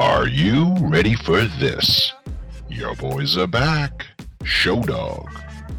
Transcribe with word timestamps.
Are 0.00 0.26
you 0.26 0.74
ready 0.80 1.14
for 1.14 1.42
this? 1.42 2.12
Your 2.70 2.94
boys 2.94 3.36
are 3.36 3.46
back. 3.46 4.06
Show 4.44 4.80
Dog. 4.80 5.30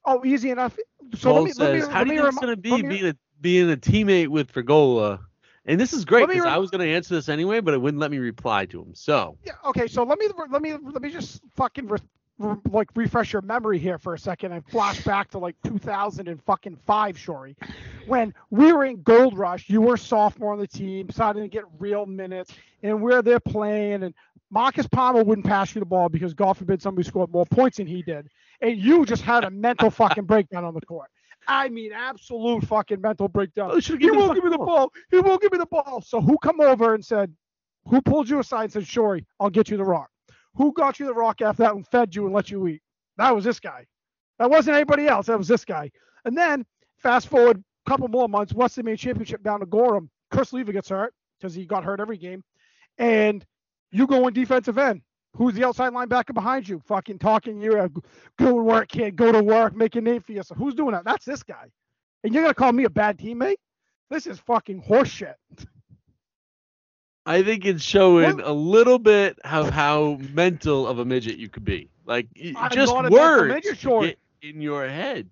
Oh, 0.05 0.23
easy 0.23 0.51
enough. 0.51 0.77
So 1.15 1.31
Cole 1.31 1.43
let 1.43 1.57
me, 1.57 1.63
let 1.63 1.73
me, 1.73 1.79
says, 1.79 1.87
let 1.87 1.95
"How 1.95 2.03
do 2.03 2.13
you 2.13 2.19
think 2.19 2.27
it's 2.27 2.35
remi- 2.35 2.55
gonna 2.55 2.57
be 2.57 2.81
being 2.87 3.07
a 3.07 3.15
being 3.41 3.71
a 3.71 3.77
teammate 3.77 4.27
with 4.27 4.53
Fergola?" 4.53 5.21
And 5.65 5.79
this 5.79 5.93
is 5.93 6.05
great 6.05 6.27
because 6.27 6.45
I 6.45 6.57
was 6.57 6.71
gonna 6.71 6.85
answer 6.85 7.13
this 7.15 7.29
anyway, 7.29 7.59
but 7.59 7.73
it 7.73 7.77
wouldn't 7.81 8.01
let 8.01 8.11
me 8.11 8.17
reply 8.17 8.65
to 8.67 8.81
him. 8.81 8.95
So 8.95 9.37
Yeah. 9.45 9.53
Okay. 9.65 9.87
So 9.87 10.03
let 10.03 10.19
me 10.19 10.27
let 10.49 10.61
me 10.61 10.73
let 10.73 11.01
me 11.01 11.11
just 11.11 11.41
fucking 11.55 11.87
re, 11.87 11.99
re, 12.39 12.55
like 12.71 12.89
refresh 12.95 13.33
your 13.33 13.43
memory 13.43 13.77
here 13.77 13.99
for 13.99 14.13
a 14.15 14.19
second 14.19 14.53
and 14.53 14.65
flash 14.65 15.03
back 15.03 15.29
to 15.31 15.37
like 15.37 15.55
2000 15.63 16.27
and 16.27 16.41
fucking 16.43 16.77
five, 16.87 17.15
Shori, 17.15 17.55
when 18.07 18.33
we 18.49 18.73
were 18.73 18.85
in 18.85 19.03
Gold 19.03 19.37
Rush. 19.37 19.69
You 19.69 19.81
were 19.81 19.97
sophomore 19.97 20.53
on 20.53 20.59
the 20.59 20.67
team, 20.67 21.09
starting 21.11 21.43
to 21.43 21.49
get 21.49 21.63
real 21.77 22.05
minutes, 22.07 22.53
and 22.81 23.01
we're 23.01 23.21
there 23.21 23.39
playing. 23.39 24.03
And 24.03 24.15
Marcus 24.49 24.87
Palmer 24.87 25.23
wouldn't 25.23 25.45
pass 25.45 25.75
you 25.75 25.79
the 25.79 25.85
ball 25.85 26.09
because 26.09 26.33
God 26.33 26.57
forbid 26.57 26.81
somebody 26.81 27.07
scored 27.07 27.31
more 27.31 27.45
points 27.45 27.77
than 27.77 27.85
he 27.87 28.01
did, 28.01 28.27
and 28.61 28.77
you 28.77 29.05
just 29.05 29.21
had 29.21 29.43
a 29.43 29.51
mental 29.51 29.91
fucking 29.91 30.25
breakdown 30.25 30.65
on 30.65 30.73
the 30.73 30.81
court. 30.81 31.09
I 31.47 31.69
mean, 31.69 31.91
absolute 31.93 32.65
fucking 32.65 33.01
mental 33.01 33.27
breakdown. 33.27 33.79
He 33.79 33.97
the 33.97 34.11
won't 34.11 34.35
give 34.35 34.43
me 34.43 34.49
the 34.49 34.57
fucking 34.57 34.65
ball. 34.65 34.91
He 35.09 35.19
won't 35.19 35.41
give 35.41 35.51
me 35.51 35.57
the 35.57 35.65
ball. 35.65 36.01
So 36.05 36.21
who 36.21 36.37
come 36.41 36.61
over 36.61 36.93
and 36.93 37.03
said, 37.03 37.33
who 37.85 38.01
pulled 38.01 38.29
you 38.29 38.39
aside 38.39 38.65
and 38.65 38.73
said, 38.73 38.83
Shory, 38.83 39.25
I'll 39.39 39.49
get 39.49 39.69
you 39.69 39.77
the 39.77 39.83
rock? 39.83 40.09
Who 40.55 40.73
got 40.73 40.99
you 40.99 41.05
the 41.05 41.13
rock 41.13 41.41
after 41.41 41.63
that 41.63 41.75
and 41.75 41.87
fed 41.87 42.15
you 42.15 42.25
and 42.25 42.33
let 42.33 42.51
you 42.51 42.67
eat? 42.67 42.81
That 43.17 43.33
was 43.35 43.43
this 43.43 43.59
guy. 43.59 43.85
That 44.39 44.49
wasn't 44.49 44.75
anybody 44.75 45.07
else. 45.07 45.27
That 45.27 45.37
was 45.37 45.47
this 45.47 45.65
guy. 45.65 45.91
And 46.25 46.37
then 46.37 46.65
fast 46.97 47.27
forward 47.27 47.63
a 47.85 47.89
couple 47.89 48.07
more 48.07 48.29
months, 48.29 48.53
Western 48.53 48.85
Maine 48.85 48.97
Championship 48.97 49.43
down 49.43 49.59
to 49.61 49.65
Gorham. 49.65 50.09
Chris 50.29 50.53
Lever 50.53 50.71
gets 50.71 50.89
hurt 50.89 51.13
because 51.39 51.53
he 51.53 51.65
got 51.65 51.83
hurt 51.83 51.99
every 51.99 52.17
game. 52.17 52.43
And 52.97 53.45
you 53.91 54.07
go 54.07 54.27
in 54.27 54.33
defensive 54.33 54.77
end. 54.77 55.01
Who's 55.33 55.53
the 55.53 55.63
outside 55.63 55.93
linebacker 55.93 56.33
behind 56.33 56.67
you? 56.67 56.79
Fucking 56.85 57.19
talking 57.19 57.61
you. 57.61 57.77
uh, 57.79 57.87
Go 58.37 58.47
to 58.47 58.53
work, 58.55 58.89
kid. 58.89 59.15
Go 59.15 59.31
to 59.31 59.41
work. 59.41 59.75
Make 59.75 59.95
a 59.95 60.01
name 60.01 60.21
for 60.21 60.33
yourself. 60.33 60.57
Who's 60.57 60.73
doing 60.75 60.91
that? 60.91 61.05
That's 61.05 61.23
this 61.25 61.41
guy. 61.41 61.71
And 62.23 62.33
you're 62.33 62.43
gonna 62.43 62.53
call 62.53 62.71
me 62.73 62.83
a 62.83 62.89
bad 62.89 63.17
teammate? 63.17 63.55
This 64.09 64.27
is 64.27 64.39
fucking 64.39 64.81
horseshit. 64.83 65.35
I 67.25 67.43
think 67.43 67.65
it's 67.65 67.83
showing 67.83 68.37
What? 68.37 68.45
a 68.45 68.51
little 68.51 68.99
bit 68.99 69.39
of 69.45 69.69
how 69.69 70.17
mental 70.33 70.87
of 70.87 70.99
a 70.99 71.05
midget 71.05 71.37
you 71.37 71.49
could 71.49 71.63
be. 71.63 71.89
Like 72.05 72.27
I'm 72.57 72.71
just 72.71 72.91
a 72.93 73.09
words 73.09 73.53
midget, 73.53 73.77
Short. 73.77 74.05
get 74.05 74.17
in 74.41 74.59
your 74.61 74.87
head. 74.87 75.29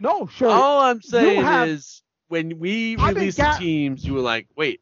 No, 0.00 0.26
sure. 0.26 0.48
All 0.48 0.80
I'm 0.80 1.02
saying 1.02 1.42
have- 1.42 1.68
is 1.68 2.02
when 2.28 2.58
we 2.58 2.96
released 2.96 3.36
the 3.36 3.54
teams, 3.58 4.04
you 4.04 4.14
were 4.14 4.20
like, 4.20 4.48
"Wait, 4.56 4.80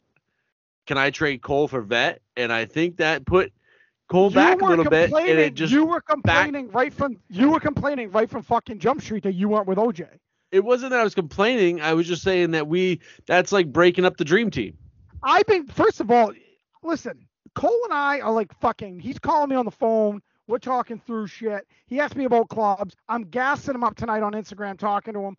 can 0.87 0.97
I 0.97 1.11
trade 1.11 1.43
Cole 1.43 1.67
for 1.67 1.83
Vet?" 1.83 2.23
And 2.37 2.53
I 2.53 2.67
think 2.67 2.99
that 2.99 3.27
put 3.27 3.53
Cole 4.09 4.31
you 4.31 4.35
back 4.35 4.61
a 4.61 4.65
little 4.65 4.85
bit, 4.85 5.13
and 5.13 5.39
it 5.39 5.55
just 5.55 5.73
you 5.73 5.85
were 5.85 6.01
complaining 6.01 6.71
right 6.71 6.93
from 6.93 7.19
you 7.29 7.51
were 7.51 7.61
complaining 7.61 8.11
right 8.11 8.29
from 8.29 8.43
fucking 8.43 8.79
Jump 8.79 9.03
Street 9.03 9.23
that 9.25 9.35
you 9.35 9.49
weren't 9.49 9.67
with 9.67 9.79
OJ. 9.79 10.07
it 10.51 10.65
wasn't 10.65 10.91
that 10.91 11.01
I 11.01 11.05
was 11.05 11.15
complaining. 11.15 11.81
I 11.81 11.93
was 11.95 12.07
just 12.07 12.23
saying 12.23 12.53
that 12.53 12.67
we 12.67 13.01
that's 13.27 13.53
like 13.53 13.71
breaking 13.73 14.05
up 14.05 14.17
the 14.17 14.25
dream 14.25 14.51
team. 14.51 14.77
I've 15.23 15.47
been 15.47 15.67
first 15.67 16.01
of 16.01 16.11
all, 16.11 16.33
listen, 16.83 17.27
Cole 17.55 17.81
and 17.85 17.93
I 17.93 18.21
are 18.21 18.33
like 18.33 18.53
fucking. 18.61 19.01
He's 19.01 19.19
calling 19.19 19.51
me 19.51 19.57
on 19.57 19.65
the 19.67 19.71
phone. 19.71 20.23
We're 20.47 20.59
talking 20.59 20.99
through 21.07 21.27
shit. 21.27 21.67
He 21.87 22.01
asked 22.01 22.17
me 22.17 22.25
about 22.25 22.49
clubs. 22.49 22.97
I'm 23.11 23.25
gassing 23.25 23.75
him 23.75 23.85
up 23.85 23.97
tonight 23.97 24.23
on 24.23 24.33
Instagram, 24.33 24.79
talking 24.79 25.13
to 25.13 25.21
him. 25.21 25.37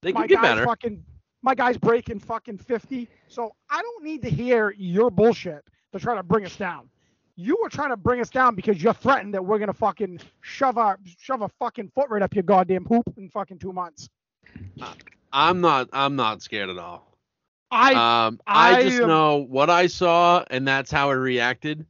They 0.00 0.12
my 0.12 0.26
get 0.26 0.40
better. 0.40 0.64
fucking 0.64 1.04
my 1.42 1.54
guy's 1.54 1.76
breaking 1.76 2.20
fucking 2.20 2.56
50. 2.56 3.08
So 3.28 3.54
I 3.70 3.82
don't 3.82 4.02
need 4.02 4.22
to 4.22 4.30
hear 4.30 4.74
your 4.78 5.10
bullshit 5.10 5.62
to 5.92 6.00
try 6.00 6.14
to 6.14 6.22
bring 6.22 6.46
us 6.46 6.56
down. 6.56 6.88
You 7.36 7.58
were 7.62 7.68
trying 7.68 7.90
to 7.90 7.96
bring 7.96 8.20
us 8.20 8.30
down 8.30 8.54
because 8.54 8.82
you're 8.82 8.94
threatened 8.94 9.34
that 9.34 9.44
we're 9.44 9.58
gonna 9.58 9.72
fucking 9.72 10.20
shove 10.40 10.78
our 10.78 10.98
shove 11.18 11.42
a 11.42 11.48
fucking 11.58 11.90
foot 11.94 12.08
right 12.10 12.22
up 12.22 12.34
your 12.34 12.44
goddamn 12.44 12.84
hoop 12.84 13.04
in 13.16 13.28
fucking 13.28 13.58
two 13.58 13.72
months. 13.72 14.08
I'm 15.32 15.60
not. 15.60 15.88
I'm 15.92 16.14
not 16.16 16.42
scared 16.42 16.70
at 16.70 16.78
all. 16.78 17.10
I 17.70 18.26
Um, 18.26 18.40
I, 18.46 18.76
I 18.76 18.82
just 18.84 19.00
am- 19.02 19.08
know 19.08 19.36
what 19.38 19.68
I 19.68 19.88
saw, 19.88 20.44
and 20.50 20.66
that's 20.66 20.92
how 20.92 21.10
I 21.10 21.14
reacted. 21.14 21.80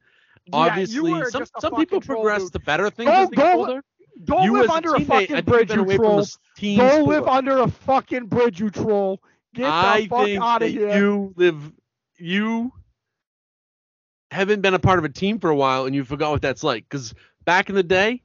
yeah, 0.47 0.57
Obviously, 0.57 1.25
some 1.31 1.45
some 1.61 1.75
people 1.77 2.01
progress 2.01 2.43
dude. 2.45 2.53
to 2.55 2.59
better 2.61 2.89
things 2.89 3.11
Go- 3.11 3.23
as 3.25 3.29
they 3.31 3.37
get 3.37 3.53
go- 3.55 3.59
older. 3.61 3.85
Don't 4.25 4.45
you 4.45 4.53
live 4.53 4.71
under 4.71 4.95
a 4.95 4.99
teammate, 5.01 5.29
fucking 5.29 5.45
bridge, 5.45 5.75
you 5.75 5.85
troll. 5.97 6.19
this 6.19 6.39
team 6.57 6.79
Don't 6.79 6.91
sport. 7.03 7.09
live 7.09 7.27
under 7.27 7.59
a 7.59 7.69
fucking 7.69 8.27
bridge, 8.27 8.61
you 8.61 8.71
troll. 8.71 9.21
Get 9.55 9.65
the 9.65 9.69
I 9.69 10.07
fuck 10.09 10.25
think 10.25 10.41
out 10.43 10.63
of 10.63 10.69
here. 10.71 10.97
you 10.97 11.35
live. 11.37 11.73
You 12.17 12.73
haven't 14.35 14.61
been 14.61 14.75
a 14.75 14.79
part 14.79 14.99
of 14.99 15.05
a 15.05 15.09
team 15.09 15.39
for 15.39 15.49
a 15.49 15.57
while, 15.57 15.87
and 15.87 15.95
you 15.95 16.05
forgot 16.05 16.33
what 16.33 16.43
that's 16.43 16.65
like. 16.65 16.85
Because 16.89 17.15
back 17.45 17.69
in 17.69 17.75
the 17.75 17.83
day, 17.83 18.21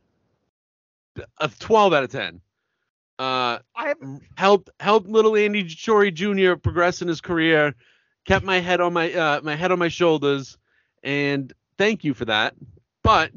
a 1.38 1.50
12 1.59 1.94
out 1.94 2.03
of 2.03 2.12
10. 2.12 2.42
Uh, 3.20 3.59
I 3.75 3.88
have 3.90 3.97
helped 4.36 4.70
helped 4.80 5.08
little 5.08 5.36
Andy 5.36 5.64
Chori 5.66 6.14
Jr. 6.14 6.58
progress 6.58 7.02
in 7.02 7.08
his 7.08 7.20
career, 7.20 7.75
kept 8.25 8.46
my 8.46 8.59
head 8.59 8.80
on 8.80 8.94
my 8.94 9.12
uh, 9.14 9.42
my 9.44 9.56
head 9.56 9.72
on 9.74 9.80
my 9.80 9.90
shoulders, 9.90 10.58
and 11.03 11.52
thank 11.78 12.06
you 12.06 12.14
for 12.14 12.24
that. 12.26 12.56
But 13.03 13.31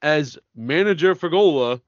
as 0.00 0.38
manager 0.56 1.14
for 1.14 1.28
Gola, 1.28 1.80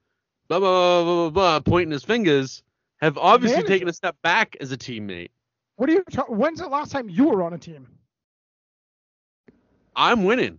blah 0.49 0.59
blah 0.59 0.61
blah 0.61 1.05
blah 1.05 1.15
blah, 1.15 1.31
blah 1.31 1.61
pointing 1.61 1.93
his 1.93 2.05
fingers, 2.05 2.63
have 3.01 3.17
obviously 3.17 3.57
Manager? 3.57 3.69
taken 3.69 3.89
a 3.89 3.93
step 3.95 4.17
back 4.23 4.57
as 4.61 4.71
a 4.71 4.77
teammate. 4.77 5.31
what 5.77 5.89
are 5.89 5.93
you 5.93 6.05
ta- 6.13 6.27
when's 6.29 6.61
the 6.61 6.69
last 6.69 6.93
time 6.93 7.09
you 7.09 7.25
were 7.29 7.43
on 7.43 7.55
a 7.55 7.59
team? 7.59 7.89
I'm 9.97 10.25
winning, 10.25 10.59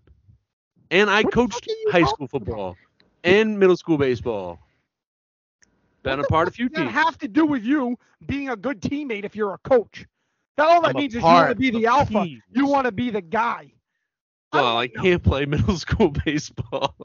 and 0.91 1.09
I 1.09 1.23
What 1.23 1.33
coached 1.33 1.53
fuck 1.53 1.67
are 1.67 1.71
you 1.71 1.91
high 1.91 2.03
school 2.05 2.27
football 2.27 2.77
and 3.23 3.59
middle 3.59 3.77
school 3.77 3.97
baseball. 3.97 4.59
Been 6.03 6.19
What 6.19 6.27
a 6.27 6.29
part 6.29 6.47
of 6.47 6.55
few 6.55 6.69
teams. 6.69 6.91
have 6.91 7.17
to 7.19 7.27
do 7.27 7.45
with 7.45 7.63
you 7.63 7.97
being 8.25 8.49
a 8.49 8.55
good 8.55 8.81
teammate 8.81 9.25
if 9.25 9.35
you're 9.35 9.53
a 9.53 9.57
coach? 9.59 10.05
That 10.57 10.67
all 10.67 10.81
that 10.81 10.95
I'm 10.95 10.95
means 10.95 11.15
is 11.15 11.21
you 11.23 11.27
want 11.27 11.49
to 11.49 11.55
be 11.55 11.69
the 11.71 11.85
alpha. 11.87 12.23
teams. 12.23 12.43
You 12.53 12.67
want 12.67 12.85
to 12.85 12.91
be 12.91 13.09
the 13.09 13.21
guy. 13.21 13.74
Well, 14.55 14.77
I 14.77 14.87
know. 14.93 15.01
can't 15.01 15.23
play 15.23 15.45
middle 15.45 15.77
school 15.85 16.11
baseball. 16.25 16.95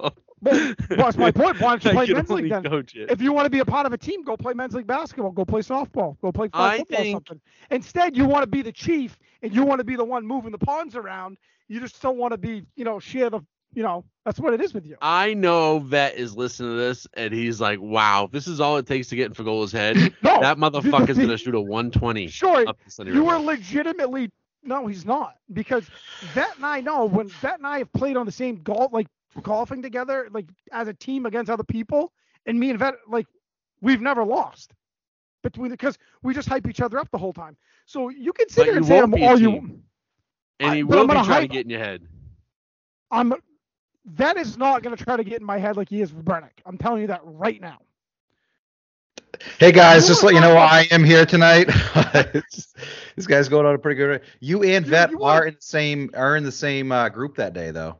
Well, 0.42 0.74
what's 0.96 1.16
my 1.18 1.30
point? 1.30 1.60
Why 1.60 1.76
don't 1.76 1.84
you 1.84 1.90
play 1.92 2.06
men's 2.12 2.30
league 2.30 2.50
then? 2.50 2.64
If 3.10 3.20
you 3.20 3.32
want 3.32 3.46
to 3.46 3.50
be 3.50 3.58
a 3.58 3.64
part 3.64 3.86
of 3.86 3.92
a 3.92 3.98
team, 3.98 4.22
go 4.22 4.36
play 4.36 4.54
men's 4.54 4.74
league 4.74 4.86
basketball. 4.86 5.32
Go 5.32 5.44
play 5.44 5.60
softball. 5.60 6.18
Go 6.22 6.32
play 6.32 6.46
football 6.46 6.70
think- 6.70 6.90
or 6.92 7.10
something. 7.12 7.40
Instead, 7.70 8.16
you 8.16 8.24
want 8.24 8.42
to 8.42 8.46
be 8.46 8.62
the 8.62 8.72
chief 8.72 9.18
and 9.42 9.54
you 9.54 9.64
want 9.64 9.80
to 9.80 9.84
be 9.84 9.96
the 9.96 10.04
one 10.04 10.26
moving 10.26 10.50
the 10.50 10.58
pawns 10.58 10.96
around. 10.96 11.36
You 11.68 11.78
just 11.80 12.00
don't 12.02 12.16
want 12.16 12.32
to 12.32 12.38
be, 12.38 12.64
you 12.74 12.84
know, 12.84 12.98
share 12.98 13.30
the, 13.30 13.40
you 13.74 13.82
know, 13.84 14.04
that's 14.24 14.40
what 14.40 14.52
it 14.54 14.60
is 14.60 14.74
with 14.74 14.84
you. 14.86 14.96
I 15.00 15.34
know 15.34 15.78
Vet 15.78 16.16
is 16.16 16.34
listening 16.36 16.70
to 16.72 16.76
this 16.76 17.06
and 17.14 17.32
he's 17.32 17.60
like, 17.60 17.78
"Wow, 17.80 18.28
this 18.32 18.48
is 18.48 18.60
all 18.60 18.76
it 18.78 18.86
takes 18.86 19.08
to 19.08 19.16
get 19.16 19.26
in 19.26 19.34
Fagola's 19.34 19.70
head. 19.72 19.96
No, 20.22 20.40
that 20.40 20.56
motherfucker's 20.58 21.16
gonna 21.18 21.36
shoot 21.38 21.54
a 21.54 21.60
120 21.60 22.26
Sure, 22.28 22.66
up 22.68 22.76
the 22.96 23.04
you 23.06 23.12
River." 23.12 23.26
are 23.34 23.40
legitimately 23.40 24.30
no, 24.62 24.86
he's 24.86 25.04
not 25.04 25.36
because 25.52 25.90
Vet 26.22 26.56
and 26.56 26.66
I 26.66 26.80
know 26.80 27.04
when 27.06 27.30
Vet 27.40 27.58
and 27.58 27.66
I 27.66 27.78
have 27.78 27.92
played 27.92 28.16
on 28.16 28.26
the 28.26 28.32
same 28.32 28.56
golf, 28.62 28.92
like 28.92 29.06
golfing 29.42 29.82
together, 29.82 30.28
like 30.32 30.46
as 30.72 30.88
a 30.88 30.94
team 30.94 31.26
against 31.26 31.50
other 31.50 31.64
people, 31.64 32.12
and 32.46 32.58
me 32.58 32.70
and 32.70 32.78
Vet, 32.78 32.94
like 33.08 33.26
we've 33.80 34.00
never 34.00 34.24
lost 34.24 34.72
between 35.42 35.70
because 35.70 35.98
we 36.22 36.34
just 36.34 36.48
hype 36.48 36.66
each 36.68 36.80
other 36.80 36.98
up 36.98 37.10
the 37.10 37.18
whole 37.18 37.32
time. 37.32 37.56
So 37.86 38.08
you 38.08 38.32
can 38.32 38.48
sit 38.48 38.66
But 38.66 38.66
here 38.66 38.76
and 38.76 38.86
say 38.86 38.98
I'm 38.98 39.14
all 39.14 39.38
you. 39.38 39.82
And 40.60 40.72
I- 40.72 40.74
he 40.74 40.82
but 40.82 40.98
will 40.98 41.08
be 41.08 41.20
trying 41.20 41.42
to 41.42 41.48
get 41.48 41.64
in 41.64 41.70
your 41.70 41.80
head. 41.80 42.06
I'm 43.10 43.34
Vet 44.06 44.36
is 44.36 44.56
not 44.56 44.82
gonna 44.82 44.96
try 44.96 45.16
to 45.16 45.24
get 45.24 45.40
in 45.40 45.46
my 45.46 45.58
head 45.58 45.76
like 45.76 45.88
he 45.88 46.00
is 46.00 46.12
with 46.12 46.24
Brennick. 46.24 46.60
I'm 46.66 46.78
telling 46.78 47.02
you 47.02 47.06
that 47.08 47.20
right 47.24 47.60
now. 47.60 47.78
Hey 49.58 49.72
guys, 49.72 50.06
just 50.06 50.22
let 50.22 50.34
you 50.34 50.40
know 50.40 50.56
I 50.56 50.86
am 50.90 51.04
here 51.04 51.24
tonight. 51.26 51.68
This 53.16 53.26
guy's 53.26 53.48
going 53.50 53.66
on 53.66 53.74
a 53.74 53.78
pretty 53.78 53.96
good. 53.98 54.22
You 54.40 54.62
and 54.62 54.84
You- 54.86 54.90
Vet 54.90 55.10
you 55.10 55.22
are 55.24 55.42
are- 55.42 55.46
in 55.48 55.54
the 55.54 55.60
same 55.60 56.10
are 56.14 56.36
in 56.36 56.44
the 56.44 56.52
same 56.52 56.90
uh, 56.90 57.08
group 57.10 57.36
that 57.36 57.52
day 57.52 57.70
though. 57.70 57.98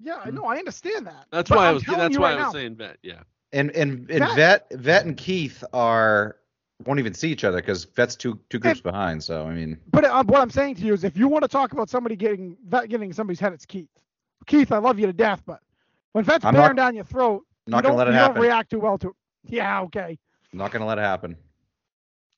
Yeah, 0.00 0.18
I 0.24 0.30
know. 0.30 0.46
I 0.46 0.56
understand 0.56 1.06
that. 1.06 1.26
That's 1.30 1.48
But 1.48 1.58
why 1.58 1.66
I 1.66 1.68
I'm 1.68 1.74
was. 1.74 1.84
telling 1.84 2.00
That's 2.00 2.18
why 2.18 2.30
right 2.32 2.40
I 2.40 2.46
was 2.46 2.54
now, 2.54 2.58
saying 2.58 2.76
Vet. 2.76 2.96
Yeah. 3.02 3.20
And 3.52 3.70
and 3.72 4.10
and 4.10 4.20
Vet- 4.24 4.34
Vet 4.70 4.72
Vet 4.72 5.06
and 5.06 5.16
Keith 5.16 5.62
are 5.72 6.36
won't 6.86 6.98
even 6.98 7.14
see 7.14 7.30
each 7.30 7.44
other 7.44 7.58
because 7.58 7.84
Vet's 7.84 8.16
two 8.16 8.40
two 8.48 8.58
groups 8.58 8.80
behind. 8.80 9.22
So 9.22 9.44
I 9.46 9.52
mean, 9.54 9.78
But 9.92 10.04
uh, 10.06 10.24
what 10.24 10.40
I'm 10.40 10.50
saying 10.50 10.76
to 10.76 10.82
you 10.82 10.94
is, 10.94 11.04
if 11.04 11.16
you 11.16 11.28
want 11.28 11.42
to 11.42 11.48
talk 11.48 11.72
about 11.72 11.88
somebody 11.88 12.16
getting 12.16 12.56
Vet 12.66 12.88
getting 12.88 13.12
somebody's 13.12 13.38
head, 13.38 13.52
it's 13.52 13.66
Keith. 13.66 13.90
Keith, 14.46 14.72
I 14.72 14.78
love 14.78 14.98
you 14.98 15.06
to 15.06 15.12
death, 15.12 15.42
but 15.46 15.60
when 16.12 16.24
Vet's 16.24 16.44
I'm 16.44 16.54
bearing 16.54 16.68
not- 16.74 16.76
down 16.76 16.94
your 16.96 17.04
throat, 17.04 17.44
I'm 17.68 17.70
not 17.72 17.76
you 17.78 17.82
gonna 17.82 17.88
don't, 17.92 17.98
let 17.98 18.08
it 18.08 18.10
you 18.12 18.16
happen. 18.16 18.34
don't 18.36 18.42
react 18.42 18.70
too 18.70 18.80
well 18.80 18.98
to. 18.98 19.08
it. 19.10 19.14
Yeah, 19.44 19.82
okay. 19.82 20.18
I'm 20.52 20.58
not 20.58 20.70
gonna 20.70 20.86
let 20.86 20.98
it 20.98 21.02
happen. 21.02 21.36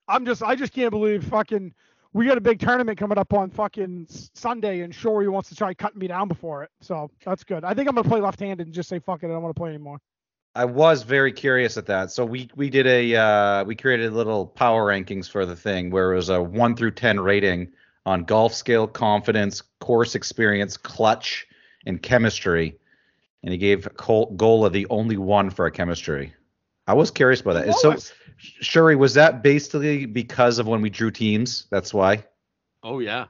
I'm 0.09 0.27
just, 0.27 0.43
I 0.43 0.55
just 0.55 0.73
can't 0.73 0.91
believe 0.91 1.25
fucking. 1.25 1.75
We 2.15 2.27
got 2.27 2.37
a 2.37 2.43
big 2.43 2.61
tournament 2.61 2.99
coming 2.99 3.17
up 3.17 3.33
on 3.33 3.51
fucking 3.51 4.07
Sunday, 4.35 4.81
and 4.81 4.93
Shory 4.93 5.31
wants 5.31 5.49
to 5.49 5.55
try 5.55 5.73
cutting 5.73 5.99
me 5.99 6.09
down 6.09 6.29
before 6.29 6.63
it. 6.63 6.71
So 6.83 7.11
that's 7.25 7.43
good. 7.43 7.65
I 7.65 7.73
think 7.73 7.89
I'm 7.89 7.95
gonna 7.95 8.09
play 8.09 8.21
left-handed 8.21 8.67
and 8.67 8.75
just 8.75 8.89
say 8.91 8.99
fuck 8.99 9.23
it. 9.23 9.27
I 9.27 9.31
don't 9.31 9.43
want 9.43 9.55
to 9.55 9.59
play 9.59 9.71
anymore. 9.71 9.99
I 10.55 10.67
was 10.67 11.03
very 11.03 11.33
curious 11.33 11.79
at 11.79 11.87
that. 11.87 12.11
So 12.11 12.27
we 12.27 12.51
we 12.55 12.69
did 12.69 12.87
a 12.87 13.17
uh, 13.17 13.65
we 13.65 13.75
created 13.75 14.13
little 14.13 14.47
power 14.47 14.87
rankings 14.93 15.31
for 15.31 15.47
the 15.47 15.57
thing 15.57 15.91
where 15.91 16.13
it 16.13 16.17
was 16.17 16.29
a 16.29 16.43
one 16.43 16.77
through 16.77 16.91
ten 16.91 17.19
rating 17.19 17.73
on 18.05 18.25
golf 18.25 18.53
skill, 18.53 18.87
confidence, 18.87 19.63
course 19.81 20.15
experience, 20.15 20.77
clutch, 20.77 21.47
and 21.87 22.03
chemistry. 22.03 22.77
And 23.43 23.53
he 23.53 23.59
gave 23.59 23.89
Col- 23.97 24.33
Gola 24.33 24.69
the 24.69 24.87
only 24.91 25.17
one 25.17 25.49
for 25.51 25.65
a 25.67 25.71
chemistry. 25.71 26.35
I 26.87 26.95
was 26.95 27.11
curious 27.11 27.41
about 27.41 27.55
that. 27.55 27.75
So 27.75 27.91
Lowest. 27.91 28.13
Shuri, 28.39 28.97
was 28.97 29.15
that 29.15 29.43
basically 29.43 30.05
because 30.07 30.59
of 30.59 30.67
when 30.67 30.83
we 30.83 30.91
drew 30.91 31.11
teams? 31.11 31.67
That's 31.71 31.95
why. 31.95 32.25
Oh 32.83 32.99
yeah, 32.99 33.27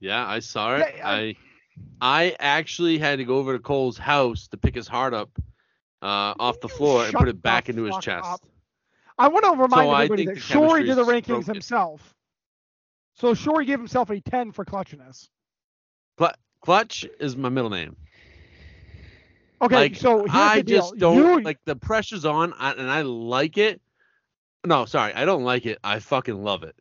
yeah. 0.00 0.26
I 0.26 0.38
saw 0.40 0.76
it. 0.76 0.94
Yeah, 0.96 1.08
I, 1.08 1.14
I- 1.14 1.36
I 2.00 2.36
actually 2.38 2.98
had 2.98 3.16
to 3.18 3.24
go 3.24 3.38
over 3.38 3.52
to 3.54 3.58
Cole's 3.58 3.98
house 3.98 4.46
to 4.48 4.56
pick 4.56 4.74
his 4.76 4.86
heart 4.86 5.12
up 5.12 5.30
uh, 6.02 6.34
off 6.38 6.60
the 6.60 6.68
floor 6.68 7.04
and 7.04 7.12
put 7.14 7.28
it 7.28 7.42
back 7.42 7.68
into 7.68 7.82
his 7.84 7.98
chest. 7.98 8.28
up. 8.30 8.40
I 9.18 9.26
want 9.28 9.44
to 9.44 9.50
remind 9.52 9.72
So 9.72 9.90
everybody 9.92 10.26
that 10.26 10.34
the 10.34 10.40
Shory 10.40 10.48
chemistry 10.60 10.86
did 10.86 10.94
the 10.98 11.04
rankings 11.04 11.26
broken. 11.26 11.54
himself. 11.54 12.14
So 13.16 13.32
Shory 13.34 13.66
gave 13.66 13.78
himself 13.78 14.10
a 14.10 14.20
10 14.20 14.52
for 14.52 14.64
clutchiness. 14.64 15.28
Clutch 16.60 17.06
is 17.20 17.36
my 17.36 17.48
middle 17.48 17.70
name. 17.70 17.96
Okay, 19.64 19.74
like 19.76 19.96
so 19.96 20.26
I 20.30 20.62
just 20.62 20.96
don't 20.96 21.16
You- 21.16 21.40
like 21.42 21.58
the 21.64 21.76
pressure's 21.76 22.24
on, 22.24 22.52
and 22.58 22.90
I 22.90 23.02
like 23.02 23.56
it. 23.58 23.80
No, 24.66 24.84
sorry, 24.84 25.12
I 25.14 25.24
don't 25.24 25.44
like 25.44 25.66
it. 25.66 25.78
I 25.84 25.98
fucking 25.98 26.42
love 26.42 26.62
it. 26.62 26.74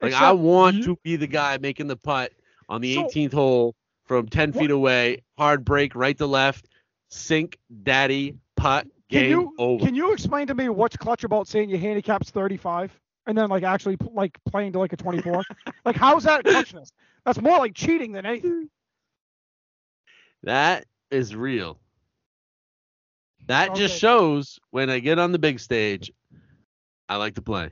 Like 0.00 0.12
I 0.12 0.32
want 0.32 0.76
you- 0.76 0.84
to 0.84 0.98
be 1.02 1.16
the 1.16 1.26
guy 1.26 1.58
making 1.58 1.86
the 1.88 1.96
putt 1.96 2.32
on 2.68 2.80
the 2.80 2.94
So- 2.94 3.04
18th 3.06 3.32
hole 3.32 3.74
from 4.04 4.28
10 4.28 4.52
What- 4.52 4.60
feet 4.60 4.70
away, 4.70 5.22
hard 5.38 5.64
break 5.64 5.94
right 5.94 6.16
to 6.18 6.26
left, 6.26 6.68
sink, 7.10 7.58
daddy, 7.82 8.36
putt, 8.56 8.84
Can 9.10 9.20
game 9.20 9.30
you 9.30 9.54
over. 9.58 9.84
can 9.84 9.94
you 9.94 10.12
explain 10.12 10.46
to 10.48 10.54
me 10.54 10.68
what's 10.68 10.96
clutch 10.96 11.24
about 11.24 11.46
saying 11.48 11.70
your 11.70 11.78
handicap's 11.78 12.30
35 12.30 12.98
and 13.26 13.36
then 13.38 13.48
like 13.50 13.62
actually 13.62 13.96
like 14.12 14.36
playing 14.46 14.72
to 14.72 14.78
like 14.78 14.92
a 14.92 14.96
24? 14.96 15.42
like 15.84 15.96
how's 15.96 16.24
that 16.24 16.44
clutchness? 16.44 16.90
That's 17.24 17.40
more 17.40 17.58
like 17.58 17.74
cheating 17.74 18.12
than 18.12 18.26
anything. 18.26 18.68
That 20.42 20.84
is 21.10 21.34
real. 21.34 21.78
That 23.46 23.74
just 23.74 23.98
shows 23.98 24.58
when 24.70 24.90
I 24.90 24.98
get 25.00 25.18
on 25.18 25.32
the 25.32 25.38
big 25.38 25.60
stage, 25.60 26.12
I 27.08 27.16
like 27.16 27.34
to 27.34 27.42
play. 27.42 27.70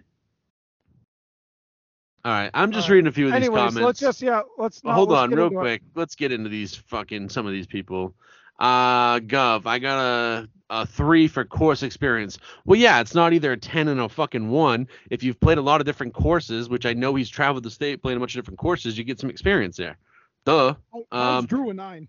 All 2.24 2.30
right, 2.32 2.50
I'm 2.54 2.70
just 2.70 2.88
right. 2.88 2.94
reading 2.96 3.08
a 3.08 3.12
few 3.12 3.26
of 3.26 3.32
these 3.32 3.36
Anyways, 3.42 3.58
comments. 3.58 3.80
let's 3.80 4.00
just 4.00 4.22
yeah, 4.22 4.42
let's 4.56 4.80
hold 4.84 5.10
let's 5.10 5.22
on, 5.22 5.30
real 5.30 5.46
into 5.46 5.58
it. 5.58 5.60
quick. 5.60 5.82
Let's 5.96 6.14
get 6.14 6.30
into 6.30 6.48
these 6.48 6.74
fucking 6.74 7.28
some 7.30 7.46
of 7.46 7.52
these 7.52 7.66
people. 7.66 8.14
Uh, 8.60 9.18
Gov, 9.18 9.66
I 9.66 9.80
got 9.80 9.98
a 9.98 10.48
a 10.70 10.86
three 10.86 11.26
for 11.26 11.44
course 11.44 11.82
experience. 11.82 12.38
Well, 12.64 12.78
yeah, 12.78 13.00
it's 13.00 13.14
not 13.14 13.32
either 13.32 13.52
a 13.52 13.56
ten 13.56 13.88
and 13.88 14.00
a 14.00 14.08
fucking 14.08 14.48
one. 14.50 14.86
If 15.10 15.24
you've 15.24 15.40
played 15.40 15.58
a 15.58 15.62
lot 15.62 15.80
of 15.80 15.86
different 15.86 16.14
courses, 16.14 16.68
which 16.68 16.86
I 16.86 16.92
know 16.92 17.14
he's 17.16 17.28
traveled 17.28 17.64
the 17.64 17.70
state 17.72 18.02
playing 18.02 18.18
a 18.18 18.20
bunch 18.20 18.36
of 18.36 18.42
different 18.44 18.60
courses, 18.60 18.96
you 18.96 19.02
get 19.02 19.18
some 19.18 19.28
experience 19.30 19.76
there. 19.76 19.98
Duh. 20.44 20.74
I, 20.94 21.02
I 21.10 21.38
Um, 21.38 21.46
Drew 21.46 21.70
a 21.70 21.74
nine. 21.74 22.06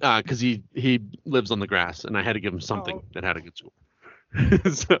Uh, 0.00 0.22
cause 0.22 0.40
he 0.40 0.62
he 0.74 1.00
lives 1.26 1.50
on 1.50 1.58
the 1.60 1.66
grass, 1.66 2.04
and 2.04 2.16
I 2.16 2.22
had 2.22 2.32
to 2.34 2.40
give 2.40 2.52
him 2.52 2.60
something 2.60 2.96
Oh. 2.96 3.04
that 3.14 3.22
had 3.24 3.36
a 3.36 3.40
good 3.42 3.56
score. 3.56 3.72
so, 4.72 4.98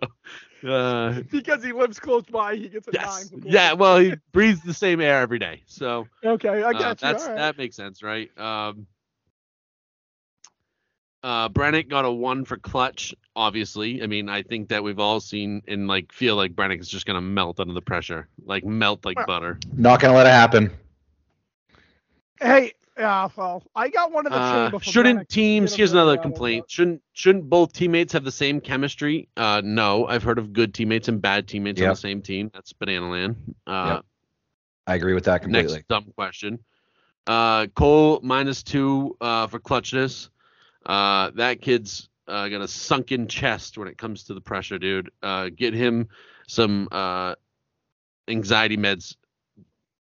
uh, 0.68 1.20
Because 1.30 1.62
he 1.64 1.72
lives 1.72 1.98
close 2.00 2.24
by, 2.26 2.56
he 2.56 2.68
gets 2.68 2.88
a 2.88 2.92
yes, 2.92 3.30
nine. 3.32 3.42
yeah. 3.44 3.72
Well, 3.74 3.98
he 3.98 4.14
breathes 4.32 4.60
the 4.62 4.74
same 4.74 5.00
air 5.00 5.20
every 5.20 5.38
day, 5.38 5.62
so. 5.66 6.06
Okay, 6.24 6.62
I 6.62 6.70
Uh, 6.70 6.72
got 6.72 7.00
you. 7.02 7.08
that's 7.08 7.22
All 7.24 7.28
right. 7.30 7.36
that 7.36 7.56
makes 7.58 7.76
sense, 7.76 8.02
right? 8.02 8.28
Um, 8.38 8.86
uh, 11.22 11.48
Brennick 11.50 11.88
got 11.88 12.04
a 12.04 12.10
one 12.10 12.44
for 12.44 12.56
clutch. 12.56 13.14
Obviously, 13.36 14.02
I 14.02 14.06
mean, 14.06 14.28
I 14.28 14.42
think 14.42 14.68
that 14.70 14.82
we've 14.82 14.98
all 14.98 15.20
seen 15.20 15.62
and 15.68 15.86
like 15.86 16.12
feel 16.12 16.34
like 16.36 16.54
Brennick 16.54 16.80
is 16.80 16.88
just 16.88 17.06
gonna 17.06 17.20
melt 17.20 17.60
under 17.60 17.74
the 17.74 17.82
pressure, 17.82 18.28
like 18.44 18.64
melt 18.64 19.04
like 19.04 19.18
Uh, 19.18 19.26
butter. 19.26 19.58
Not 19.76 20.00
gonna 20.00 20.14
let 20.14 20.26
it 20.26 20.30
happen. 20.32 20.70
Hey, 22.40 22.72
yeah, 23.00 23.28
well, 23.34 23.62
I 23.74 23.88
got 23.88 24.12
one 24.12 24.26
of 24.26 24.32
the 24.32 24.38
Uh, 24.38 24.78
shouldn't 24.80 25.28
teams? 25.28 25.74
Here's 25.74 25.92
another 25.92 26.18
complaint. 26.18 26.70
Shouldn't 26.70 27.02
shouldn't 27.12 27.48
both 27.48 27.72
teammates 27.72 28.12
have 28.12 28.24
the 28.24 28.32
same 28.32 28.60
chemistry? 28.60 29.28
Uh, 29.36 29.62
no, 29.64 30.06
I've 30.06 30.22
heard 30.22 30.38
of 30.38 30.52
good 30.52 30.74
teammates 30.74 31.08
and 31.08 31.20
bad 31.20 31.48
teammates 31.48 31.80
on 31.80 31.88
the 31.88 31.96
same 31.96 32.20
team. 32.22 32.50
That's 32.52 32.72
banana 32.72 33.10
land. 33.10 33.36
Uh, 33.66 33.94
Yep. 33.94 34.04
I 34.86 34.94
agree 34.96 35.14
with 35.14 35.24
that 35.24 35.42
completely. 35.42 35.72
Next 35.74 35.88
dumb 35.88 36.12
question. 36.16 36.58
Uh, 37.26 37.66
Cole 37.68 38.20
minus 38.22 38.62
two 38.62 39.16
uh, 39.20 39.46
for 39.46 39.58
clutchness. 39.60 40.28
Uh, 40.84 41.30
that 41.36 41.60
kid's 41.60 42.08
uh, 42.26 42.48
got 42.48 42.60
a 42.60 42.68
sunken 42.68 43.28
chest 43.28 43.78
when 43.78 43.88
it 43.88 43.96
comes 43.98 44.24
to 44.24 44.34
the 44.34 44.40
pressure, 44.40 44.78
dude. 44.78 45.10
Uh, 45.22 45.48
get 45.54 45.74
him 45.74 46.08
some 46.48 46.88
uh, 46.90 47.34
anxiety 48.28 48.76
meds. 48.76 49.16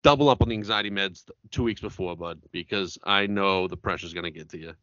Double 0.03 0.29
up 0.29 0.43
on 0.43 0.49
the 0.49 0.55
anxiety 0.55 0.91
meds 0.91 1.29
two 1.51 1.65
weeks 1.65 1.81
before, 1.81 2.17
bud, 2.17 2.41
because 2.53 2.99
I 3.05 3.27
know 3.27 3.67
the 3.69 3.77
pressure's 3.77 4.15
gonna 4.15 4.31
get 4.31 4.51
to 4.51 4.59
you. 4.59 4.75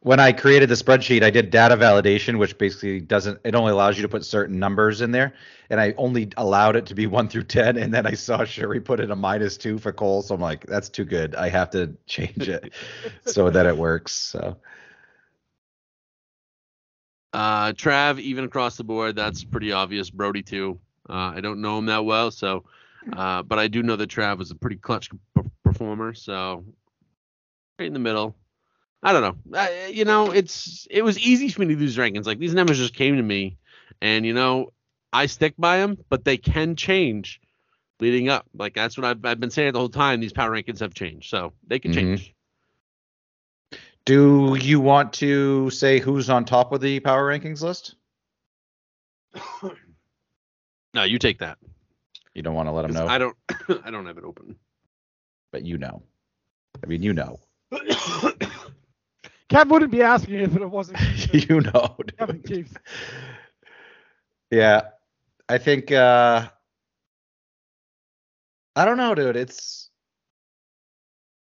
when 0.00 0.20
I 0.20 0.32
created 0.32 0.68
the 0.68 0.74
spreadsheet, 0.76 1.22
I 1.24 1.30
did 1.30 1.50
data 1.50 1.76
validation, 1.76 2.38
which 2.38 2.56
basically 2.58 3.00
doesn't, 3.00 3.40
it 3.44 3.54
only 3.56 3.72
allows 3.72 3.96
you 3.96 4.02
to 4.02 4.08
put 4.08 4.24
certain 4.24 4.58
numbers 4.58 5.00
in 5.00 5.10
there. 5.10 5.34
And 5.70 5.80
I 5.80 5.94
only 5.96 6.30
allowed 6.36 6.76
it 6.76 6.86
to 6.86 6.94
be 6.94 7.06
one 7.18 7.28
through 7.28 7.44
10. 7.44 7.76
And 7.76 7.92
then 7.92 8.06
I 8.06 8.14
saw 8.14 8.44
Sherry 8.44 8.80
put 8.80 9.00
in 9.00 9.10
a 9.10 9.16
minus 9.16 9.56
two 9.56 9.78
for 9.78 9.92
Cole. 9.92 10.22
So 10.22 10.34
I'm 10.34 10.40
like, 10.40 10.66
that's 10.66 10.88
too 10.88 11.04
good. 11.04 11.34
I 11.34 11.48
have 11.48 11.70
to 11.70 11.96
change 12.06 12.48
it 12.48 12.72
so 13.26 13.50
that 13.50 13.66
it 13.66 13.76
works. 13.76 14.12
So 14.12 14.58
Uh, 17.32 17.72
Trav, 17.72 18.18
even 18.20 18.44
across 18.44 18.76
the 18.76 18.84
board, 18.84 19.16
that's 19.16 19.44
pretty 19.44 19.72
obvious. 19.72 20.10
Brody 20.10 20.42
too. 20.42 20.80
Uh, 21.08 21.32
I 21.36 21.40
don't 21.40 21.60
know 21.60 21.78
him 21.78 21.86
that 21.86 22.04
well, 22.04 22.30
so, 22.30 22.64
uh, 23.12 23.42
but 23.42 23.58
I 23.58 23.68
do 23.68 23.82
know 23.82 23.96
that 23.96 24.10
Trav 24.10 24.38
was 24.38 24.50
a 24.50 24.54
pretty 24.54 24.76
clutch 24.76 25.10
p- 25.10 25.42
performer. 25.64 26.14
So, 26.14 26.64
right 27.78 27.86
in 27.86 27.92
the 27.92 27.98
middle. 27.98 28.36
I 29.02 29.12
don't 29.12 29.22
know. 29.22 29.58
I, 29.58 29.86
you 29.86 30.04
know, 30.04 30.32
it's 30.32 30.86
it 30.90 31.02
was 31.02 31.18
easy 31.18 31.48
for 31.48 31.60
me 31.60 31.68
to 31.68 31.74
do 31.74 31.80
these 31.80 31.96
rankings. 31.96 32.26
Like 32.26 32.38
these 32.38 32.54
numbers 32.54 32.78
just 32.78 32.94
came 32.94 33.16
to 33.16 33.22
me, 33.22 33.56
and 34.02 34.26
you 34.26 34.34
know, 34.34 34.72
I 35.12 35.26
stick 35.26 35.54
by 35.56 35.78
them, 35.78 35.98
but 36.08 36.24
they 36.24 36.36
can 36.36 36.74
change 36.74 37.40
leading 38.00 38.28
up. 38.28 38.46
Like 38.54 38.74
that's 38.74 38.98
what 38.98 39.04
I've 39.04 39.24
I've 39.24 39.38
been 39.40 39.50
saying 39.50 39.72
the 39.72 39.78
whole 39.78 39.88
time. 39.88 40.20
These 40.20 40.32
power 40.32 40.50
rankings 40.50 40.80
have 40.80 40.94
changed, 40.94 41.30
so 41.30 41.52
they 41.66 41.78
can 41.78 41.92
Mhm. 41.92 41.94
change. 41.94 42.34
do 44.04 44.56
you 44.58 44.80
want 44.80 45.12
to 45.12 45.68
say 45.68 45.98
who's 45.98 46.30
on 46.30 46.44
top 46.46 46.72
of 46.72 46.80
the 46.80 46.98
power 47.00 47.28
rankings 47.30 47.62
list? 47.62 47.94
No, 50.94 51.02
you 51.04 51.18
take 51.18 51.40
that. 51.40 51.58
You 52.34 52.42
don't 52.42 52.54
want 52.54 52.68
to 52.68 52.72
let 52.72 52.82
them 52.82 52.92
know, 52.92 53.06
I 53.06 53.18
don't. 53.18 53.36
I 53.84 53.90
don't 53.90 54.06
have 54.06 54.18
it 54.18 54.24
open. 54.24 54.56
but 55.52 55.64
you 55.64 55.78
know. 55.78 56.02
I 56.82 56.86
mean, 56.86 57.02
you 57.02 57.12
know. 57.14 57.40
Kev 59.50 59.68
wouldn't 59.68 59.90
be 59.90 60.02
asking 60.02 60.34
if 60.40 60.54
it 60.56 60.66
wasn't 60.66 60.98
you 61.48 61.60
know. 61.60 61.96
Kevin 62.18 62.42
Keith. 62.42 62.76
Yeah. 64.50 64.82
I 65.48 65.58
think 65.58 65.92
uh 65.92 66.48
I 68.76 68.84
don't 68.86 68.96
know, 68.96 69.14
dude. 69.14 69.36
It's 69.36 69.90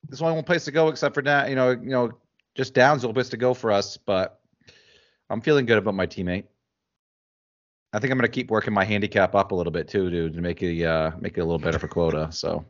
there's 0.08 0.22
only 0.22 0.34
one 0.34 0.44
place 0.44 0.64
to 0.66 0.70
go 0.70 0.88
except 0.88 1.14
for 1.14 1.22
that, 1.22 1.48
you 1.48 1.56
know, 1.56 1.70
you 1.70 1.90
know, 1.90 2.12
just 2.54 2.74
downs 2.74 3.02
a 3.02 3.06
little 3.06 3.14
bits 3.14 3.30
to 3.30 3.36
go 3.36 3.54
for 3.54 3.72
us, 3.72 3.96
but 3.96 4.40
I'm 5.30 5.40
feeling 5.40 5.66
good 5.66 5.78
about 5.78 5.94
my 5.94 6.06
teammate. 6.06 6.44
I 7.92 7.98
think 7.98 8.10
I'm 8.10 8.18
gonna 8.18 8.28
keep 8.28 8.50
working 8.50 8.72
my 8.72 8.84
handicap 8.84 9.34
up 9.34 9.52
a 9.52 9.54
little 9.54 9.72
bit 9.72 9.88
too, 9.88 10.10
dude, 10.10 10.34
to 10.34 10.40
make 10.40 10.62
it 10.62 10.84
uh 10.84 11.12
make 11.20 11.36
it 11.36 11.40
a 11.40 11.44
little 11.44 11.58
better 11.58 11.78
for 11.78 11.88
quota. 11.88 12.28
So 12.32 12.64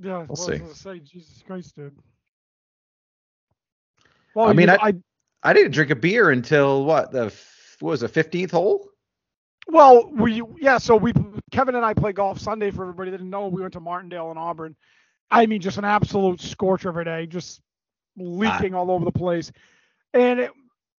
Yeah, 0.00 0.24
We'll 0.28 0.36
see. 0.36 0.52
was 0.52 0.52
I 0.52 0.58
gonna 0.58 0.74
say? 0.74 0.98
Jesus 1.00 1.42
Christ, 1.46 1.76
dude. 1.76 1.96
Well, 4.34 4.48
I 4.48 4.52
mean, 4.54 4.68
you- 4.68 4.76
I- 4.80 4.94
I 5.42 5.52
didn't 5.52 5.72
drink 5.72 5.90
a 5.90 5.96
beer 5.96 6.30
until 6.30 6.84
what 6.84 7.10
the 7.12 7.24
what 7.80 7.90
was 7.90 8.00
the 8.00 8.08
15th 8.08 8.52
hole? 8.52 8.88
Well, 9.66 10.08
we 10.12 10.42
yeah, 10.60 10.78
so 10.78 10.96
we 10.96 11.12
Kevin 11.50 11.74
and 11.74 11.84
I 11.84 11.94
play 11.94 12.12
golf 12.12 12.38
Sunday 12.38 12.70
for 12.70 12.82
everybody 12.82 13.10
that 13.10 13.18
didn't 13.18 13.30
know. 13.30 13.48
We 13.48 13.60
went 13.60 13.74
to 13.74 13.80
Martindale 13.80 14.30
and 14.30 14.38
Auburn. 14.38 14.74
I 15.30 15.46
mean, 15.46 15.60
just 15.60 15.78
an 15.78 15.84
absolute 15.84 16.40
scorcher 16.40 16.88
of 16.90 16.96
a 16.96 17.04
day, 17.04 17.26
just 17.26 17.60
leaking 18.16 18.74
all 18.74 18.90
over 18.90 19.04
the 19.04 19.12
place. 19.12 19.50
And 20.14 20.38
it 20.40 20.52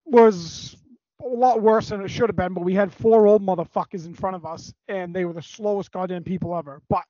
was 0.06 0.76
a 1.24 1.28
lot 1.28 1.62
worse 1.62 1.90
than 1.90 2.02
it 2.02 2.10
should 2.10 2.30
have 2.30 2.36
been, 2.36 2.54
but 2.54 2.64
we 2.64 2.74
had 2.74 2.94
four 2.94 3.26
old 3.28 3.42
motherfuckers 3.42 4.06
in 4.06 4.14
front 4.14 4.36
of 4.36 4.46
us 4.46 4.74
and 4.88 5.16
they 5.16 5.26
were 5.26 5.34
the 5.34 5.42
slowest 5.42 5.92
goddamn 5.92 6.24
people 6.24 6.56
ever. 6.56 6.82
But 6.90 7.04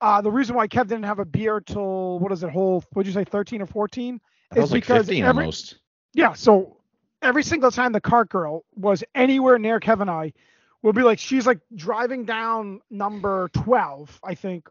uh, 0.00 0.20
the 0.20 0.30
reason 0.30 0.54
why 0.56 0.68
Kev 0.68 0.88
didn't 0.88 1.04
have 1.04 1.18
a 1.18 1.24
beer 1.24 1.60
till 1.60 2.18
what 2.18 2.30
is 2.32 2.42
it, 2.42 2.50
hole 2.50 2.84
what'd 2.92 3.06
you 3.06 3.14
say, 3.18 3.24
thirteen 3.24 3.62
or 3.62 3.66
fourteen? 3.66 4.20
That 4.50 4.60
was 4.60 4.64
It's 4.66 4.72
like 4.72 4.82
because 4.82 5.06
15 5.06 5.24
every- 5.24 5.42
almost. 5.44 5.76
Yeah, 6.12 6.34
so 6.34 6.76
every 7.22 7.42
single 7.42 7.70
time 7.70 7.92
the 7.92 8.00
cart 8.00 8.28
girl 8.28 8.64
was 8.74 9.02
anywhere 9.14 9.58
near 9.58 9.80
Kevin 9.80 10.08
and 10.08 10.10
I, 10.18 10.32
would 10.82 10.94
be 10.94 11.02
like 11.02 11.18
she's 11.18 11.46
like 11.46 11.60
driving 11.74 12.24
down 12.24 12.80
number 12.90 13.48
twelve, 13.54 14.20
I 14.22 14.34
think. 14.34 14.68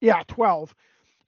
Yeah, 0.00 0.22
twelve. 0.26 0.74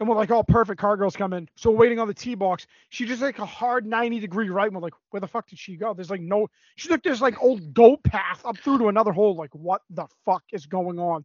And 0.02 0.08
we're 0.08 0.16
like, 0.16 0.32
oh 0.32 0.42
perfect, 0.42 0.80
car 0.80 0.96
girl's 0.96 1.14
coming. 1.14 1.48
So 1.54 1.70
we're 1.70 1.76
waiting 1.76 2.00
on 2.00 2.08
the 2.08 2.14
tee 2.14 2.34
box. 2.34 2.66
She 2.88 3.06
just 3.06 3.22
like 3.22 3.38
a 3.38 3.46
hard 3.46 3.86
90 3.86 4.18
degree 4.18 4.48
right. 4.48 4.66
And 4.66 4.74
we're 4.74 4.82
like, 4.82 4.94
where 5.10 5.20
the 5.20 5.28
fuck 5.28 5.48
did 5.48 5.60
she 5.60 5.76
go? 5.76 5.94
There's 5.94 6.10
like 6.10 6.20
no 6.20 6.50
she 6.74 6.88
took 6.88 7.04
this 7.04 7.20
like 7.20 7.40
old 7.40 7.72
goat 7.72 8.02
path 8.02 8.44
up 8.44 8.58
through 8.58 8.78
to 8.78 8.88
another 8.88 9.12
hole. 9.12 9.36
Like, 9.36 9.54
what 9.54 9.82
the 9.90 10.08
fuck 10.24 10.42
is 10.50 10.66
going 10.66 10.98
on? 10.98 11.24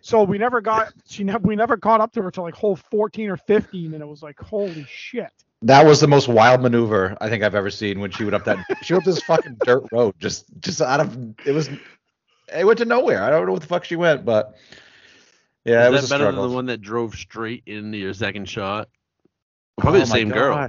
So 0.00 0.22
we 0.22 0.38
never 0.38 0.62
got 0.62 0.94
she 1.06 1.22
never 1.22 1.46
we 1.46 1.54
never 1.54 1.76
caught 1.76 2.00
up 2.00 2.12
to 2.12 2.22
her 2.22 2.30
till 2.30 2.44
like 2.44 2.54
hole 2.54 2.76
14 2.76 3.28
or 3.28 3.36
15, 3.36 3.92
and 3.92 4.02
it 4.02 4.06
was 4.06 4.22
like, 4.22 4.40
holy 4.40 4.86
shit. 4.88 5.30
That 5.60 5.84
was 5.84 6.00
the 6.00 6.08
most 6.08 6.26
wild 6.26 6.62
maneuver 6.62 7.18
I 7.20 7.28
think 7.28 7.42
I've 7.42 7.54
ever 7.54 7.70
seen 7.70 8.00
when 8.00 8.10
she 8.10 8.24
went 8.24 8.36
up 8.36 8.44
that 8.46 8.58
she 8.82 8.94
went 8.94 9.02
up 9.02 9.14
this 9.14 9.22
fucking 9.24 9.58
dirt 9.66 9.84
road 9.92 10.14
just 10.18 10.46
just 10.60 10.80
out 10.80 11.00
of 11.00 11.14
it 11.44 11.52
was 11.52 11.68
it 12.56 12.64
went 12.64 12.78
to 12.78 12.86
nowhere. 12.86 13.22
I 13.22 13.28
don't 13.28 13.44
know 13.44 13.52
what 13.52 13.60
the 13.60 13.68
fuck 13.68 13.84
she 13.84 13.96
went, 13.96 14.24
but 14.24 14.56
yeah, 15.64 15.84
it 15.86 15.88
Is 15.88 15.92
was 15.92 16.02
that 16.02 16.06
a 16.06 16.10
better 16.14 16.24
struggle. 16.24 16.42
than 16.42 16.50
the 16.50 16.54
one 16.54 16.66
that 16.66 16.80
drove 16.80 17.14
straight 17.14 17.62
into 17.66 17.98
your 17.98 18.14
second 18.14 18.48
shot? 18.48 18.88
Probably 19.78 20.00
Oh 20.00 20.04
the 20.04 20.10
my 20.10 20.18
same 20.18 20.30
girl. 20.30 20.68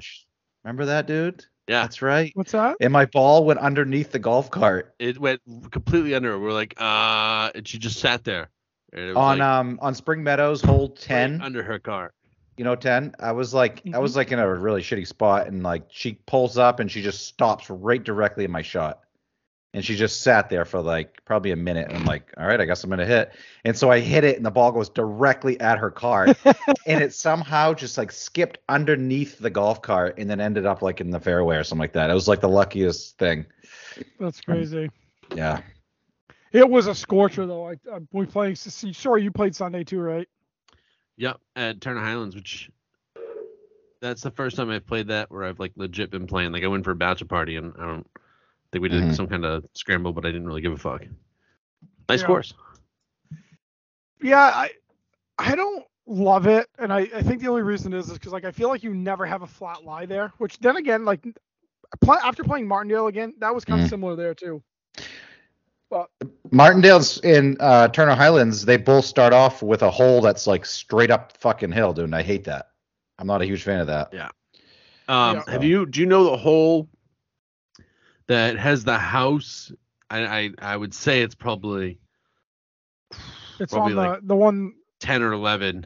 Remember 0.64 0.86
that 0.86 1.06
dude? 1.08 1.46
Yeah, 1.68 1.82
That's 1.84 2.02
right. 2.02 2.32
What's 2.36 2.52
that? 2.52 2.78
And 2.80 2.94
my 2.94 3.06
ball 3.06 3.44
went 3.46 3.60
underneath 3.60 4.12
the 4.12 4.20
golf 4.20 4.52
cart 4.52 4.94
it 5.00 5.18
went 5.20 5.42
completely 5.72 6.14
under 6.16 6.32
her. 6.32 6.40
We're 6.40 6.54
like, 6.54 6.74
uh, 6.80 7.50
and 7.56 7.68
she 7.68 7.78
just 7.80 8.00
sat 8.00 8.24
there. 8.24 8.50
And 8.94 9.02
it 9.04 9.08
was 9.10 9.18
on 9.18 9.40
like 9.40 9.48
um 9.48 9.80
on 9.82 9.94
Spring 9.96 10.24
Meadows 10.24 10.62
hole 10.62 10.90
right 10.90 10.98
10. 10.98 11.42
under 11.42 11.64
her 11.64 11.80
car. 11.80 12.14
you 12.58 12.64
know 12.64 12.76
10 12.76 13.14
i 13.20 13.32
was 13.34 13.54
like 13.54 13.82
i 13.88 13.90
Mhm. 13.90 14.02
was 14.02 14.16
like 14.16 14.32
in 14.32 14.40
a 14.40 14.48
really 14.56 14.82
shitty 14.82 15.06
spot 15.06 15.48
and 15.48 15.62
like 15.64 15.84
she 15.90 16.14
pulls 16.26 16.58
up 16.58 16.80
and 16.80 16.90
she 16.90 17.02
just 17.02 17.28
stops 17.28 17.70
right 17.70 18.02
directly 18.04 18.46
in 18.46 18.52
my 18.52 18.62
shot 18.62 19.02
and 19.76 19.86
she 19.86 19.96
just 19.96 20.22
sat 20.22 20.50
there 20.50 20.66
for 20.66 20.82
like 20.82 21.24
probably 21.26 21.52
a 21.52 21.56
minute 21.56 21.88
and 21.90 21.98
i'm 21.98 22.06
like 22.06 22.34
all 22.38 22.48
right 22.48 22.62
i 22.62 22.66
guess 22.66 22.84
i'm 22.84 22.90
gonna 22.90 23.06
hit 23.06 23.34
and 23.66 23.78
so 23.78 23.92
i 23.92 24.00
hit 24.00 24.24
it 24.24 24.38
and 24.38 24.46
the 24.46 24.50
ball 24.52 24.72
goes 24.72 24.90
directly 24.90 25.60
at 25.60 25.78
her 25.78 25.92
car 25.92 26.28
and 26.88 27.04
it 27.04 27.14
somehow 27.14 27.74
just 27.74 27.98
like 27.98 28.12
skipped 28.12 28.58
underneath 28.70 29.38
the 29.38 29.50
golf 29.50 29.82
cart 29.82 30.16
and 30.18 30.30
then 30.30 30.40
ended 30.40 30.66
up 30.66 30.82
like 30.82 31.02
in 31.02 31.12
the 31.12 31.20
fairway 31.20 31.58
or 31.58 31.64
something 31.64 31.82
like 31.82 31.94
that 31.94 32.10
it 32.10 32.14
was 32.14 32.28
like 32.28 32.42
the 32.42 32.50
luckiest 32.50 33.18
thing 33.20 33.46
That's 34.20 34.42
um, 34.48 34.56
crazy. 34.56 34.90
yeah 35.36 35.62
It 36.54 36.70
was 36.70 36.88
a 36.88 36.96
scorcher 36.96 37.46
though. 37.46 37.68
I, 37.68 37.74
I 37.92 38.00
we 38.14 38.26
playing. 38.26 38.56
Sorry, 38.56 39.24
you 39.24 39.32
played 39.32 39.56
Sunday 39.56 39.84
too, 39.84 40.00
right? 40.00 40.28
Yep, 41.18 41.40
at 41.58 41.82
Turner 41.82 42.02
Highlands, 42.02 42.36
which 42.36 42.70
that's 44.02 44.22
the 44.22 44.32
first 44.32 44.56
time 44.56 44.70
I've 44.70 44.86
played 44.88 45.08
that 45.08 45.32
where 45.32 45.44
I've 45.44 45.60
like 45.60 45.74
legit 45.76 46.12
been 46.12 46.28
playing. 46.28 46.54
Like 46.54 46.64
I 46.64 46.68
went 46.68 46.86
for 46.86 46.92
a 46.92 46.96
bachelor 46.96 47.28
party 47.28 47.58
and 47.58 47.74
I 47.78 47.86
don't 47.86 48.08
think 48.76 48.84
we 48.84 48.90
did 48.90 49.04
Mhm. 49.04 49.16
some 49.16 49.28
kind 49.28 49.46
of 49.46 49.66
scramble, 49.74 50.12
but 50.12 50.26
I 50.26 50.30
didn't 50.32 50.48
really 50.48 50.62
give 50.62 50.74
a 50.74 50.78
fuck. 50.78 51.04
Nice 52.10 52.22
Yeah. 52.22 52.28
course. 52.28 52.54
Yeah, 54.22 54.42
I 54.42 54.72
I 55.38 55.56
don't 55.56 55.86
love 56.08 56.46
it, 56.46 56.68
and 56.78 56.92
I, 56.92 57.00
I 57.16 57.22
think 57.22 57.42
the 57.42 57.48
only 57.48 57.62
reason 57.62 57.94
is 57.94 58.08
is 58.08 58.14
because 58.14 58.34
like 58.34 58.44
I 58.44 58.52
feel 58.52 58.68
like 58.68 58.84
you 58.84 58.94
never 58.94 59.26
have 59.26 59.44
a 59.44 59.48
flat 59.48 59.86
lie 59.86 60.06
there. 60.06 60.34
Which 60.40 60.60
then 60.60 60.76
again, 60.76 61.06
like 61.06 61.26
play, 62.02 62.18
after 62.22 62.44
playing 62.44 62.68
Martindale 62.68 63.08
again, 63.08 63.34
that 63.40 63.56
was 63.56 63.64
kind 63.64 63.80
of 63.82 63.86
Mhm. 63.86 63.90
similar 63.90 64.16
there 64.18 64.34
too. 64.34 64.62
martindale's 66.52 67.20
in 67.20 67.56
uh 67.60 67.88
turner 67.88 68.16
highlands 68.16 68.66
they 68.66 68.76
both 68.78 69.06
start 69.06 69.34
off 69.34 69.62
with 69.64 69.82
a 69.84 69.90
hole 69.90 70.22
that's 70.22 70.48
like 70.48 70.66
straight 70.66 71.10
up 71.12 71.38
fucking 71.38 71.72
hill 71.72 71.94
dude 71.94 72.06
and 72.06 72.16
i 72.16 72.22
hate 72.22 72.44
that 72.44 72.72
i'm 73.20 73.28
not 73.28 73.42
a 73.42 73.46
huge 73.46 73.64
fan 73.64 73.80
of 73.80 73.88
that 73.88 74.14
Um, 75.08 75.38
Yeah. 75.38 75.44
have 75.48 75.64
you 75.64 75.86
do 75.86 76.02
you 76.02 76.06
know 76.06 76.24
the 76.26 76.38
hole 76.38 76.90
that 78.28 78.58
has 78.58 78.84
the 78.84 78.98
house? 78.98 79.72
I 80.10 80.26
I, 80.26 80.50
I 80.60 80.78
would 80.78 80.94
say 80.94 81.22
it's 81.22 81.36
probably 81.36 82.00
It's 83.60 83.72
Probably 83.74 83.94
on 83.94 83.96
the 84.04 84.10
like- 84.12 84.20
the 84.28 84.36
one. 84.36 84.74
ten 85.00 85.22
or 85.24 85.32
eleven. 85.34 85.86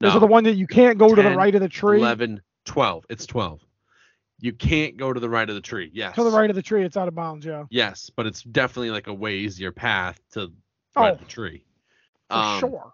Is 0.00 0.14
it 0.14 0.18
the 0.20 0.26
one 0.26 0.44
that 0.44 0.54
you 0.56 0.66
can't 0.66 0.98
go 0.98 1.14
to 1.14 1.22
the 1.22 1.30
right 1.36 1.54
of 1.54 1.62
the 1.62 1.68
tree? 1.68 1.96
11, 1.98 2.42
12. 2.66 3.06
It's 3.08 3.24
12. 3.24 3.60
You 4.40 4.52
can't 4.52 4.98
go 4.98 5.14
to 5.14 5.18
the 5.20 5.30
right 5.30 5.48
of 5.48 5.54
the 5.54 5.62
tree. 5.62 5.90
Yes. 5.94 6.14
To 6.16 6.24
the 6.24 6.30
right 6.30 6.50
of 6.50 6.56
the 6.56 6.62
tree, 6.62 6.84
it's 6.84 6.96
out 6.98 7.08
of 7.08 7.14
bounds. 7.14 7.46
Yeah. 7.46 7.64
Yes, 7.70 8.10
but 8.14 8.26
it's 8.26 8.42
definitely 8.42 8.90
like 8.90 9.06
a 9.06 9.14
way 9.14 9.36
easier 9.36 9.72
path 9.72 10.20
to 10.32 10.52
Oh, 10.96 11.00
right 11.00 11.18
the 11.18 11.24
tree. 11.24 11.64
for 12.28 12.36
Um, 12.36 12.60
sure. 12.60 12.92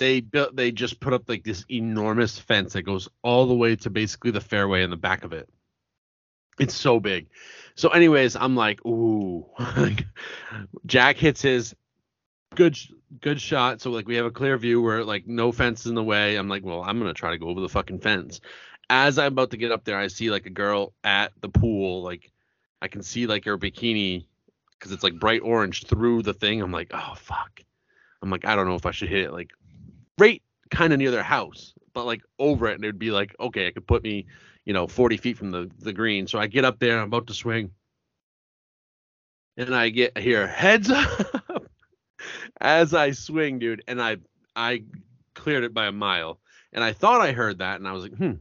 They 0.00 0.20
built. 0.20 0.56
They 0.56 0.72
just 0.72 0.98
put 0.98 1.12
up 1.12 1.28
like 1.28 1.44
this 1.44 1.64
enormous 1.70 2.36
fence 2.38 2.72
that 2.72 2.82
goes 2.82 3.08
all 3.22 3.46
the 3.46 3.54
way 3.54 3.76
to 3.76 3.90
basically 3.90 4.32
the 4.32 4.40
fairway 4.40 4.82
in 4.82 4.90
the 4.90 4.96
back 4.96 5.22
of 5.24 5.32
it. 5.32 5.48
It's 6.58 6.74
so 6.74 7.00
big. 7.00 7.28
So, 7.74 7.88
anyways, 7.88 8.36
I'm 8.36 8.54
like, 8.54 8.84
ooh. 8.84 9.46
Jack 10.86 11.16
hits 11.16 11.40
his 11.40 11.74
good, 12.54 12.78
good 13.20 13.40
shot. 13.40 13.80
So 13.80 13.90
like 13.90 14.06
we 14.06 14.16
have 14.16 14.26
a 14.26 14.30
clear 14.30 14.56
view 14.56 14.80
where 14.80 15.04
like 15.04 15.26
no 15.26 15.52
fence 15.52 15.86
in 15.86 15.94
the 15.94 16.02
way. 16.02 16.36
I'm 16.36 16.48
like, 16.48 16.64
well, 16.64 16.82
I'm 16.82 16.98
gonna 16.98 17.14
try 17.14 17.30
to 17.30 17.38
go 17.38 17.48
over 17.48 17.60
the 17.60 17.68
fucking 17.68 18.00
fence. 18.00 18.40
As 18.90 19.18
I'm 19.18 19.32
about 19.32 19.50
to 19.52 19.56
get 19.56 19.72
up 19.72 19.84
there, 19.84 19.98
I 19.98 20.08
see 20.08 20.30
like 20.30 20.46
a 20.46 20.50
girl 20.50 20.92
at 21.04 21.32
the 21.40 21.48
pool. 21.48 22.02
Like 22.02 22.30
I 22.80 22.88
can 22.88 23.02
see 23.02 23.26
like 23.26 23.44
her 23.44 23.58
bikini 23.58 24.26
because 24.78 24.92
it's 24.92 25.02
like 25.02 25.18
bright 25.18 25.42
orange 25.42 25.86
through 25.86 26.22
the 26.22 26.34
thing. 26.34 26.60
I'm 26.60 26.72
like, 26.72 26.90
oh 26.92 27.14
fuck. 27.16 27.62
I'm 28.22 28.30
like, 28.30 28.44
I 28.44 28.54
don't 28.54 28.66
know 28.66 28.74
if 28.74 28.86
I 28.86 28.90
should 28.92 29.08
hit 29.08 29.24
it 29.24 29.32
like 29.32 29.50
right 30.18 30.42
kind 30.70 30.92
of 30.92 30.98
near 30.98 31.10
their 31.10 31.22
house, 31.22 31.74
but 31.92 32.04
like 32.04 32.22
over 32.38 32.68
it, 32.68 32.74
and 32.74 32.84
it 32.84 32.88
would 32.88 32.98
be 32.98 33.10
like, 33.10 33.34
okay, 33.40 33.66
it 33.66 33.72
could 33.72 33.86
put 33.86 34.02
me, 34.02 34.26
you 34.64 34.72
know, 34.72 34.86
40 34.86 35.16
feet 35.16 35.38
from 35.38 35.50
the 35.50 35.70
the 35.78 35.92
green. 35.92 36.26
So 36.26 36.38
I 36.38 36.46
get 36.46 36.64
up 36.64 36.78
there, 36.78 36.98
I'm 36.98 37.08
about 37.08 37.26
to 37.28 37.34
swing, 37.34 37.70
and 39.56 39.74
I 39.74 39.88
get 39.88 40.16
here 40.18 40.46
heads 40.46 40.90
up 40.90 41.66
as 42.60 42.94
I 42.94 43.12
swing, 43.12 43.58
dude, 43.58 43.82
and 43.86 44.00
I 44.00 44.18
I 44.54 44.84
cleared 45.34 45.64
it 45.64 45.74
by 45.74 45.86
a 45.86 45.92
mile, 45.92 46.38
and 46.72 46.84
I 46.84 46.92
thought 46.92 47.20
I 47.20 47.32
heard 47.32 47.58
that, 47.58 47.78
and 47.80 47.88
I 47.88 47.92
was 47.92 48.04
like, 48.04 48.16
hmm. 48.16 48.32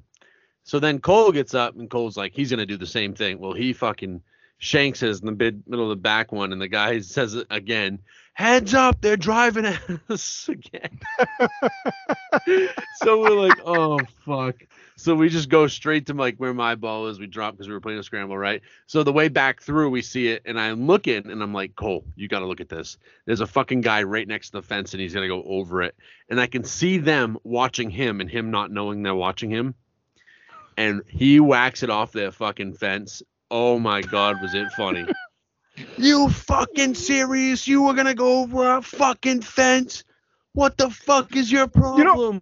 So 0.63 0.80
then 0.80 1.00
Cole 1.00 1.32
gets 1.32 1.56
up, 1.56 1.75
and 1.75 1.90
Cole's 1.90 2.18
like, 2.18 2.34
he's 2.34 2.51
gonna 2.51 2.66
do 2.66 2.78
the 2.78 2.86
same 2.86 3.13
thing. 3.13 3.40
Well, 3.40 3.54
he 3.54 3.74
fucking 3.74 4.22
shanks 4.60 5.00
his 5.00 5.20
in 5.20 5.25
the 5.25 5.32
mid, 5.32 5.63
middle 5.68 5.86
of 5.86 5.98
the 5.98 6.01
back 6.01 6.32
one, 6.32 6.54
and 6.54 6.62
the 6.62 6.68
guy 6.68 7.00
says 7.01 7.34
it 7.34 7.48
again. 7.50 8.00
Heads 8.34 8.74
up, 8.74 9.02
they're 9.02 9.18
driving 9.18 9.66
at 9.66 9.80
us 10.10 10.50
again. 10.50 11.00
so 12.96 13.22
we're 13.22 13.30
like, 13.30 13.60
oh 13.66 14.00
fuck. 14.26 14.56
So 14.96 15.16
we 15.16 15.30
just 15.30 15.50
go 15.50 15.68
straight 15.68 16.06
to 16.08 16.14
like 16.14 16.38
where 16.38 16.54
my 16.54 16.76
ball 16.76 17.08
is. 17.08 17.20
We 17.20 17.28
drop 17.28 17.54
because 17.54 17.68
we 17.68 17.74
were 17.74 17.82
playing 17.82 18.00
a 18.00 18.04
scramble, 18.04 18.38
right? 18.38 18.62
So 18.86 19.04
the 19.04 19.12
way 19.12 19.28
back 19.28 19.62
through, 19.62 19.90
we 19.90 20.02
see 20.02 20.28
it, 20.28 20.44
and 20.46 20.60
I'm 20.60 20.88
looking, 20.88 21.30
and 21.30 21.42
I'm 21.42 21.54
like, 21.54 21.76
Cole, 21.76 22.06
you 22.16 22.28
got 22.28 22.40
to 22.40 22.46
look 22.46 22.62
at 22.62 22.70
this. 22.70 22.98
There's 23.26 23.42
a 23.42 23.48
fucking 23.48 23.82
guy 23.82 24.04
right 24.04 24.28
next 24.28 24.52
to 24.52 24.54
the 24.54 24.62
fence, 24.62 24.94
and 24.94 25.02
he's 25.02 25.14
gonna 25.14 25.28
go 25.28 25.44
over 25.44 25.82
it, 25.82 25.96
and 26.30 26.40
I 26.40 26.48
can 26.48 26.64
see 26.64 27.00
them 27.00 27.38
watching 27.44 27.90
him, 27.90 28.22
and 28.22 28.30
him 28.30 28.52
not 28.52 28.72
knowing 28.72 29.04
they're 29.04 29.16
watching 29.16 29.50
him, 29.50 29.76
and 30.78 31.02
he 31.08 31.40
whacks 31.40 31.84
it 31.84 31.90
off 31.90 32.12
their 32.12 32.32
fucking 32.32 32.74
fence. 32.74 33.24
Oh 33.50 33.80
my 33.80 34.02
god, 34.02 34.42
was 34.42 34.54
it 34.54 34.72
funny? 34.72 35.06
you 35.98 36.30
fucking 36.30 36.96
serious? 36.96 37.68
You 37.68 37.84
were 37.84 37.94
gonna 37.94 38.13
go 38.16 38.42
over 38.42 38.78
a 38.78 38.82
fucking 38.82 39.42
fence? 39.42 40.04
What 40.54 40.78
the 40.78 40.90
fuck 40.90 41.36
is 41.36 41.51
your 41.51 41.68
problem? 41.68 41.98
You 42.00 42.04
know, 42.04 42.40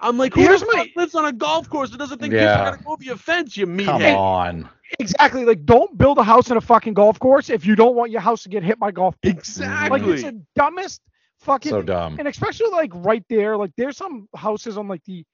I'm 0.00 0.18
like, 0.18 0.34
who 0.34 0.40
Here's 0.42 0.60
the 0.60 0.66
my- 0.66 0.84
fuck 0.84 0.88
lives 0.96 1.14
on 1.14 1.24
a 1.26 1.32
golf 1.32 1.68
course 1.68 1.90
that 1.90 1.98
doesn't 1.98 2.18
think 2.18 2.34
Yeah. 2.34 2.54
people 2.54 2.66
are 2.66 2.70
gonna 2.72 2.82
go 2.84 2.92
over 2.92 3.04
your 3.04 3.16
fence? 3.16 3.56
You 3.56 3.66
mean? 3.66 3.86
Come 3.86 4.02
on. 4.02 4.68
Exactly. 4.98 5.44
Like, 5.44 5.64
don't 5.64 5.96
build 5.96 6.18
a 6.18 6.22
house 6.22 6.50
in 6.50 6.56
a 6.56 6.60
fucking 6.60 6.94
golf 6.94 7.18
course 7.18 7.48
if 7.50 7.64
you 7.64 7.76
don't 7.76 7.94
want 7.94 8.10
your 8.10 8.20
house 8.20 8.42
to 8.42 8.48
get 8.48 8.62
hit 8.62 8.78
by 8.78 8.90
golf. 8.90 9.14
balls. 9.22 9.34
Exactly. 9.34 10.00
Like, 10.00 10.08
it's 10.08 10.22
the 10.22 10.42
dumbest 10.54 11.00
fucking. 11.40 11.70
So 11.70 11.82
dumb. 11.82 12.16
and 12.18 12.28
especially 12.28 12.68
like 12.70 12.90
right 12.94 13.24
there, 13.28 13.56
like 13.56 13.70
there's 13.76 13.96
some 13.96 14.28
houses 14.34 14.76
on 14.76 14.88
like 14.88 15.02
the 15.04 15.24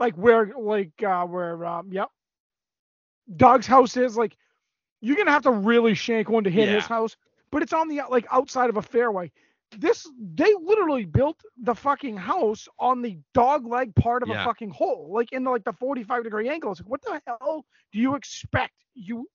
like 0.00 0.14
where 0.14 0.52
like 0.58 1.02
uh 1.02 1.24
where 1.26 1.64
um 1.66 1.92
yep. 1.92 2.08
Doug's 3.36 3.66
house 3.66 3.96
is 3.96 4.16
like 4.16 4.36
you're 5.00 5.16
gonna 5.16 5.30
have 5.30 5.42
to 5.44 5.50
really 5.52 5.94
shank 5.94 6.28
one 6.28 6.44
to 6.44 6.50
hit 6.50 6.68
his 6.68 6.86
house, 6.86 7.16
but 7.50 7.62
it's 7.62 7.72
on 7.72 7.88
the 7.88 8.00
like 8.10 8.26
outside 8.30 8.70
of 8.70 8.76
a 8.76 8.82
fairway. 8.82 9.30
This 9.78 10.08
they 10.20 10.52
literally 10.60 11.04
built 11.04 11.40
the 11.62 11.74
fucking 11.74 12.16
house 12.16 12.66
on 12.78 13.02
the 13.02 13.18
dog 13.34 13.66
leg 13.66 13.94
part 13.94 14.22
of 14.24 14.28
Yeah. 14.28 14.42
a 14.42 14.44
fucking 14.44 14.70
hole, 14.70 15.10
like 15.12 15.32
in 15.32 15.44
the 15.44 15.50
like 15.50 15.64
the 15.64 15.72
45 15.72 16.24
degree 16.24 16.48
angle. 16.48 16.72
It's 16.72 16.80
like, 16.80 16.88
what 16.90 17.02
the 17.02 17.22
hell 17.26 17.64
do 17.92 17.98
you 18.00 18.14
expect, 18.16 18.74
you 18.94 19.28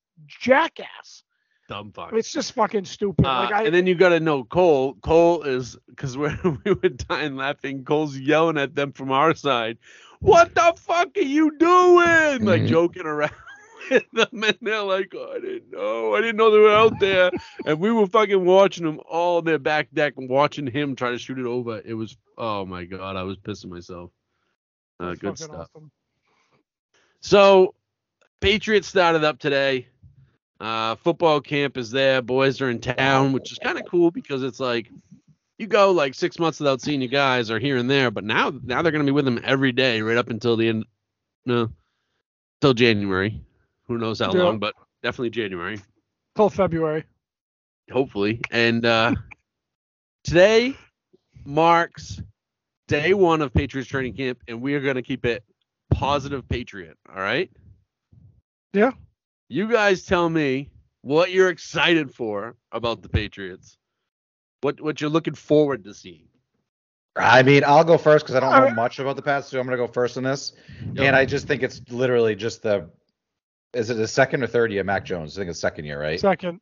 jackass? 0.46 1.24
Dumb 1.68 1.92
fuck. 1.94 2.14
It's 2.14 2.32
just 2.32 2.52
fucking 2.52 2.86
stupid. 2.86 3.26
Uh, 3.26 3.30
like 3.50 3.52
I, 3.54 3.64
and 3.66 3.74
then 3.74 3.88
you 3.88 3.96
got 3.96 4.10
to 4.10 4.20
know 4.20 4.44
Cole. 4.44 4.94
Cole 5.02 5.42
is 5.44 5.76
because 5.88 6.16
we 6.18 6.30
we 6.64 6.74
were 6.74 6.90
dying 6.90 7.36
laughing. 7.38 7.84
Cole's 7.84 8.16
yelling 8.18 8.58
at 8.58 8.76
them 8.76 8.92
from 8.92 9.12
our 9.12 9.34
side. 9.34 9.78
What 10.20 10.54
the 10.54 10.74
fuck 10.78 11.10
are 11.18 11.22
you 11.22 11.58
doing? 11.58 12.46
Like 12.46 12.62
Mhm. 12.64 12.68
joking 12.68 13.06
around 13.08 13.32
with 13.32 13.40
them, 14.14 14.44
and 14.44 14.58
they're 14.62 14.82
like, 14.82 15.14
oh, 15.16 15.34
"I 15.36 15.40
didn't 15.40 15.72
know. 15.72 16.16
I 16.16 16.22
didn't 16.22 16.38
know 16.38 16.52
they 16.52 16.60
were 16.60 16.72
out 16.72 17.00
there." 17.00 17.32
and 17.66 17.80
we 17.80 17.92
were 17.92 18.08
fucking 18.08 18.44
watching 18.46 18.86
them 18.86 19.00
all 19.10 19.38
on 19.38 19.46
their 19.46 19.60
back 19.60 19.90
deck 19.94 20.14
watching 20.18 20.68
him 20.68 20.96
try 20.96 21.12
to 21.12 21.18
shoot 21.18 21.40
it 21.40 21.46
over. 21.46 21.82
It 21.84 21.94
was 21.94 22.18
oh 22.38 22.66
my 22.66 22.86
god, 22.86 23.16
I 23.16 23.24
was 23.24 23.38
pissing 23.38 23.70
myself. 23.70 24.12
Uh, 25.00 25.16
good 25.16 25.38
stuff. 25.38 25.70
awesome. 25.74 25.92
So, 27.22 27.74
Patriots 28.40 28.88
started 28.88 29.24
up 29.24 29.40
today. 29.40 29.88
Uh, 30.60 30.96
football 30.96 31.42
camp 31.42 31.78
is 31.78 31.92
there. 31.92 32.22
Boys 32.22 32.62
are 32.62 32.70
in 32.70 32.80
town, 32.80 33.34
which 33.34 33.52
is 33.52 33.58
kind 33.58 33.78
of 33.78 33.86
cool 33.90 34.12
because 34.12 34.42
it's 34.42 34.60
like 34.60 34.90
you 35.58 35.68
go 35.68 35.92
like 35.92 36.14
six 36.14 36.40
months 36.40 36.60
without 36.60 36.82
seeing 36.82 37.02
you 37.02 37.08
guys 37.08 37.52
or 37.52 37.60
here 37.60 37.78
and 37.78 37.90
there, 37.90 38.12
but 38.12 38.24
now 38.24 38.54
now 38.64 38.82
they're 38.82 38.92
gonna 38.92 39.04
be 39.04 39.12
with 39.12 39.26
them 39.26 39.42
every 39.44 39.72
day 39.72 40.02
right 40.02 40.18
up 40.18 40.30
until 40.30 40.56
the 40.56 40.68
end. 40.68 40.86
No, 41.46 41.70
till 42.62 42.74
January. 42.74 43.42
Who 43.88 43.98
knows 43.98 44.20
how 44.20 44.34
Yeah. 44.34 44.44
long, 44.44 44.60
but 44.60 44.74
definitely 45.04 45.30
January, 45.30 45.80
Till 46.36 46.50
February. 46.50 47.04
hopefully. 47.92 48.42
And 48.52 48.86
uh, 48.86 49.14
today 50.24 50.76
marks 51.46 52.22
day 52.88 53.14
one 53.14 53.42
of 53.42 53.54
Patriots 53.54 53.90
training 53.90 54.14
camp, 54.16 54.40
and 54.48 54.62
we 54.62 54.74
are 54.76 54.80
gonna 54.82 55.02
keep 55.04 55.26
it 55.26 55.44
positive 55.92 56.48
Patriot. 56.50 56.98
All 57.10 57.22
right. 57.22 57.50
Yeah. 58.74 58.92
You 59.50 59.68
guys 59.72 60.04
tell 60.04 60.30
me 60.30 60.70
what 61.02 61.32
you're 61.32 61.50
excited 61.50 62.14
for 62.14 62.56
about 62.72 63.02
the 63.04 63.10
Patriots. 63.10 63.78
What 64.62 64.82
what 64.82 65.00
you're 65.00 65.10
looking 65.12 65.36
forward 65.36 65.84
to 65.84 65.94
seeing. 65.94 66.28
I 67.18 67.44
mean, 67.44 67.64
I'll 67.66 67.86
go 67.86 67.98
first 67.98 68.26
because 68.26 68.36
I 68.36 68.40
don't 68.42 68.52
know 68.52 68.74
much 68.76 69.00
about 69.00 69.16
the 69.16 69.22
Pats, 69.22 69.48
so 69.48 69.60
I'm 69.60 69.66
gonna 69.66 69.78
go 69.78 69.88
first 69.88 70.18
in 70.18 70.24
this. 70.24 70.54
Yep. 70.96 71.06
And 71.06 71.16
I 71.16 71.24
just 71.26 71.48
think 71.48 71.62
it's 71.64 71.80
literally 71.90 72.36
just 72.36 72.64
the. 72.64 72.90
Is 73.76 73.90
it 73.90 73.96
the 73.96 74.08
second 74.08 74.44
or 74.44 74.48
third 74.48 74.72
year, 74.72 74.84
Mac 74.84 75.06
Jones? 75.06 75.38
I 75.38 75.42
think 75.42 75.52
it's 75.52 75.60
second 75.60 75.86
year, 75.86 76.02
right? 76.02 76.20
Second. 76.20 76.62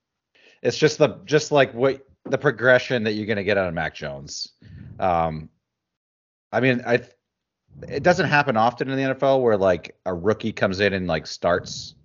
it's 0.61 0.77
just 0.77 0.97
the 0.97 1.19
just 1.25 1.51
like 1.51 1.73
what 1.73 2.05
the 2.25 2.37
progression 2.37 3.03
that 3.03 3.13
you're 3.13 3.27
gonna 3.27 3.43
get 3.43 3.57
out 3.57 3.67
of 3.67 3.73
Mac 3.73 3.95
Jones. 3.95 4.49
Um, 4.99 5.49
I 6.51 6.59
mean, 6.59 6.81
I 6.85 7.01
it 7.87 8.03
doesn't 8.03 8.27
happen 8.27 8.57
often 8.57 8.89
in 8.89 8.97
the 8.97 9.15
NFL 9.15 9.41
where 9.41 9.57
like 9.57 9.95
a 10.05 10.13
rookie 10.13 10.51
comes 10.51 10.79
in 10.79 10.93
and 10.93 11.07
like 11.07 11.27
starts 11.27 11.95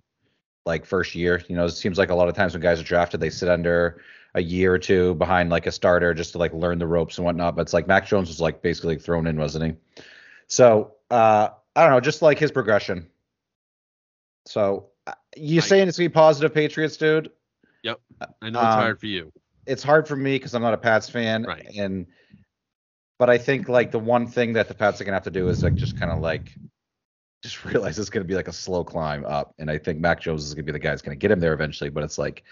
like 0.65 0.85
first 0.85 1.15
year. 1.15 1.41
You 1.47 1.55
know, 1.55 1.65
it 1.65 1.71
seems 1.71 1.97
like 1.97 2.09
a 2.09 2.15
lot 2.15 2.29
of 2.29 2.35
times 2.35 2.53
when 2.53 2.61
guys 2.61 2.79
are 2.79 2.83
drafted, 2.83 3.19
they 3.19 3.29
sit 3.29 3.49
under 3.49 4.01
a 4.35 4.41
year 4.41 4.73
or 4.73 4.79
two 4.79 5.15
behind 5.15 5.49
like 5.49 5.65
a 5.65 5.71
starter 5.71 6.13
just 6.13 6.33
to 6.33 6.37
like 6.37 6.53
learn 6.53 6.77
the 6.77 6.87
ropes 6.87 7.17
and 7.17 7.25
whatnot. 7.25 7.55
But 7.55 7.63
it's 7.63 7.73
like 7.73 7.87
Mac 7.87 8.07
Jones 8.07 8.27
was 8.27 8.39
like 8.39 8.61
basically 8.61 8.97
thrown 8.97 9.27
in, 9.27 9.37
wasn't 9.37 9.65
he? 9.65 10.03
So 10.47 10.93
uh, 11.09 11.49
I 11.75 11.83
don't 11.83 11.91
know, 11.91 11.99
just 11.99 12.21
like 12.21 12.39
his 12.39 12.51
progression. 12.51 13.07
So 14.45 14.89
uh, 15.09 15.13
you 15.37 15.57
I- 15.57 15.63
saying 15.63 15.87
it's 15.87 15.97
gonna 15.97 16.09
be 16.09 16.13
positive 16.13 16.53
Patriots, 16.53 16.97
dude? 16.97 17.31
Yep, 17.83 17.99
I 18.41 18.49
know 18.49 18.59
it's 18.59 18.67
Um, 18.67 18.79
hard 18.79 18.99
for 18.99 19.05
you. 19.07 19.31
it's 19.65 19.83
hard 19.83 20.07
for 20.07 20.15
me 20.15 20.35
because 20.35 20.53
I'm 20.53 20.61
not 20.61 20.73
a 20.73 20.77
Pats 20.77 21.09
fan, 21.09 21.43
Right. 21.43 21.65
and 21.77 22.05
but 23.17 23.29
I 23.29 23.37
think 23.37 23.67
like 23.69 23.91
the 23.91 23.99
one 23.99 24.27
thing 24.27 24.53
that 24.53 24.67
the 24.67 24.73
Pats 24.73 24.99
are 24.99 25.03
gonna 25.03 25.15
have 25.15 25.23
to 25.23 25.31
do 25.31 25.47
is 25.49 25.63
like 25.63 25.75
just 25.75 25.97
kind 25.97 26.11
of 26.11 26.19
like 26.19 26.53
just 27.41 27.63
realize 27.65 27.97
it's 27.99 28.09
gonna 28.09 28.25
be 28.25 28.35
like 28.35 28.47
a 28.47 28.53
slow 28.53 28.83
climb 28.83 29.25
up, 29.25 29.53
and 29.59 29.69
I 29.71 29.77
think 29.77 29.99
Mac 29.99 30.19
Jones 30.21 30.45
is 30.45 30.53
gonna 30.53 30.63
be 30.65 30.71
the 30.73 30.79
guy 30.79 30.89
that's 30.89 31.01
gonna 31.01 31.15
get 31.15 31.31
him 31.31 31.39
there 31.39 31.53
eventually, 31.53 31.89
but 31.89 32.03
it's 32.03 32.17
like 32.17 32.43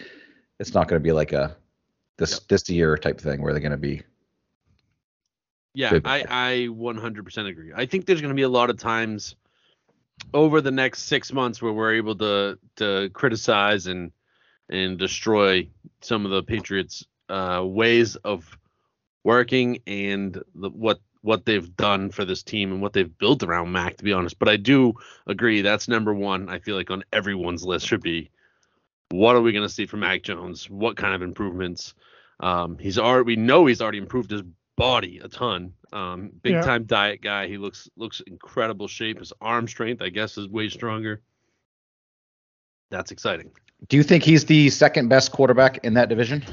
it's 0.59 0.73
not 0.73 0.87
gonna 0.87 0.99
be 1.01 1.11
like 1.11 1.33
a 1.33 1.55
this 2.17 2.31
Yep. 2.33 2.41
this 2.47 2.69
year 2.69 2.97
type 2.97 3.19
thing 3.19 3.41
where 3.41 3.53
they're 3.53 3.61
gonna 3.61 3.77
be 3.77 4.01
Yeah. 5.73 5.99
I, 6.05 6.23
I 6.27 6.67
100% 6.69 7.47
agree. 7.47 7.71
I 7.75 7.85
think 7.85 8.05
there's 8.07 8.19
going 8.21 8.31
to 8.31 8.35
be 8.35 8.41
a 8.41 8.49
lot 8.49 8.71
of 8.71 8.79
times 8.79 9.35
over 10.33 10.61
the 10.61 10.71
next 10.71 11.03
six 11.03 11.31
months 11.31 11.61
where 11.61 11.73
we're 11.73 11.95
able 11.95 12.15
to 12.15 12.57
to 12.77 13.09
criticize 13.13 13.87
and 13.87 14.11
and 14.69 14.97
destroy 14.97 15.67
some 16.01 16.25
of 16.25 16.31
the 16.31 16.43
Patriots' 16.43 17.05
uh, 17.29 17.63
ways 17.65 18.15
of 18.17 18.57
working 19.23 19.79
and 19.87 20.41
the, 20.55 20.69
what 20.69 20.99
what 21.21 21.45
they've 21.45 21.75
done 21.75 22.09
for 22.09 22.25
this 22.25 22.43
team 22.43 22.71
and 22.71 22.81
what 22.81 22.93
they've 22.93 23.17
built 23.17 23.43
around 23.43 23.71
Mac. 23.71 23.97
To 23.97 24.03
be 24.03 24.13
honest, 24.13 24.39
but 24.39 24.49
I 24.49 24.57
do 24.57 24.93
agree 25.25 25.61
that's 25.61 25.87
number 25.87 26.13
one. 26.13 26.49
I 26.49 26.59
feel 26.59 26.75
like 26.75 26.91
on 26.91 27.03
everyone's 27.13 27.63
list 27.65 27.87
should 27.87 28.01
be 28.01 28.29
what 29.09 29.35
are 29.35 29.41
we 29.41 29.53
going 29.53 29.67
to 29.67 29.73
see 29.73 29.85
from 29.85 30.01
Mac 30.01 30.23
Jones? 30.23 30.69
What 30.69 30.97
kind 30.97 31.15
of 31.15 31.21
improvements? 31.21 31.93
Um, 32.39 32.77
he's 32.77 32.99
already 32.99 33.25
we 33.25 33.35
know 33.35 33.65
he's 33.65 33.81
already 33.81 33.97
improved 33.97 34.31
his 34.31 34.43
body 34.77 35.19
a 35.19 35.27
ton. 35.27 35.73
Um, 35.91 36.31
big 36.41 36.53
Yeah. 36.53 36.61
time 36.61 36.85
diet 36.85 37.21
guy. 37.21 37.47
He 37.47 37.57
looks 37.57 37.89
looks 37.97 38.21
incredible 38.21 38.87
shape. 38.87 39.19
His 39.19 39.33
arm 39.41 39.67
strength, 39.67 40.01
I 40.01 40.09
guess, 40.09 40.37
is 40.37 40.47
way 40.47 40.69
stronger. 40.69 41.21
That's 42.89 43.11
exciting. 43.11 43.51
Do 43.89 43.97
you 43.97 44.03
think 44.03 44.23
he's 44.23 44.45
the 44.45 44.69
second 44.69 45.09
best 45.09 45.31
quarterback 45.33 45.83
in 45.83 45.93
that 45.95 46.07
division? 46.09 46.43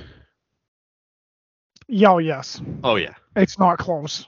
Yo, 1.86 2.18
yes. 2.18 2.60
Oh 2.82 2.96
yeah, 2.96 3.14
It's 3.36 3.58
not 3.58 3.78
close. 3.78 4.26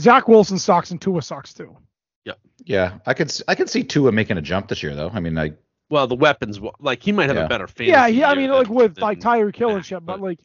Zach 0.00 0.28
Wilson 0.28 0.58
sucks 0.58 0.90
and 0.90 1.00
Tua 1.00 1.22
sucks 1.22 1.54
too. 1.54 1.76
Yeah, 2.24 2.34
Yeah, 2.64 2.98
I 3.06 3.14
could 3.14 3.28
s- 3.28 3.42
I 3.48 3.54
could 3.54 3.68
see 3.70 3.82
Tua 3.84 4.12
making 4.12 4.38
a 4.38 4.42
jump 4.42 4.68
this 4.68 4.82
year 4.82 4.94
though. 4.94 5.10
I 5.12 5.20
mean, 5.20 5.34
like 5.34 5.56
well 5.90 6.06
the 6.06 6.14
weapons 6.16 6.60
like 6.80 7.02
he 7.02 7.12
might 7.12 7.28
have 7.28 7.36
Yeah. 7.36 7.44
a 7.44 7.48
better 7.48 7.66
fantasy. 7.66 7.90
Yeah, 7.90 8.06
yeah. 8.06 8.30
I 8.30 8.34
mean, 8.34 8.50
like 8.50 8.68
with 8.68 8.94
than 8.96 9.02
like 9.02 9.20
Tyreek 9.20 9.56
Hill 9.56 9.70
and 9.76 9.84
shit, 9.84 10.04
but 10.04 10.18
but 10.18 10.20
like, 10.20 10.38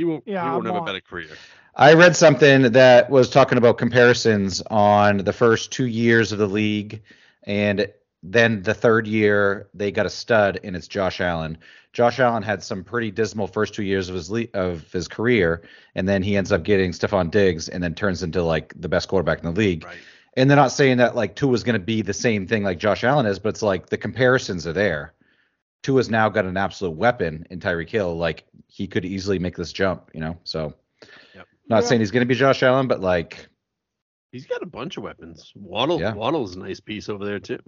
he 0.00 0.04
won't 0.04 0.24
yeah, 0.26 0.42
he 0.42 0.50
won't 0.50 0.66
I'm 0.66 0.72
have 0.72 0.82
a 0.82 0.86
better 0.86 1.00
career. 1.02 1.28
I 1.76 1.92
read 1.92 2.16
something 2.16 2.72
that 2.72 3.10
was 3.10 3.28
talking 3.28 3.58
about 3.58 3.76
comparisons 3.76 4.62
on 4.62 5.18
the 5.18 5.32
first 5.32 5.70
two 5.72 5.84
years 5.84 6.32
of 6.32 6.38
the 6.38 6.46
league, 6.46 7.02
and 7.44 7.86
then 8.22 8.62
the 8.62 8.72
third 8.72 9.06
year 9.06 9.68
they 9.74 9.92
got 9.92 10.06
a 10.06 10.10
stud, 10.10 10.58
and 10.64 10.74
it's 10.74 10.88
Josh 10.88 11.20
Allen. 11.20 11.58
Josh 11.92 12.18
Allen 12.18 12.42
had 12.42 12.62
some 12.62 12.82
pretty 12.82 13.10
dismal 13.10 13.46
first 13.46 13.74
two 13.74 13.82
years 13.82 14.08
of 14.08 14.14
his 14.14 14.30
le- 14.30 14.46
of 14.54 14.90
his 14.90 15.06
career, 15.06 15.62
and 15.94 16.08
then 16.08 16.22
he 16.22 16.34
ends 16.34 16.50
up 16.50 16.62
getting 16.62 16.92
Stefon 16.92 17.30
Diggs, 17.30 17.68
and 17.68 17.82
then 17.82 17.94
turns 17.94 18.22
into 18.22 18.42
like 18.42 18.72
the 18.80 18.88
best 18.88 19.06
quarterback 19.06 19.40
in 19.40 19.52
the 19.52 19.60
league. 19.60 19.84
Right. 19.84 19.98
And 20.34 20.48
they're 20.48 20.56
not 20.56 20.72
saying 20.72 20.96
that 20.96 21.14
like 21.14 21.36
Tua's 21.36 21.62
going 21.62 21.78
to 21.78 21.84
be 21.84 22.00
the 22.00 22.14
same 22.14 22.46
thing 22.46 22.62
like 22.62 22.78
Josh 22.78 23.04
Allen 23.04 23.26
is, 23.26 23.38
but 23.38 23.50
it's 23.50 23.62
like 23.62 23.90
the 23.90 23.98
comparisons 23.98 24.66
are 24.66 24.72
there. 24.72 25.12
Tua's 25.82 26.10
now 26.10 26.28
got 26.28 26.44
an 26.44 26.56
absolute 26.56 26.96
weapon 26.96 27.46
in 27.50 27.58
Tyreek 27.60 27.88
Hill. 27.88 28.16
Like 28.16 28.44
he 28.68 28.86
could 28.86 29.04
easily 29.04 29.38
make 29.38 29.56
this 29.56 29.72
jump, 29.72 30.10
you 30.14 30.20
know. 30.20 30.38
So, 30.44 30.74
Yep. 31.34 31.46
not 31.68 31.82
Yeah. 31.82 31.88
saying 31.88 32.00
he's 32.00 32.10
going 32.10 32.20
to 32.22 32.26
be 32.28 32.34
Josh 32.34 32.62
Allen, 32.62 32.86
but 32.88 33.00
like, 33.00 33.46
He's 34.32 34.46
got 34.46 34.62
a 34.62 34.66
bunch 34.66 34.96
of 34.96 35.02
weapons. 35.02 35.52
Waddle 35.56 35.98
Yeah. 36.00 36.14
Waddle's 36.14 36.54
a 36.54 36.58
nice 36.60 36.78
piece 36.78 37.08
over 37.08 37.24
there 37.24 37.40
too. 37.40 37.58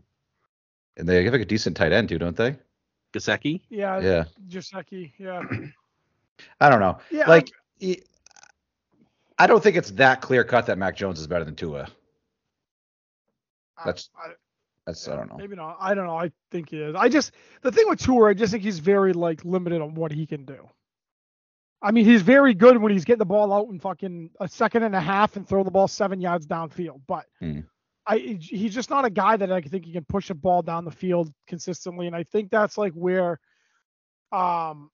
and 0.98 1.08
they 1.08 1.24
have 1.24 1.32
like 1.32 1.42
a 1.42 1.46
decent 1.46 1.74
tight 1.76 1.92
end 1.92 2.08
too, 2.10 2.18
don't 2.18 2.36
they? 2.36 2.54
Gesicki. 3.14 3.62
yeah, 3.70 3.98
Yeah. 4.00 4.24
Gesicki, 4.48 5.12
yeah, 5.18 5.42
I 6.60 6.68
don't 6.70 6.80
know. 6.80 6.98
yeah. 7.10 7.28
Like, 7.28 7.50
he- 7.78 8.02
I 9.38 9.46
don't 9.46 9.62
think 9.62 9.76
it's 9.76 9.90
that 9.92 10.20
clear 10.20 10.44
cut 10.44 10.66
that 10.66 10.78
Mac 10.78 10.94
Jones 10.96 11.18
is 11.18 11.26
better 11.26 11.44
than 11.44 11.56
Tua. 11.56 11.88
I- 13.78 13.84
That's 13.86 14.10
I, 14.16 14.32
that's 14.86 15.06
I 15.08 15.16
don't 15.16 15.30
know. 15.30 15.36
Maybe 15.36 15.56
not. 15.56 15.76
I 15.80 15.94
don't 15.94 16.06
know. 16.06 16.16
I 16.16 16.30
think 16.50 16.70
he 16.70 16.78
is. 16.78 16.94
I 16.96 17.08
just 17.08 17.32
the 17.62 17.70
thing 17.70 17.88
with 17.88 18.00
Tua, 18.00 18.30
I 18.30 18.34
just 18.34 18.52
think 18.52 18.64
he's 18.64 18.78
very 18.80 19.12
like 19.12 19.44
limited 19.44 19.80
on 19.80 19.94
what 19.94 20.12
he 20.12 20.26
can 20.26 20.44
do. 20.44 20.68
I 21.80 21.90
mean, 21.90 22.04
he's 22.04 22.22
very 22.22 22.54
good 22.54 22.76
when 22.78 22.92
he's 22.92 23.04
getting 23.04 23.18
the 23.18 23.24
ball 23.24 23.52
out 23.52 23.68
in 23.68 23.78
fucking 23.80 24.30
a 24.40 24.48
second 24.48 24.84
and 24.84 24.94
a 24.94 25.00
half 25.00 25.36
and 25.36 25.46
throw 25.48 25.64
the 25.64 25.70
ball 25.70 25.88
seven 25.88 26.20
yards 26.20 26.46
downfield. 26.46 27.00
But 27.06 27.26
Hmm. 27.40 27.60
I 28.06 28.18
he's 28.18 28.74
just 28.74 28.90
not 28.90 29.04
a 29.04 29.10
guy 29.10 29.36
that 29.36 29.52
I 29.52 29.60
think 29.60 29.84
he 29.84 29.92
can 29.92 30.04
push 30.04 30.30
a 30.30 30.34
ball 30.34 30.62
down 30.62 30.84
the 30.84 30.90
field 30.90 31.32
consistently. 31.46 32.06
And 32.08 32.16
I 32.16 32.24
think 32.24 32.50
that's 32.50 32.76
like 32.76 32.92
where 32.94 33.38
um 34.32 34.90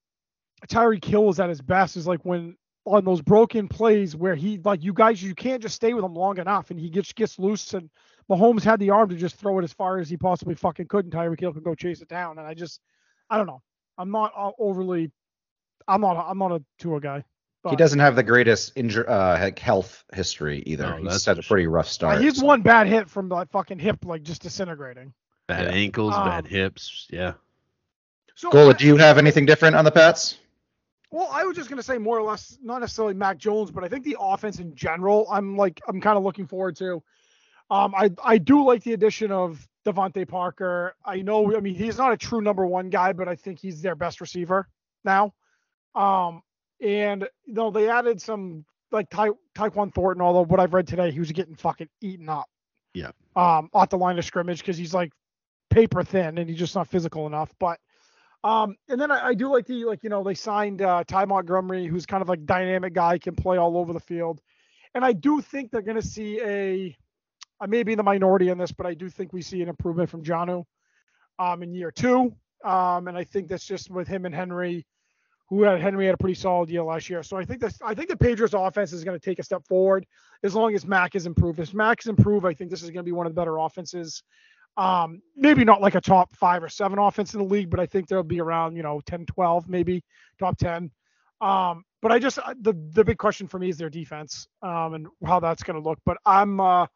Tyreek 0.66 1.04
Hill 1.04 1.30
is 1.30 1.40
at 1.40 1.48
his 1.48 1.62
best 1.62 1.96
is 1.96 2.06
like 2.06 2.24
when 2.24 2.56
on 2.84 3.04
those 3.04 3.20
broken 3.20 3.68
plays 3.68 4.16
where 4.16 4.34
he 4.34 4.58
like 4.64 4.82
you 4.82 4.92
guys 4.92 5.22
you 5.22 5.34
can't 5.34 5.62
just 5.62 5.74
stay 5.74 5.94
with 5.94 6.04
him 6.04 6.14
long 6.14 6.38
enough 6.38 6.70
and 6.70 6.80
he 6.80 6.90
gets 6.90 7.12
gets 7.12 7.38
loose 7.38 7.74
and 7.74 7.90
Mahomes 8.30 8.62
had 8.62 8.78
the 8.80 8.90
arm 8.90 9.08
to 9.08 9.16
just 9.16 9.36
throw 9.36 9.58
it 9.58 9.64
as 9.64 9.72
far 9.72 9.98
as 9.98 10.08
he 10.10 10.16
possibly 10.16 10.54
fucking 10.54 10.86
could 10.86 11.04
and 11.04 11.12
Tyreek 11.12 11.40
Hill 11.40 11.52
could 11.52 11.64
go 11.64 11.74
chase 11.74 12.00
it 12.02 12.08
down 12.08 12.38
and 12.38 12.46
I 12.46 12.54
just 12.54 12.80
I 13.30 13.36
don't 13.38 13.46
know 13.46 13.62
I'm 13.96 14.10
not 14.10 14.32
uh, 14.36 14.50
overly 14.58 15.10
I'm 15.86 16.00
not 16.02 16.16
a, 16.16 16.20
I'm 16.28 16.38
not 16.38 16.52
a 16.52 16.62
Tua 16.78 17.00
guy 17.00 17.24
He 17.70 17.76
doesn't 17.76 17.98
have 17.98 18.16
the 18.16 18.22
greatest 18.22 18.74
injur- 18.76 19.08
uh, 19.08 19.38
like 19.40 19.58
health 19.58 20.04
history 20.12 20.62
either. 20.66 21.00
No, 21.00 21.10
He's 21.10 21.24
had 21.24 21.38
a 21.38 21.42
pretty 21.42 21.66
rough 21.66 21.86
Uh, 21.86 21.90
start. 21.90 22.20
he's 22.22 22.38
so- 22.38 22.46
one 22.46 22.62
bad 22.62 22.86
hit 22.86 23.08
from 23.10 23.28
the 23.28 23.46
fucking 23.50 23.78
hip, 23.78 24.04
like 24.04 24.22
just 24.22 24.42
disintegrating. 24.42 25.12
Bad 25.46 25.64
Yeah. 25.66 25.72
ankles, 25.72 26.14
bad 26.14 26.44
Um, 26.44 26.50
hips. 26.50 27.06
Yeah. 27.10 27.32
So 28.34 28.50
Gola, 28.50 28.74
do 28.74 28.86
you 28.86 28.96
have 28.98 29.18
anything 29.18 29.46
different 29.46 29.74
on 29.74 29.84
the 29.84 29.90
Pats? 29.90 30.38
Well, 31.10 31.28
I 31.32 31.44
was 31.44 31.56
just 31.56 31.68
gonna 31.70 31.82
say 31.82 31.96
more 31.98 32.18
or 32.18 32.22
less, 32.22 32.58
not 32.62 32.80
necessarily 32.80 33.14
Mac 33.14 33.38
Jones, 33.38 33.70
but 33.70 33.82
I 33.82 33.88
think 33.88 34.04
the 34.04 34.16
offense 34.20 34.58
in 34.60 34.74
general, 34.74 35.26
I'm 35.30 35.56
like, 35.56 35.80
I'm 35.88 36.00
kind 36.02 36.16
of 36.18 36.22
looking 36.22 36.46
forward 36.46 36.76
to. 36.76 37.02
Um, 37.70 37.94
I 37.94 38.10
I 38.24 38.38
do 38.38 38.64
like 38.64 38.82
the 38.82 38.94
addition 38.94 39.30
of 39.30 39.66
DeVante 39.86 40.26
Parker. 40.26 40.94
I 41.04 41.22
know, 41.22 41.56
I 41.56 41.60
mean, 41.60 41.74
he's 41.74 41.98
not 41.98 42.12
a 42.12 42.16
true 42.16 42.40
number 42.40 42.66
one 42.66 42.90
guy, 42.90 43.12
but 43.12 43.28
I 43.28 43.34
think 43.34 43.58
he's 43.58 43.82
their 43.82 43.94
best 43.94 44.20
receiver 44.20 44.68
now. 45.04 45.34
Um, 45.94 46.42
and 46.80 47.28
you 47.44 47.54
know, 47.54 47.70
they 47.70 47.88
added 47.88 48.20
some 48.20 48.64
like 48.90 49.10
Ty, 49.10 49.30
Tyquan 49.54 49.92
Thornton, 49.92 50.22
although 50.22 50.44
what 50.44 50.60
I've 50.60 50.74
read 50.74 50.86
today, 50.86 51.10
he 51.10 51.18
was 51.18 51.32
getting 51.32 51.54
fucking 51.54 51.88
eaten 52.00 52.28
up. 52.28 52.46
Yeah. 52.94 53.10
Um, 53.36 53.68
off 53.72 53.90
the 53.90 53.98
line 53.98 54.18
of 54.18 54.24
scrimmage 54.24 54.60
because 54.60 54.76
he's 54.76 54.94
like 54.94 55.12
paper 55.70 56.02
thin 56.02 56.38
and 56.38 56.48
he's 56.48 56.58
just 56.58 56.74
not 56.74 56.88
physical 56.88 57.26
enough. 57.26 57.52
But 57.58 57.78
um, 58.44 58.76
and 58.88 59.00
then 59.00 59.10
I, 59.10 59.28
I 59.28 59.34
do 59.34 59.50
like 59.50 59.66
the 59.66 59.84
like 59.84 60.02
you 60.02 60.10
know 60.10 60.22
they 60.22 60.34
signed 60.34 60.82
uh, 60.82 61.04
Ty 61.04 61.24
Montgomery, 61.24 61.86
who's 61.86 62.06
kind 62.06 62.22
of 62.22 62.28
like 62.28 62.46
dynamic 62.46 62.94
guy, 62.94 63.18
can 63.18 63.34
play 63.34 63.56
all 63.56 63.76
over 63.76 63.92
the 63.92 64.00
field, 64.00 64.40
and 64.94 65.04
I 65.04 65.12
do 65.12 65.40
think 65.40 65.70
they're 65.70 65.82
going 65.82 66.00
to 66.00 66.06
see 66.06 66.40
a. 66.40 66.96
I 67.60 67.66
may 67.66 67.82
be 67.82 67.92
in 67.92 67.96
the 67.96 68.02
minority 68.04 68.50
on 68.50 68.58
this, 68.58 68.72
but 68.72 68.86
I 68.86 68.94
do 68.94 69.08
think 69.08 69.32
we 69.32 69.42
see 69.42 69.62
an 69.62 69.68
improvement 69.68 70.10
from 70.10 70.22
Jonnu, 70.22 70.64
um, 71.38 71.62
in 71.62 71.74
year 71.74 71.90
two, 71.90 72.34
um, 72.64 73.08
and 73.08 73.16
I 73.16 73.24
think 73.24 73.48
that's 73.48 73.66
just 73.66 73.90
with 73.90 74.08
him 74.08 74.26
and 74.26 74.34
Henry, 74.34 74.86
who 75.48 75.62
had 75.62 75.80
Henry 75.80 76.06
had 76.06 76.14
a 76.14 76.18
pretty 76.18 76.34
solid 76.34 76.68
year 76.68 76.82
last 76.82 77.08
year. 77.08 77.22
So 77.22 77.36
I 77.36 77.44
think 77.44 77.60
that's 77.60 77.80
I 77.82 77.94
think 77.94 78.08
the 78.08 78.16
Patriots 78.16 78.54
offense 78.54 78.92
is 78.92 79.04
going 79.04 79.18
to 79.18 79.24
take 79.24 79.38
a 79.38 79.42
step 79.42 79.64
forward 79.66 80.06
as 80.42 80.54
long 80.54 80.74
as 80.74 80.86
Mac 80.86 81.14
is 81.14 81.26
improved. 81.26 81.58
If 81.58 81.74
Mac 81.74 82.00
is 82.00 82.06
improved, 82.06 82.46
I 82.46 82.54
think 82.54 82.70
this 82.70 82.82
is 82.82 82.90
going 82.90 83.04
to 83.04 83.08
be 83.08 83.12
one 83.12 83.26
of 83.26 83.34
the 83.34 83.40
better 83.40 83.58
offenses. 83.58 84.22
Um, 84.76 85.20
maybe 85.34 85.64
not 85.64 85.80
like 85.80 85.96
a 85.96 86.00
top 86.00 86.36
five 86.36 86.62
or 86.62 86.68
seven 86.68 87.00
offense 87.00 87.34
in 87.34 87.40
the 87.40 87.46
league, 87.46 87.68
but 87.68 87.80
I 87.80 87.86
think 87.86 88.06
they'll 88.06 88.22
be 88.22 88.40
around, 88.40 88.76
you 88.76 88.84
know, 88.84 89.00
10, 89.06 89.26
12, 89.26 89.68
maybe 89.68 90.04
top 90.38 90.56
10. 90.56 90.90
Um, 91.40 91.82
but 92.00 92.12
I 92.12 92.20
just, 92.20 92.38
the, 92.60 92.74
the 92.92 93.04
big 93.04 93.18
question 93.18 93.48
for 93.48 93.58
me 93.58 93.70
is 93.70 93.76
their 93.76 93.90
defense, 93.90 94.46
um, 94.62 94.94
and 94.94 95.08
how 95.26 95.40
that's 95.40 95.64
going 95.64 95.82
to 95.82 95.88
look. 95.88 95.98
But 96.06 96.18
I'm, 96.24 96.60
uh, 96.60 96.86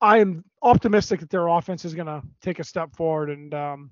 I 0.00 0.18
am 0.18 0.44
optimistic 0.62 1.20
that 1.20 1.30
their 1.30 1.46
offense 1.48 1.84
is 1.84 1.94
going 1.94 2.06
to 2.06 2.22
take 2.42 2.58
a 2.58 2.64
step 2.64 2.94
forward. 2.94 3.30
And, 3.30 3.54
um, 3.54 3.90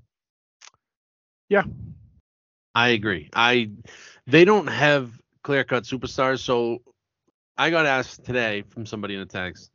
yeah, 1.49 1.65
I 2.75 2.89
agree. 2.89 3.31
I 3.35 3.71
they 4.27 4.45
don't 4.45 4.67
have 4.67 5.13
clear 5.43 5.65
cut 5.65 5.85
superstars, 5.85 6.41
so 6.41 6.83
I 7.57 7.71
got 7.71 7.87
asked 7.87 8.25
today 8.25 8.65
from 8.71 8.87
somebody 8.87 9.15
in 9.15 9.21
a 9.21 9.27
text 9.27 9.71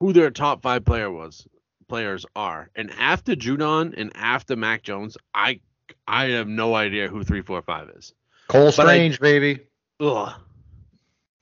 who 0.00 0.12
their 0.12 0.30
top 0.30 0.62
five 0.62 0.84
player 0.84 1.10
was 1.10 1.46
players 1.88 2.26
are. 2.34 2.70
And 2.74 2.90
after 2.98 3.34
Judon 3.36 3.94
and 3.96 4.10
after 4.16 4.56
Mac 4.56 4.82
Jones, 4.82 5.16
I 5.34 5.60
I 6.08 6.26
have 6.30 6.48
no 6.48 6.74
idea 6.74 7.08
who 7.08 7.22
three, 7.22 7.42
four, 7.42 7.62
five 7.62 7.90
is. 7.90 8.12
Cole 8.48 8.72
But 8.76 8.86
I- 8.86 8.94
Strange, 8.94 9.20
baby. 9.20 9.60
Ugh. 10.00 10.32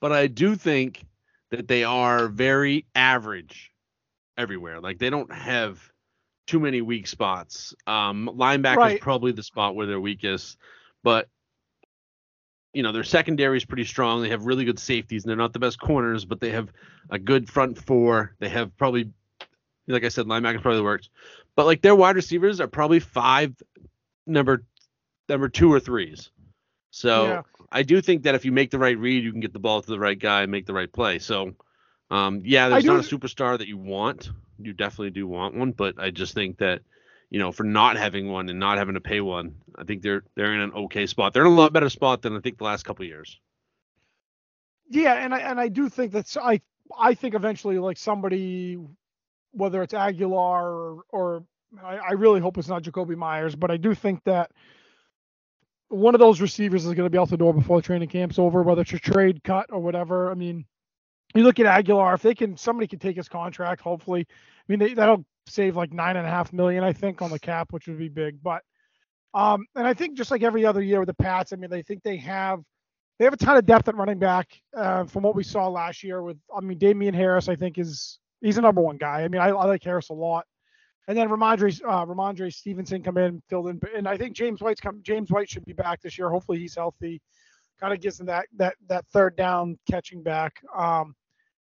But 0.01 0.13
I 0.13 0.27
do 0.27 0.57
think 0.57 1.05
that 1.51 1.69
they 1.69 1.85
are 1.85 2.29
very 2.29 2.87
average 2.95 3.72
everywhere. 4.37 4.81
Like 4.81 4.99
they 4.99 5.11
don't 5.11 5.33
have 5.33 5.81
too 6.47 6.61
many 6.61 6.81
weak 6.81 7.07
spots. 7.07 7.75
Um, 7.87 8.31
linebacker 8.35 8.71
is 8.73 8.77
Right. 8.77 9.01
probably 9.01 9.33
the 9.33 9.43
spot 9.43 9.75
where 9.75 9.87
they're 9.87 10.01
weakest, 10.01 10.59
but 11.03 11.29
you 12.73 12.83
know 12.83 12.93
their 12.93 13.05
secondary 13.05 13.57
is 13.59 13.65
pretty 13.65 13.85
strong. 13.85 14.23
They 14.23 14.31
have 14.31 14.47
really 14.47 14.65
good 14.65 14.79
safeties, 14.79 15.25
and 15.25 15.31
they're 15.31 15.37
not 15.37 15.53
the 15.53 15.59
best 15.59 15.79
corners, 15.81 16.25
but 16.25 16.41
they 16.41 16.51
have 16.51 16.73
a 17.11 17.19
good 17.19 17.49
front 17.49 17.79
four. 17.85 18.35
They 18.39 18.49
have 18.49 18.77
probably, 18.77 19.11
like 19.87 20.05
I 20.05 20.09
said, 20.09 20.27
linebackers 20.27 20.63
probably 20.63 20.81
works, 20.83 21.11
but 21.55 21.67
like 21.67 21.83
their 21.83 21.95
wide 21.95 22.17
receivers 22.17 22.61
are 22.61 22.69
probably 22.69 23.01
five, 23.01 23.55
number 24.27 24.65
number 25.29 25.49
two 25.49 25.73
or 25.73 25.81
threes. 25.81 26.31
So 26.91 27.27
Yeah. 27.27 27.43
I 27.71 27.83
do 27.83 28.01
think 28.03 28.25
that 28.25 28.35
if 28.35 28.45
you 28.45 28.53
make 28.53 28.71
the 28.71 28.79
right 28.79 28.99
read, 28.99 29.25
you 29.25 29.33
can 29.33 29.41
get 29.41 29.53
the 29.53 29.59
ball 29.59 29.81
to 29.81 29.91
the 29.91 29.99
right 29.99 30.19
guy 30.19 30.43
and 30.43 30.51
make 30.51 30.67
the 30.67 30.75
right 30.75 30.93
play. 30.93 31.19
So, 31.19 31.55
um, 32.13 32.43
yeah, 32.45 32.69
there's 32.69 32.85
not 32.85 32.99
a 32.99 33.09
superstar 33.09 33.57
that 33.57 33.69
you 33.69 33.79
want. 33.79 34.31
You 34.59 34.75
definitely 34.75 35.11
do 35.13 35.27
want 35.27 35.55
one, 35.55 35.73
but 35.73 35.99
I 35.99 36.11
just 36.11 36.35
think 36.35 36.59
that, 36.59 36.83
you 37.31 37.39
know, 37.39 37.53
for 37.53 37.65
not 37.65 37.97
having 37.97 38.31
one 38.31 38.51
and 38.51 38.61
not 38.61 38.77
having 38.77 38.95
to 38.95 39.01
pay 39.01 39.23
one, 39.23 39.55
I 39.77 39.85
think 39.85 40.03
they're 40.03 40.23
they're 40.35 40.53
in 40.53 40.61
an 40.61 40.73
okay 40.73 41.07
spot. 41.07 41.33
They're 41.33 41.47
in 41.47 41.53
a 41.53 41.55
lot 41.55 41.73
better 41.73 41.89
spot 41.89 42.21
than 42.21 42.37
I 42.37 42.41
think 42.41 42.59
the 42.59 42.65
last 42.65 42.85
couple 42.85 43.05
of 43.05 43.09
years. 43.09 43.41
Yeah, 44.91 45.15
and 45.15 45.35
I 45.35 45.39
and 45.39 45.59
I 45.59 45.69
do 45.69 45.89
think 45.89 46.13
that's 46.13 46.37
I 46.37 46.61
I 46.99 47.15
think 47.15 47.35
eventually 47.35 47.79
like 47.79 47.97
somebody, 47.97 48.77
whether 49.53 49.83
it's 49.83 49.95
Agholor 49.95 50.35
or 50.35 51.05
or 51.09 51.45
I, 51.83 51.97
I 51.97 52.13
really 52.13 52.41
hope 52.41 52.59
it's 52.59 52.69
not 52.69 52.83
Jakobi 52.83 53.17
Meyers, 53.17 53.57
but 53.57 53.71
I 53.71 53.79
do 53.79 53.95
think 53.95 54.23
that 54.25 54.51
one 55.89 56.15
of 56.15 56.21
those 56.21 56.43
receivers 56.43 56.85
is 56.85 56.93
going 56.93 57.07
to 57.07 57.11
be 57.11 57.17
out 57.17 57.31
the 57.31 57.39
door 57.39 57.55
before 57.55 57.79
the 57.79 57.87
training 57.87 58.11
camp's 58.11 58.39
over, 58.39 58.63
whether 58.63 58.83
it's 58.83 58.93
a 58.93 58.99
trade 58.99 59.43
cut 59.43 59.71
or 59.73 59.81
whatever. 59.81 60.31
I 60.31 60.35
mean, 60.35 60.67
you 61.35 61.43
look 61.43 61.61
at 61.61 61.67
Agholor, 61.67 62.15
if 62.15 62.23
they 62.23 62.35
can 62.35 62.57
somebody 62.57 62.87
can 62.87 62.99
take 62.99 63.17
his 63.17 63.29
contract, 63.29 63.81
hopefully. 63.81 64.27
I 64.29 64.65
mean, 64.69 64.79
they, 64.79 64.95
that'll 64.95 65.25
save 65.47 65.77
like 65.77 65.93
nine 65.93 66.17
and 66.17 66.27
a 66.27 66.31
half 66.31 66.53
million, 66.53 66.85
I 66.85 66.93
think, 66.93 67.23
on 67.23 67.31
the 67.31 67.39
cap, 67.39 67.73
which 67.73 67.89
would 67.89 67.99
be 67.99 68.09
big. 68.09 68.43
But 68.43 68.63
um, 69.35 69.67
and 69.75 69.87
I 69.87 69.95
think 69.95 70.17
just 70.17 70.31
like 70.31 70.43
every 70.43 70.67
other 70.67 70.83
year 70.83 71.01
with 71.01 71.07
the 71.09 71.15
Pats, 71.15 71.53
I 71.53 71.57
mean, 71.57 71.71
they 71.71 71.83
think 71.83 72.03
they 72.03 72.19
have 72.19 72.61
they 73.19 73.25
have 73.25 73.35
a 73.35 73.37
ton 73.37 73.57
of 73.57 73.67
depth 73.67 73.89
at 73.89 73.97
running 73.97 74.19
back 74.19 74.49
uh, 74.77 75.05
from 75.05 75.23
what 75.23 75.35
we 75.35 75.45
saw 75.45 75.69
last 75.69 76.03
year 76.03 76.23
with 76.23 76.39
I 76.55 76.61
mean 76.61 76.79
Damien 76.79 77.15
Harris 77.15 77.49
I 77.49 77.55
think 77.57 77.79
is 77.79 78.19
he's 78.41 78.59
a 78.59 78.61
number 78.61 78.81
one 78.81 78.97
guy. 78.97 79.23
I 79.23 79.29
mean 79.29 79.41
I, 79.41 79.49
I 79.49 79.67
like 79.67 79.85
Harris 79.85 80.09
a 80.09 80.15
lot. 80.15 80.45
And 81.09 81.17
then 81.17 81.29
Rhamondre 81.29 81.81
uh, 81.85 82.05
Rhamondre 82.05 82.53
Stevenson 82.53 83.03
come 83.03 83.19
in 83.19 83.43
filled 83.49 83.69
in 83.69 83.81
and 83.95 84.09
I 84.09 84.17
think 84.17 84.35
James 84.35 84.61
White's 84.61 84.81
come 84.81 85.01
James 85.03 85.31
White 85.31 85.49
should 85.49 85.65
be 85.65 85.73
back 85.73 86.01
this 86.01 86.19
year. 86.19 86.31
Hopefully 86.31 86.59
he's 86.59 86.75
healthy. 86.75 87.21
Kind 87.79 87.93
of 87.93 88.01
gives 88.01 88.19
them 88.19 88.27
that 88.27 88.47
that 88.57 88.75
that 88.89 89.07
third 89.13 89.37
down 89.37 89.79
catching 89.89 90.23
back. 90.23 90.61
Um 90.77 91.15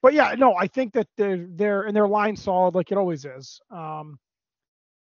but 0.03 0.15
yeah, 0.15 0.35
no, 0.39 0.55
I 0.55 0.67
think 0.67 0.93
that 0.95 1.09
they're 1.17 1.47
they're 1.51 1.83
and 1.83 1.95
their 1.97 2.09
line 2.09 2.37
solid 2.37 2.75
like 2.75 2.93
it 2.93 2.99
always 2.99 3.25
is. 3.25 3.61
Um 3.71 4.19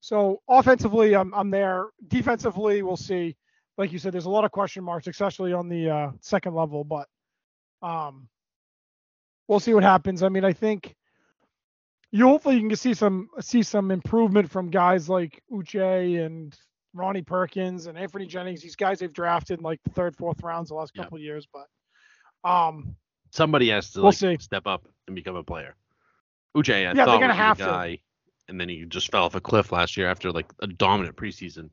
so 0.00 0.42
offensively 0.48 1.14
I'm 1.14 1.32
I'm 1.34 1.50
there. 1.50 1.86
Defensively 2.08 2.82
we'll 2.82 2.96
see 2.96 3.36
like 3.78 3.92
you 3.92 3.98
said, 3.98 4.12
there's 4.12 4.26
a 4.26 4.30
lot 4.30 4.44
of 4.44 4.50
question 4.50 4.84
marks, 4.84 5.06
especially 5.06 5.52
on 5.52 5.68
the 5.68 5.88
uh, 5.88 6.10
second 6.20 6.54
level. 6.54 6.82
But 6.84 7.08
um, 7.80 8.28
we'll 9.46 9.60
see 9.60 9.72
what 9.72 9.84
happens. 9.84 10.22
I 10.22 10.28
mean, 10.28 10.44
I 10.44 10.52
think 10.52 10.96
you 12.10 12.26
hopefully 12.26 12.56
you 12.56 12.68
can 12.68 12.76
see 12.76 12.92
some 12.92 13.28
see 13.40 13.62
some 13.62 13.90
improvement 13.90 14.50
from 14.50 14.70
guys 14.70 15.08
like 15.08 15.40
Uche 15.50 16.26
and 16.26 16.54
Ronnie 16.92 17.22
Perkins 17.22 17.86
and 17.86 17.96
Anfernee 17.96 18.28
Jennings. 18.28 18.60
These 18.60 18.76
guys 18.76 18.98
they've 18.98 19.12
drafted 19.12 19.60
in 19.60 19.64
like 19.64 19.80
the 19.84 19.90
third, 19.90 20.16
fourth 20.16 20.42
rounds 20.42 20.70
the 20.70 20.74
last 20.74 20.92
couple 20.94 21.16
of 21.16 21.22
years. 21.22 21.46
But 21.50 22.50
um, 22.50 22.96
Somebody 23.30 23.68
has 23.70 23.90
to 23.92 24.00
We'll 24.00 24.08
like, 24.08 24.16
see. 24.16 24.36
step 24.38 24.66
up 24.66 24.86
and 25.06 25.14
become 25.16 25.36
a 25.36 25.42
player. 25.42 25.74
Uche, 26.56 26.88
I 26.88 26.94
they're 26.94 27.04
thought 27.04 27.20
gonna 27.20 27.28
was 27.28 27.36
the 27.36 27.42
have 27.42 27.58
to. 27.58 27.64
guy, 27.64 27.98
and 28.48 28.60
then 28.60 28.68
he 28.68 28.84
just 28.84 29.10
fell 29.10 29.24
off 29.24 29.34
a 29.34 29.40
cliff 29.40 29.70
last 29.72 29.96
year 29.96 30.08
after 30.08 30.32
like 30.32 30.46
a 30.60 30.66
dominant 30.66 31.16
preseason. 31.16 31.70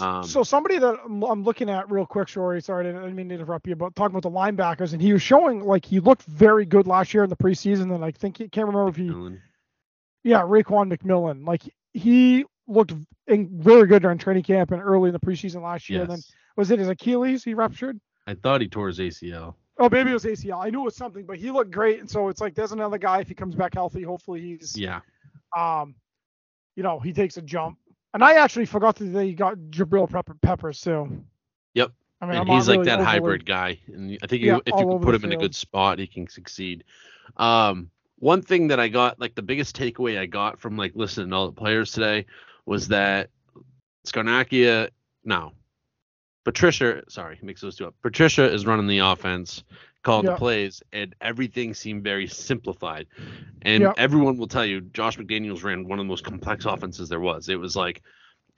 Um, 0.00 0.22
so 0.22 0.44
somebody 0.44 0.78
that 0.78 0.94
I'm, 1.04 1.42
looking 1.42 1.68
at 1.68 1.90
real 1.90 2.06
quick, 2.06 2.28
Shori, 2.28 2.62
sorry, 2.62 2.88
I 2.88 2.92
didn't 2.92 3.16
mean 3.16 3.28
to 3.30 3.34
interrupt 3.34 3.66
you, 3.66 3.74
but 3.74 3.96
talking 3.96 4.16
about 4.16 4.22
the 4.22 4.30
linebackers, 4.30 4.92
and 4.92 5.02
he 5.02 5.12
was 5.12 5.22
showing 5.22 5.64
like 5.64 5.84
he 5.84 5.98
looked 5.98 6.22
very 6.22 6.64
good 6.64 6.86
last 6.86 7.12
year 7.12 7.24
in 7.24 7.30
the 7.30 7.36
preseason, 7.36 7.92
and 7.92 8.04
I 8.04 8.12
think 8.12 8.38
he 8.38 8.48
can't 8.48 8.68
remember 8.68 8.90
if 8.90 8.96
he 8.96 9.08
Dylan. 9.08 9.40
Yeah, 10.22 10.42
Raekwon 10.42 10.92
McMillan. 10.96 11.44
Like 11.46 11.62
he 11.94 12.44
looked 12.68 12.94
in, 13.26 13.48
very 13.60 13.88
good 13.88 14.02
during 14.02 14.18
training 14.18 14.44
camp 14.44 14.70
and 14.70 14.80
early 14.80 15.08
in 15.08 15.12
the 15.12 15.20
preseason 15.20 15.62
last 15.62 15.90
year. 15.90 16.02
And 16.02 16.10
then 16.10 16.20
was 16.56 16.70
it 16.70 16.78
his 16.78 16.88
Achilles 16.88 17.42
he 17.42 17.54
ruptured? 17.54 18.00
I 18.26 18.34
thought 18.34 18.60
he 18.60 18.68
tore 18.68 18.86
his 18.86 19.00
ACL. 19.00 19.54
Oh, 19.78 19.88
maybe 19.90 20.10
it 20.10 20.14
was 20.14 20.24
ACL. 20.24 20.64
I 20.64 20.70
knew 20.70 20.80
it 20.82 20.84
was 20.84 20.96
something, 20.96 21.24
but 21.24 21.38
he 21.38 21.50
looked 21.50 21.70
great. 21.70 22.00
And 22.00 22.08
so 22.10 22.28
it's 22.28 22.40
like 22.40 22.54
there's 22.54 22.72
another 22.72 22.98
guy. 22.98 23.20
If 23.20 23.28
he 23.28 23.34
comes 23.34 23.54
back 23.54 23.74
healthy, 23.74 24.02
hopefully 24.02 24.40
he's 24.40 24.76
Yeah. 24.78 25.00
um, 25.56 25.94
you 26.76 26.82
know, 26.82 26.98
he 27.00 27.12
takes 27.12 27.36
a 27.36 27.42
jump. 27.42 27.78
And 28.14 28.22
I 28.22 28.34
actually 28.34 28.66
forgot 28.66 28.96
that 28.96 29.06
they 29.06 29.32
got 29.32 29.56
Jabrill 29.70 30.10
Pepper, 30.10 30.34
Peppers 30.42 30.80
too. 30.80 31.24
Yep. 31.74 31.92
I 32.20 32.26
mean, 32.26 32.36
and 32.36 32.50
I'm 32.50 32.56
he's 32.56 32.68
like 32.68 32.78
really 32.80 32.84
that 32.90 33.00
overly- 33.00 33.10
hybrid 33.10 33.46
guy, 33.46 33.78
and 33.88 34.18
I 34.22 34.26
think 34.26 34.42
Yeah, 34.42 34.56
you, 34.56 34.62
if 34.66 34.78
you 34.78 34.86
can 34.86 35.00
put 35.00 35.14
him 35.14 35.24
in 35.24 35.32
a 35.32 35.36
good 35.36 35.54
spot, 35.54 35.98
he 35.98 36.06
can 36.06 36.28
succeed. 36.28 36.84
Um, 37.38 37.90
one 38.18 38.42
thing 38.42 38.68
that 38.68 38.78
I 38.78 38.88
got, 38.88 39.18
like 39.18 39.34
the 39.34 39.42
biggest 39.42 39.74
takeaway 39.76 40.18
I 40.18 40.26
got 40.26 40.60
from 40.60 40.76
like 40.76 40.92
listening 40.94 41.30
to 41.30 41.36
all 41.36 41.46
the 41.46 41.52
players 41.52 41.90
today, 41.92 42.26
was 42.66 42.86
that 42.88 43.30
Scarnecchia, 44.06 44.90
no, 45.24 45.52
Patricia, 46.44 47.02
sorry, 47.08 47.38
mix 47.42 47.60
those 47.60 47.76
two 47.76 47.86
up. 47.86 47.94
Patricia 48.02 48.44
is 48.44 48.66
running 48.66 48.86
the 48.86 48.98
offense, 48.98 49.62
calling 50.02 50.24
Yeah. 50.26 50.32
the 50.32 50.38
plays, 50.38 50.82
and 50.92 51.14
everything 51.20 51.74
seemed 51.74 52.02
very 52.02 52.26
simplified. 52.26 53.06
And 53.62 53.82
Yeah. 53.82 53.92
everyone 53.96 54.38
will 54.38 54.48
tell 54.48 54.66
you, 54.66 54.80
Josh 54.80 55.16
McDaniels 55.18 55.62
ran 55.62 55.86
one 55.86 55.98
of 55.98 56.04
the 56.04 56.08
most 56.08 56.24
complex 56.24 56.64
offenses 56.64 57.08
there 57.08 57.20
was. 57.20 57.48
It 57.48 57.60
was 57.60 57.76
like 57.76 58.02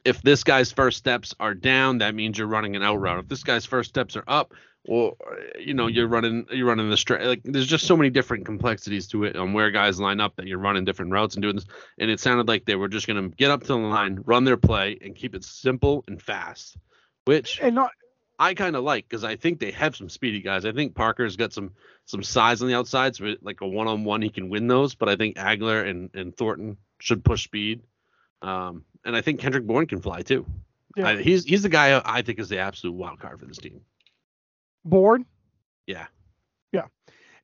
if 0.05 0.21
this 0.23 0.45
guy's 0.45 0.71
first 0.71 0.99
steps 0.99 1.35
are 1.41 1.55
down, 1.55 1.99
that 1.99 2.15
means 2.15 2.37
you're 2.39 2.47
running 2.47 2.77
an 2.77 2.83
out 2.83 3.01
route. 3.01 3.19
If 3.19 3.29
this 3.29 3.43
guy's 3.43 3.65
first 3.65 3.89
steps 3.89 4.17
are 4.17 4.25
up, 4.29 4.53
well, 4.87 5.17
you 5.59 5.73
know 5.73 5.87
you're 5.87 6.07
running 6.09 6.47
you're 6.53 6.67
running 6.67 6.91
the 6.91 6.97
straight 6.97 7.23
like 7.27 7.41
there's 7.43 7.67
just 7.67 7.87
so 7.87 7.97
many 7.97 8.11
different 8.11 8.45
complexities 8.45 9.07
to 9.09 9.25
it 9.25 9.35
on 9.35 9.55
where 9.55 9.71
guys 9.71 9.99
line 9.99 10.21
up 10.21 10.37
that 10.37 10.47
you're 10.47 10.59
running 10.59 10.85
different 10.85 11.11
routes 11.11 11.35
and 11.37 11.43
doing 11.43 11.55
this 11.55 11.65
and 11.99 12.11
it 12.11 12.21
sounded 12.21 12.49
like 12.49 12.67
they 12.67 12.75
were 12.75 12.89
just 12.89 13.07
going 13.07 13.31
to 13.31 13.35
get 13.37 13.51
up 13.51 13.63
to 13.63 13.69
the 13.69 13.77
line 13.77 14.21
run 14.27 14.45
their 14.45 14.59
play 14.59 14.99
and 15.01 15.17
keep 15.17 15.35
it 15.35 15.43
simple 15.43 16.05
and 16.07 16.21
fast 16.21 16.77
which 17.25 17.61
And 17.61 17.75
not 17.75 17.91
I 18.39 18.55
kind 18.55 18.75
of 18.77 18.83
like 18.83 19.09
because 19.09 19.25
I 19.25 19.37
think 19.37 19.61
they 19.61 19.71
have 19.73 19.95
some 19.95 20.09
speedy 20.09 20.41
guys. 20.41 20.65
I 20.65 20.73
think 20.73 20.95
Parker's 20.95 21.37
got 21.37 21.53
some 21.53 21.73
some 22.05 22.23
size 22.23 22.63
on 22.63 22.69
the 22.69 22.75
outside, 22.75 23.15
so 23.15 23.35
like 23.43 23.61
a 23.61 23.67
one 23.67 23.87
on 23.87 24.05
one 24.05 24.23
he 24.23 24.29
can 24.29 24.49
win 24.49 24.67
those. 24.67 24.95
But 24.95 25.09
I 25.09 25.17
think 25.17 25.37
Agholor 25.37 25.89
and, 25.89 26.11
and 26.15 26.37
Thornton 26.37 26.77
should 26.99 27.25
push 27.25 27.45
speed, 27.45 27.83
um, 28.43 28.85
and 29.05 29.17
I 29.17 29.21
think 29.21 29.41
Kendrick 29.41 29.65
Bourne 29.65 29.87
can 29.87 30.01
fly 30.01 30.23
too. 30.23 30.47
Yeah. 30.97 31.09
I, 31.09 31.23
he's 31.23 31.45
he's 31.45 31.63
the 31.63 31.69
guy 31.69 32.01
I 32.05 32.23
think 32.23 32.39
is 32.39 32.49
the 32.49 32.59
absolute 32.59 32.95
wild 32.95 33.21
card 33.21 33.39
for 33.39 33.47
this 33.47 33.59
team. 33.59 33.81
bored. 34.85 35.23
Yeah. 35.87 36.07
Yeah. 36.73 36.87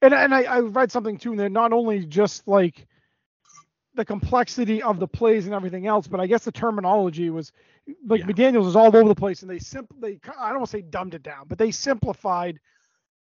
And 0.03 0.13
and 0.13 0.35
I, 0.35 0.43
I 0.43 0.61
read 0.61 0.91
something 0.91 1.19
too, 1.19 1.31
and 1.31 1.41
they're 1.41 1.49
not 1.49 1.73
only 1.73 2.05
just 2.05 2.49
like 2.49 2.87
the 3.95 4.05
complexity 4.05 4.83
of 4.83 5.01
the 5.01 5.09
plays 5.09 5.47
and 5.47 5.55
everything 5.55 5.87
else, 5.87 6.07
but 6.07 6.21
I 6.21 6.27
guess 6.27 6.45
the 6.45 6.53
terminology 6.53 7.31
was 7.31 7.53
like 8.07 8.21
Yeah. 8.21 8.27
McDaniels 8.27 8.65
was 8.65 8.77
all 8.77 8.87
over 8.87 9.09
the 9.09 9.15
place, 9.15 9.43
and 9.43 9.51
they 9.51 9.59
simply 9.59 9.97
they 10.01 10.31
I 10.39 10.51
don't 10.51 10.59
want 10.59 10.71
to 10.71 10.77
say 10.79 10.83
dumbed 10.83 11.15
it 11.15 11.23
down, 11.23 11.47
but 11.49 11.59
they 11.59 11.71
simplified 11.71 12.61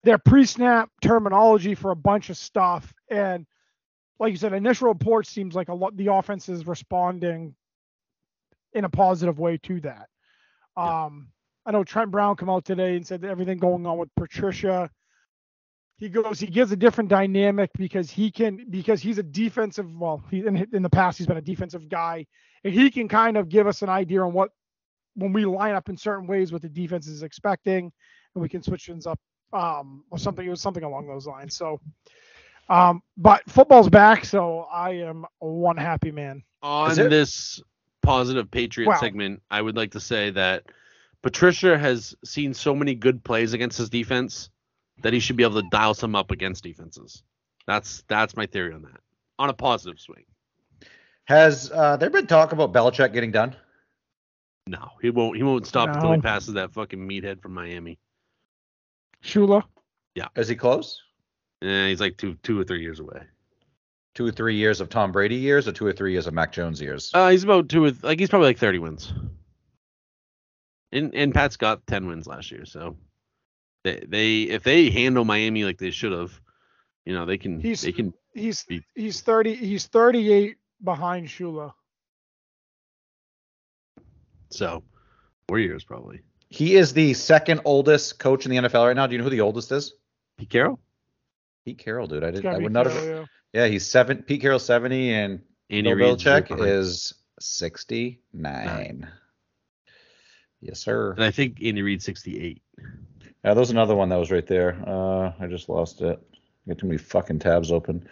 their 0.03 0.17
pre-snap 0.17 0.89
terminology 1.01 1.73
for 1.75 1.91
a 1.91 1.95
bunch 1.95 2.30
of 2.30 2.38
stuff. 2.38 2.93
And 3.10 3.45
like 4.19 4.32
you 4.32 4.38
said, 4.38 4.53
initial 4.53 4.88
report 4.89 5.27
seems 5.27 5.56
like 5.56 5.69
a 5.69 5.73
lot 5.73 5.95
the 5.95 6.12
offense 6.13 6.49
is 6.49 6.67
responding 6.67 7.56
in 8.73 8.84
a 8.84 8.89
positive 8.89 9.39
way 9.39 9.58
to 9.58 9.80
that. 9.82 10.10
Yeah. 10.77 11.06
Um, 11.06 11.30
I 11.65 11.71
know 11.71 11.84
Trent 11.84 12.12
Brown 12.12 12.36
come 12.36 12.49
out 12.49 12.65
today 12.65 12.95
and 12.95 13.06
said 13.06 13.21
that 13.21 13.30
everything 13.30 13.58
going 13.58 13.86
on 13.86 13.97
with 13.97 14.13
Patricia. 14.15 14.89
He 15.98 16.10
goes, 16.10 16.40
he 16.40 16.48
gives 16.48 16.72
a 16.72 16.76
different 16.76 17.10
dynamic 17.10 17.72
because 17.76 18.12
he 18.12 18.30
can 18.30 18.68
because 18.70 19.02
he's 19.02 19.18
a 19.18 19.24
defensive. 19.24 19.92
Well, 19.92 20.24
he 20.30 20.46
in, 20.46 20.68
in 20.72 20.84
the 20.84 20.90
past 20.90 21.18
he's 21.18 21.26
been 21.26 21.38
a 21.38 21.42
defensive 21.42 21.90
guy, 21.90 22.26
and 22.64 22.74
he 22.74 22.92
can 22.92 23.08
kind 23.08 23.36
of 23.36 23.50
give 23.50 23.66
us 23.66 23.82
an 23.82 23.90
idea 23.90 24.22
on 24.22 24.32
what 24.32 24.52
when 25.16 25.34
we 25.34 25.46
line 25.46 25.74
up 25.74 25.90
in 25.90 25.98
certain 25.98 26.28
ways 26.28 26.52
what 26.52 26.62
the 26.62 26.70
defense 26.70 27.08
is 27.08 27.24
expecting, 27.24 27.92
and 28.36 28.42
we 28.42 28.48
can 28.48 28.62
switch 28.62 28.86
things 28.86 29.08
up 29.08 29.20
um, 29.54 30.04
or 30.12 30.20
something. 30.20 30.46
It 30.46 30.52
was 30.52 30.62
something 30.62 30.84
along 30.84 31.08
those 31.08 31.26
lines. 31.26 31.56
So, 31.56 31.80
um, 32.70 33.02
but 33.18 33.42
football's 33.50 33.90
back, 33.90 34.24
so 34.24 34.68
I 34.72 34.92
am 34.92 35.26
one 35.40 35.78
happy 35.78 36.12
man. 36.12 36.44
On 36.62 36.92
it? 37.00 37.10
this 37.10 37.60
positive 38.04 38.52
Patriot 38.52 38.90
Wow. 38.90 39.00
segment, 39.00 39.42
I 39.50 39.62
would 39.64 39.76
like 39.76 39.92
to 39.92 40.00
say 40.00 40.30
that 40.32 40.64
Patricia 41.24 41.76
has 41.76 42.16
seen 42.24 42.54
so 42.54 42.76
many 42.76 42.94
good 42.94 43.24
plays 43.24 43.54
against 43.54 43.80
his 43.80 43.90
defense 43.90 44.52
that 45.02 45.14
he 45.14 45.20
should 45.20 45.36
be 45.36 45.44
able 45.44 45.62
to 45.62 45.68
dial 45.70 45.94
some 45.94 46.16
up 46.16 46.32
against 46.32 46.64
defenses. 46.64 47.24
That's 47.66 48.04
that's 48.08 48.36
my 48.36 48.46
theory 48.46 48.74
on 48.74 48.82
that. 48.84 49.00
On 49.40 49.50
a 49.50 49.54
positive 49.54 50.00
swing. 50.00 50.24
Has 51.26 51.72
uh, 51.72 51.98
there 51.98 52.10
been 52.10 52.28
talk 52.28 52.54
about 52.54 52.74
Belichick 52.74 53.14
getting 53.14 53.32
done? 53.32 53.56
No, 54.66 54.92
he 55.02 55.10
won't. 55.10 55.38
He 55.38 55.44
won't 55.44 55.68
stop 55.68 55.90
until 55.90 56.14
he 56.14 56.22
passes 56.22 56.54
that 56.56 56.74
fucking 56.74 57.00
meathead 57.00 57.42
from 57.42 57.54
Miami. 57.54 58.00
Shula, 59.24 59.64
Yeah. 60.16 60.28
Is 60.36 60.48
he 60.48 60.56
close? 60.56 61.02
Yeah, 61.62 61.88
he's 61.88 62.00
like 62.00 62.18
two, 62.18 62.36
two 62.44 62.60
or 62.60 62.64
three 62.64 62.82
years 62.82 63.00
away. 63.00 63.22
Two 64.16 64.28
or 64.28 64.32
three 64.32 64.56
years 64.56 64.80
of 64.80 64.90
Tom 64.90 65.12
Brady 65.12 65.36
years, 65.36 65.68
or 65.68 65.72
two 65.72 65.86
or 65.86 65.94
three 65.94 66.12
years 66.12 66.28
of 66.28 66.34
Mac 66.34 66.52
Jones 66.52 66.82
years? 66.82 67.12
Uh, 67.14 67.30
he's 67.30 67.44
about 67.44 67.70
two. 67.70 67.82
With 67.82 68.04
like 68.04 68.20
he's 68.20 68.30
probably 68.30 68.48
like 68.48 68.58
thirty 68.58 68.80
wins. 68.80 69.14
And 70.92 71.14
and 71.14 71.34
Pat's 71.34 71.58
got 71.58 71.86
ten 71.88 72.08
wins 72.08 72.26
last 72.26 72.52
year, 72.52 72.66
so 72.66 72.98
they 73.88 74.04
they 74.08 74.41
if 74.43 74.63
they 74.63 74.89
handle 74.89 75.23
Miami 75.26 75.63
like 75.63 75.78
they 75.78 75.91
should 75.91 76.12
have, 76.12 76.39
you 77.06 77.13
know 77.13 77.26
they 77.26 77.38
can 77.38 77.60
He's- 77.62 77.82
they 77.82 77.91
can. 77.91 78.13
he's 78.34 78.63
Be- 78.63 78.84
he's 78.95 79.21
thirty. 79.21 79.56
He's 79.56 79.88
thirty-eight 79.88 80.58
behind 80.84 81.28
Shula. 81.28 81.73
So 84.50 84.84
four 85.47 85.60
years 85.60 85.84
probably. 85.84 86.21
he 86.50 86.76
is 86.76 86.93
the 86.93 87.13
second 87.13 87.62
oldest 87.65 88.19
coach 88.19 88.45
in 88.45 88.52
the 88.52 88.58
NFL 88.58 88.88
right 88.88 88.95
now. 88.95 89.08
Do 89.08 89.13
you 89.13 89.17
know 89.19 89.23
who 89.26 89.30
the 89.30 89.41
oldest 89.41 89.71
is? 89.71 89.93
Pete 90.38 90.50
Carroll, 90.50 90.80
Pete 91.65 91.78
Carroll, 91.80 92.08
dude. 92.08 92.23
I 92.23 92.32
didn't. 92.32 92.45
I 92.54 92.58
would 92.58 92.71
not 92.71 92.86
have. 92.86 93.04
Yeah. 93.04 93.26
Yeah, 93.54 93.67
he's 93.67 93.89
seven. 93.89 94.23
Pete 94.23 94.41
Carroll 94.41 94.60
seventy, 94.60 95.13
and 95.13 95.41
Andy 95.69 95.93
Bill 95.93 96.10
Reid's 96.12 96.23
Belichick 96.23 96.65
is 96.67 97.13
sixty-nine. 97.39 99.08
Yes, 100.62 100.80
sir. 100.80 101.12
and 101.13 101.23
I 101.23 101.32
think 101.32 101.58
Andy 101.63 101.82
Reid 101.82 102.02
sixty 102.02 102.39
eight. 102.41 102.62
Yeah, 103.43 103.54
there's 103.54 103.69
another 103.71 103.95
one 103.95 104.10
that 104.10 104.17
was 104.17 104.32
right 104.32 104.45
there. 104.45 104.78
Uh, 104.86 105.32
I 105.39 105.47
just 105.47 105.69
lost 105.69 106.02
it. 106.02 106.19
I 106.34 106.69
got 106.69 106.78
too 106.80 106.88
many 106.88 106.97
fucking 106.97 107.39
tabs 107.39 107.71
open. 107.71 108.08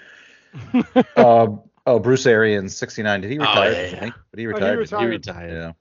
um, 1.17 1.61
oh, 1.85 1.99
Bruce 1.99 2.25
Arians, 2.25 2.75
69. 2.75 3.21
Did 3.21 3.31
he 3.31 3.37
Oh, 3.37 3.41
retire? 3.41 3.71
yeah, 3.71 3.81
didn't 3.81 3.93
yeah. 3.97 4.05
he? 4.05 4.11
But 4.31 4.39
he 4.39 4.45
Oh, 4.45 4.49
he 4.49 4.53
retired. 4.53 4.75
He 4.75 4.79
retired. 4.79 5.09
retired. 5.09 5.75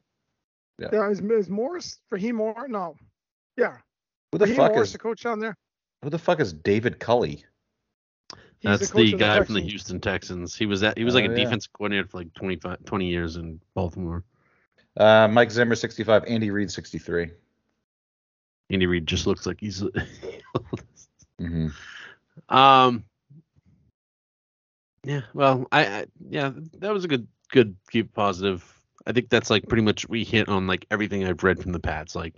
yeah. 0.81 0.89
Yeah, 0.93 1.09
is, 1.11 1.21
is 1.21 1.49
Morris 1.49 1.99
Raheem 2.11 2.37
Morris? 2.37 2.69
No. 2.69 2.97
Yeah. 3.57 3.77
Who 4.33 4.39
the 4.39 4.45
Raheem 4.47 4.57
fuck 4.57 4.73
Morris, 4.73 4.89
is 4.89 4.93
the 4.95 4.99
coach 4.99 5.23
down 5.23 5.39
there. 5.39 5.57
who 6.03 6.11
the 6.11 6.19
fuck 6.19 6.41
is 6.41 6.53
David 6.53 6.99
Culley? 6.99 7.45
He's 8.59 8.79
That's 8.81 8.91
the, 8.91 9.05
the 9.05 9.13
of 9.15 9.21
guy 9.21 9.43
from 9.45 9.55
the 9.55 9.61
Houston 9.61 10.01
Texans. 10.01 10.57
He 10.57 10.67
was 10.67 10.83
at 10.83 10.99
he 10.99 11.05
was 11.05 11.15
like 11.15 11.25
Oh, 11.29 11.33
a 11.33 11.37
yeah. 11.39 11.45
defensive 11.45 11.73
coordinator 11.75 12.09
for 12.09 12.19
like 12.19 12.33
25, 12.35 12.85
20 12.85 13.07
years 13.07 13.37
in 13.37 13.61
Baltimore. 13.75 14.25
Uh, 14.97 15.29
Mike 15.29 15.51
Zimmer, 15.53 15.75
65. 15.77 16.25
Andy 16.27 16.51
Reid, 16.51 16.71
63. 16.73 17.31
Andy 18.71 18.87
Reid 18.87 19.07
just 19.07 19.27
looks 19.27 19.47
like 19.47 19.61
he's. 19.61 19.83
Mm-hmm. 21.41 21.67
um. 22.55 23.03
Yeah. 25.03 25.23
Well, 25.35 25.67
I, 25.73 25.87
I 25.87 26.07
yeah 26.29 26.53
that 26.79 26.93
was 26.93 27.05
a 27.05 27.09
good 27.09 27.27
good 27.51 27.75
keep 27.91 28.15
positive. 28.15 28.65
I 29.05 29.13
think 29.13 29.31
that's 29.31 29.51
like 29.51 29.69
pretty 29.69 29.83
much 29.83 30.09
we 30.09 30.23
hit 30.23 30.49
on 30.49 30.69
like 30.69 30.87
everything 30.93 31.25
I've 31.25 31.43
read 31.43 31.61
from 31.61 31.73
the 31.73 31.81
Pats. 31.81 32.15
Like, 32.15 32.35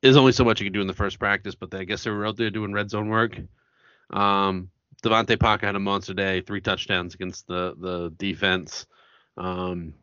there's 0.00 0.16
only 0.16 0.30
so 0.32 0.44
much 0.44 0.60
you 0.60 0.66
can 0.66 0.72
do 0.72 0.80
in 0.80 0.86
the 0.86 0.94
first 0.94 1.18
practice, 1.18 1.54
but 1.54 1.74
I 1.74 1.84
guess 1.84 2.04
they 2.04 2.10
were 2.10 2.26
out 2.26 2.36
there 2.36 2.50
doing 2.50 2.72
red 2.72 2.88
zone 2.90 3.08
work. 3.08 3.38
Um, 4.10 4.70
DeVante 5.02 5.38
Parker 5.38 5.66
had 5.66 5.74
a 5.74 5.80
monster 5.80 6.14
day, 6.14 6.40
three 6.40 6.60
touchdowns 6.60 7.14
against 7.14 7.46
the 7.46 7.74
the 7.78 8.12
defense. 8.16 8.86
Um, 9.36 9.94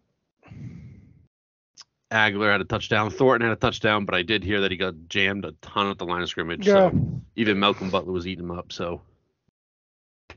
Agholor 2.12 2.52
had 2.52 2.62
a 2.62 2.66
touchdown. 2.66 3.10
Thornton 3.10 3.48
had 3.50 3.58
a 3.58 3.60
touchdown, 3.60 4.06
but 4.06 4.16
I 4.16 4.22
did 4.22 4.44
hear 4.44 4.62
that 4.62 4.72
he 4.72 4.78
got 4.78 4.94
jammed 5.10 5.44
a 5.46 5.52
ton 5.62 5.90
at 5.90 5.98
the 5.98 6.06
line 6.06 6.22
of 6.22 6.30
scrimmage. 6.30 6.66
Yeah. 6.68 6.92
So 6.92 7.22
even 7.36 7.60
Malcolm 7.60 7.90
Butler 7.90 8.12
was 8.14 8.28
eating 8.28 8.46
him 8.46 8.52
up. 8.52 8.72
So 8.72 9.02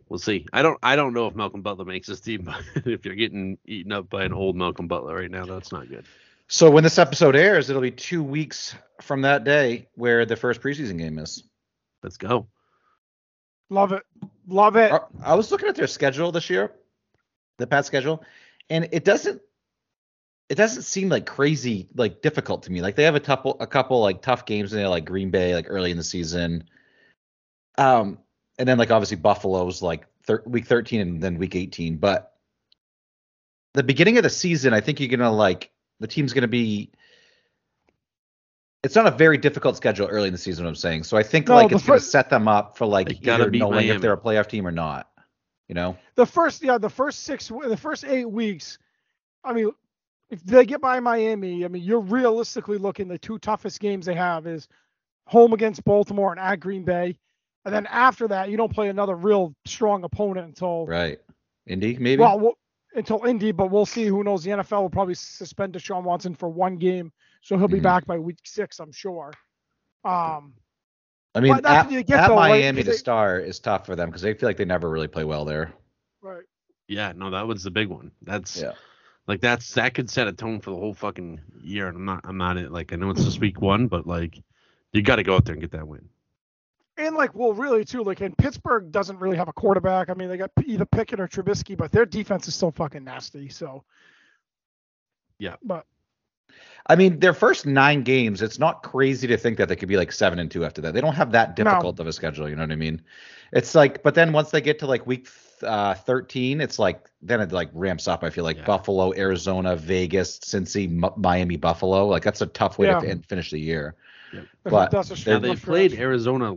we'll 0.08 0.18
see. 0.18 0.46
I 0.52 0.62
don't 0.62 0.78
I 0.82 0.96
don't 0.96 1.12
know 1.12 1.26
if 1.26 1.34
Malcolm 1.34 1.62
Butler 1.62 1.84
makes 1.84 2.08
this 2.08 2.20
team, 2.20 2.42
but 2.74 2.86
if 2.86 3.04
you're 3.04 3.14
getting 3.14 3.58
eaten 3.66 3.92
up 3.92 4.08
by 4.08 4.24
an 4.24 4.32
old 4.32 4.56
Malcolm 4.56 4.88
Butler 4.88 5.14
right 5.16 5.30
now, 5.30 5.44
that's 5.44 5.70
not 5.72 5.88
good. 5.88 6.04
So 6.48 6.70
when 6.70 6.82
this 6.82 6.98
episode 6.98 7.36
airs, 7.36 7.68
it'll 7.68 7.82
be 7.82 7.90
two 7.90 8.22
weeks 8.22 8.74
from 9.02 9.20
that 9.22 9.44
day 9.44 9.86
where 9.96 10.24
the 10.24 10.36
first 10.36 10.62
preseason 10.62 10.96
game 10.98 11.18
is. 11.18 11.42
Let's 12.02 12.16
go. 12.16 12.46
Love 13.68 13.92
it. 13.92 14.02
Love 14.46 14.76
it. 14.76 14.90
I- 14.90 15.00
I 15.22 15.34
was 15.34 15.50
looking 15.52 15.68
at 15.68 15.74
their 15.74 15.86
schedule 15.86 16.32
this 16.32 16.48
year, 16.48 16.72
the 17.58 17.66
Pat 17.66 17.84
schedule, 17.84 18.24
and 18.70 18.88
it 18.92 19.04
doesn't 19.04 19.42
it 20.48 20.54
doesn't 20.54 20.82
seem 20.82 21.08
like 21.08 21.26
crazy 21.26 21.88
like 21.94 22.22
difficult 22.22 22.62
to 22.64 22.72
me. 22.72 22.80
Like 22.80 22.96
they 22.96 23.04
have 23.04 23.14
a 23.14 23.20
couple 23.20 23.56
a 23.60 23.66
couple 23.66 24.00
like 24.00 24.22
tough 24.22 24.46
games 24.46 24.72
in 24.72 24.78
there, 24.78 24.88
like 24.88 25.04
Green 25.04 25.30
Bay, 25.30 25.54
like 25.54 25.66
early 25.68 25.90
in 25.90 25.96
the 25.96 26.04
season. 26.04 26.64
Um, 27.76 28.18
and 28.58 28.68
then 28.68 28.78
like 28.78 28.90
obviously 28.90 29.18
Buffalo's 29.18 29.82
like 29.82 30.06
thir- 30.24 30.42
week 30.46 30.66
13 30.66 31.00
and 31.00 31.22
then 31.22 31.38
week 31.38 31.54
18. 31.54 31.98
But 31.98 32.32
the 33.74 33.82
beginning 33.82 34.16
of 34.16 34.22
the 34.22 34.30
season, 34.30 34.72
I 34.72 34.80
think 34.80 35.00
you're 35.00 35.10
gonna 35.10 35.30
like 35.30 35.70
the 36.00 36.06
team's 36.06 36.32
gonna 36.32 36.48
be. 36.48 36.92
It's 38.84 38.94
not 38.94 39.06
a 39.06 39.10
very 39.10 39.38
difficult 39.38 39.76
schedule 39.76 40.06
early 40.06 40.28
in 40.28 40.32
the 40.32 40.38
season. 40.38 40.64
What 40.64 40.70
I'm 40.70 40.76
saying, 40.76 41.02
so 41.02 41.16
I 41.16 41.24
think 41.24 41.48
No, 41.48 41.56
like 41.56 41.68
the 41.68 41.76
it's 41.76 41.84
gonna 41.84 42.00
set 42.00 42.30
them 42.30 42.48
up 42.48 42.78
for 42.78 42.86
like 42.86 43.10
either 43.26 43.50
beat 43.50 43.58
knowing 43.58 43.88
if 43.88 44.00
they're 44.00 44.14
a 44.14 44.20
playoff 44.20 44.48
team 44.48 44.66
or 44.66 44.72
not. 44.72 45.10
You 45.68 45.74
know. 45.74 45.98
the 46.14 46.24
first 46.24 46.62
yeah 46.62 46.78
the 46.78 46.88
first 46.88 47.24
six 47.24 47.48
the 47.48 47.76
first 47.76 48.02
eight 48.06 48.24
weeks 48.24 48.78
i 49.44 49.52
mean 49.52 49.70
if 50.30 50.42
they 50.44 50.64
get 50.66 50.80
by 50.80 51.00
miami 51.00 51.64
i 51.64 51.68
mean 51.68 51.82
you're 51.82 52.00
realistically 52.00 52.78
looking 52.78 53.08
the 53.08 53.18
two 53.18 53.38
toughest 53.38 53.80
games 53.80 54.06
they 54.06 54.14
have 54.14 54.46
is 54.46 54.68
home 55.26 55.52
against 55.52 55.84
baltimore 55.84 56.30
and 56.32 56.40
at 56.40 56.60
green 56.60 56.84
bay 56.84 57.18
and 57.64 57.74
then 57.74 57.86
after 57.86 58.28
that 58.28 58.48
you 58.50 58.56
don't 58.56 58.72
play 58.72 58.88
another 58.88 59.14
real 59.16 59.54
strong 59.66 60.04
opponent 60.04 60.46
until 60.46 60.86
Right. 60.86 61.18
Indy, 61.66 61.98
maybe? 61.98 62.20
well 62.20 62.38
we'll- 62.38 62.58
until 62.94 63.24
indy 63.24 63.52
but 63.52 63.70
we'll 63.70 63.84
see 63.86 64.06
who 64.06 64.24
knows 64.24 64.42
the 64.42 64.50
nfl 64.50 64.80
will 64.82 64.90
probably 64.90 65.14
suspend 65.14 65.74
deshaun 65.74 66.02
watson 66.02 66.34
for 66.34 66.48
one 66.48 66.76
game 66.76 67.12
so 67.42 67.56
he'll 67.58 67.68
be 67.68 67.78
Mhm. 67.80 67.82
back 67.82 68.06
by 68.06 68.18
week 68.18 68.38
six 68.44 68.80
i'm 68.80 68.92
sure 68.92 69.32
um 70.04 70.54
I 71.34 71.40
mean, 71.40 71.52
that's 71.52 71.66
at, 71.66 71.84
what 71.86 71.92
you 71.92 72.02
get 72.02 72.20
at 72.20 72.28
though, 72.28 72.36
right? 72.36 72.74
To 72.74 72.82
they- 72.82 72.92
start 72.92 73.44
is 73.44 73.60
tough 73.60 73.84
for 73.86 73.94
them 73.94 74.08
because 74.08 74.22
they 74.22 74.32
feel 74.34 74.48
like 74.48 74.56
they 74.56 74.64
never 74.64 74.88
really 74.88 75.06
play 75.06 75.24
well 75.24 75.44
there. 75.44 75.72
right 76.22 76.42
Yeah, 76.88 77.12
no, 77.14 77.30
that 77.30 77.46
was 77.46 77.62
the 77.62 77.70
big 77.70 77.88
one. 77.88 78.10
That's 78.22 78.60
Yeah. 78.60 78.72
Like 79.28 79.40
that's 79.40 79.74
that 79.74 79.94
could 79.94 80.10
set 80.10 80.26
a 80.26 80.32
tone 80.32 80.58
for 80.60 80.70
the 80.70 80.76
whole 80.76 80.94
fucking 80.94 81.40
year. 81.62 81.86
And 81.86 81.96
I'm 81.98 82.04
not 82.04 82.20
I'm 82.24 82.38
not 82.38 82.56
it 82.56 82.72
like 82.72 82.92
I 82.92 82.96
know 82.96 83.10
it's 83.10 83.24
just 83.24 83.38
week 83.38 83.60
one, 83.60 83.86
but 83.86 84.06
like 84.06 84.42
you 84.92 85.02
got 85.02 85.16
to 85.16 85.22
go 85.22 85.36
out 85.36 85.44
there 85.44 85.52
and 85.52 85.60
get 85.60 85.72
that 85.72 85.86
win. 85.86 86.08
And 86.96 87.14
like, 87.14 87.32
well, 87.32 87.52
really 87.52 87.84
too, 87.84 88.02
like, 88.02 88.20
and 88.22 88.36
Pittsburgh 88.36 88.90
doesn't 88.90 89.20
really 89.20 89.36
have 89.36 89.46
a 89.46 89.52
quarterback. 89.52 90.10
I 90.10 90.14
mean, 90.14 90.28
they 90.28 90.36
got 90.36 90.50
either 90.66 90.84
Pickett 90.84 91.20
or 91.20 91.28
Trubisky, 91.28 91.76
but 91.76 91.92
their 91.92 92.04
defense 92.04 92.48
is 92.48 92.56
still 92.56 92.72
fucking 92.72 93.04
nasty. 93.04 93.48
So. 93.50 93.84
Yeah. 95.38 95.54
But 95.62 95.86
I 96.86 96.96
mean, 96.96 97.20
their 97.20 97.34
first 97.34 97.66
nine 97.66 98.02
games, 98.02 98.42
it's 98.42 98.58
not 98.58 98.82
crazy 98.82 99.28
to 99.28 99.36
think 99.36 99.58
that 99.58 99.68
they 99.68 99.76
could 99.76 99.88
be 99.88 99.96
like 99.96 100.10
seven 100.10 100.40
and 100.40 100.50
two 100.50 100.64
after 100.64 100.80
that. 100.80 100.94
They 100.94 101.00
don't 101.00 101.14
have 101.14 101.30
that 101.32 101.56
No. 101.56 101.64
difficult 101.64 102.00
of 102.00 102.08
a 102.08 102.12
schedule. 102.12 102.48
You 102.48 102.56
know 102.56 102.62
what 102.62 102.72
I 102.72 102.76
mean? 102.76 103.02
It's 103.52 103.74
like, 103.74 104.02
but 104.02 104.14
then 104.14 104.32
once 104.32 104.50
they 104.50 104.60
get 104.60 104.80
to 104.80 104.86
like 104.86 105.06
week 105.06 105.28
uh, 105.62 105.94
13, 105.94 106.60
it's 106.60 106.78
like 106.78 107.08
then 107.22 107.40
it 107.40 107.52
like 107.52 107.70
ramps 107.72 108.06
up. 108.08 108.22
I 108.24 108.30
feel 108.30 108.44
like 108.44 108.58
Yeah. 108.58 108.64
Buffalo, 108.64 109.12
Arizona, 109.14 109.74
Vegas, 109.76 110.38
Cincy, 110.38 110.84
M- 110.86 111.12
Miami, 111.16 111.56
Buffalo. 111.56 112.06
Like 112.06 112.22
that's 112.22 112.40
a 112.40 112.46
tough 112.46 112.78
way 112.78 112.86
Yeah. 112.88 113.00
to 113.00 113.06
fin- 113.06 113.22
finish 113.22 113.50
the 113.50 113.58
year. 113.58 113.94
Yeah. 114.32 114.40
But 114.64 114.90
that's 114.90 115.10
a 115.26 115.30
Now 115.30 115.38
they 115.38 115.56
played 115.56 115.92
stretch. 115.92 116.02
Arizona 116.02 116.54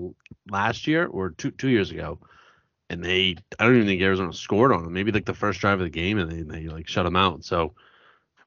last 0.50 0.88
year 0.88 1.08
or 1.08 1.32
two 1.32 1.52
two 1.52 1.70
years 1.70 1.92
ago, 1.92 2.20
and 2.90 3.04
they 3.04 3.38
I 3.60 3.66
don't 3.66 3.76
even 3.76 3.88
think 3.88 4.02
Arizona 4.02 4.34
scored 4.34 4.72
on 4.74 4.84
them. 4.84 4.94
Maybe 4.94 5.12
like 5.12 5.26
the 5.26 5.34
first 5.34 5.60
drive 5.62 5.80
of 5.80 5.86
the 5.86 5.90
game, 5.90 6.18
and 6.20 6.30
they, 6.32 6.42
they 6.44 6.68
like 6.68 6.88
shut 6.88 7.06
them 7.06 7.16
out. 7.16 7.44
So 7.46 7.74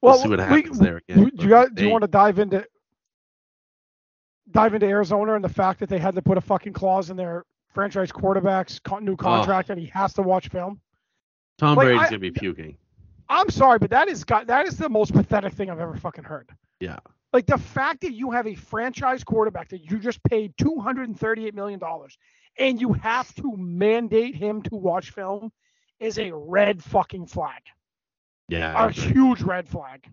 we'll 0.01 0.13
Well, 0.13 0.19
see 0.19 0.29
what 0.29 0.39
we- 0.39 0.45
happens 0.45 0.79
there 0.79 1.01
again. 1.09 1.25
You, 1.25 1.31
you 1.43 1.49
got, 1.49 1.75
do 1.75 1.85
you 1.85 1.91
want 1.91 2.03
to 2.03 2.09
dive 2.09 2.39
into 2.39 2.67
dive 4.51 4.75
into 4.75 4.87
Arizona 4.87 5.35
and 5.35 5.43
the 5.45 5.49
fact 5.49 5.81
that 5.81 5.89
they 5.89 5.99
had 5.99 6.15
to 6.15 6.23
put 6.23 6.37
a 6.39 6.41
fucking 6.41 6.73
clause 6.75 7.11
in 7.11 7.17
their 7.17 7.45
franchise 7.75 8.13
quarterback's 8.13 8.81
new 9.01 9.17
contract 9.17 9.69
that 9.69 9.77
he 9.79 9.87
has 9.87 10.15
to 10.15 10.23
watch 10.23 10.49
film? 10.49 10.81
Tom 11.59 11.77
like, 11.77 11.87
Brady's 11.87 12.03
I- 12.03 12.07
gonna 12.07 12.19
be 12.19 12.31
puking. 12.31 12.79
I'm 13.29 13.49
sorry, 13.51 13.79
but 13.79 13.91
that 13.91 14.09
is 14.09 14.23
got 14.25 14.47
that 14.49 14.67
is 14.67 14.77
the 14.77 14.89
most 14.89 15.13
pathetic 15.13 15.55
thing 15.55 15.71
I've 15.71 15.81
ever 15.81 15.97
fucking 15.97 16.25
heard. 16.25 16.51
Yeah. 16.81 16.99
Like 17.33 17.47
the 17.47 17.59
fact 17.59 18.03
that 18.03 18.13
you 18.13 18.31
have 18.31 18.47
a 18.47 18.55
franchise 18.55 19.25
quarterback 19.25 19.71
that 19.71 19.91
you 19.91 19.99
just 19.99 20.23
paid 20.25 20.53
two 20.59 20.79
hundred 20.79 21.09
and 21.09 21.19
thirty-eight 21.19 21.55
million 21.55 21.81
dollars, 21.81 22.17
and 22.59 22.81
you 22.81 22.93
have 22.93 23.35
to 23.37 23.57
mandate 23.57 24.35
him 24.37 24.63
to 24.63 24.77
watch 24.77 25.11
film, 25.11 25.51
is 26.01 26.19
a 26.19 26.31
red 26.33 26.83
fucking 26.83 27.27
flag. 27.27 27.63
Yeah. 28.49 28.87
A 28.87 28.91
huge 28.91 29.41
red 29.43 29.67
flag. 29.69 30.07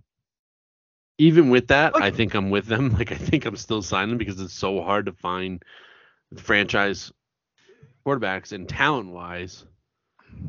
Even 1.17 1.49
with 1.49 1.67
that, 1.67 1.93
Like- 1.93 2.03
I 2.03 2.11
think 2.11 2.33
I'm 2.33 2.49
with 2.49 2.65
them. 2.65 2.93
Like 2.97 3.11
I 3.11 3.15
think 3.15 3.45
I'm 3.45 3.57
still 3.57 3.81
signing 3.81 4.17
because 4.17 4.39
it's 4.39 4.53
so 4.53 4.81
hard 4.81 5.05
to 5.07 5.11
find 5.11 5.61
franchise 6.37 7.11
quarterbacks 8.05 8.51
and 8.51 8.67
talent 8.67 9.09
wise, 9.11 9.65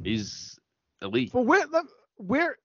he's 0.03 0.59
elite. 1.01 1.31
But 1.33 1.43
where 1.43 1.67
the- 1.67 1.89
where 2.17 2.57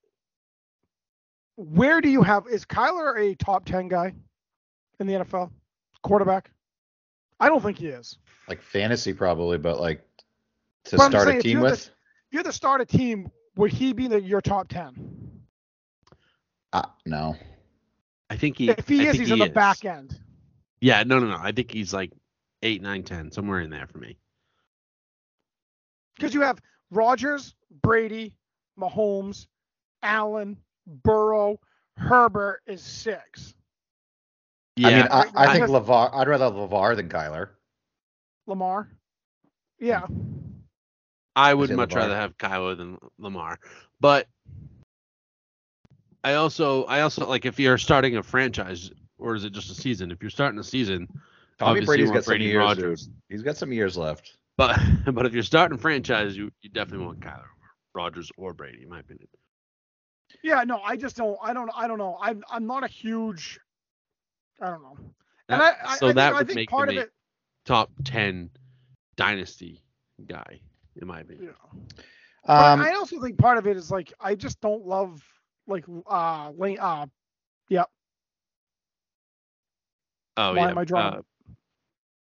where 1.56 2.02
do 2.02 2.10
you 2.10 2.22
have 2.22 2.46
is 2.48 2.66
Kyler 2.66 3.20
a 3.20 3.36
top 3.36 3.66
ten 3.66 3.88
guy 3.88 4.14
in 5.00 5.08
the 5.08 5.14
NFL 5.16 5.52
quarterback? 6.04 6.52
I 7.40 7.50
don't 7.50 7.62
think 7.64 7.78
he 7.80 7.88
is. 7.88 8.18
Like 8.48 8.62
fantasy 8.62 9.14
probably, 9.14 9.58
but 9.58 9.80
like 9.80 10.02
to 10.86 10.98
But 10.98 11.10
start 11.10 11.28
saying 11.28 11.40
a 11.40 11.42
team 11.42 11.52
you're 11.54 11.62
the- 11.62 11.72
with. 11.72 11.88
If 11.88 12.34
you're 12.34 12.44
the 12.44 12.54
start 12.54 12.82
a 12.82 12.86
team, 12.86 13.32
would 13.56 13.72
he 13.72 13.94
be 13.94 14.08
the, 14.08 14.22
your 14.22 14.42
top 14.42 14.68
ten? 14.68 15.42
Uh, 16.74 16.84
no. 17.06 17.36
I 18.30 18.36
think 18.36 18.58
he. 18.58 18.70
If 18.70 18.88
he 18.88 19.08
I 19.08 19.12
is, 19.12 19.18
he's 19.18 19.28
he 19.30 19.34
in 19.34 19.40
the 19.40 19.50
back 19.50 19.86
end. 19.86 20.20
Yeah, 20.82 21.04
no, 21.04 21.20
no, 21.20 21.28
no. 21.28 21.38
I 21.40 21.54
think 21.54 21.72
he's 21.72 21.94
like 21.94 22.12
eight, 22.62 22.82
nine, 22.82 23.04
ten, 23.04 23.32
somewhere 23.32 23.62
in 23.62 23.70
there 23.70 23.88
for 23.88 23.98
me. 24.00 24.18
Because 26.18 26.34
you 26.34 26.42
have 26.42 26.60
Rodgers, 26.92 27.56
Brady, 27.82 28.36
Mahomes, 28.80 29.48
Allen, 30.04 30.58
Burrow, 31.04 31.60
Herbert 31.96 32.62
is 32.68 32.82
six. 32.82 33.54
Yeah, 34.76 34.88
I 34.88 34.94
mean, 34.94 35.08
I, 35.10 35.20
I 35.22 35.26
I 35.36 35.54
think 35.54 35.64
just- 35.68 35.74
Levar. 35.74 36.14
I'd 36.14 36.28
rather 36.28 36.46
have 36.46 36.54
Levar 36.54 36.96
than 36.96 37.10
Kyler. 37.10 37.50
Lamar. 38.46 38.90
Yeah. 39.80 40.06
I 41.36 41.54
would 41.54 41.70
much 41.72 41.92
Lamar. 41.92 42.08
rather 42.10 42.16
have 42.20 42.38
Kyler 42.38 42.78
than 42.78 42.98
Lamar, 43.20 43.60
but 44.00 44.28
I 46.24 46.34
also, 46.36 46.84
I 46.86 47.02
also 47.02 47.28
like 47.28 47.46
if 47.46 47.60
you're 47.60 47.78
starting 47.78 48.18
a 48.18 48.24
franchise 48.24 48.92
or 49.20 49.36
is 49.36 49.44
it 49.44 49.52
just 49.54 49.70
a 49.70 49.76
season? 49.76 50.12
If 50.12 50.22
you're 50.22 50.30
starting 50.32 50.60
a 50.60 50.64
season, 50.64 51.08
Tommy 51.60 51.72
Obviously, 51.82 51.86
Brady's 51.86 52.04
you 52.04 52.12
want 52.12 52.16
got 52.16 52.24
some 52.26 52.32
Brady 52.32 52.46
and 52.46 52.52
years. 52.54 52.64
Rodgers. 52.64 53.06
dude. 53.08 53.16
He's 53.30 53.42
got 53.44 53.58
some 53.58 53.72
years 53.72 53.98
left. 53.98 54.37
But 54.58 54.80
but 55.14 55.26
if 55.26 55.34
you're 55.34 55.44
starting 55.44 55.78
franchise, 55.78 56.38
you 56.38 56.52
you 56.62 56.70
definitely 56.70 57.06
want 57.06 57.20
Kyler, 57.22 57.46
Rodgers, 57.96 58.32
or 58.38 58.54
Brady, 58.54 58.84
in 58.84 58.90
my 58.90 59.00
opinion. 59.00 59.28
Yeah, 60.44 60.64
no, 60.64 60.80
I 60.82 60.98
just 60.98 61.16
don't. 61.18 61.38
I 61.42 61.54
don't. 61.54 61.70
I 61.76 61.88
don't 61.88 61.98
know. 61.98 62.18
I'm. 62.22 62.44
I'm 62.50 62.66
not 62.68 62.84
a 62.84 62.88
huge. 62.88 63.60
I 64.62 64.70
don't 64.70 64.82
know. 64.82 64.98
And 65.50 65.62
That- 65.62 65.78
I, 65.84 65.94
I, 65.94 65.98
so 65.98 66.08
I 66.08 66.10
think, 66.10 66.16
that 66.16 66.34
I 66.34 66.38
would 66.40 66.48
think 66.48 66.56
make 66.56 66.70
part 66.70 66.90
of 66.90 66.98
it. 66.98 67.12
top 67.66 67.92
ten 68.04 68.50
dynasty 69.16 69.84
guy, 70.28 70.62
in 71.02 71.08
my 71.08 71.22
opinion. 71.22 71.54
Yeah. 72.48 72.54
Um, 72.54 72.80
I 72.82 72.92
also 72.94 73.20
think 73.22 73.38
part 73.38 73.58
of 73.58 73.68
it 73.68 73.78
is 73.78 73.92
like 73.92 74.14
I 74.20 74.36
just 74.36 74.60
don't 74.62 74.86
love 74.86 75.22
like 75.68 75.86
uh 76.10 76.52
lane 76.56 76.80
uh 76.80 77.06
yep 77.70 77.90
Oh 80.38 80.54
Why 80.54 80.64
yeah. 80.64 80.68
am 80.70 80.78
I 80.78 80.84
drawing- 80.86 81.14
uh, 81.16 81.22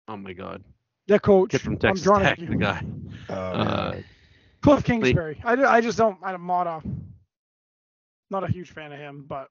oh 0.08 0.18
my 0.18 0.34
God, 0.34 0.64
the 1.08 1.20
coach. 1.20 1.52
kid 1.52 1.62
from 1.62 1.74
I'm 1.74 1.80
Texas 1.80 2.04
drawing 2.04 2.24
Tech, 2.24 2.40
the 2.40 2.56
guy. 2.56 2.84
oh, 3.30 3.34
Uh, 3.34 3.96
Cliff 4.62 4.84
Kingsbury. 4.84 5.40
I, 5.44 5.54
I 5.64 5.82
just 5.82 5.98
don't. 5.98 6.18
I'm 6.24 6.46
not 6.48 6.68
a 6.68 6.82
not 8.32 8.44
a 8.44 8.48
huge 8.52 8.72
fan 8.72 8.92
of 8.92 8.98
him, 9.00 9.26
but 9.28 9.50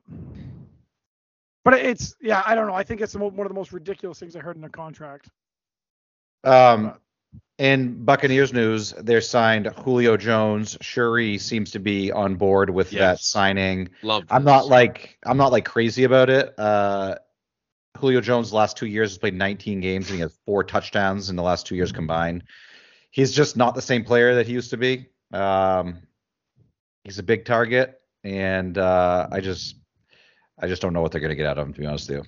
but 1.64 1.74
it's 1.74 2.16
yeah. 2.20 2.42
I 2.44 2.54
don't 2.54 2.66
know. 2.66 2.74
I 2.74 2.82
think 2.82 3.00
it's 3.00 3.12
the 3.12 3.18
one 3.20 3.46
of 3.46 3.48
the 3.48 3.54
most 3.54 3.72
ridiculous 3.72 4.18
things 4.18 4.34
I 4.36 4.40
heard 4.40 4.56
in 4.56 4.64
a 4.64 4.68
contract. 4.68 5.28
Um, 6.42 6.94
in 7.58 8.04
Buccaneers 8.04 8.52
news, 8.52 8.92
they're 8.98 9.20
signed 9.20 9.66
Julio 9.66 10.16
Jones. 10.16 10.76
Shuri 10.80 11.38
seems 11.38 11.70
to 11.70 11.78
be 11.78 12.10
on 12.10 12.34
board 12.34 12.68
with 12.70 12.90
that 12.90 13.20
signing. 13.20 13.88
love. 14.02 14.24
I'm 14.30 14.44
not 14.44 14.66
like 14.66 15.16
I'm 15.24 15.36
not 15.36 15.52
like 15.52 15.64
crazy 15.64 16.02
about 16.04 16.28
it. 16.28 16.52
Uh, 16.58 17.14
Julio 17.98 18.20
Jones 18.20 18.50
the 18.50 18.56
last 18.56 18.76
two 18.76 18.86
years 18.86 19.10
has 19.10 19.18
played 19.18 19.34
19 19.34 19.80
games 19.80 20.08
and 20.08 20.16
he 20.16 20.20
has 20.20 20.36
four 20.44 20.64
touchdowns 20.64 21.30
in 21.30 21.36
the 21.36 21.42
last 21.42 21.66
two 21.66 21.76
years 21.76 21.92
combined. 21.92 22.44
He's 23.10 23.32
just 23.32 23.56
not 23.56 23.74
the 23.74 23.82
same 23.82 24.04
player 24.04 24.34
that 24.34 24.46
he 24.46 24.52
used 24.52 24.70
to 24.70 24.76
be. 24.76 25.06
Um, 25.32 25.98
he's 27.04 27.18
a 27.18 27.22
big 27.22 27.44
target, 27.44 28.00
and 28.24 28.76
uh, 28.76 29.28
I 29.30 29.40
just 29.40 29.76
I 30.58 30.66
just 30.66 30.82
don't 30.82 30.92
know 30.92 31.00
what 31.00 31.12
they're 31.12 31.20
gonna 31.20 31.34
get 31.36 31.46
out 31.46 31.58
of 31.58 31.66
him. 31.66 31.72
To 31.74 31.80
be 31.80 31.86
honest 31.86 32.08
with 32.10 32.18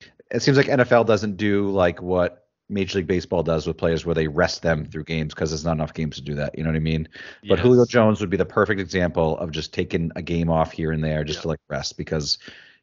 you, 0.00 0.08
it 0.30 0.42
seems 0.42 0.56
like 0.56 0.66
NFL 0.66 1.06
doesn't 1.06 1.36
do 1.36 1.70
like 1.70 2.00
what 2.00 2.46
Major 2.68 2.98
League 2.98 3.08
Baseball 3.08 3.42
does 3.42 3.66
with 3.66 3.76
players, 3.76 4.06
where 4.06 4.14
they 4.14 4.28
rest 4.28 4.62
them 4.62 4.84
through 4.84 5.04
games 5.04 5.34
because 5.34 5.50
there's 5.50 5.64
not 5.64 5.72
enough 5.72 5.92
games 5.94 6.16
to 6.16 6.22
do 6.22 6.34
that. 6.36 6.56
You 6.56 6.62
know 6.62 6.70
what 6.70 6.76
I 6.76 6.80
mean? 6.80 7.08
But 7.48 7.58
Julio 7.58 7.84
Jones 7.84 8.20
would 8.20 8.30
be 8.30 8.36
the 8.36 8.44
perfect 8.46 8.80
example 8.80 9.36
of 9.38 9.50
just 9.50 9.74
taking 9.74 10.12
a 10.14 10.22
game 10.22 10.48
off 10.50 10.70
here 10.70 10.92
and 10.92 11.02
there 11.02 11.24
just 11.24 11.38
Yeah. 11.40 11.42
to 11.42 11.48
like 11.48 11.60
rest 11.68 11.96
because 11.98 12.38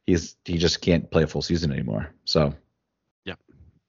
he's 0.06 0.36
he 0.46 0.58
just 0.58 0.82
can't 0.82 1.10
play 1.10 1.24
a 1.24 1.28
full 1.28 1.42
season 1.42 1.72
anymore. 1.72 2.14
So 2.26 2.54
yeah, 3.26 3.36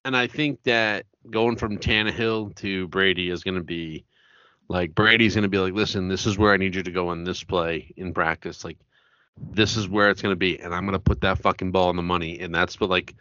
and 0.05 0.17
I 0.17 0.27
think 0.27 0.63
that 0.65 1.07
going 1.29 1.57
from 1.57 1.79
Tannehill 1.79 2.55
to 2.57 2.89
Brady 2.89 3.31
is 3.31 3.43
going 3.43 3.57
to 3.57 3.65
be 3.65 4.05
like 4.69 4.95
Brady's 4.95 5.35
going 5.35 5.43
to 5.43 5.49
be 5.49 5.59
like, 5.59 5.75
listen, 5.75 6.09
this 6.09 6.27
is 6.27 6.39
where 6.39 6.53
I 6.53 6.57
need 6.57 6.75
you 6.75 6.83
to 6.83 6.91
go 6.91 7.09
on 7.09 7.25
this 7.25 7.43
play 7.43 7.93
in 7.97 8.15
practice. 8.15 8.65
Like, 8.65 8.79
this 9.37 9.77
is 9.77 9.89
where 9.89 10.11
it's 10.11 10.23
going 10.23 10.33
to 10.33 10.39
be, 10.39 10.61
and 10.61 10.75
I'm 10.75 10.85
going 10.85 10.93
to 10.93 11.01
put 11.01 11.23
that 11.23 11.39
fucking 11.39 11.73
ball 11.73 11.89
on 11.89 11.97
the 11.97 12.03
money, 12.03 12.39
and 12.41 12.55
that's 12.55 12.81
what 12.81 12.91
like. 12.91 13.15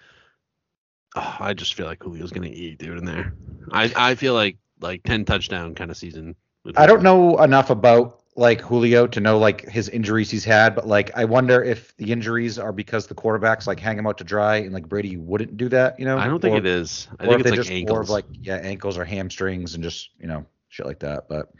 Oh, 1.16 1.38
I 1.40 1.56
just 1.56 1.74
feel 1.74 1.88
like 1.88 2.04
Julio's 2.04 2.30
going 2.30 2.48
to 2.48 2.56
eat, 2.56 2.78
dude, 2.78 3.00
in 3.00 3.06
there. 3.06 3.34
I 3.72 3.92
I 3.96 4.16
feel 4.16 4.36
like 4.36 4.58
like 4.80 5.02
ten 5.04 5.26
touchdown 5.26 5.74
kind 5.74 5.90
of 5.90 5.98
season. 5.98 6.36
I 6.76 6.86
don't 6.86 7.02
know 7.02 7.42
enough 7.42 7.72
about 7.72 8.19
like 8.40 8.62
Julio 8.62 9.06
to 9.06 9.20
know 9.20 9.38
like 9.38 9.68
his 9.68 9.90
injuries 9.90 10.32
he's 10.32 10.46
had, 10.46 10.74
but 10.74 10.88
like 10.88 11.12
I 11.16 11.26
wonder 11.26 11.62
if 11.62 11.96
the 11.98 12.12
injuries 12.12 12.58
are 12.58 12.72
because 12.72 13.06
the 13.06 13.14
quarterbacks 13.14 13.68
like 13.68 13.80
hang 13.80 14.00
him 14.00 14.08
out 14.08 14.18
to 14.20 14.24
dry 14.24 14.56
and 14.56 14.72
like 14.72 14.88
Brady 14.88 15.18
wouldn't 15.18 15.58
do 15.58 15.68
that, 15.70 16.00
you 16.00 16.06
know? 16.06 16.18
I 16.18 16.28
don't 16.28 16.40
think 16.40 16.56
or, 16.56 16.60
it 16.60 16.66
is. 16.66 17.10
I 17.20 17.28
think 17.28 17.42
it's 17.42 17.50
like 17.50 17.60
just 17.60 17.70
ankles. 17.70 17.94
more 17.94 18.02
of 18.02 18.10
like 18.10 18.26
yeah 18.42 18.56
ankles 18.56 18.98
or 18.98 19.04
hamstrings 19.04 19.76
and 19.76 19.84
just 19.84 20.12
you 20.20 20.28
know 20.28 20.46
shit 20.70 20.86
like 20.86 21.00
that. 21.00 21.28
But 21.28 21.52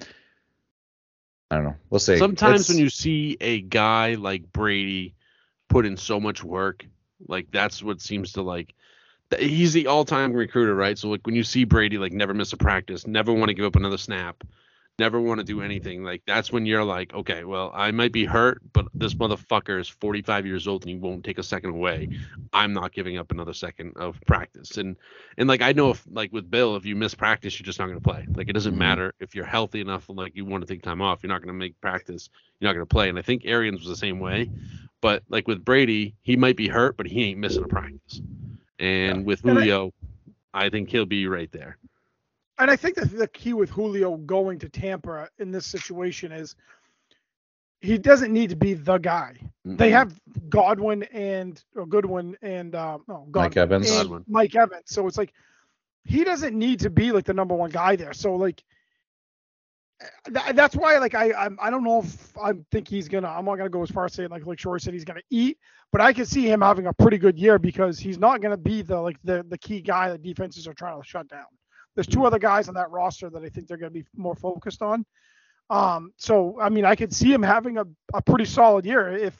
I 1.52 1.56
don't 1.56 1.66
know. 1.66 1.76
We'll 1.90 2.00
see. 2.00 2.18
Sometimes 2.18 2.62
It's- 2.62 2.70
when 2.70 2.80
you 2.80 2.90
see 2.90 3.36
a 3.42 3.60
guy 3.60 4.16
like 4.16 4.52
Brady 4.54 5.16
put 5.68 5.86
in 5.86 5.98
so 5.98 6.18
much 6.18 6.44
work, 6.46 6.86
like 7.28 7.52
that's 7.52 7.84
what 7.84 8.02
seems 8.02 8.32
to 8.34 8.42
like. 8.42 8.74
He's 9.38 9.74
the 9.74 9.86
all-time 9.88 10.34
recruiter, 10.34 10.74
right? 10.74 10.98
So 10.98 11.10
like 11.10 11.26
when 11.26 11.36
you 11.36 11.44
see 11.44 11.66
Brady 11.66 11.98
like 11.98 12.14
never 12.14 12.34
miss 12.34 12.54
a 12.54 12.58
practice, 12.58 13.06
never 13.06 13.34
want 13.34 13.50
to 13.50 13.54
give 13.54 13.66
up 13.66 13.76
another 13.76 13.98
snap, 13.98 14.44
never 15.00 15.22
want 15.22 15.40
to 15.40 15.46
do 15.46 15.62
anything, 15.62 16.04
like 16.04 16.24
that's 16.28 16.52
when 16.52 16.66
you're 16.68 16.84
like, 16.86 17.14
okay, 17.16 17.46
well 17.46 17.72
I 17.76 17.92
might 17.92 18.14
be 18.14 18.26
hurt, 18.26 18.62
but 18.74 18.88
this 19.00 19.16
motherfucker 19.16 19.80
is 19.80 19.90
45 19.90 20.46
years 20.46 20.68
old 20.68 20.84
and 20.84 20.92
he 20.92 20.98
won't 20.98 21.26
take 21.26 21.40
a 21.40 21.44
second 21.44 21.72
away. 21.72 22.10
I'm 22.54 22.74
not 22.74 22.94
giving 22.94 23.18
up 23.18 23.32
another 23.32 23.54
second 23.54 23.94
of 23.98 24.20
practice. 24.28 24.78
And 24.78 24.98
and 25.38 25.48
like 25.50 25.62
I 25.62 25.74
know 25.74 25.92
if 25.92 26.06
like 26.12 26.34
with 26.34 26.52
Bill, 26.52 26.76
if 26.76 26.86
you 26.86 26.96
miss 26.96 27.16
practice, 27.16 27.60
you're 27.60 27.66
just 27.66 27.80
not 27.80 27.88
going 27.88 27.98
to 27.98 28.02
play. 28.02 28.28
Like 28.36 28.50
it 28.50 28.54
doesn't 28.54 28.76
Mhm. 28.76 28.78
matter 28.78 29.14
if 29.20 29.36
you're 29.36 29.46
healthy 29.46 29.82
enough, 29.82 30.10
like 30.10 30.36
you 30.36 30.46
want 30.46 30.66
to 30.66 30.74
take 30.74 30.84
time 30.84 31.02
off, 31.02 31.24
you're 31.24 31.30
not 31.30 31.42
going 31.42 31.48
to 31.54 31.54
make 31.60 31.80
practice. 31.82 32.30
You're 32.60 32.70
not 32.70 32.74
going 32.74 32.86
to 32.86 32.94
play. 32.94 33.10
And 33.10 33.18
I 33.20 33.22
think 33.24 33.44
Arians 33.46 33.80
was 33.80 33.90
the 33.90 33.96
same 33.98 34.20
way. 34.20 34.52
But 35.02 35.24
like 35.30 35.48
with 35.48 35.64
Brady, 35.66 36.16
he 36.22 36.36
might 36.38 36.58
be 36.58 36.68
hurt, 36.68 36.98
but 36.98 37.08
he 37.08 37.24
ain't 37.26 37.40
missing 37.40 37.64
a 37.64 37.68
practice. 37.68 38.22
And 38.80 39.26
with 39.26 39.44
And 39.46 39.60
Julio, 39.60 39.94
I 40.54 40.70
think 40.70 40.90
he'll 40.90 41.06
be 41.06 41.28
right 41.28 41.52
there. 41.52 41.78
And 42.60 42.72
I 42.72 42.78
think 42.78 42.96
that 42.98 43.12
the 43.18 43.28
key 43.30 43.54
with 43.54 43.72
Julio 43.72 44.18
going 44.18 44.60
to 44.60 44.70
Tampa 44.70 45.30
in 45.40 45.52
this 45.52 45.68
situation 45.68 46.32
is 46.34 46.56
he 47.82 47.98
doesn't 47.98 48.34
need 48.34 48.50
to 48.52 48.58
be 48.58 48.74
the 48.74 48.98
guy. 48.98 49.38
They 49.78 49.92
Mm-mm. 49.92 49.92
have 49.92 50.20
Godwin 50.50 51.04
and 51.06 51.64
or 51.76 51.86
Goodwin 51.88 52.38
and 52.42 52.76
um, 52.76 53.04
no, 53.08 53.28
Godwin 53.32 53.52
Mike 53.52 53.58
Evans. 53.58 53.90
and 53.90 54.10
Godwin. 54.10 54.26
Mike 54.28 54.56
Evans. 54.56 54.86
So 54.88 55.08
it's 55.08 55.18
like 55.18 55.34
he 56.06 56.24
doesn't 56.24 56.58
need 56.58 56.82
to 56.82 56.90
be 56.90 57.12
like 57.12 57.26
the 57.26 57.34
number 57.34 57.56
one 57.56 57.72
guy 57.72 57.96
there. 57.96 58.14
So 58.14 58.36
like 58.36 58.64
th- 60.34 60.56
that's 60.56 60.76
why 60.76 60.98
like 61.00 61.16
I 61.16 61.34
I'm, 61.34 61.58
I 61.62 61.70
don't 61.70 61.84
know 61.84 62.00
if 62.02 62.38
I 62.38 62.54
think 62.72 62.88
he's 62.88 63.08
gonna 63.08 63.30
I'm 63.30 63.46
not 63.46 63.58
gonna 63.58 63.70
go 63.70 63.84
as 63.84 63.92
far 63.92 64.06
as 64.06 64.14
saying 64.14 64.30
like 64.30 64.46
like 64.46 64.60
Shore 64.60 64.80
said 64.80 64.94
he's 64.94 65.06
gonna 65.06 65.22
eat, 65.30 65.58
but 65.92 66.02
I 66.02 66.14
can 66.14 66.26
see 66.26 66.52
him 66.52 66.62
having 66.62 66.88
a 66.88 66.94
pretty 66.94 67.18
good 67.18 67.40
year 67.40 67.60
because 67.60 68.00
he's 68.00 68.20
not 68.20 68.42
gonna 68.42 68.58
be 68.58 68.82
the 68.82 69.00
like 69.00 69.18
the 69.24 69.46
the 69.50 69.58
key 69.58 69.82
guy 69.82 70.10
that 70.10 70.24
defenses 70.24 70.68
are 70.68 70.74
trying 70.74 71.02
to 71.02 71.08
shut 71.08 71.28
down. 71.30 71.46
There's 71.96 72.08
two 72.08 72.26
other 72.26 72.40
guys 72.40 72.68
on 72.68 72.76
that 72.76 72.92
roster 72.92 73.30
that 73.30 73.44
I 73.44 73.50
think 73.50 73.68
they're 73.68 73.78
gonna 73.78 73.92
be 73.92 74.06
more 74.16 74.36
focused 74.36 74.82
on. 74.82 75.06
Um, 75.70 76.14
so 76.18 76.60
I 76.60 76.70
mean 76.70 76.86
I 76.86 76.96
could 76.96 77.14
see 77.14 77.32
him 77.32 77.44
having 77.44 77.78
a, 77.78 77.86
a 78.14 78.22
pretty 78.22 78.46
solid 78.46 78.86
year 78.86 79.12
if 79.12 79.38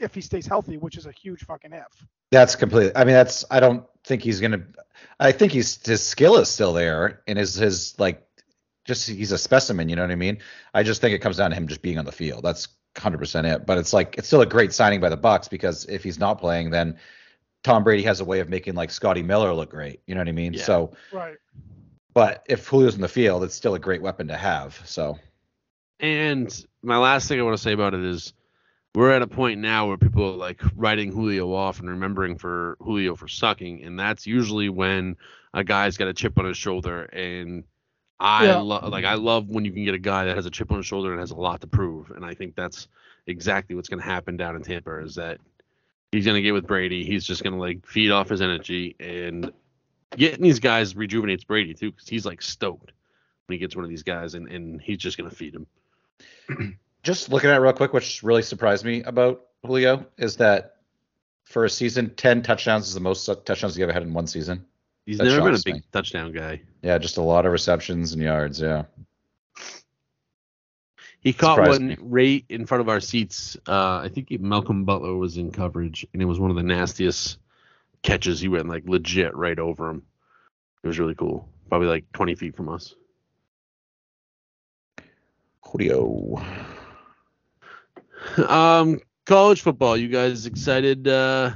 if 0.00 0.14
he 0.14 0.20
stays 0.20 0.46
healthy, 0.46 0.78
which 0.78 0.96
is 0.96 1.06
a 1.06 1.12
huge 1.12 1.44
fucking 1.44 1.72
if. 1.72 2.06
That's 2.30 2.56
completely. 2.56 2.92
I 2.96 3.04
mean, 3.04 3.14
that's. 3.14 3.44
I 3.50 3.60
don't 3.60 3.84
think 4.04 4.22
he's 4.22 4.40
gonna. 4.40 4.64
I 5.18 5.32
think 5.32 5.52
he's 5.52 5.84
his 5.84 6.04
skill 6.04 6.36
is 6.36 6.48
still 6.48 6.72
there, 6.72 7.22
and 7.26 7.38
his 7.38 7.54
his 7.54 7.98
like, 7.98 8.26
just 8.84 9.08
he's 9.08 9.32
a 9.32 9.38
specimen. 9.38 9.88
You 9.88 9.96
know 9.96 10.02
what 10.02 10.10
I 10.10 10.16
mean? 10.16 10.38
I 10.72 10.82
just 10.82 11.00
think 11.00 11.14
it 11.14 11.18
comes 11.18 11.36
down 11.36 11.50
to 11.50 11.56
him 11.56 11.68
just 11.68 11.82
being 11.82 11.98
on 11.98 12.04
the 12.04 12.12
field. 12.12 12.44
That's 12.44 12.68
100 12.96 13.18
percent 13.18 13.46
it. 13.46 13.66
But 13.66 13.78
it's 13.78 13.92
like 13.92 14.16
it's 14.16 14.26
still 14.26 14.40
a 14.40 14.46
great 14.46 14.72
signing 14.72 15.00
by 15.00 15.08
the 15.08 15.18
Bucs 15.18 15.50
because 15.50 15.86
if 15.86 16.02
he's 16.02 16.18
not 16.18 16.38
playing, 16.38 16.70
then 16.70 16.98
Tom 17.62 17.84
Brady 17.84 18.04
has 18.04 18.20
a 18.20 18.24
way 18.24 18.40
of 18.40 18.48
making 18.48 18.74
like 18.74 18.90
Scotty 18.90 19.22
Miller 19.22 19.52
look 19.52 19.70
great. 19.70 20.00
You 20.06 20.14
know 20.14 20.20
what 20.20 20.28
I 20.28 20.32
mean? 20.32 20.54
Yeah. 20.54 20.64
So, 20.64 20.92
Right. 21.12 21.36
But 22.20 22.44
if 22.50 22.68
Julio's 22.68 22.96
in 22.96 23.00
the 23.00 23.08
field, 23.08 23.44
it's 23.44 23.54
still 23.54 23.74
a 23.74 23.78
great 23.78 24.02
weapon 24.02 24.28
to 24.28 24.36
have. 24.36 24.78
So 24.84 25.18
And 26.00 26.66
my 26.82 26.98
last 26.98 27.28
thing 27.28 27.40
I 27.40 27.42
want 27.44 27.56
to 27.56 27.62
say 27.62 27.72
about 27.72 27.94
it 27.94 28.04
is 28.04 28.34
we're 28.94 29.10
at 29.10 29.22
a 29.22 29.26
point 29.26 29.60
now 29.60 29.88
where 29.88 29.96
people 29.96 30.34
are 30.34 30.36
like 30.36 30.60
writing 30.76 31.12
Julio 31.12 31.50
off 31.54 31.80
and 31.80 31.88
remembering 31.88 32.36
for 32.36 32.76
Julio 32.82 33.16
for 33.16 33.26
sucking, 33.26 33.84
and 33.84 33.98
that's 33.98 34.26
usually 34.26 34.68
when 34.68 35.16
a 35.54 35.64
guy's 35.64 35.96
got 35.96 36.08
a 36.08 36.12
chip 36.12 36.38
on 36.38 36.44
his 36.44 36.58
shoulder. 36.58 37.04
And 37.04 37.64
I 38.18 38.48
Yeah. 38.48 38.56
love 38.56 38.92
like 38.92 39.06
I 39.06 39.14
love 39.14 39.48
when 39.48 39.64
you 39.64 39.72
can 39.72 39.86
get 39.86 39.94
a 39.94 39.98
guy 39.98 40.26
that 40.26 40.36
has 40.36 40.44
a 40.44 40.50
chip 40.50 40.70
on 40.70 40.76
his 40.76 40.86
shoulder 40.86 41.12
and 41.12 41.20
has 41.20 41.30
a 41.30 41.36
lot 41.36 41.62
to 41.62 41.68
prove. 41.68 42.10
And 42.10 42.22
I 42.22 42.34
think 42.34 42.54
that's 42.54 42.86
exactly 43.26 43.76
what's 43.76 43.88
going 43.88 44.02
to 44.02 44.06
happen 44.06 44.36
down 44.36 44.56
in 44.56 44.62
Tampa 44.62 44.98
is 45.00 45.14
that 45.14 45.38
he's 46.12 46.26
going 46.26 46.36
to 46.36 46.42
get 46.42 46.52
with 46.52 46.66
Brady. 46.66 47.02
He's 47.02 47.24
just 47.24 47.42
going 47.42 47.54
to 47.54 47.60
like 47.60 47.86
feed 47.86 48.10
off 48.10 48.28
his 48.28 48.42
energy 48.42 48.94
and 49.00 49.50
getting 50.16 50.42
these 50.42 50.60
guys 50.60 50.96
rejuvenates 50.96 51.44
Brady 51.44 51.74
too 51.74 51.90
because 51.92 52.08
he's 52.08 52.26
like 52.26 52.42
stoked 52.42 52.92
when 53.46 53.54
he 53.54 53.58
gets 53.58 53.74
one 53.76 53.84
of 53.84 53.88
these 53.90 54.02
guys 54.02 54.34
and, 54.34 54.48
and 54.48 54.80
he's 54.80 54.98
just 54.98 55.16
going 55.18 55.28
to 55.28 55.34
feed 55.36 55.54
him. 55.54 56.78
just 57.02 57.28
looking 57.30 57.50
at 57.50 57.56
it 57.56 57.60
real 57.60 57.72
quick, 57.72 57.92
which 57.92 58.22
really 58.22 58.42
surprised 58.42 58.84
me 58.84 59.02
about 59.04 59.42
Julio 59.64 60.06
is 60.18 60.36
that 60.36 60.76
for 61.44 61.64
a 61.64 61.70
season, 61.70 62.10
10 62.14 62.42
touchdowns 62.42 62.86
is 62.88 62.94
the 62.94 63.00
most 63.00 63.28
touchdowns 63.44 63.74
he 63.74 63.82
ever 63.82 63.92
had 63.92 64.02
in 64.02 64.12
one 64.12 64.26
season. 64.26 64.64
He's 65.06 65.18
That 65.18 65.24
never 65.24 65.42
been 65.50 65.54
a 65.54 65.62
big 65.64 65.74
me. 65.74 65.82
touchdown 65.92 66.30
guy. 66.32 66.60
Yeah, 66.82 66.98
just 66.98 67.16
a 67.16 67.22
lot 67.22 67.46
of 67.46 67.52
receptions 67.52 68.12
and 68.12 68.22
yards. 68.22 68.60
Yeah. 68.60 68.84
He 71.20 71.32
caught 71.32 71.56
Surprised 71.56 71.80
one 71.80 71.88
me. 71.88 71.96
right 72.00 72.44
in 72.48 72.64
front 72.66 72.80
of 72.80 72.88
our 72.88 73.00
seats. 73.00 73.56
Uh, 73.66 73.96
I 73.98 74.08
think 74.12 74.30
Malcolm 74.40 74.84
Butler 74.84 75.16
was 75.16 75.36
in 75.36 75.50
coverage, 75.50 76.06
and 76.12 76.22
it 76.22 76.24
was 76.24 76.38
one 76.40 76.50
of 76.50 76.56
the 76.56 76.62
nastiest 76.62 77.38
catches. 78.02 78.40
He 78.40 78.48
went 78.48 78.68
like 78.68 78.88
legit 78.88 79.34
right 79.36 79.58
over 79.58 79.88
him. 79.88 80.02
It 80.82 80.86
was 80.86 80.98
really 80.98 81.14
cool. 81.14 81.48
Probably 81.68 81.88
like 81.88 82.10
20 82.12 82.34
feet 82.34 82.56
from 82.56 82.68
us. 82.68 82.94
Julio. 85.62 86.42
Um, 88.48 89.00
college 89.24 89.62
football. 89.62 89.96
You 89.96 90.08
guys 90.08 90.44
excited? 90.44 91.08
Uh, 91.08 91.52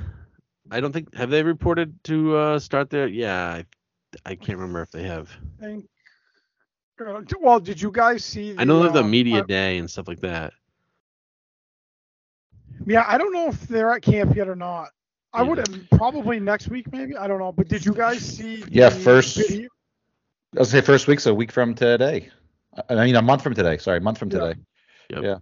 I 0.70 0.80
don't 0.80 0.92
think 0.92 1.14
have 1.14 1.28
they 1.28 1.42
reported 1.42 2.02
to 2.04 2.36
uh, 2.36 2.58
start 2.58 2.88
there? 2.88 3.06
Yeah, 3.06 3.44
I, 3.46 3.64
I 4.24 4.34
can't 4.34 4.58
remember 4.58 4.80
if 4.80 4.90
they 4.90 5.02
have. 5.02 5.30
think. 5.60 5.86
uh, 7.06 7.20
Well, 7.40 7.60
did 7.60 7.80
you 7.82 7.90
guys 7.92 8.24
see? 8.24 8.52
The, 8.52 8.62
I 8.62 8.64
know 8.64 8.78
they 8.78 8.84
have 8.84 8.94
the 8.94 9.00
uh, 9.00 9.08
media 9.08 9.40
uh, 9.40 9.42
day 9.42 9.76
and 9.76 9.90
stuff 9.90 10.08
like 10.08 10.20
that. 10.20 10.54
yeah, 12.86 13.04
I 13.06 13.18
don't 13.18 13.32
know 13.32 13.48
if 13.48 13.60
they're 13.68 13.92
at 13.92 14.02
camp 14.02 14.34
yet 14.34 14.48
or 14.48 14.56
not. 14.56 14.88
I 15.34 15.42
Yeah. 15.42 15.48
would 15.48 15.58
have 15.58 15.90
probably 15.90 16.38
next 16.40 16.68
week, 16.68 16.90
maybe. 16.92 17.16
I 17.16 17.26
don't 17.26 17.38
know. 17.40 17.52
But 17.52 17.68
did 17.68 17.84
you 17.84 17.92
guys 17.92 18.20
see? 18.20 18.64
Yeah, 18.70 18.88
the 18.88 18.96
first- 18.96 19.36
video? 19.36 19.68
I 20.56 20.60
was 20.60 20.70
say 20.70 20.80
first 20.80 21.08
week, 21.08 21.16
week's 21.16 21.26
a 21.26 21.34
week 21.34 21.50
from 21.50 21.74
today. 21.74 22.30
I 22.88 23.04
mean, 23.04 23.16
a 23.16 23.22
month 23.22 23.42
from 23.42 23.54
today. 23.54 23.76
Sorry, 23.78 23.98
a 23.98 24.00
month 24.00 24.18
from 24.18 24.30
today. 24.30 24.54
Yeah. 25.10 25.16
today. 25.16 25.34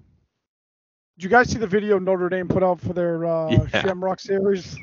Did 1.18 1.24
you 1.24 1.28
guys 1.28 1.51
see 1.51 1.59
the 1.59 1.66
video 1.66 1.99
Notre 1.99 2.28
Dame 2.30 2.49
put 2.49 2.62
out 2.62 2.80
for 2.80 2.95
their 2.95 3.24
uh, 3.26 3.51
Yeah. 3.51 3.82
Shamrock 3.82 4.20
series? 4.20 4.76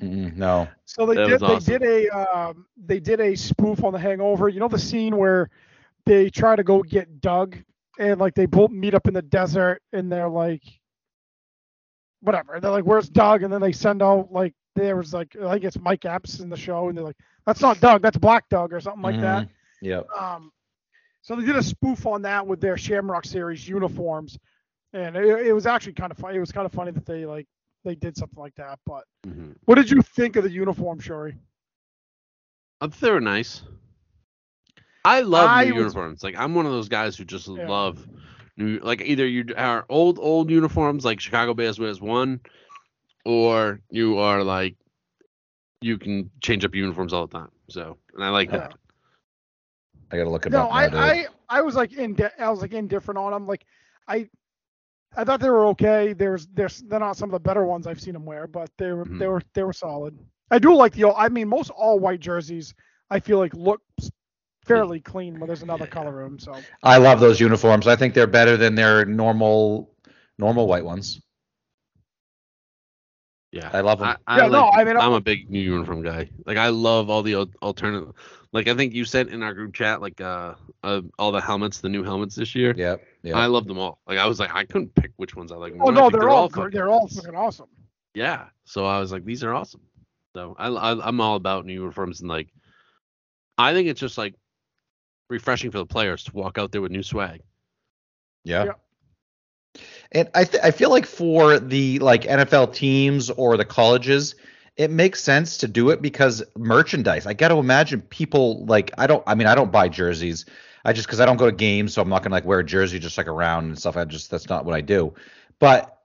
Mm, 0.00 0.36
no. 0.36 0.68
So 0.84 1.06
they 1.06 1.16
That 1.16 1.26
did. 1.28 1.42
awesome. 1.42 1.64
They 1.64 1.78
did 1.78 2.08
a. 2.08 2.08
Um, 2.38 2.66
they 2.76 3.00
did 3.00 3.20
a 3.20 3.34
spoof 3.34 3.82
on 3.84 3.92
The 3.92 3.98
Hangover. 3.98 4.48
You 4.48 4.60
know 4.60 4.68
the 4.68 4.78
scene 4.78 5.16
where 5.16 5.50
they 6.06 6.30
try 6.30 6.54
to 6.56 6.62
go 6.64 6.82
get 6.82 7.20
Doug, 7.20 7.56
and 7.98 8.20
like 8.20 8.34
they 8.34 8.46
both 8.46 8.70
meet 8.70 8.94
up 8.94 9.06
in 9.08 9.14
the 9.14 9.22
desert, 9.22 9.82
and 9.92 10.10
they're 10.10 10.28
like, 10.28 10.62
whatever. 12.22 12.58
They're 12.60 12.70
like, 12.70 12.84
"Where's 12.84 13.08
Doug?" 13.08 13.42
And 13.42 13.52
then 13.52 13.60
they 13.60 13.72
send 13.72 14.02
out 14.02 14.32
like 14.32 14.54
there 14.74 14.96
was 14.96 15.12
like 15.12 15.36
I 15.36 15.58
guess 15.58 15.78
Mike 15.78 16.04
Epps 16.06 16.40
in 16.40 16.48
the 16.48 16.56
show, 16.56 16.88
and 16.88 16.96
they're 16.96 17.04
like, 17.04 17.16
"That's 17.46 17.60
not 17.60 17.80
Doug. 17.80 18.00
That's 18.02 18.16
Black 18.16 18.48
Doug 18.48 18.72
or 18.72 18.80
something 18.80 19.02
like 19.02 19.20
that." 19.20 19.48
Yeah. 19.82 20.02
Um, 20.18 20.50
so 21.22 21.36
they 21.36 21.44
did 21.44 21.56
a 21.56 21.62
spoof 21.62 22.06
on 22.06 22.22
that 22.22 22.46
with 22.46 22.60
their 22.60 22.76
Shamrock 22.76 23.24
Series 23.26 23.68
uniforms, 23.68 24.38
and 24.92 25.16
it, 25.16 25.46
it 25.48 25.52
was 25.52 25.66
actually 25.66 25.92
kind 25.92 26.10
of 26.10 26.18
funny. 26.18 26.36
It 26.36 26.40
was 26.40 26.52
kind 26.52 26.66
of 26.66 26.72
funny 26.72 26.90
that 26.92 27.04
they 27.06 27.26
like 27.26 27.46
they 27.84 27.94
did 27.94 28.16
something 28.16 28.38
like 28.40 28.54
that. 28.56 28.78
But 28.86 29.04
Mm-hmm. 29.26 29.52
what 29.66 29.76
did 29.76 29.88
you 29.90 30.02
think 30.02 30.34
of 30.36 30.42
the 30.44 30.50
uniform, 30.50 30.98
Shuri? 31.00 31.36
I 32.80 32.86
thought 32.88 33.00
they 33.00 33.10
were 33.12 33.20
nice. 33.20 33.62
I 35.04 35.20
love 35.20 35.48
I 35.50 35.64
new 35.64 35.74
was- 35.74 35.80
uniforms. 35.82 36.22
Like 36.22 36.36
I'm 36.36 36.54
one 36.54 36.66
of 36.66 36.72
those 36.72 36.88
guys 36.88 37.16
who 37.16 37.24
just 37.24 37.48
Yeah. 37.48 37.68
love 37.68 38.06
new. 38.56 38.78
Like 38.78 39.00
either 39.02 39.26
you 39.26 39.44
are 39.56 39.84
old 39.88 40.18
old 40.18 40.50
uniforms, 40.50 41.04
like 41.04 41.20
Chicago 41.20 41.54
Bears 41.54 41.78
wears 41.78 42.00
one, 42.00 42.40
or 43.24 43.80
you 43.90 44.18
are 44.18 44.42
like 44.42 44.76
you 45.80 45.98
can 45.98 46.30
change 46.40 46.64
up 46.64 46.74
uniforms 46.74 47.12
all 47.12 47.26
the 47.26 47.38
time. 47.38 47.50
So, 47.68 47.96
and 48.14 48.24
I 48.24 48.30
like 48.30 48.50
Yeah. 48.50 48.68
that. 48.68 48.74
I 50.10 50.16
gotta 50.16 50.30
look 50.30 50.46
at 50.46 50.52
it 50.52 50.56
No, 50.56 50.60
up. 50.60 50.70
I. 50.70 50.86
I 50.94 51.26
I 51.48 51.60
was 51.62 51.74
like 51.76 51.92
in 51.92 52.16
I 52.38 52.50
was 52.50 52.60
like 52.62 52.72
indifferent 52.72 53.18
on 53.18 53.32
them. 53.32 53.46
Like 53.46 53.64
I 54.08 54.28
I 55.16 55.24
thought 55.24 55.40
they 55.40 55.50
were 55.50 55.66
okay. 55.68 56.12
There's 56.12 56.46
there's 56.48 56.82
they're 56.82 56.98
not 57.00 57.16
some 57.16 57.28
of 57.28 57.32
the 57.32 57.40
better 57.40 57.64
ones 57.64 57.86
I've 57.86 58.00
seen 58.00 58.14
them 58.14 58.24
wear, 58.24 58.46
but 58.46 58.70
they 58.78 58.92
were 58.92 59.06
Mhm. 59.06 59.18
they 59.18 59.28
were 59.28 59.42
they 59.54 59.62
were 59.62 59.72
solid. 59.72 60.18
I 60.50 60.58
do 60.58 60.74
like 60.74 60.92
the 60.94 61.12
I 61.12 61.28
mean 61.28 61.48
most 61.48 61.70
all 61.70 61.98
white 61.98 62.20
jerseys 62.20 62.74
I 63.10 63.20
feel 63.20 63.38
like 63.38 63.54
look 63.54 63.82
fairly 64.64 65.00
clean 65.00 65.38
when 65.38 65.46
there's 65.48 65.62
another 65.62 65.86
color 65.86 66.12
room. 66.12 66.38
So 66.38 66.54
I 66.82 66.98
love 66.98 67.20
those 67.20 67.40
uniforms. 67.40 67.86
I 67.86 67.96
think 67.96 68.14
they're 68.14 68.26
better 68.26 68.56
than 68.56 68.74
their 68.74 69.04
normal 69.04 69.90
normal 70.38 70.66
white 70.66 70.84
ones. 70.84 71.20
Yeah, 73.52 73.70
I 73.72 73.80
love 73.80 73.98
them. 73.98 74.08
I, 74.08 74.16
I 74.26 74.38
Yeah, 74.38 74.44
like, 74.44 74.52
no, 74.52 74.70
I 74.70 74.84
mean, 74.84 74.96
I'm 74.96 75.12
a 75.12 75.20
big 75.20 75.50
new 75.50 75.60
uniform 75.60 76.02
guy. 76.02 76.30
Like 76.46 76.56
I 76.56 76.68
love 76.68 77.10
all 77.10 77.22
the 77.22 77.34
al- 77.34 77.50
alternative. 77.62 78.14
Like 78.52 78.66
I 78.68 78.74
think 78.74 78.94
you 78.94 79.04
sent 79.04 79.30
in 79.30 79.42
our 79.42 79.52
group 79.54 79.74
chat 79.74 80.00
like 80.00 80.20
uh, 80.20 80.54
uh 80.82 81.02
all 81.18 81.32
the 81.32 81.40
helmets, 81.40 81.80
the 81.80 81.88
new 81.88 82.02
helmets 82.02 82.34
this 82.34 82.54
year. 82.54 82.74
Yeah, 82.76 82.96
Yep. 83.22 83.36
I 83.36 83.46
love 83.46 83.66
them 83.66 83.78
all. 83.78 84.00
Like 84.06 84.18
I 84.18 84.26
was 84.26 84.40
like 84.40 84.54
I 84.54 84.64
couldn't 84.64 84.94
pick 84.94 85.12
which 85.16 85.36
ones 85.36 85.52
I 85.52 85.56
like. 85.56 85.74
oh 85.80 85.90
more. 85.90 85.92
I 85.92 86.02
no, 86.02 86.02
think 86.02 86.18
they're 86.18 86.30
all 86.30 86.48
fucking 86.48 86.50
gr- 86.50 86.70
they're 86.70 86.88
all 86.88 87.08
nice. 87.08 87.16
fucking 87.16 87.34
awesome. 87.36 87.68
Yeah. 88.14 88.46
So 88.64 88.86
I 88.86 89.00
was 89.00 89.12
like, 89.12 89.24
these 89.24 89.44
are 89.44 89.52
awesome. 89.52 89.82
So 90.34 90.54
I, 90.58 90.68
I 90.68 91.08
I'm 91.08 91.20
all 91.20 91.36
about 91.36 91.66
new 91.66 91.74
uniforms 91.74 92.20
and 92.20 92.28
like, 92.28 92.48
I 93.58 93.72
think 93.74 93.88
it's 93.88 94.00
just 94.00 94.18
like 94.18 94.34
refreshing 95.28 95.70
for 95.70 95.78
the 95.78 95.86
players 95.86 96.24
to 96.24 96.32
walk 96.34 96.58
out 96.58 96.72
there 96.72 96.80
with 96.80 96.92
new 96.92 97.02
swag. 97.02 97.42
Yeah. 98.44 98.64
Yeah. 98.64 98.72
And 100.12 100.28
I 100.34 100.44
th- 100.44 100.62
I 100.62 100.70
feel 100.70 100.90
like 100.90 101.06
for 101.06 101.58
the 101.58 101.98
like 102.00 102.24
NFL 102.24 102.74
teams 102.74 103.30
or 103.30 103.56
the 103.56 103.64
colleges, 103.64 104.34
it 104.76 104.90
makes 104.90 105.22
sense 105.22 105.56
to 105.58 105.68
do 105.68 105.90
it 105.90 106.02
because 106.02 106.42
merchandise. 106.56 107.26
I 107.26 107.32
got 107.34 107.48
to 107.48 107.56
imagine 107.56 108.02
people 108.02 108.66
like 108.66 108.90
I 108.98 109.06
don't 109.06 109.22
I 109.26 109.34
mean 109.34 109.46
I 109.46 109.54
don't 109.54 109.72
buy 109.72 109.88
jerseys. 109.88 110.44
I 110.84 110.92
just 110.92 111.08
cuz 111.08 111.20
I 111.20 111.26
don't 111.26 111.36
go 111.38 111.46
to 111.46 111.52
games 111.56 111.94
so 111.94 112.02
I'm 112.02 112.08
not 112.08 112.22
going 112.22 112.30
to 112.30 112.34
like 112.34 112.44
wear 112.44 112.58
a 112.58 112.64
jersey 112.64 112.98
just 112.98 113.16
like 113.16 113.28
around 113.28 113.64
and 113.66 113.78
stuff. 113.78 113.96
I 113.96 114.04
just 114.04 114.30
that's 114.30 114.48
not 114.48 114.64
what 114.66 114.74
I 114.74 114.80
do. 114.82 115.14
But 115.58 115.98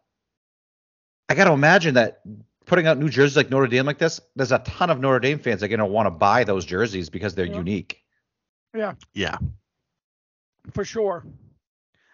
I 1.28 1.36
got 1.36 1.46
to 1.46 1.52
imagine 1.52 1.96
that 1.96 2.22
putting 2.66 2.88
out 2.88 2.98
new 2.98 3.10
jerseys 3.10 3.36
like 3.36 3.50
Notre 3.50 3.68
Dame 3.68 3.86
like 3.86 3.98
this, 3.98 4.22
there's 4.36 4.52
a 4.54 4.60
ton 4.60 4.90
of 4.90 5.00
Notre 5.02 5.20
Dame 5.20 5.40
fans 5.40 5.60
that 5.60 5.66
are 5.66 5.70
going 5.70 5.80
to 5.80 5.86
want 5.86 6.06
to 6.06 6.12
buy 6.12 6.44
those 6.46 6.64
jerseys 6.66 7.10
because 7.10 7.36
they're 7.36 7.46
Yeah. 7.46 7.56
unique. 7.58 8.04
Yeah. 8.76 8.94
Yeah. 9.14 9.38
For 10.72 10.84
sure. 10.86 11.26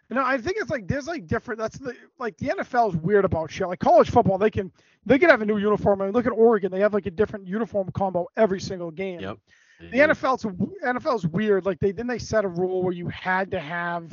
No, 0.10 0.24
I 0.24 0.38
think 0.38 0.58
it's 0.60 0.70
like 0.70 0.88
there's 0.88 1.08
like 1.08 1.26
different. 1.26 1.60
That's 1.60 1.80
the 1.80 1.96
like 2.20 2.38
the 2.38 2.50
NFL 2.50 2.90
is 2.90 2.96
weird 2.98 3.26
about 3.26 3.50
shit. 3.50 3.68
Like 3.68 3.80
college 3.80 4.12
football, 4.12 4.38
they 4.38 4.52
can 4.52 4.72
they 5.08 5.18
can 5.18 5.30
have 5.30 5.42
a 5.42 5.46
new 5.46 5.58
uniform. 5.58 6.02
I 6.02 6.06
mean, 6.06 6.14
look 6.14 6.28
at 6.28 6.32
Oregon; 6.34 6.72
they 6.72 6.82
have 6.82 6.94
like 6.94 7.08
a 7.08 7.12
different 7.12 7.48
uniform 7.48 7.90
combo 7.94 8.28
every 8.38 8.60
single 8.60 8.92
game. 8.92 9.22
Yep. 9.22 9.38
The 9.80 9.98
NFL's 9.98 10.44
NFL's 10.84 11.26
weird. 11.26 11.66
Like 11.66 11.80
they 11.80 11.92
then 11.94 12.06
they 12.06 12.20
set 12.20 12.46
a 12.46 12.48
rule 12.48 12.84
where 12.84 12.94
you 12.94 13.08
had 13.08 13.50
to 13.52 13.60
have 13.60 14.12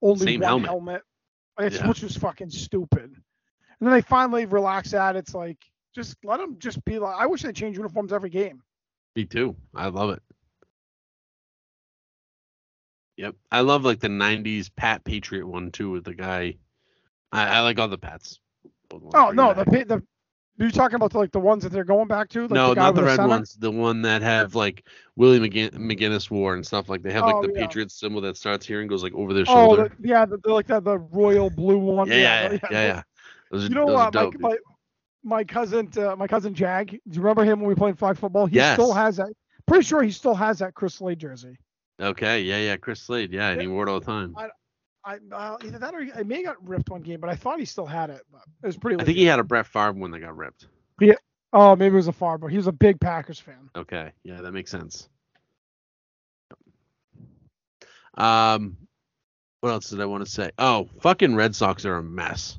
only 0.00 0.26
Same 0.26 0.40
one 0.40 0.48
helmet. 0.48 0.68
helmet, 0.70 1.02
It's- 1.60 1.80
Yeah. 1.80 1.88
which 1.88 2.02
was 2.02 2.16
fucking 2.16 2.50
stupid. 2.50 3.02
And 3.04 3.14
then 3.80 3.90
they 3.90 4.00
finally 4.02 4.46
relax 4.46 4.92
that. 4.92 5.16
It's 5.16 5.34
like 5.34 5.58
just 5.92 6.16
let 6.24 6.36
them 6.38 6.56
just 6.60 6.84
be 6.84 7.00
like. 7.00 7.16
I 7.18 7.26
wish 7.26 7.42
they 7.42 7.52
change 7.52 7.76
uniforms 7.76 8.12
every 8.12 8.30
game. 8.30 8.62
Me 9.16 9.24
too. 9.24 9.56
I 9.74 9.88
love 9.88 10.10
it. 10.10 10.22
Yep. 13.16 13.34
I 13.50 13.60
love 13.60 13.84
like 13.84 14.00
the 14.00 14.08
'90s 14.08 14.70
Pat 14.74 15.04
Patriot 15.04 15.46
one 15.46 15.70
too 15.70 15.90
with 15.90 16.04
the 16.04 16.14
guy. 16.14 16.56
I, 17.30 17.46
I 17.46 17.60
like 17.60 17.78
all 17.78 17.88
the 17.88 17.98
Pats. 17.98 18.40
All 18.90 18.98
the 18.98 19.04
ones 19.06 19.14
Oh 19.16 19.30
no, 19.30 19.52
the 19.54 19.64
the 19.64 20.02
you're 20.58 20.70
talking 20.70 20.96
about 20.96 21.12
the, 21.12 21.18
like 21.18 21.32
the 21.32 21.40
ones 21.40 21.62
that 21.62 21.72
they're 21.72 21.84
going 21.84 22.08
back 22.08 22.28
to. 22.30 22.42
Like 22.42 22.50
no, 22.50 22.70
the 22.70 22.76
not 22.76 22.94
the 22.94 23.02
red 23.02 23.16
center? 23.16 23.28
ones. 23.28 23.54
The 23.58 23.70
one 23.70 24.02
that 24.02 24.22
have 24.22 24.54
like 24.54 24.86
Willie 25.16 25.40
McGin- 25.40 25.72
McGinest 25.74 26.30
wore 26.30 26.54
and 26.54 26.64
stuff. 26.66 26.88
Like 26.88 27.02
they 27.02 27.12
have 27.12 27.24
like 27.26 27.36
Oh, 27.36 27.42
the 27.42 27.52
yeah. 27.54 27.66
Patriots 27.66 27.98
symbol 27.98 28.20
that 28.22 28.36
starts 28.36 28.66
here 28.66 28.80
and 28.80 28.88
goes 28.88 29.02
like 29.02 29.14
over 29.14 29.32
their 29.32 29.46
Oh, 29.46 29.74
shoulder. 29.74 29.88
the, 29.98 30.08
yeah, 30.08 30.24
the, 30.26 30.38
the, 30.38 30.52
like 30.52 30.66
the, 30.66 30.80
the 30.80 30.98
royal 30.98 31.50
blue 31.50 31.78
one. 31.78 32.08
yeah, 32.08 32.14
yeah, 32.16 32.42
yeah, 32.42 32.52
yeah, 32.52 32.58
yeah. 32.70 32.86
yeah. 32.86 33.02
Those 33.50 33.68
You 33.68 33.74
know 33.74 33.86
what? 33.86 34.14
My, 34.14 34.30
my 34.38 34.56
my 35.24 35.44
cousin, 35.44 35.88
uh, 35.96 36.16
my 36.16 36.26
cousin 36.26 36.54
Jag. 36.54 36.90
Do 36.90 36.98
you 37.06 37.20
remember 37.20 37.44
him 37.44 37.60
when 37.60 37.68
we 37.68 37.74
played 37.74 37.98
flag 37.98 38.16
football? 38.16 38.46
He 38.46 38.56
Yes. 38.56 38.74
still 38.74 38.92
has 38.92 39.16
that. 39.16 39.32
Pretty 39.66 39.84
sure 39.84 40.02
he 40.02 40.10
still 40.10 40.34
has 40.34 40.58
that 40.58 40.74
Chris 40.74 40.94
Slade 40.94 41.18
jersey. 41.18 41.56
Okay, 42.00 42.42
yeah, 42.42 42.58
yeah. 42.58 42.76
Chris 42.76 43.00
Slade, 43.00 43.32
yeah, 43.32 43.50
and 43.50 43.60
he 43.60 43.66
wore 43.66 43.86
it 43.86 43.90
all 43.90 44.00
the 44.00 44.06
time. 44.06 44.34
I 45.04 45.16
uh, 45.32 45.56
either 45.64 45.78
that 45.78 45.94
or 45.94 46.00
he, 46.02 46.12
I 46.12 46.22
may 46.22 46.36
have 46.36 46.44
got 46.44 46.68
ripped 46.68 46.88
one 46.88 47.02
game, 47.02 47.18
but 47.20 47.28
I 47.28 47.34
thought 47.34 47.58
he 47.58 47.64
still 47.64 47.86
had 47.86 48.10
it. 48.10 48.22
But 48.30 48.42
it 48.62 48.66
was 48.66 48.76
pretty. 48.76 49.00
I 49.00 49.04
think 49.04 49.18
he 49.18 49.24
had 49.24 49.40
a 49.40 49.44
Brett 49.44 49.66
Favre 49.66 49.92
one 49.92 50.10
that 50.12 50.20
got 50.20 50.36
ripped. 50.36 50.66
Yeah. 51.00 51.14
Oh, 51.52 51.76
maybe 51.76 51.92
it 51.92 51.96
was 51.96 52.08
a 52.08 52.12
far, 52.12 52.38
but 52.38 52.46
he 52.46 52.56
was 52.56 52.66
a 52.66 52.72
big 52.72 53.00
Packers 53.00 53.38
fan. 53.38 53.68
Okay, 53.76 54.12
yeah, 54.24 54.40
that 54.40 54.52
makes 54.52 54.70
sense. 54.70 55.08
Um, 58.14 58.76
what 59.60 59.70
else 59.70 59.90
did 59.90 60.00
I 60.00 60.06
want 60.06 60.24
to 60.24 60.30
say? 60.30 60.50
Oh, 60.58 60.88
fucking 61.00 61.34
Red 61.34 61.54
Sox 61.54 61.84
are 61.84 61.96
a 61.96 62.02
mess. 62.02 62.58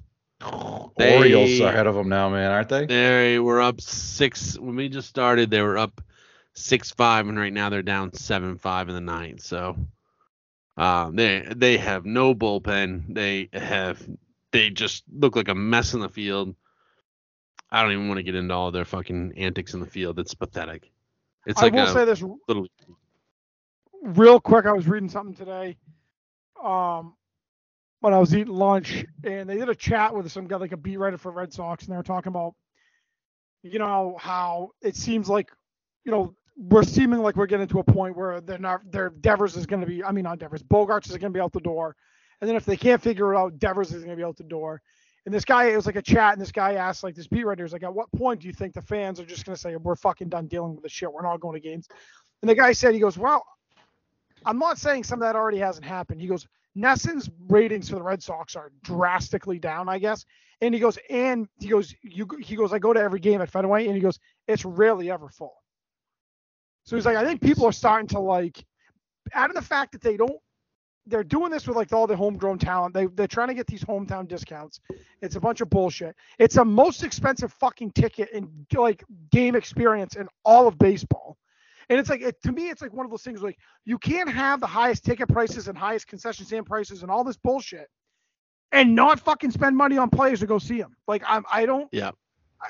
They- 0.97 1.17
Orioles 1.17 1.61
are 1.61 1.69
ahead 1.69 1.87
of 1.87 1.95
them 1.95 2.09
now, 2.09 2.29
man, 2.29 2.51
aren't 2.51 2.69
they? 2.69 2.85
They 2.85 3.39
were 3.39 3.61
up 3.61 3.79
six 3.81 4.59
when 4.59 4.75
we 4.75 4.89
just 4.89 5.07
started. 5.07 5.49
They 5.49 5.61
were 5.61 5.77
up 5.77 6.01
six 6.53 6.91
five, 6.91 7.27
and 7.27 7.37
right 7.37 7.53
now 7.53 7.69
they're 7.69 7.81
down 7.81 8.13
seven 8.13 8.57
five 8.57 8.89
in 8.89 8.95
the 8.95 9.01
ninth. 9.01 9.41
So, 9.41 9.77
um, 10.77 11.15
they 11.15 11.45
they 11.55 11.77
have 11.77 12.05
no 12.05 12.33
bullpen. 12.33 13.13
They 13.13 13.49
have 13.53 14.01
they 14.51 14.69
just 14.69 15.03
look 15.11 15.35
like 15.35 15.49
a 15.49 15.55
mess 15.55 15.93
in 15.93 15.99
the 15.99 16.09
field. 16.09 16.55
I 17.71 17.81
don't 17.81 17.91
even 17.91 18.07
want 18.07 18.19
to 18.19 18.23
get 18.23 18.35
into 18.35 18.53
all 18.53 18.71
their 18.71 18.85
fucking 18.85 19.33
antics 19.37 19.73
in 19.73 19.79
the 19.79 19.87
field. 19.87 20.19
It's 20.19 20.35
pathetic. 20.35 20.91
It's 21.45 21.59
I 21.59 21.65
like 21.65 21.73
will 21.73 21.87
say 21.87 22.05
this 22.05 22.23
little. 22.47 22.67
real 24.03 24.39
quick. 24.39 24.65
I 24.65 24.73
was 24.73 24.87
reading 24.87 25.09
something 25.09 25.35
today. 25.35 25.77
Um, 26.63 27.15
when 27.99 28.13
I 28.13 28.19
was 28.19 28.35
eating 28.35 28.53
lunch, 28.53 29.05
and 29.23 29.49
they 29.49 29.57
did 29.57 29.69
a 29.69 29.75
chat 29.75 30.13
with 30.13 30.31
some 30.31 30.47
guy, 30.47 30.57
like 30.57 30.71
a 30.71 30.77
beat 30.77 30.97
writer 30.97 31.17
for 31.17 31.31
Red 31.31 31.53
Sox, 31.53 31.85
and 31.85 31.93
they 31.93 31.97
were 31.97 32.03
talking 32.03 32.29
about, 32.29 32.53
you 33.63 33.79
know, 33.79 34.17
how 34.19 34.71
it 34.81 34.95
seems 34.95 35.29
like, 35.29 35.49
you 36.03 36.11
know, 36.11 36.35
we're 36.55 36.83
seeming 36.83 37.19
like 37.19 37.35
we're 37.35 37.47
getting 37.47 37.67
to 37.67 37.79
a 37.79 37.83
point 37.83 38.15
where 38.15 38.39
they're 38.41 38.57
not, 38.57 38.81
their 38.91 39.09
Devers 39.09 39.55
is 39.55 39.65
going 39.65 39.81
to 39.81 39.87
be, 39.87 40.03
I 40.03 40.11
mean, 40.11 40.23
not 40.23 40.39
Devers, 40.39 40.63
Bogaerts 40.63 41.09
is 41.09 41.17
going 41.17 41.33
to 41.33 41.37
be 41.37 41.41
out 41.41 41.51
the 41.51 41.59
door, 41.59 41.95
and 42.41 42.49
then 42.49 42.55
if 42.55 42.65
they 42.65 42.77
can't 42.77 43.01
figure 43.01 43.33
it 43.33 43.37
out, 43.37 43.57
Devers 43.59 43.91
is 43.91 44.03
going 44.03 44.15
to 44.15 44.21
be 44.21 44.23
out 44.23 44.37
the 44.37 44.43
door. 44.43 44.81
And 45.25 45.33
this 45.33 45.45
guy, 45.45 45.65
it 45.65 45.75
was 45.75 45.85
like 45.85 45.95
a 45.95 46.01
chat, 46.01 46.33
and 46.33 46.41
this 46.41 46.51
guy 46.51 46.73
asked, 46.73 47.01
like, 47.01 47.15
this 47.15 47.27
beat 47.27 47.45
writer 47.45 47.63
is 47.63 47.71
like, 47.71 47.83
at 47.83 47.93
what 47.93 48.11
point 48.11 48.41
do 48.41 48.47
you 48.47 48.53
think 48.53 48.73
the 48.73 48.81
fans 48.81 49.19
are 49.21 49.25
just 49.25 49.45
going 49.45 49.55
to 49.55 49.61
say, 49.61 49.75
we're 49.77 49.95
fucking 49.95 50.27
done 50.27 50.47
dealing 50.47 50.73
with 50.73 50.83
this 50.83 50.91
shit, 50.91 51.11
we're 51.11 51.21
not 51.21 51.39
going 51.39 51.53
to 51.53 51.65
games? 51.65 51.87
And 52.41 52.49
the 52.49 52.55
guy 52.55 52.73
said, 52.73 52.93
he 52.93 52.99
goes, 52.99 53.17
well, 53.17 53.45
I'm 54.45 54.59
not 54.59 54.77
saying 54.77 55.05
some 55.05 55.21
of 55.21 55.25
that 55.25 55.37
already 55.37 55.59
hasn't 55.59 55.85
happened. 55.85 56.19
He 56.19 56.27
goes, 56.27 56.45
NESN's 56.77 57.29
ratings 57.47 57.89
for 57.89 57.95
the 57.95 58.03
Red 58.03 58.21
Sox 58.21 58.57
are 58.57 58.73
drastically 58.83 59.59
down, 59.59 59.87
I 59.87 59.97
guess. 59.97 60.25
And 60.59 60.73
he 60.73 60.79
goes, 60.81 60.99
and 61.09 61.47
he 61.59 61.69
goes, 61.69 61.95
you, 62.01 62.27
he 62.41 62.57
goes, 62.57 62.73
I 62.73 62.79
go 62.79 62.91
to 62.91 62.99
every 62.99 63.21
game 63.21 63.41
at 63.41 63.49
Fenway, 63.49 63.85
and 63.85 63.95
he 63.95 64.01
goes, 64.01 64.19
it's 64.47 64.65
rarely 64.65 65.09
ever 65.09 65.29
full. 65.29 65.62
So 66.83 66.95
he's 66.95 67.05
like, 67.05 67.17
I 67.17 67.25
think 67.25 67.41
people 67.41 67.65
are 67.65 67.71
starting 67.71 68.07
to 68.09 68.19
like, 68.19 68.63
out 69.33 69.49
of 69.49 69.55
the 69.55 69.61
fact 69.61 69.93
that 69.93 70.01
they 70.01 70.17
don't, 70.17 70.39
they're 71.05 71.23
doing 71.23 71.51
this 71.51 71.67
with 71.67 71.75
like 71.75 71.91
all 71.91 72.07
the 72.07 72.15
homegrown 72.15 72.59
talent. 72.59 72.93
They 72.93 73.07
they're 73.07 73.27
trying 73.27 73.49
to 73.49 73.53
get 73.53 73.67
these 73.67 73.83
hometown 73.83 74.27
discounts. 74.27 74.79
It's 75.21 75.35
a 75.35 75.39
bunch 75.39 75.61
of 75.61 75.69
bullshit. 75.69 76.15
It's 76.39 76.55
the 76.55 76.65
most 76.65 77.03
expensive 77.03 77.51
fucking 77.53 77.91
ticket 77.91 78.29
and 78.33 78.65
like 78.73 79.03
game 79.31 79.55
experience 79.55 80.15
in 80.15 80.27
all 80.45 80.67
of 80.67 80.77
baseball. 80.77 81.37
And 81.89 81.99
it's 81.99 82.09
like 82.09 82.21
it, 82.21 82.41
to 82.43 82.51
me, 82.53 82.69
it's 82.69 82.81
like 82.81 82.93
one 82.93 83.05
of 83.05 83.11
those 83.11 83.23
things 83.23 83.41
like 83.41 83.57
you 83.83 83.97
can't 83.97 84.29
have 84.31 84.61
the 84.61 84.67
highest 84.67 85.03
ticket 85.03 85.27
prices 85.27 85.67
and 85.67 85.77
highest 85.77 86.07
concession 86.07 86.45
stand 86.45 86.65
prices 86.65 87.01
and 87.01 87.11
all 87.11 87.25
this 87.25 87.37
bullshit, 87.37 87.89
and 88.71 88.95
not 88.95 89.19
fucking 89.19 89.51
spend 89.51 89.75
money 89.75 89.97
on 89.97 90.09
players 90.09 90.39
to 90.39 90.47
go 90.47 90.57
see 90.57 90.79
them. 90.79 90.95
Like 91.07 91.23
I'm, 91.27 91.43
I 91.51 91.65
don't. 91.65 91.89
Yeah. 91.91 92.11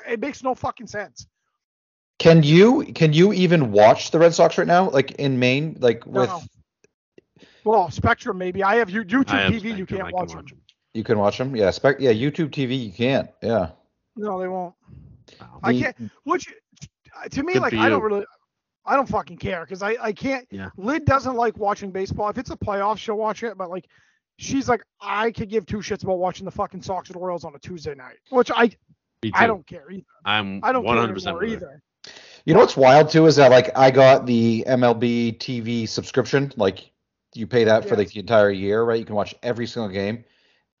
It 0.08 0.18
makes 0.18 0.42
no 0.42 0.56
fucking 0.56 0.88
sense. 0.88 1.28
Can 2.18 2.42
you 2.42 2.84
can 2.94 3.12
you 3.12 3.32
even 3.32 3.72
watch 3.72 4.10
the 4.10 4.18
Red 4.18 4.34
Sox 4.34 4.56
right 4.56 4.66
now? 4.66 4.90
Like 4.90 5.12
in 5.12 5.38
Maine, 5.38 5.76
like 5.80 6.06
with 6.06 6.28
No. 6.28 6.42
Well, 7.64 7.90
Spectrum 7.90 8.38
maybe. 8.38 8.62
I 8.62 8.76
have 8.76 8.88
YouTube 8.88 9.30
I 9.30 9.42
have 9.42 9.52
TV. 9.52 9.76
You 9.76 9.84
Spectrum, 9.84 10.00
I 10.00 10.02
can't 10.02 10.08
can 10.08 10.12
watch 10.12 10.28
them. 10.28 10.36
watch 10.38 10.52
'em. 10.52 10.60
you 10.92 11.04
can 11.04 11.18
watch 11.18 11.38
them. 11.38 11.56
Yeah, 11.56 11.70
spec. 11.70 11.96
Yeah, 11.98 12.12
YouTube 12.12 12.50
TV 12.50 12.76
you 12.86 12.92
can't. 12.92 13.30
Yeah. 13.42 13.70
No, 14.16 14.38
they 14.40 14.48
won't. 14.48 14.74
Wow. 15.40 15.58
I 15.62 15.72
can't. 15.78 15.96
Which 16.24 16.52
to 17.30 17.42
me, 17.42 17.58
like 17.58 17.74
I 17.74 17.88
don't 17.88 18.02
really. 18.02 18.24
I 18.86 18.96
don't 18.96 19.08
fucking 19.08 19.38
care 19.38 19.62
because 19.62 19.82
I 19.82 19.96
I 20.00 20.12
can't. 20.12 20.46
Yeah. 20.50 20.70
Lid 20.76 21.04
doesn't 21.06 21.34
like 21.34 21.56
watching 21.56 21.90
baseball. 21.90 22.28
If 22.28 22.38
it's 22.38 22.50
a 22.50 22.56
playoff, 22.56 22.98
she'll 22.98 23.16
watch 23.16 23.42
it. 23.42 23.56
But 23.56 23.70
like, 23.70 23.88
she's 24.38 24.68
like, 24.68 24.82
I 25.00 25.30
could 25.30 25.48
give 25.48 25.64
two 25.66 25.78
shits 25.78 26.04
about 26.04 26.18
watching 26.18 26.44
the 26.44 26.50
fucking 26.50 26.82
Sox 26.82 27.08
and 27.10 27.20
Royals 27.20 27.44
on 27.44 27.54
a 27.54 27.58
Tuesday 27.58 27.94
night, 27.94 28.18
which 28.30 28.50
I 28.54 28.70
I 29.32 29.46
don't 29.46 29.66
care 29.66 29.90
either. 29.90 30.04
I'm 30.26 30.60
I 30.62 30.72
don't 30.72 30.84
100% 30.84 31.24
care 31.24 31.32
anymore 31.32 31.44
either. 31.44 31.82
You 32.44 32.52
know 32.54 32.60
what's 32.60 32.76
wild 32.76 33.08
too 33.10 33.26
is 33.26 33.36
that 33.36 33.50
like 33.50 33.76
I 33.76 33.90
got 33.90 34.26
the 34.26 34.64
MLB 34.66 35.38
TV 35.38 35.88
subscription. 35.88 36.52
Like 36.56 36.90
you 37.34 37.46
pay 37.46 37.64
that 37.64 37.88
for 37.88 37.96
like 37.96 38.10
the 38.12 38.20
entire 38.20 38.50
year, 38.50 38.82
right? 38.82 38.98
You 38.98 39.04
can 39.06 39.14
watch 39.14 39.34
every 39.42 39.66
single 39.66 39.88
game. 39.90 40.24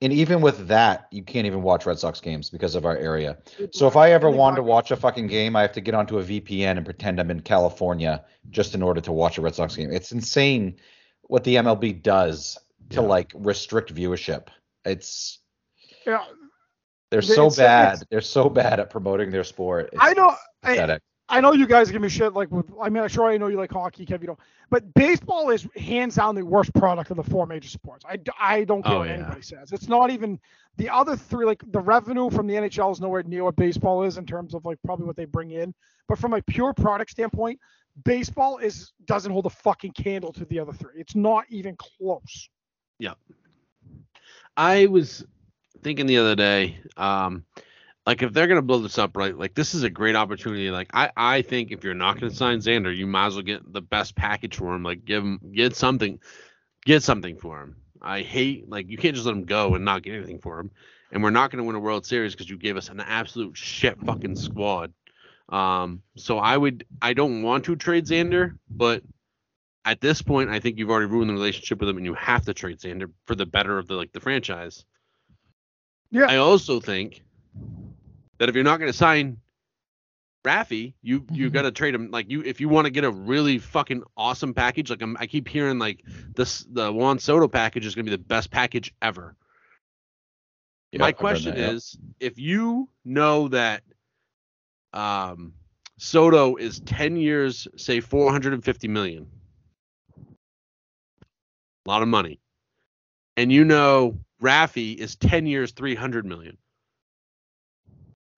And 0.02 0.12
even 0.12 0.42
with 0.42 0.66
that, 0.68 1.06
you 1.10 1.22
can't 1.22 1.46
even 1.46 1.62
watch 1.62 1.86
Red 1.86 1.98
Sox 1.98 2.20
games 2.20 2.50
because 2.50 2.74
of 2.74 2.84
our 2.84 2.96
area. 2.96 3.38
So 3.72 3.86
if 3.86 3.96
I 3.96 4.10
ever 4.10 4.26
Only 4.26 4.38
wanted 4.38 4.56
to 4.56 4.62
watch 4.64 4.90
a 4.90 4.96
fucking 4.96 5.28
game, 5.28 5.56
I 5.56 5.62
have 5.62 5.72
to 5.72 5.80
get 5.80 5.94
onto 5.94 6.18
a 6.18 6.22
VPN 6.22 6.76
and 6.76 6.84
pretend 6.84 7.18
I'm 7.18 7.30
in 7.30 7.40
California 7.40 8.22
just 8.50 8.74
in 8.74 8.82
order 8.82 9.00
to 9.00 9.12
watch 9.12 9.38
a 9.38 9.40
Red 9.40 9.54
Sox 9.54 9.74
game. 9.76 9.90
It's 9.90 10.12
insane 10.12 10.76
what 11.22 11.44
the 11.44 11.54
MLB 11.56 12.02
does 12.02 12.58
to 12.90 12.96
Yeah. 13.00 13.06
like 13.06 13.32
restrict 13.34 13.94
viewership. 13.94 14.48
It's 14.84 15.38
yeah, 16.06 16.24
they're 17.10 17.22
so 17.22 17.46
it's- 17.46 17.58
uh, 17.58 17.62
bad. 17.62 17.92
it's- 17.94 18.04
They're 18.10 18.20
so 18.20 18.50
bad 18.50 18.80
at 18.80 18.90
promoting 18.90 19.30
their 19.30 19.44
sport. 19.44 19.88
It's 19.92 19.96
I 20.02 20.12
know. 20.12 20.34
I, 20.62 20.72
pathetic. 20.74 21.02
I 21.28 21.40
know 21.40 21.52
you 21.52 21.66
guys 21.66 21.90
give 21.90 22.02
me 22.02 22.08
shit 22.08 22.34
like 22.34 22.50
with. 22.50 22.66
I 22.80 22.90
mean, 22.90 23.02
I'm 23.02 23.08
sure 23.08 23.24
I 23.26 23.38
know 23.38 23.46
you 23.46 23.56
like 23.56 23.72
hockey, 23.72 24.04
Kev. 24.04 24.20
You 24.20 24.26
don't. 24.28 24.38
But 24.70 24.92
baseball 24.94 25.50
is 25.50 25.66
hands 25.76 26.16
down 26.16 26.34
the 26.34 26.44
worst 26.44 26.74
product 26.74 27.10
of 27.10 27.16
the 27.16 27.22
four 27.22 27.46
major 27.46 27.68
sports. 27.68 28.04
I, 28.06 28.18
I 28.38 28.64
don't 28.64 28.82
care 28.84 28.94
Oh, 28.94 28.98
what 28.98 29.08
yeah. 29.08 29.14
anybody 29.14 29.40
says. 29.42 29.72
It's 29.72 29.88
not 29.88 30.10
even 30.10 30.38
the 30.76 30.90
other 30.90 31.16
three. 31.16 31.46
Like 31.46 31.62
the 31.72 31.80
revenue 31.80 32.28
from 32.30 32.46
the 32.46 32.54
NHL 32.54 32.92
is 32.92 33.00
nowhere 33.00 33.22
near 33.22 33.44
what 33.44 33.56
baseball 33.56 34.02
is 34.02 34.18
in 34.18 34.26
terms 34.26 34.54
of 34.54 34.64
like 34.66 34.78
probably 34.84 35.06
what 35.06 35.16
they 35.16 35.24
bring 35.24 35.52
in. 35.52 35.72
But 36.08 36.18
from 36.18 36.34
a 36.34 36.42
pure 36.42 36.74
product 36.74 37.10
standpoint, 37.12 37.58
baseball 38.04 38.58
is 38.58 38.92
doesn't 39.06 39.32
hold 39.32 39.46
a 39.46 39.50
fucking 39.50 39.92
candle 39.92 40.32
to 40.34 40.44
the 40.44 40.58
other 40.60 40.72
three. 40.72 40.92
It's 40.96 41.14
not 41.14 41.46
even 41.48 41.74
close. 41.76 42.48
Yeah. 42.98 43.14
I 44.56 44.86
was 44.86 45.24
thinking 45.82 46.06
the 46.06 46.18
other 46.18 46.36
day, 46.36 46.78
um, 46.96 47.44
like 48.06 48.22
if 48.22 48.32
they're 48.32 48.46
gonna 48.46 48.62
build 48.62 48.84
this 48.84 48.98
up 48.98 49.16
right, 49.16 49.36
like 49.36 49.54
this 49.54 49.74
is 49.74 49.82
a 49.82 49.90
great 49.90 50.16
opportunity. 50.16 50.70
Like 50.70 50.90
I, 50.92 51.10
I 51.16 51.42
think 51.42 51.70
if 51.70 51.82
you're 51.82 51.94
not 51.94 52.20
gonna 52.20 52.32
sign 52.32 52.58
Xander, 52.58 52.94
you 52.94 53.06
might 53.06 53.26
as 53.26 53.34
well 53.34 53.42
get 53.42 53.72
the 53.72 53.80
best 53.80 54.14
package 54.14 54.56
for 54.56 54.74
him. 54.74 54.82
Like 54.82 55.04
give 55.04 55.22
him, 55.22 55.40
get 55.52 55.74
something, 55.74 56.18
get 56.84 57.02
something 57.02 57.36
for 57.36 57.62
him. 57.62 57.76
I 58.02 58.20
hate 58.20 58.68
like 58.68 58.88
you 58.88 58.98
can't 58.98 59.14
just 59.14 59.26
let 59.26 59.34
him 59.34 59.44
go 59.44 59.74
and 59.74 59.84
not 59.84 60.02
get 60.02 60.14
anything 60.14 60.38
for 60.38 60.60
him. 60.60 60.70
And 61.12 61.22
we're 61.22 61.30
not 61.30 61.50
gonna 61.50 61.64
win 61.64 61.76
a 61.76 61.80
World 61.80 62.04
Series 62.04 62.32
because 62.32 62.50
you 62.50 62.58
gave 62.58 62.76
us 62.76 62.90
an 62.90 63.00
absolute 63.00 63.56
shit 63.56 63.98
fucking 64.00 64.36
squad. 64.36 64.92
Um, 65.48 66.02
so 66.16 66.38
I 66.38 66.56
would, 66.56 66.86
I 67.02 67.12
don't 67.12 67.42
want 67.42 67.64
to 67.66 67.76
trade 67.76 68.06
Xander, 68.06 68.56
but 68.70 69.02
at 69.84 70.00
this 70.00 70.22
point, 70.22 70.50
I 70.50 70.58
think 70.58 70.78
you've 70.78 70.90
already 70.90 71.06
ruined 71.06 71.28
the 71.28 71.34
relationship 71.34 71.80
with 71.80 71.88
him, 71.88 71.98
and 71.98 72.06
you 72.06 72.14
have 72.14 72.44
to 72.46 72.54
trade 72.54 72.78
Xander 72.78 73.10
for 73.26 73.34
the 73.34 73.46
better 73.46 73.78
of 73.78 73.86
the 73.86 73.94
like 73.94 74.12
the 74.12 74.20
franchise. 74.20 74.84
Yeah. 76.10 76.26
I 76.26 76.36
also 76.36 76.80
think 76.80 77.22
that 78.44 78.50
if 78.50 78.54
you're 78.54 78.62
not 78.64 78.78
going 78.78 78.92
to 78.92 78.96
sign 78.96 79.38
Raffy, 80.44 80.92
you 81.00 81.24
you 81.32 81.48
got 81.48 81.62
to 81.62 81.72
trade 81.72 81.94
him. 81.94 82.10
Like 82.10 82.30
you, 82.30 82.42
if 82.42 82.60
you 82.60 82.68
want 82.68 82.84
to 82.84 82.90
get 82.90 83.02
a 83.02 83.10
really 83.10 83.56
fucking 83.56 84.02
awesome 84.18 84.52
package, 84.52 84.90
like 84.90 85.00
I'm, 85.00 85.16
I 85.18 85.26
keep 85.26 85.48
hearing 85.48 85.78
like 85.78 86.04
this, 86.34 86.66
the 86.70 86.92
Juan 86.92 87.18
Soto 87.18 87.48
package 87.48 87.86
is 87.86 87.94
going 87.94 88.04
to 88.04 88.10
be 88.10 88.16
the 88.16 88.22
best 88.22 88.50
package 88.50 88.92
ever. 89.00 89.34
Yep, 90.92 91.00
My 91.00 91.12
question 91.12 91.54
that, 91.54 91.60
yep. 91.60 91.72
is, 91.72 91.96
if 92.20 92.38
you 92.38 92.90
know 93.06 93.48
that, 93.48 93.82
um, 94.92 95.54
Soto 95.96 96.56
is 96.56 96.80
10 96.80 97.16
years, 97.16 97.66
say 97.76 98.00
450 98.00 98.88
million. 98.88 99.26
A 101.86 101.88
lot 101.88 102.02
of 102.02 102.08
money. 102.08 102.40
And 103.38 103.50
you 103.50 103.64
know 103.64 104.18
Rafi 104.42 104.96
is 104.96 105.16
10 105.16 105.46
years, 105.46 105.72
300 105.72 106.26
million. 106.26 106.58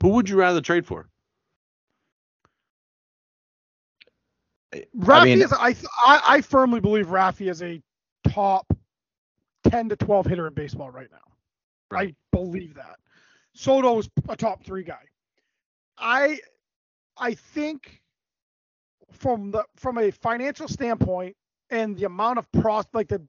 Who 0.03 0.11
would 0.11 0.28
you 0.28 0.36
rather 0.36 0.61
trade 0.61 0.86
for? 0.86 1.09
Rafi 4.97 5.24
mean- 5.24 5.42
is 5.42 5.53
I, 5.53 5.74
I 6.05 6.20
I 6.26 6.40
firmly 6.40 6.80
believe 6.80 7.07
Rafi 7.07 7.51
is 7.51 7.62
a 7.62 7.80
top 8.28 8.66
10 9.70 9.88
to 9.90 9.97
12 9.97 10.26
hitter 10.26 10.47
in 10.47 10.55
baseball 10.55 10.90
right 10.90 11.09
now. 11.11 11.18
Right. 11.90 12.11
I 12.11 12.36
believe 12.36 12.74
that. 12.74 12.97
Soto 13.55 13.99
is 13.99 14.11
a 14.28 14.36
top 14.36 14.62
3 14.64 14.82
guy. 14.82 15.05
I 15.97 16.38
I 17.16 17.34
think 17.34 18.03
from 19.12 19.51
the 19.51 19.64
from 19.76 19.99
a 19.99 20.11
financial 20.11 20.68
standpoint 20.68 21.34
and 21.70 21.97
the 21.97 22.05
amount 22.05 22.38
of 22.38 22.51
pros 22.53 22.84
like 22.92 23.09
the 23.09 23.22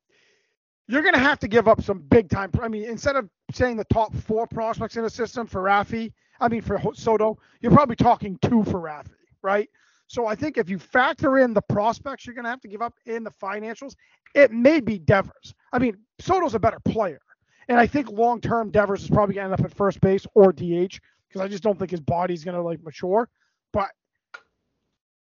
you're 0.87 1.01
going 1.01 1.13
to 1.13 1.19
have 1.19 1.39
to 1.39 1.47
give 1.47 1.67
up 1.67 1.81
some 1.81 1.99
big 1.99 2.29
time. 2.29 2.49
I 2.61 2.67
mean, 2.69 2.85
instead 2.85 3.15
of 3.17 3.29
saying 3.53 3.77
the 3.77 3.85
top 3.85 4.13
four 4.13 4.47
prospects 4.47 4.97
in 4.97 5.03
the 5.03 5.09
system 5.09 5.47
for 5.47 5.61
Rafi, 5.61 6.11
I 6.39 6.47
mean 6.47 6.61
for 6.61 6.79
Soto, 6.93 7.37
you're 7.61 7.71
probably 7.71 7.95
talking 7.95 8.37
two 8.41 8.63
for 8.63 8.79
Rafi, 8.81 9.11
right? 9.41 9.69
So 10.07 10.25
I 10.25 10.35
think 10.35 10.57
if 10.57 10.69
you 10.69 10.79
factor 10.79 11.39
in 11.39 11.53
the 11.53 11.61
prospects 11.61 12.25
you're 12.25 12.35
going 12.35 12.45
to 12.45 12.49
have 12.49 12.61
to 12.61 12.67
give 12.67 12.81
up 12.81 12.95
in 13.05 13.23
the 13.23 13.31
financials, 13.31 13.95
it 14.33 14.51
may 14.51 14.79
be 14.79 14.97
Devers. 14.99 15.53
I 15.73 15.79
mean, 15.79 15.97
Soto's 16.19 16.55
a 16.55 16.59
better 16.59 16.79
player. 16.79 17.19
And 17.67 17.77
I 17.77 17.87
think 17.87 18.09
long 18.09 18.39
term, 18.39 18.71
Devers 18.71 19.03
is 19.03 19.09
probably 19.09 19.35
going 19.35 19.49
to 19.49 19.53
end 19.53 19.59
up 19.59 19.69
at 19.69 19.75
first 19.75 19.99
base 19.99 20.25
or 20.33 20.53
DH 20.53 20.99
because 21.27 21.41
I 21.41 21.47
just 21.49 21.63
don't 21.63 21.77
think 21.77 21.91
his 21.91 21.99
body's 21.99 22.45
going 22.45 22.55
to 22.55 22.61
like 22.61 22.81
mature. 22.81 23.29
But 23.73 23.89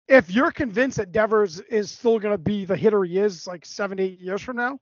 if 0.06 0.30
you're 0.30 0.52
convinced 0.52 0.98
that 0.98 1.10
Devers 1.10 1.58
is 1.60 1.90
still 1.90 2.20
going 2.20 2.34
to 2.34 2.38
be 2.38 2.64
the 2.64 2.76
hitter 2.76 3.02
he 3.02 3.18
is 3.18 3.46
like 3.48 3.66
seven, 3.66 3.98
eight 3.98 4.20
years 4.20 4.42
from 4.42 4.56
now, 4.56 4.78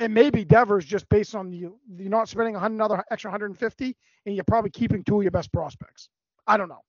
it 0.00 0.10
maybe 0.10 0.44
Devers 0.44 0.84
just 0.84 1.08
based 1.08 1.34
on 1.34 1.52
you 1.52 1.78
you're 1.96 2.08
not 2.10 2.28
spending 2.28 2.56
a 2.56 2.58
hundred- 2.58 2.76
another 2.76 3.04
extra 3.10 3.30
150 3.30 3.96
and 4.26 4.34
you're 4.34 4.44
probably 4.44 4.70
keeping 4.70 5.02
two 5.04 5.16
of 5.18 5.22
your 5.22 5.30
best 5.30 5.52
prospects. 5.52 6.08
I 6.46 6.56
don't 6.56 6.68
know. 6.68 6.82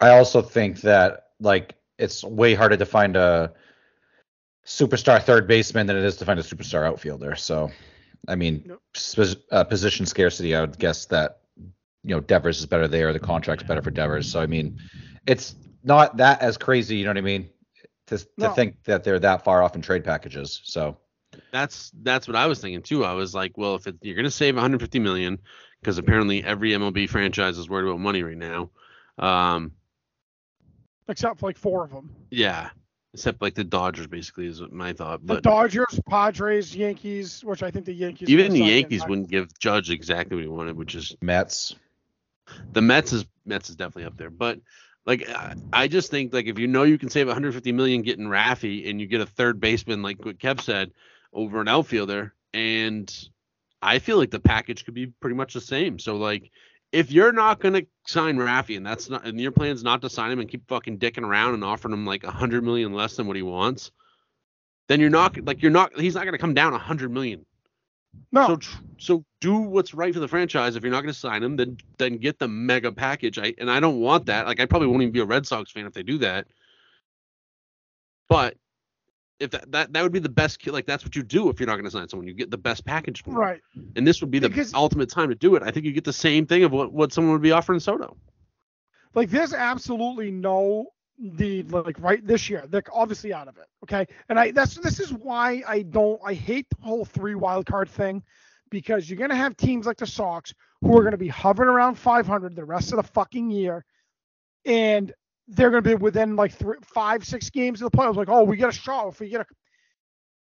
I 0.00 0.10
also 0.10 0.42
think 0.42 0.80
that 0.82 1.28
like 1.40 1.74
it's 1.98 2.24
way 2.24 2.54
harder 2.54 2.76
to 2.76 2.86
find 2.86 3.16
a 3.16 3.52
superstar 4.64 5.22
third 5.22 5.46
baseman 5.46 5.86
than 5.86 5.96
it 5.96 6.04
is 6.04 6.16
to 6.16 6.24
find 6.24 6.38
a 6.38 6.42
superstar 6.42 6.86
outfielder. 6.86 7.34
So, 7.34 7.70
I 8.28 8.34
mean, 8.36 8.64
Yep. 8.66 8.78
sp- 8.94 9.42
uh, 9.50 9.64
position 9.64 10.06
scarcity. 10.06 10.54
I 10.54 10.60
would 10.60 10.78
guess 10.78 11.06
that 11.06 11.40
you 12.04 12.14
know 12.14 12.20
Devers 12.20 12.58
is 12.60 12.66
better 12.66 12.88
there. 12.88 13.12
The 13.12 13.18
contract's 13.20 13.64
better 13.64 13.82
for 13.82 13.90
Devers. 13.90 14.30
So, 14.30 14.40
I 14.40 14.46
mean, 14.46 14.78
it's 15.26 15.54
not 15.84 16.16
that 16.18 16.40
as 16.40 16.56
crazy. 16.56 16.96
You 16.96 17.04
know 17.04 17.10
what 17.10 17.18
I 17.18 17.22
mean? 17.22 17.50
To 18.06 18.18
to 18.18 18.26
No. 18.38 18.50
think 18.54 18.82
that 18.84 19.04
they're 19.04 19.18
that 19.20 19.44
far 19.44 19.62
off 19.62 19.74
in 19.74 19.82
trade 19.82 20.04
packages. 20.04 20.60
So, 20.64 20.96
That's 21.50 21.90
that's 22.02 22.26
what 22.26 22.36
I 22.36 22.46
was 22.46 22.60
thinking 22.60 22.82
too. 22.82 23.04
I 23.04 23.12
was 23.12 23.34
like, 23.34 23.56
well, 23.56 23.74
if 23.74 23.86
it, 23.86 23.96
you're 24.02 24.14
going 24.14 24.24
to 24.24 24.30
save 24.30 24.54
150 24.54 24.98
million, 24.98 25.38
because 25.80 25.98
apparently 25.98 26.42
every 26.44 26.70
MLB 26.70 27.08
franchise 27.08 27.58
is 27.58 27.68
worried 27.68 27.88
about 27.88 28.00
money 28.00 28.22
right 28.22 28.36
now. 28.36 28.70
Um, 29.18 29.72
Except 31.08 31.40
for 31.40 31.46
like 31.46 31.58
four 31.58 31.84
of 31.84 31.90
them. 31.90 32.14
yeah, 32.30 32.70
except 33.12 33.42
like 33.42 33.54
the 33.54 33.64
Dodgers, 33.64 34.06
basically, 34.06 34.46
is 34.46 34.60
what 34.60 34.72
my 34.72 34.92
thought. 34.92 35.26
The 35.26 35.40
Dodgers, 35.40 36.00
Padres, 36.08 36.74
Yankees, 36.74 37.44
which 37.44 37.62
I 37.62 37.70
think 37.70 37.84
the 37.86 37.92
Yankees. 37.94 38.28
even 38.28 38.52
the 38.52 38.60
Yankees 38.60 39.00
back. 39.00 39.08
wouldn't 39.08 39.30
give 39.30 39.58
Judge 39.58 39.90
exactly 39.90 40.36
what 40.36 40.42
he 40.42 40.48
wanted, 40.48 40.76
which 40.76 40.94
is 40.94 41.14
Mets. 41.20 41.74
the 42.72 42.80
Mets 42.82 43.12
is 43.12 43.24
Mets 43.44 43.68
is 43.68 43.76
definitely 43.76 44.04
up 44.04 44.16
there. 44.16 44.30
But 44.30 44.60
like 45.04 45.28
I, 45.28 45.54
I 45.72 45.88
just 45.88 46.10
think 46.10 46.32
like 46.32 46.46
if 46.46 46.58
you 46.58 46.68
know 46.68 46.84
you 46.84 46.98
can 46.98 47.10
save 47.10 47.26
150 47.26 47.72
million 47.72 48.02
getting 48.02 48.26
Raffy 48.26 48.88
and 48.88 49.00
you 49.00 49.06
get 49.06 49.20
a 49.20 49.26
third 49.26 49.60
baseman 49.60 50.02
like 50.02 50.24
what 50.24 50.38
Kev 50.38 50.60
said 50.60 50.92
over 51.32 51.60
an 51.60 51.68
outfielder, 51.68 52.34
and 52.54 53.12
I 53.80 53.98
feel 53.98 54.18
like 54.18 54.30
the 54.30 54.40
package 54.40 54.84
could 54.84 54.94
be 54.94 55.06
pretty 55.06 55.36
much 55.36 55.54
the 55.54 55.60
same. 55.60 55.98
So 55.98 56.16
like 56.16 56.50
if 56.92 57.10
you're 57.10 57.32
not 57.32 57.60
gonna 57.60 57.82
sign 58.06 58.36
Rafi 58.36 58.76
and 58.76 58.86
that's 58.86 59.08
not 59.10 59.26
and 59.26 59.40
your 59.40 59.52
plan's 59.52 59.82
not 59.82 60.02
to 60.02 60.10
sign 60.10 60.30
him 60.30 60.40
and 60.40 60.48
keep 60.48 60.68
fucking 60.68 60.98
dicking 60.98 61.24
around 61.24 61.54
and 61.54 61.64
offering 61.64 61.94
him 61.94 62.06
like 62.06 62.24
a 62.24 62.30
hundred 62.30 62.64
million 62.64 62.92
less 62.92 63.16
than 63.16 63.26
what 63.26 63.36
he 63.36 63.42
wants, 63.42 63.90
then 64.88 65.00
you're 65.00 65.10
not 65.10 65.42
like 65.44 65.62
you're 65.62 65.70
not 65.70 65.98
he's 65.98 66.14
not 66.14 66.24
gonna 66.24 66.38
come 66.38 66.54
down 66.54 66.74
a 66.74 66.78
hundred 66.78 67.10
million. 67.10 67.44
No, 68.30 68.46
So 68.46 68.56
tr- 68.56 68.76
so 68.98 69.24
do 69.40 69.56
what's 69.56 69.94
right 69.94 70.12
for 70.12 70.20
the 70.20 70.28
franchise. 70.28 70.76
If 70.76 70.82
you're 70.82 70.92
not 70.92 71.02
going 71.02 71.12
to 71.12 71.18
sign 71.18 71.42
him, 71.42 71.56
then 71.56 71.78
then 71.98 72.18
get 72.18 72.38
the 72.38 72.48
mega 72.48 72.92
package. 72.92 73.38
I 73.38 73.54
and 73.58 73.70
I 73.70 73.80
don't 73.80 74.00
want 74.00 74.26
that. 74.26 74.46
Like 74.46 74.60
I 74.60 74.66
probably 74.66 74.88
won't 74.88 75.02
even 75.02 75.12
be 75.12 75.20
a 75.20 75.24
Red 75.24 75.46
Sox 75.46 75.70
fan 75.70 75.86
if 75.86 75.92
they 75.92 76.02
do 76.02 76.18
that. 76.18 76.46
But 78.28 78.56
if 79.42 79.50
that 79.50 79.70
that, 79.72 79.92
that 79.92 80.02
would 80.02 80.12
be 80.12 80.18
the 80.18 80.28
best. 80.28 80.66
Like 80.66 80.86
that's 80.86 81.04
what 81.04 81.14
you 81.16 81.22
do 81.22 81.48
if 81.50 81.60
you're 81.60 81.66
not 81.66 81.74
going 81.74 81.84
to 81.84 81.90
sign 81.90 82.08
someone. 82.08 82.26
You 82.28 82.34
get 82.34 82.50
the 82.50 82.58
best 82.58 82.84
package. 82.84 83.22
For 83.22 83.30
them. 83.30 83.38
right. 83.38 83.60
And 83.96 84.06
this 84.06 84.20
would 84.20 84.30
be 84.30 84.38
the 84.38 84.48
Because- 84.48 84.72
ultimate 84.74 85.10
time 85.10 85.28
to 85.28 85.34
do 85.34 85.54
it. 85.56 85.62
I 85.62 85.70
think 85.70 85.84
you 85.86 85.92
get 85.92 86.04
the 86.04 86.12
same 86.12 86.46
thing 86.46 86.64
of 86.64 86.72
what 86.72 86.92
what 86.92 87.12
someone 87.12 87.32
would 87.32 87.42
be 87.42 87.52
offering 87.52 87.80
Soto. 87.80 88.16
Like 89.14 89.28
there's 89.30 89.52
absolutely 89.52 90.30
no 90.30 90.86
need 91.18 91.70
like 91.72 91.96
right 92.00 92.26
this 92.26 92.48
year. 92.48 92.64
They're 92.68 92.82
obviously 92.92 93.32
out 93.34 93.46
of 93.48 93.56
it. 93.58 93.66
Okay. 93.84 94.06
And 94.28 94.38
I 94.40 94.50
that's 94.52 94.76
this 94.78 94.98
is 95.00 95.12
why 95.12 95.62
I 95.68 95.82
don't 95.82 96.20
I 96.24 96.34
hate 96.34 96.66
the 96.70 96.82
whole 96.84 97.04
three 97.04 97.34
wild 97.34 97.66
card 97.66 97.88
thing 97.90 98.22
because 98.70 99.08
you're 99.10 99.18
gonna 99.18 99.36
have 99.36 99.56
teams 99.56 99.86
like 99.86 99.98
the 99.98 100.06
Sox 100.06 100.54
who 100.80 100.96
are 100.98 101.04
gonna 101.04 101.18
be 101.18 101.28
hovering 101.28 101.68
around 101.68 101.96
500 101.96 102.56
the 102.56 102.64
rest 102.64 102.92
of 102.92 102.96
the 102.96 103.02
fucking 103.02 103.50
year, 103.50 103.84
and 104.64 105.12
they're 105.52 105.70
gonna 105.70 105.82
be 105.82 105.94
within 105.94 106.36
like 106.36 106.52
three, 106.52 106.76
five, 106.82 107.24
six 107.24 107.50
games 107.50 107.82
of 107.82 107.90
the 107.90 107.96
playoffs. 107.96 108.16
Like, 108.16 108.28
oh, 108.28 108.44
we 108.44 108.56
get 108.56 108.70
a 108.70 108.72
shot 108.72 109.08
if 109.08 109.20
we 109.20 109.28
get 109.28 109.42
a. 109.42 109.46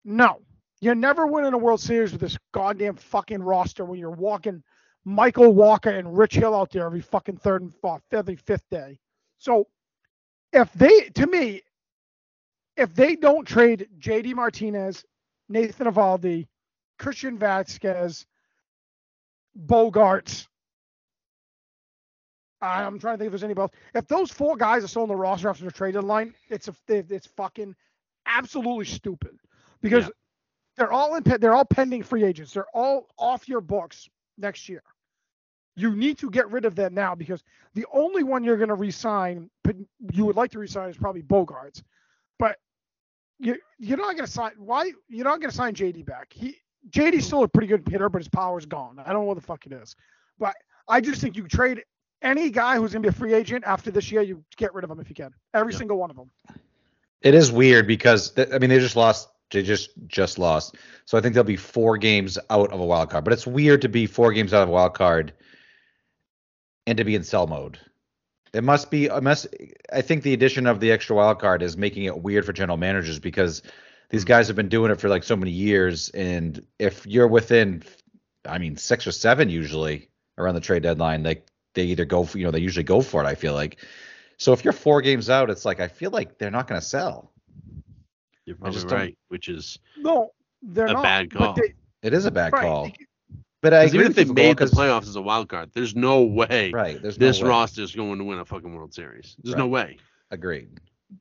No, 0.05 0.41
you're 0.81 0.95
never 0.95 1.27
winning 1.27 1.53
a 1.53 1.59
World 1.59 1.81
Series 1.81 2.13
with 2.13 2.21
this 2.21 2.39
goddamn 2.53 2.97
fucking 2.97 3.43
roster 3.43 3.85
when 3.85 3.99
you're 3.99 4.11
walking 4.11 4.63
Michael 5.05 5.55
Wacha 5.55 5.99
and 5.99 6.17
Rich 6.17 6.35
Hill 6.35 6.55
out 6.55 6.71
there 6.71 6.87
every 6.87 7.01
fucking 7.01 7.39
third 7.39 7.63
and 7.63 7.75
fourth, 7.75 8.03
every 8.13 8.37
fifth 8.37 8.69
day. 8.71 8.99
So 9.39 9.67
if 10.53 10.73
they, 10.75 11.09
to 11.15 11.27
me, 11.27 11.63
if 12.77 12.95
they 12.95 13.17
don't 13.17 13.47
trade 13.47 13.89
JD 13.99 14.35
Martinez, 14.35 15.05
Nathan 15.49 15.87
Eovaldi, 15.87 16.47
Christian 16.99 17.39
Vázquez, 17.39 18.27
Bogaerts, 19.67 20.47
I'm 22.63 22.99
trying 22.99 23.15
to 23.15 23.19
think 23.19 23.27
if 23.29 23.33
there's 23.33 23.45
anybody 23.45 23.63
else. 23.63 23.73
If 23.95 24.07
those 24.09 24.31
four 24.31 24.57
guys 24.57 24.85
are 24.85 24.89
still 24.89 25.03
on 25.03 25.09
the 25.09 25.17
roster 25.17 25.49
after 25.49 25.65
the 25.65 25.71
trade 25.71 25.95
deadline, 25.95 26.35
it's 26.51 26.69
a, 26.69 26.75
it's 26.89 27.27
fucking 27.27 27.75
absolutely 28.27 28.85
stupid 28.85 29.39
because 29.81 30.05
Yeah. 30.05 30.11
they're 30.77 30.93
all 30.93 31.15
in, 31.17 31.23
they're 31.23 31.55
all 31.55 31.65
pending 31.65 32.03
free 32.03 32.23
agents. 32.25 32.53
They're 32.53 32.69
all 32.75 33.07
off 33.19 33.49
your 33.49 33.61
books 33.61 34.09
next 34.37 34.69
year. 34.69 34.83
You 35.77 35.95
need 35.97 36.19
to 36.19 36.29
get 36.31 36.51
rid 36.51 36.65
of 36.67 36.75
them 36.75 36.93
now 36.95 37.15
because 37.15 37.43
the 37.75 37.87
only 37.93 38.23
one 38.25 38.45
you're 38.45 38.59
going 38.59 38.69
to 38.69 38.75
resign, 38.75 39.49
you 40.13 40.27
would 40.27 40.37
like 40.37 40.51
to 40.51 40.59
resign 40.59 40.91
is 40.91 40.97
probably 40.97 41.23
Bogaerts. 41.23 41.83
But 42.39 42.59
you 43.39 43.57
you're 43.79 43.97
not 43.97 44.17
going 44.17 44.27
to 44.27 44.31
sign. 44.31 44.53
Why 44.59 44.93
you're 45.09 45.25
not 45.25 45.41
going 45.41 45.51
to 45.51 45.57
sign 45.57 45.73
JD 45.75 46.05
back? 46.05 46.33
He 46.33 46.57
JD's 46.91 47.25
still 47.25 47.43
a 47.43 47.49
pretty 47.49 47.69
good 47.69 47.89
hitter, 47.89 48.09
but 48.11 48.19
his 48.19 48.29
power's 48.29 48.67
gone. 48.67 48.99
I 48.99 49.05
don't 49.13 49.23
know 49.23 49.29
what 49.29 49.37
the 49.37 49.41
fuck 49.43 49.65
it 49.67 49.73
is. 49.73 49.97
But 50.39 50.55
I 50.89 51.01
just 51.01 51.21
think 51.23 51.37
you 51.37 51.47
trade 51.49 51.83
any 52.23 52.51
guy 52.51 52.77
who's 52.77 52.93
going 52.93 53.03
to 53.03 53.11
be 53.11 53.15
a 53.15 53.19
free 53.19 53.35
agent 53.35 53.65
after 53.67 53.91
this 53.91 54.11
year. 54.11 54.23
You 54.23 54.45
get 54.57 54.75
rid 54.75 54.85
of 54.85 54.91
them 54.91 55.01
if 55.01 55.09
you 55.09 55.15
can. 55.15 55.33
Every 55.55 55.73
Yep. 55.73 55.79
single 55.79 55.99
one 55.99 56.11
of 56.11 56.17
them. 56.17 56.31
It 57.23 57.35
is 57.35 57.53
weird 57.53 57.87
because 57.87 58.31
th- 58.31 58.49
I 58.53 58.59
mean 58.59 58.71
they 58.71 58.79
just 58.79 58.97
lost. 58.97 59.29
They 59.51 59.63
just 59.63 59.91
just 60.07 60.39
lost. 60.39 60.77
So 61.05 61.19
I 61.19 61.21
think 61.21 61.35
they'll 61.35 61.45
be 61.45 61.57
four 61.57 61.99
games 61.99 62.39
out 62.51 62.73
of 62.73 62.81
a 62.81 62.85
wild 62.85 63.11
card. 63.11 63.25
But 63.25 63.33
it's 63.33 63.47
weird 63.47 63.83
to 63.83 63.89
be 63.89 64.07
four 64.07 64.33
games 64.33 64.55
out 64.55 64.63
of 64.63 64.69
a 64.69 64.73
wild 64.73 64.95
card 64.95 65.33
and 66.87 66.97
to 66.97 67.05
be 67.05 67.15
in 67.15 67.23
sell 67.23 67.47
mode. 67.47 67.79
It 68.53 68.65
must 68.65 68.91
be. 68.91 69.07
It 69.07 69.23
must. 69.23 69.47
I 69.93 70.01
think 70.01 70.23
the 70.23 70.33
addition 70.33 70.67
of 70.67 70.81
the 70.81 70.91
extra 70.91 71.15
wild 71.15 71.41
card 71.41 71.63
is 71.63 71.77
making 71.77 72.05
it 72.05 72.23
weird 72.23 72.45
for 72.45 72.53
general 72.53 72.79
managers 72.79 73.19
because 73.19 73.63
these 74.09 74.23
mm-hmm. 74.23 74.29
guys 74.29 74.47
have 74.49 74.57
been 74.57 74.69
doing 74.69 74.91
it 74.91 75.01
for 75.01 75.09
like 75.09 75.23
so 75.23 75.37
many 75.37 75.53
years, 75.53 76.09
and 76.11 76.65
if 76.79 77.07
you're 77.07 77.29
within, 77.29 77.83
I 78.45 78.59
mean, 78.59 78.77
six 78.77 79.07
or 79.07 79.13
seven 79.13 79.51
usually 79.51 80.09
around 80.37 80.55
the 80.55 80.61
trade 80.61 80.83
deadline, 80.83 81.23
like 81.23 81.47
they 81.75 81.85
either 81.85 82.05
go 82.05 82.25
for, 82.25 82.39
you 82.39 82.45
know, 82.45 82.51
they 82.51 82.61
usually 82.61 82.85
go 82.85 83.01
for 83.01 83.23
it. 83.23 83.27
I 83.27 83.35
feel 83.35 83.55
like. 83.55 83.79
So 84.39 84.53
if 84.53 84.65
you're 84.65 84.73
four 84.73 85.03
games 85.03 85.29
out, 85.29 85.51
it's 85.51 85.65
like 85.65 85.81
I 85.81 85.89
feel 85.89 86.11
like 86.11 86.39
they're 86.39 86.51
not 86.51 86.67
going 86.67 86.81
to 86.81 86.87
sell. 86.87 87.31
You're 88.47 88.57
probably 88.57 88.75
just 88.81 88.91
right, 88.91 89.17
which 89.29 89.49
is 89.49 89.79
No, 89.99 90.31
they're 90.63 90.87
A 90.87 90.93
not. 90.95 91.03
bad 91.03 91.31
call. 91.31 91.53
they- 91.55 91.75
It 92.03 92.15
is 92.15 92.25
a 92.25 92.31
bad 92.31 92.53
right, 92.53 92.63
call. 92.63 92.91
But 93.63 93.75
I 93.75 93.83
agree 93.83 93.99
even 94.01 94.11
if 94.13 94.17
they 94.17 94.25
you, 94.25 94.33
made 94.33 94.57
the 94.57 94.65
playoffs 94.65 95.03
as 95.07 95.17
a 95.17 95.21
wild 95.21 95.51
card, 95.51 95.71
there's 95.75 95.95
no 95.95 96.23
way 96.23 96.71
right, 96.73 97.01
there's 97.03 97.19
no 97.21 97.27
this 97.27 97.43
way. 97.43 97.49
roster 97.51 97.83
is 97.83 97.95
going 97.95 98.17
to 98.19 98.25
win 98.25 98.39
a 98.39 98.45
fucking 98.47 98.75
World 98.75 98.95
Series. 98.95 99.37
There's 99.43 99.55
no 99.57 99.67
way. 99.67 99.99
Agreed. 100.31 100.71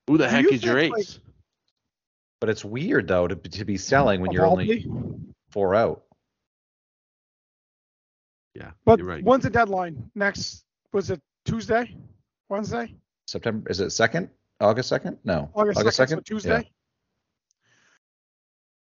Who 0.07 0.17
the 0.17 0.23
Do 0.23 0.29
heck 0.29 0.43
you 0.45 0.51
is 0.51 0.63
your 0.63 0.79
think, 0.79 0.93
like- 0.93 1.01
ace? 1.01 1.19
But 2.39 2.49
it's 2.49 2.63
weird 2.63 3.09
though 3.09 3.27
to 3.27 3.35
to 3.35 3.65
be 3.65 3.75
selling 3.75 4.21
when 4.21 4.31
you're 4.31 4.45
only 4.45 4.87
four 5.51 5.75
out. 5.75 6.03
Yeah, 8.55 8.71
But 8.85 8.99
you're 8.99 9.07
right. 9.07 9.23
when's 9.23 9.43
the 9.43 9.49
deadline? 9.49 10.09
Next 10.15 10.65
was 10.91 11.09
it 11.09 11.21
Tuesday? 11.45 11.95
Wednesday? 12.49 12.95
September 13.27 13.69
is 13.69 13.79
it 13.79 13.91
second? 13.91 14.29
August 14.59 14.89
second? 14.89 15.17
No. 15.23 15.49
August, 15.53 15.79
2nd, 15.79 16.09
so 16.09 16.19
Tuesday. 16.19 16.69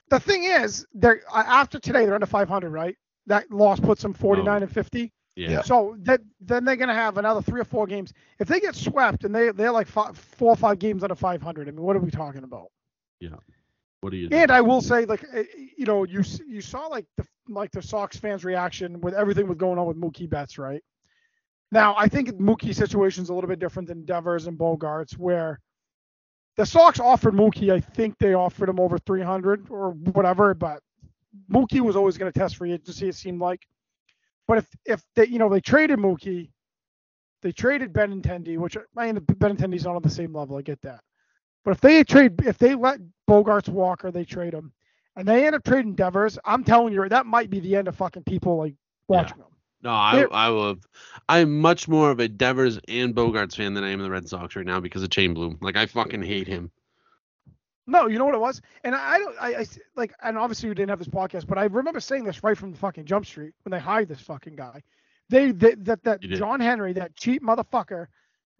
The 0.09 0.19
thing 0.19 0.45
is, 0.45 0.85
they're 0.95 1.23
uh, 1.31 1.45
after 1.47 1.79
today 1.79 2.05
they're 2.05 2.15
under 2.15 2.27
500, 2.27 2.71
right? 2.71 2.97
That 3.27 3.51
loss 3.53 3.79
puts 3.79 4.03
them 4.03 4.13
49 4.13 4.63
and 4.63 4.73
50. 4.73 5.13
Yeah. 5.37 5.63
So 5.63 5.97
that 6.01 6.21
then 6.41 6.65
they're 6.65 6.77
gonna 6.77 6.95
have 6.95 7.17
another 7.19 7.41
three 7.41 7.61
or 7.61 7.65
four 7.65 7.87
games. 7.87 8.13
If 8.41 8.49
they 8.49 8.59
get 8.61 8.75
swept 8.75 9.25
and 9.25 9.35
they 9.35 9.53
they're 9.53 9.71
like 9.71 9.87
five, 9.87 10.19
four 10.19 10.53
or 10.53 10.57
five 10.57 10.79
games 10.81 11.03
under 11.05 11.15
500, 11.15 11.69
I 11.69 11.71
mean, 11.71 11.81
what 11.83 11.95
are 11.97 12.01
we 12.01 12.11
talking 12.11 12.43
about? 12.43 12.67
What 14.01 14.11
do 14.11 14.17
you? 14.17 14.29
And 14.33 14.51
I 14.51 14.61
will 14.61 14.81
say, 14.81 15.05
like, 15.05 15.25
eh, 15.33 15.45
you 15.77 15.85
know, 15.85 16.05
you 16.05 16.23
you 16.47 16.61
saw 16.61 16.87
like 16.87 17.07
the 17.17 17.27
like 17.49 17.71
the 17.71 17.83
Sox 17.83 18.17
fans' 18.17 18.45
reaction 18.45 19.01
with 19.01 19.15
everything 19.15 19.47
was 19.47 19.59
going 19.59 19.79
on 19.79 19.87
with 19.87 19.97
Mookie 19.97 20.29
Betts, 20.29 20.59
right? 20.59 20.83
Now, 21.73 21.95
I 21.97 22.09
think 22.09 22.31
Mookie's 22.31 22.77
situation 22.77 23.23
is 23.23 23.29
a 23.29 23.35
little 23.35 23.49
bit 23.49 23.61
different 23.61 23.89
than 23.89 24.05
Devers 24.05 24.47
and 24.47 24.59
Bogaerts, 24.59 25.17
where 25.17 25.61
the 26.57 26.67
Sox 26.67 26.99
offered 26.99 27.35
Mookie. 27.35 27.73
I 27.73 27.81
think 27.81 28.17
they 28.19 28.35
offered 28.35 28.69
him 28.69 28.81
over 28.81 28.99
300 28.99 29.67
or 29.71 29.91
whatever, 29.91 30.55
but 30.55 30.83
Mookie 31.51 31.81
was 31.81 31.95
always 31.95 32.17
going 32.19 32.33
to 32.33 32.39
test 32.39 32.57
free 32.57 32.73
agency. 32.73 33.09
It 33.09 33.15
seemed 33.15 33.41
like, 33.41 33.67
but 34.49 34.59
if 34.59 34.67
if 34.87 35.03
they 35.15 35.27
you 35.27 35.39
know 35.39 35.49
they 35.51 35.61
traded 35.61 35.99
Mookie, 35.99 36.51
they 37.43 37.53
traded 37.53 37.93
Benintendi, 37.93 38.57
which 38.57 38.77
I 38.97 39.13
mean 39.13 39.21
Benintendi's 39.21 39.85
not 39.85 39.97
on 39.97 40.03
the 40.03 40.11
same 40.11 40.35
level. 40.35 40.57
I 40.57 40.63
get 40.63 40.81
that. 40.83 41.01
But 41.65 41.73
if 41.73 41.81
they 41.81 42.03
trade, 42.05 42.41
if 42.45 42.59
they 42.59 42.75
let 42.75 43.01
Bogaerts 43.29 43.69
walk 43.69 44.05
or 44.05 44.11
they 44.11 44.25
trade 44.25 44.55
him, 44.55 44.73
and 45.17 45.27
they 45.27 45.47
end 45.47 45.55
up 45.55 45.65
trading 45.65 45.95
Devers, 45.95 46.39
I'm 46.45 46.65
telling 46.65 46.95
you, 46.95 47.09
that 47.09 47.27
might 47.27 47.51
be 47.51 47.61
the 47.61 47.77
end 47.77 47.89
of 47.89 47.97
fucking 47.97 48.23
people 48.25 48.57
like 48.59 48.75
watching 49.09 49.39
them. 49.39 49.47
No, 49.83 49.91
I 49.91 50.17
They're- 50.17 50.29
I 50.33 50.49
will. 50.51 50.77
I'm 51.29 51.59
much 51.61 51.89
more 51.89 52.11
of 52.11 52.21
a 52.21 52.29
Devers 52.29 52.79
and 52.89 53.15
Bogaerts 53.15 53.57
fan 53.57 53.75
than 53.75 53.85
I 53.85 53.91
am 53.91 54.01
the 54.01 54.11
Red 54.11 54.29
Sox 54.29 54.55
right 54.57 54.67
now 54.67 54.81
because 54.81 55.03
of 55.03 55.11
Chaim 55.15 55.35
Bloom. 55.35 55.59
Like 55.61 55.77
I 55.77 55.87
fucking 55.87 56.23
hate 56.23 56.47
him. 56.47 56.71
No, 57.87 58.07
you 58.07 58.19
know 58.19 58.25
what 58.27 58.35
it 58.35 58.41
was, 58.41 58.61
and 58.85 58.95
I, 58.95 59.15
I 59.15 59.19
don't, 59.19 59.37
I, 59.41 59.55
I 59.61 59.67
like, 59.97 60.13
and 60.23 60.39
obviously 60.39 60.69
we 60.69 60.75
didn't 60.77 60.91
have 60.91 60.99
this 61.01 61.09
podcast, 61.09 61.47
but 61.49 61.59
I 61.59 61.65
remember 61.65 61.99
saying 61.99 62.23
this 62.25 62.45
right 62.45 62.57
from 62.57 62.71
the 62.71 62.79
fucking 62.79 63.05
Jump 63.05 63.27
Street 63.27 63.53
when 63.65 63.71
they 63.73 63.81
hired 63.81 64.09
this 64.09 64.21
fucking 64.21 64.55
guy. 64.55 64.83
They, 65.29 65.51
they 65.51 65.75
that 65.75 66.05
that 66.05 66.21
John 66.21 66.61
Henry, 66.61 66.93
that 66.93 67.17
cheap 67.17 67.43
motherfucker, 67.43 68.07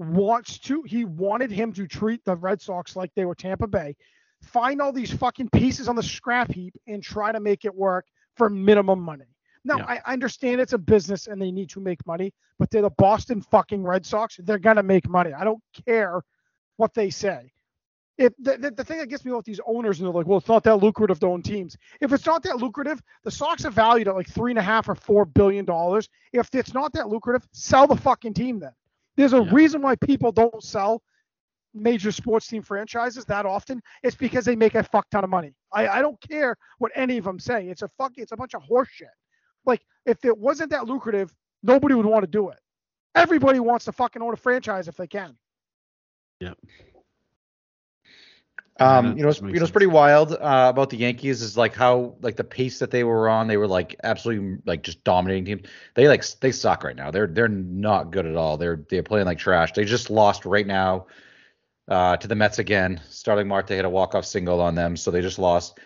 wants 0.01 0.59
to. 0.61 0.83
He 0.83 1.05
wanted 1.05 1.51
him 1.51 1.73
to 1.75 1.87
treat 1.87 2.25
the 2.25 2.37
Red 2.37 2.61
Sox 2.61 2.97
like 2.97 3.13
they 3.15 3.25
were 3.25 3.35
Tampa 3.35 3.67
Bay, 3.67 3.95
find 4.43 4.81
all 4.81 4.93
these 4.93 5.13
fucking 5.13 5.51
pieces 5.51 5.89
on 5.89 5.97
the 5.97 6.03
scrap 6.03 6.51
heap 6.51 6.75
and 6.87 7.03
try 7.03 7.33
to 7.33 7.41
make 7.41 7.65
it 7.65 7.75
work 7.75 8.07
for 8.37 8.49
minimum 8.49 9.01
money. 9.01 9.27
Now 9.65 9.79
Yeah. 9.79 10.01
I 10.07 10.13
understand 10.13 10.61
it's 10.61 10.73
a 10.73 10.79
business 10.79 11.27
and 11.27 11.41
they 11.41 11.51
need 11.51 11.69
to 11.71 11.81
make 11.81 12.05
money, 12.07 12.33
but 12.59 12.71
they're 12.71 12.83
the 12.83 12.91
Boston 12.91 13.43
fucking 13.43 13.83
Red 13.85 14.07
Sox. 14.07 14.39
They're 14.43 14.59
gonna 14.59 14.83
make 14.83 15.09
money. 15.09 15.33
I 15.35 15.45
don't 15.45 15.63
care 15.87 16.23
what 16.77 16.95
they 16.95 17.11
say. 17.11 17.53
If 18.17 18.35
the, 18.39 18.57
the, 18.59 18.71
the 18.71 18.85
thing 18.85 18.99
that 18.99 19.09
gets 19.09 19.25
me 19.25 19.33
with 19.33 19.47
these 19.47 19.61
owners 19.67 19.99
and 19.99 20.07
they're 20.07 20.15
like, 20.15 20.27
well, 20.27 20.39
it's 20.39 20.49
not 20.49 20.63
that 20.65 20.77
lucrative 20.77 21.21
to 21.21 21.27
own 21.27 21.43
teams. 21.43 21.77
If 22.03 22.13
it's 22.13 22.27
not 22.27 22.43
that 22.43 22.59
lucrative, 22.59 23.03
the 23.25 23.31
Sox 23.31 23.65
are 23.65 23.71
valued 23.71 24.09
at 24.09 24.15
like 24.15 24.29
three 24.29 24.53
and 24.53 24.59
a 24.59 24.63
half 24.63 24.89
or 24.89 24.95
four 24.95 25.25
billion 25.25 25.65
dollars. 25.65 26.09
If 26.33 26.55
it's 26.55 26.75
not 26.75 26.93
that 26.95 27.09
lucrative, 27.09 27.47
sell 27.53 27.87
the 27.87 27.97
fucking 27.97 28.35
team 28.35 28.59
then. 28.59 28.73
There's 29.21 29.35
a 29.35 29.45
Yeah. 29.45 29.51
reason 29.53 29.83
why 29.83 29.97
people 29.97 30.33
don't 30.33 30.63
sell 30.63 31.03
major 31.75 32.11
sports 32.11 32.49
team 32.49 32.63
franchises 32.63 33.27
that 33.27 33.45
often. 33.45 33.83
It's 34.03 34.17
because 34.17 34.47
they 34.47 34.57
make 34.57 34.75
a 34.75 34.83
fuck 34.83 35.09
ton 35.11 35.25
of 35.25 35.31
money. 35.31 35.55
I, 35.73 35.89
I 35.89 36.03
don't 36.03 36.19
care 36.23 36.57
what 36.79 36.91
any 36.95 37.19
of 37.19 37.25
them 37.25 37.39
say. 37.39 37.69
It's 37.69 37.83
a 37.83 37.89
fuck. 37.99 38.13
It's 38.17 38.33
a 38.33 38.37
bunch 38.37 38.55
of 38.55 38.63
horseshit. 38.63 39.13
Like 39.67 39.83
if 40.07 40.25
it 40.25 40.37
wasn't 40.37 40.71
that 40.71 40.87
lucrative, 40.87 41.35
nobody 41.63 41.95
would 41.95 42.07
want 42.07 42.23
to 42.25 42.31
do 42.31 42.49
it. 42.49 42.59
Everybody 43.15 43.61
wants 43.61 43.85
to 43.85 43.93
fucking 43.93 44.23
own 44.23 44.33
a 44.33 44.37
franchise 44.37 44.89
if 44.89 44.97
they 44.97 45.07
can. 45.07 45.37
Um, 48.81 49.09
Yeah, 49.09 49.15
you 49.15 49.23
know, 49.23 49.33
that 49.33 49.43
you 49.43 49.59
know, 49.59 49.63
it's 49.63 49.71
pretty 49.71 49.87
wild 49.87 50.33
uh, 50.33 50.69
about 50.71 50.89
the 50.91 50.97
Yankees 50.97 51.43
is 51.43 51.57
like 51.57 51.75
how 51.75 52.17
like 52.23 52.37
the 52.37 52.45
pace 52.45 52.79
that 52.79 52.91
they 52.91 53.05
were 53.05 53.29
on. 53.29 53.47
They 53.47 53.59
were 53.59 53.69
like 53.69 53.97
absolutely 54.03 54.59
like 54.65 54.83
just 54.83 55.05
dominating 55.05 55.45
team. 55.45 55.63
They 55.95 56.09
like 56.09 56.25
they 56.41 56.51
suck 56.51 56.83
right 56.83 56.97
now. 56.97 57.11
They're 57.11 57.27
they're 57.27 57.49
not 57.49 58.11
good 58.11 58.27
at 58.27 58.37
all. 58.37 58.57
They're 58.57 58.83
they're 58.89 59.03
playing 59.03 59.27
like 59.27 59.39
trash. 59.39 59.73
They 59.73 59.85
just 59.85 60.09
lost 60.09 60.47
right 60.47 60.67
now 60.67 61.07
uh, 61.89 62.17
to 62.17 62.27
the 62.27 62.35
Mets 62.35 62.59
again. 62.59 63.01
Starling 63.11 63.49
Marte 63.49 63.69
hit 63.69 63.85
a 63.85 63.91
walk 63.91 64.15
off 64.15 64.25
single 64.25 64.61
on 64.61 64.75
them, 64.75 64.97
so 64.97 65.11
they 65.11 65.21
just 65.21 65.39
lost. 65.39 65.79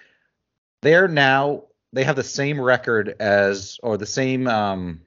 They're 0.82 1.08
now 1.08 1.64
they 1.92 2.04
have 2.04 2.16
the 2.16 2.22
same 2.22 2.60
record 2.60 3.16
as 3.18 3.78
or 3.82 3.96
the 3.96 4.06
same 4.06 4.46
um 4.46 5.00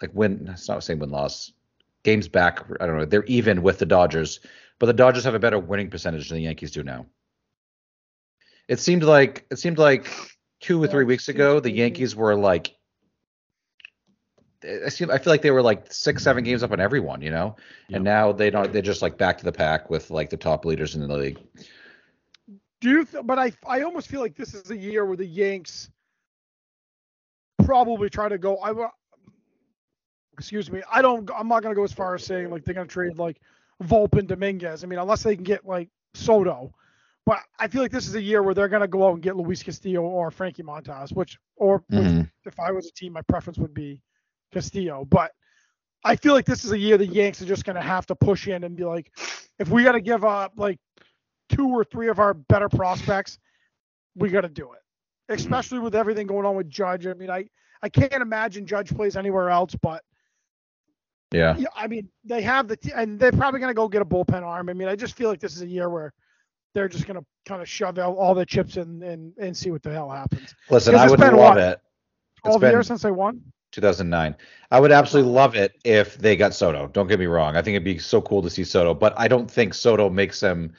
like 0.00 0.10
win. 0.14 0.48
It's 0.52 0.68
not 0.68 0.76
the 0.76 0.82
same 0.82 1.00
win 1.00 1.10
loss. 1.10 1.52
Games 2.04 2.28
back. 2.28 2.64
I 2.80 2.86
don't 2.86 2.96
know. 2.96 3.04
They're 3.06 3.24
even 3.24 3.62
with 3.62 3.78
the 3.78 3.86
Dodgers 3.86 4.38
but 4.78 4.86
the 4.86 4.92
Dodgers 4.92 5.24
have 5.24 5.34
a 5.34 5.38
better 5.38 5.58
winning 5.58 5.90
percentage 5.90 6.28
than 6.28 6.38
the 6.38 6.44
Yankees 6.44 6.70
do 6.70 6.82
now. 6.82 7.06
It 8.68 8.78
seemed 8.78 9.02
like 9.02 9.46
it 9.50 9.58
seemed 9.58 9.78
like 9.78 10.08
two 10.60 10.82
or 10.82 10.86
three 10.86 11.04
weeks 11.04 11.28
ago 11.28 11.60
the. 11.60 11.70
Yankees 11.70 12.14
were 12.14 12.34
like 12.34 12.74
I 14.64 14.88
seem 14.88 15.10
I 15.10 15.18
feel 15.18 15.32
like 15.32 15.42
they 15.42 15.50
were 15.50 15.62
like 15.62 15.90
six 15.92 16.22
seven 16.22 16.42
games 16.44 16.62
up 16.62 16.72
on 16.72 16.80
everyone, 16.80 17.22
you 17.22 17.30
know, 17.30 17.56
and 17.92 18.02
now 18.02 18.32
they 18.32 18.50
don't 18.50 18.72
they're 18.72 18.82
just 18.82 19.02
like 19.02 19.16
back 19.16 19.38
to 19.38 19.44
the 19.44 19.52
pack 19.52 19.88
with 19.88 20.10
like 20.10 20.30
the 20.30 20.36
top 20.36 20.64
leaders 20.64 20.94
in 20.94 21.06
the 21.06 21.16
league. 21.16 21.38
Do 22.80 22.90
you? 22.90 23.04
Th- 23.04 23.24
but 23.24 23.38
I 23.38 23.52
I 23.66 23.82
almost 23.82 24.08
feel 24.08 24.20
like 24.20 24.36
this 24.36 24.54
is 24.54 24.70
a 24.70 24.76
year 24.76 25.04
where 25.06 25.16
the 25.16 25.26
Yanks 25.26 25.90
probably 27.64 28.10
try 28.10 28.28
to 28.28 28.38
go. 28.38 28.58
I 28.58 28.72
excuse 30.32 30.70
me. 30.70 30.82
I 30.90 31.02
don't. 31.02 31.30
I'm 31.36 31.48
not 31.48 31.62
gonna 31.62 31.74
go 31.74 31.84
as 31.84 31.92
far 31.92 32.14
as 32.14 32.24
saying 32.24 32.50
like 32.50 32.64
they're 32.64 32.74
gonna 32.74 32.86
trade 32.86 33.16
like 33.16 33.40
Volpe 33.82 34.18
and 34.18 34.28
Dominguez. 34.28 34.84
I 34.84 34.86
mean, 34.86 34.98
unless 34.98 35.22
they 35.22 35.34
can 35.34 35.44
get 35.44 35.66
like 35.66 35.88
Soto. 36.14 36.72
But 37.26 37.40
I 37.58 37.68
feel 37.68 37.82
like 37.82 37.92
this 37.92 38.08
is 38.08 38.14
a 38.14 38.22
year 38.22 38.42
where 38.42 38.54
they're 38.54 38.68
gonna 38.68 38.88
go 38.88 39.06
out 39.08 39.14
and 39.14 39.22
get 39.22 39.36
Luis 39.36 39.62
Castillo 39.62 40.02
or 40.02 40.30
Frankie 40.30 40.62
Montas, 40.62 41.12
which 41.12 41.38
or 41.56 41.84
which, 41.88 42.00
Mhm. 42.00 42.30
if 42.44 42.58
I 42.58 42.72
was 42.72 42.86
a 42.86 42.92
team, 42.92 43.12
my 43.12 43.22
preference 43.22 43.58
would 43.58 43.74
be 43.74 44.00
Castillo. 44.52 45.04
But 45.04 45.32
I 46.04 46.16
feel 46.16 46.32
like 46.32 46.46
this 46.46 46.64
is 46.64 46.72
a 46.72 46.78
year 46.78 46.96
the 46.96 47.06
Yanks 47.06 47.42
are 47.42 47.46
just 47.46 47.64
gonna 47.64 47.82
have 47.82 48.06
to 48.06 48.14
push 48.14 48.48
in 48.48 48.64
and 48.64 48.76
be 48.76 48.84
like, 48.84 49.12
if 49.58 49.68
we 49.68 49.84
gotta 49.84 50.00
give 50.00 50.24
up 50.24 50.54
like 50.56 50.78
two 51.48 51.68
or 51.68 51.84
three 51.84 52.08
of 52.08 52.18
our 52.18 52.34
better 52.34 52.68
prospects, 52.68 53.38
we 54.14 54.28
got 54.28 54.42
to 54.42 54.48
do 54.48 54.72
it. 54.72 54.80
Especially 55.30 55.78
with 55.78 55.94
everything 55.94 56.26
going 56.26 56.46
on 56.46 56.56
with 56.56 56.68
Judge. 56.68 57.06
I 57.06 57.14
mean, 57.14 57.30
I 57.30 57.48
I 57.82 57.88
can't 57.88 58.14
imagine 58.14 58.66
Judge 58.66 58.92
plays 58.94 59.16
anywhere 59.16 59.50
else, 59.50 59.74
but 59.76 60.02
Yeah. 61.30 61.56
yeah, 61.58 61.68
I 61.76 61.86
mean, 61.86 62.08
they 62.24 62.40
have 62.42 62.68
the 62.68 62.76
t- 62.76 62.92
and 62.94 63.18
they're 63.18 63.32
probably 63.32 63.60
gonna 63.60 63.74
go 63.74 63.88
get 63.88 64.00
a 64.00 64.04
bullpen 64.04 64.42
arm. 64.42 64.68
I 64.68 64.72
mean, 64.72 64.88
I 64.88 64.96
just 64.96 65.14
feel 65.14 65.28
like 65.28 65.40
this 65.40 65.54
is 65.54 65.62
a 65.62 65.66
year 65.66 65.90
where 65.90 66.14
they're 66.74 66.88
just 66.88 67.06
gonna 67.06 67.24
kind 67.46 67.60
of 67.60 67.68
shove 67.68 67.98
out 67.98 68.16
all 68.16 68.34
their 68.34 68.46
chips 68.46 68.76
in 68.76 69.02
and 69.02 69.32
and 69.38 69.56
see 69.56 69.70
what 69.70 69.82
the 69.82 69.92
hell 69.92 70.10
happens. 70.10 70.54
Listen, 70.70 70.94
I 70.94 71.08
would 71.08 71.20
love 71.20 71.34
what? 71.34 71.58
it. 71.58 71.80
Twelve 72.42 72.62
years 72.62 72.86
since 72.86 73.02
they 73.02 73.10
won. 73.10 73.42
2009. 73.72 74.34
I 74.70 74.80
would 74.80 74.92
absolutely 74.92 75.30
love 75.30 75.54
it 75.54 75.74
if 75.84 76.16
they 76.16 76.36
got 76.36 76.54
Soto. 76.54 76.88
Don't 76.88 77.06
get 77.06 77.18
me 77.18 77.26
wrong. 77.26 77.56
I 77.56 77.62
think 77.62 77.74
it'd 77.74 77.84
be 77.84 77.98
so 77.98 78.20
cool 78.22 78.40
to 78.42 78.48
see 78.48 78.64
Soto, 78.64 78.94
but 78.94 79.12
I 79.18 79.28
don't 79.28 79.50
think 79.50 79.74
Soto 79.74 80.08
makes 80.08 80.40
them 80.40 80.72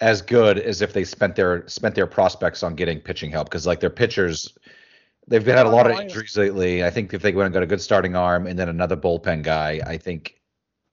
as 0.00 0.22
good 0.22 0.58
as 0.58 0.82
if 0.82 0.92
they 0.92 1.04
spent 1.04 1.34
their 1.34 1.66
spent 1.68 1.94
their 1.94 2.06
prospects 2.06 2.62
on 2.62 2.74
getting 2.74 3.00
pitching 3.00 3.30
help 3.30 3.48
because 3.48 3.66
like 3.66 3.80
their 3.80 3.90
pitchers 3.90 4.56
they've 5.28 5.44
been 5.44 5.56
had 5.56 5.66
a 5.66 5.70
lot 5.70 5.90
of 5.90 5.98
injuries 5.98 6.36
lately. 6.36 6.84
I 6.84 6.90
think 6.90 7.12
if 7.14 7.22
they 7.22 7.32
went 7.32 7.46
and 7.46 7.54
got 7.54 7.62
a 7.62 7.66
good 7.66 7.80
starting 7.80 8.16
arm 8.16 8.46
and 8.46 8.58
then 8.58 8.68
another 8.68 8.96
bullpen 8.96 9.42
guy, 9.42 9.80
I 9.86 9.96
think 9.96 10.40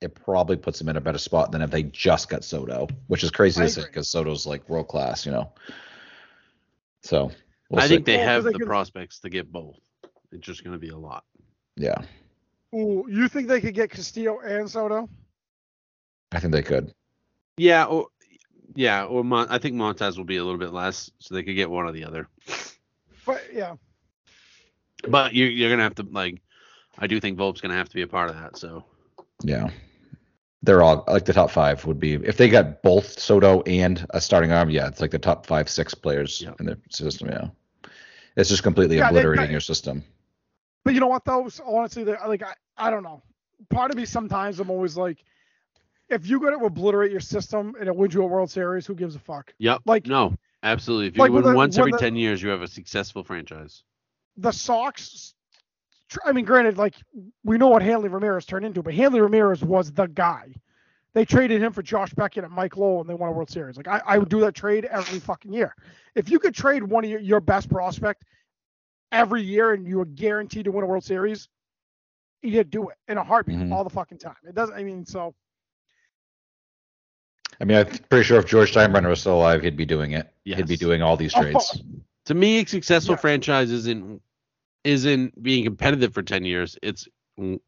it 0.01 0.15
probably 0.15 0.55
puts 0.55 0.79
them 0.79 0.87
in 0.89 0.95
a 0.97 1.01
better 1.01 1.17
spot 1.17 1.51
than 1.51 1.61
if 1.61 1.71
they 1.71 1.83
just 1.83 2.29
got 2.29 2.43
Soto, 2.43 2.87
which 3.07 3.23
is 3.23 3.31
crazy 3.31 3.61
I 3.61 3.65
to 3.65 3.69
say 3.71 3.81
because 3.83 4.07
Soto's 4.07 4.45
like 4.47 4.67
world 4.69 4.87
class, 4.87 5.25
you 5.25 5.31
know. 5.31 5.51
So 7.03 7.31
we'll 7.69 7.81
I 7.81 7.87
see. 7.87 7.95
think 7.95 8.05
they 8.05 8.17
Well, 8.17 8.25
'cause 8.25 8.29
have 8.35 8.43
they 8.45 8.51
the 8.53 8.59
can- 8.59 8.67
prospects 8.67 9.19
to 9.19 9.29
get 9.29 9.51
both. 9.51 9.77
It's 10.31 10.45
just 10.45 10.63
going 10.63 10.73
to 10.73 10.79
be 10.79 10.89
a 10.89 10.97
lot. 10.97 11.23
yeah, 11.75 11.95
Ooh, 12.75 13.05
you 13.09 13.27
think 13.27 13.47
they 13.47 13.59
could 13.59 13.73
get 13.73 13.89
Castillo 13.89 14.39
and 14.41 14.69
Soto? 14.69 15.09
I 16.31 16.39
think 16.39 16.53
they 16.53 16.61
could. 16.61 16.93
Yeah, 17.57 17.85
or 17.85 18.07
yeah, 18.75 19.05
or 19.05 19.23
Mon- 19.23 19.47
I 19.49 19.57
think 19.57 19.75
Montas 19.75 20.17
will 20.17 20.23
be 20.25 20.37
a 20.37 20.43
little 20.43 20.59
bit 20.59 20.71
less, 20.71 21.09
so 21.17 21.33
they 21.33 21.41
could 21.41 21.55
get 21.55 21.69
one 21.69 21.85
or 21.85 21.91
the 21.91 22.03
other. 22.03 22.27
But 23.25 23.43
yeah, 23.51 23.75
But 25.07 25.33
you're 25.33 25.49
you're 25.49 25.69
gonna 25.69 25.83
have 25.83 25.95
to 25.95 26.03
like, 26.11 26.41
I 26.97 27.07
do 27.07 27.19
think 27.19 27.37
Volpe's 27.37 27.61
gonna 27.61 27.75
have 27.75 27.89
to 27.89 27.95
be 27.95 28.01
a 28.01 28.07
part 28.07 28.29
of 28.29 28.35
that. 28.35 28.57
So 28.57 28.83
Yeah. 29.43 29.69
They're 30.61 30.83
all 30.83 31.05
like 31.07 31.23
the 31.23 31.31
top 31.31 31.51
five 31.51 31.85
would 31.85 31.99
be 31.99 32.15
if 32.15 32.35
they 32.35 32.49
got 32.49 32.81
both 32.83 33.17
Soto 33.17 33.61
and 33.61 34.05
a 34.09 34.19
starting 34.19 34.51
arm. 34.51 34.69
Yeah, 34.69 34.87
it's 34.87 34.99
like 34.99 35.11
the 35.11 35.19
top 35.19 35.45
five, 35.45 35.69
six 35.69 35.93
players 35.93 36.41
Yeah. 36.41 36.51
in 36.59 36.65
the 36.65 36.77
system. 36.89 37.29
Yeah, 37.29 37.47
it's 38.35 38.49
just 38.49 38.61
completely 38.63 38.97
Yeah, 38.97 39.07
obliterating 39.07 39.45
they- 39.47 39.51
your 39.51 39.61
system. 39.61 40.03
But 40.83 40.93
you 40.95 40.99
know 40.99 41.07
what 41.07 41.23
though? 41.23 41.47
So 41.47 41.63
honestly, 41.65 42.03
like 42.03 42.43
I, 42.43 42.53
I 42.77 42.89
don't 42.89 43.03
know. 43.03 43.21
Part 43.69 43.91
of 43.91 43.97
me 43.97 44.03
sometimes 44.05 44.59
I'm 44.59 44.69
always 44.69 44.97
like, 44.97 45.23
if 46.09 46.27
you 46.27 46.39
got 46.41 46.51
to 46.57 46.65
obliterate 46.65 47.11
your 47.11 47.19
system 47.21 47.75
and 47.79 47.87
it 47.87 47.95
wins 47.95 48.13
you 48.13 48.23
a 48.23 48.25
World 48.25 48.49
Series, 48.51 48.85
who 48.85 48.95
gives 48.95 49.15
a 49.15 49.19
fuck? 49.19 49.53
yep, 49.59 49.81
Like 49.85 50.07
no, 50.07 50.35
absolutely. 50.63 51.07
If 51.07 51.15
you 51.17 51.23
like 51.23 51.31
win 51.31 51.43
the- 51.43 51.53
once 51.53 51.77
every 51.77 51.91
the- 51.93 51.97
ten 51.99 52.15
years, 52.17 52.41
you 52.41 52.49
have 52.49 52.61
a 52.61 52.67
successful 52.67 53.23
franchise. 53.23 53.83
The 54.37 54.51
Sox. 54.51 55.33
I 56.25 56.31
mean, 56.31 56.45
granted, 56.45 56.77
like 56.77 56.95
we 57.43 57.57
know 57.57 57.67
what 57.67 57.81
Hanley 57.83 58.09
Ramirez 58.09 58.45
turned 58.45 58.65
into, 58.65 58.81
but 58.81 58.93
Hanley 58.93 59.21
Ramirez 59.21 59.63
was 59.63 59.91
the 59.91 60.07
guy. 60.07 60.53
they 61.13 61.25
traded 61.25 61.61
him 61.61 61.73
for 61.73 61.81
Josh 61.81 62.13
Beckett 62.13 62.43
and 62.43 62.53
Mike 62.53 62.77
Lowell, 62.77 63.01
and 63.01 63.09
they 63.09 63.13
won 63.15 63.29
a 63.29 63.31
World 63.31 63.49
Series. 63.49 63.77
Like 63.77 63.87
I, 63.87 64.01
I 64.05 64.17
would 64.17 64.29
do 64.29 64.39
that 64.41 64.53
trade 64.55 64.85
every 64.85 65.19
fucking 65.19 65.51
year. 65.53 65.75
If 66.15 66.29
you 66.29 66.39
could 66.39 66.53
trade 66.55 66.83
one 66.83 67.03
of 67.03 67.09
your, 67.09 67.19
your 67.19 67.39
best 67.39 67.69
prospect 67.69 68.23
every 69.11 69.41
year 69.43 69.73
and 69.73 69.87
you 69.87 69.97
were 69.97 70.05
guaranteed 70.05 70.65
to 70.65 70.71
win 70.71 70.83
a 70.83 70.87
World 70.87 71.03
Series, 71.03 71.47
you'd 72.41 72.69
do 72.69 72.89
it 72.89 72.97
in 73.07 73.17
a 73.17 73.23
heartbeat 73.23 73.57
Mhm. 73.57 73.73
all 73.73 73.83
the 73.83 73.89
fucking 73.89 74.17
time. 74.19 74.35
It 74.47 74.55
doesn't. 74.55 74.75
I 74.75 74.83
mean, 74.83 75.05
so 75.05 75.33
I 77.61 77.65
mean, 77.65 77.77
I'm 77.77 77.87
pretty 78.09 78.23
sure 78.23 78.39
if 78.39 78.45
George 78.45 78.73
Steinbrenner 78.73 79.09
was 79.09 79.19
still 79.19 79.35
alive, 79.35 79.61
he'd 79.61 79.75
be 79.75 79.85
doing 79.85 80.11
it. 80.13 80.31
He'd 80.45 80.67
be 80.67 80.77
doing 80.77 81.01
all 81.01 81.17
these 81.17 81.33
trades. 81.33 81.53
course. 81.53 81.81
To 82.29 82.35
me, 82.35 82.59
a 82.61 82.65
successful 82.67 83.13
Yeah. 83.15 83.21
franchise 83.21 83.71
isn't 83.71 84.21
isn't 84.83 85.41
being 85.43 85.63
competitive 85.63 86.13
for 86.13 86.21
ten 86.21 86.45
years. 86.45 86.77
It's 86.83 87.07
w- 87.37 87.59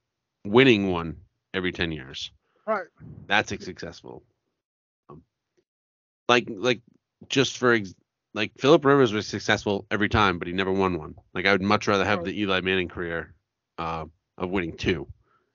winning 0.46 0.92
one 0.92 1.18
every 1.56 1.72
ten 1.72 1.92
years. 1.92 2.32
right. 2.68 2.86
That's 3.26 3.52
a 3.52 3.60
successful. 3.60 4.24
Um, 5.10 5.24
like 6.30 6.46
like 6.48 6.82
just 7.28 7.58
for 7.58 7.74
ex- 7.74 7.96
like 8.36 8.52
Philip 8.60 8.86
Rivers 8.86 9.12
was 9.14 9.26
successful 9.28 9.88
every 9.90 10.10
time, 10.10 10.38
but 10.38 10.48
he 10.48 10.54
never 10.54 10.72
won 10.72 11.00
one. 11.00 11.16
Like 11.34 11.48
I 11.48 11.54
would 11.54 11.64
much 11.64 11.88
rather 11.88 12.06
have 12.06 12.20
Right. 12.20 12.26
the 12.28 12.40
Eli 12.42 12.62
Manning 12.62 12.88
career 12.88 13.34
uh, 13.80 14.06
of 14.38 14.50
winning 14.52 14.78
two 14.78 15.08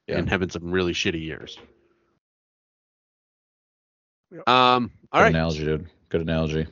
Yeah. 0.09 0.18
and 0.18 0.28
having 0.28 0.50
some 0.50 0.72
really 0.72 0.92
shitty 0.94 1.22
years. 1.22 1.57
Yep. 4.32 4.48
Um. 4.48 4.90
All 5.12 5.20
Good 5.20 5.24
right. 5.26 5.28
analogy, 5.34 5.64
dude. 5.64 5.88
Good 6.09 6.22
analogy. 6.22 6.66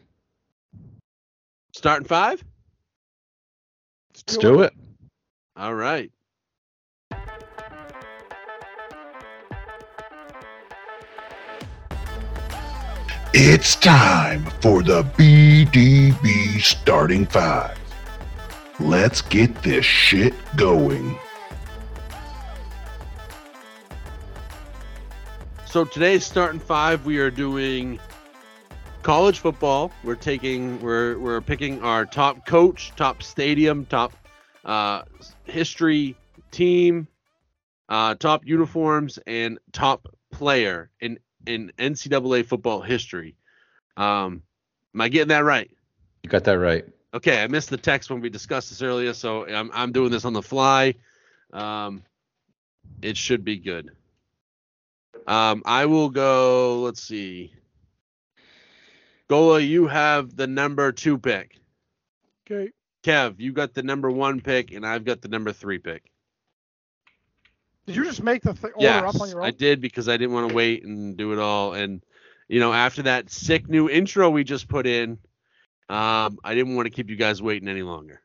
Starting 1.85 2.09
five. 2.09 2.43
Let's 4.14 4.39
do 4.39 4.62
it. 4.62 4.72
All 5.55 5.74
right. 5.74 6.11
It's 13.35 13.76
time 13.76 14.47
for 14.62 14.82
the 14.82 15.03
BDB 15.03 16.62
starting 16.62 17.26
five. 17.26 17.78
Let's 18.80 19.20
get 19.20 19.55
this 19.62 19.85
shit 19.85 20.32
going. 20.57 21.18
So 25.66 25.85
today's 25.85 26.24
starting 26.24 26.61
five, 26.61 27.05
we 27.05 27.18
are 27.18 27.30
doing 27.30 28.01
college 29.05 29.39
football. 29.39 29.93
We're 30.03 30.17
taking, 30.17 30.81
we're 30.81 31.17
we're 31.19 31.41
picking 31.41 31.81
our 31.83 32.05
top 32.07 32.47
coach, 32.47 32.93
top 32.97 33.23
stadium, 33.23 33.85
top 33.87 34.13
uh, 34.65 35.03
history 35.45 36.17
team, 36.51 37.07
uh, 37.89 38.15
top 38.17 38.47
uniforms, 38.47 39.19
and 39.27 39.59
top 39.73 40.09
player 40.33 40.91
in 41.01 41.21
in 41.47 41.71
NCAA 41.79 42.47
football 42.47 42.81
history. 42.81 43.37
Um, 43.97 44.43
am 44.95 45.01
I 45.03 45.09
getting 45.09 45.29
that 45.29 45.45
right? 45.45 45.71
You 46.23 46.31
got 46.31 46.45
that 46.45 46.59
right. 46.59 46.87
Okay, 47.13 47.43
I 47.43 47.47
missed 47.47 47.71
the 47.71 47.77
text 47.77 48.11
when 48.11 48.21
we 48.21 48.31
discussed 48.31 48.71
this 48.71 48.83
earlier, 48.83 49.13
so 49.13 49.47
I'm 49.47 49.71
I'm 49.73 49.93
doing 49.93 50.11
this 50.11 50.25
on 50.25 50.33
the 50.33 50.43
fly. 50.43 50.95
Um, 51.53 52.03
it 53.03 53.19
should 53.19 53.45
be 53.45 53.59
good. 53.59 53.91
Um, 55.27 55.63
I 55.67 55.85
will 55.85 56.09
go. 56.09 56.81
Let's 56.81 57.03
see. 57.03 57.53
Gola, 59.29 59.61
you 59.61 59.87
have 59.87 60.37
the 60.37 60.47
number 60.47 60.93
two 60.93 61.18
pick. 61.18 61.59
Okay. 62.47 62.70
Kev, 63.03 63.37
you 63.39 63.53
got 63.53 63.75
the 63.75 63.83
number 63.83 64.11
one 64.11 64.41
pick, 64.41 64.72
and 64.72 64.87
I've 64.87 65.05
got 65.05 65.20
the 65.20 65.29
number 65.29 65.53
three 65.53 65.79
pick. 65.79 66.11
Did 67.87 67.97
you 67.97 68.05
just 68.05 68.22
make 68.22 68.43
the 68.43 68.55
th- 68.55 68.72
order 68.77 69.07
up 69.07 69.20
on 69.20 69.29
your 69.29 69.41
own? 69.41 69.47
I 69.47 69.51
did 69.51 69.81
because 69.81 70.09
I 70.09 70.16
didn't 70.16 70.33
want 70.35 70.49
to 70.49 70.55
wait 70.55 70.85
and 70.85 71.16
do 71.16 71.33
it 71.33 71.39
all. 71.39 71.75
And 71.75 72.03
you 72.49 72.61
know, 72.61 72.72
after 72.72 73.03
that 73.03 73.31
sick 73.31 73.68
new 73.68 73.89
intro 73.91 74.31
we 74.31 74.43
just 74.45 74.68
put 74.68 74.87
in, 74.87 75.18
um, 75.91 76.39
I 76.43 76.55
didn't 76.55 76.77
want 76.77 76.87
to 76.87 76.91
keep 76.91 77.11
you 77.11 77.16
guys 77.16 77.43
waiting 77.43 77.68
any 77.68 77.83
longer. 77.83 78.20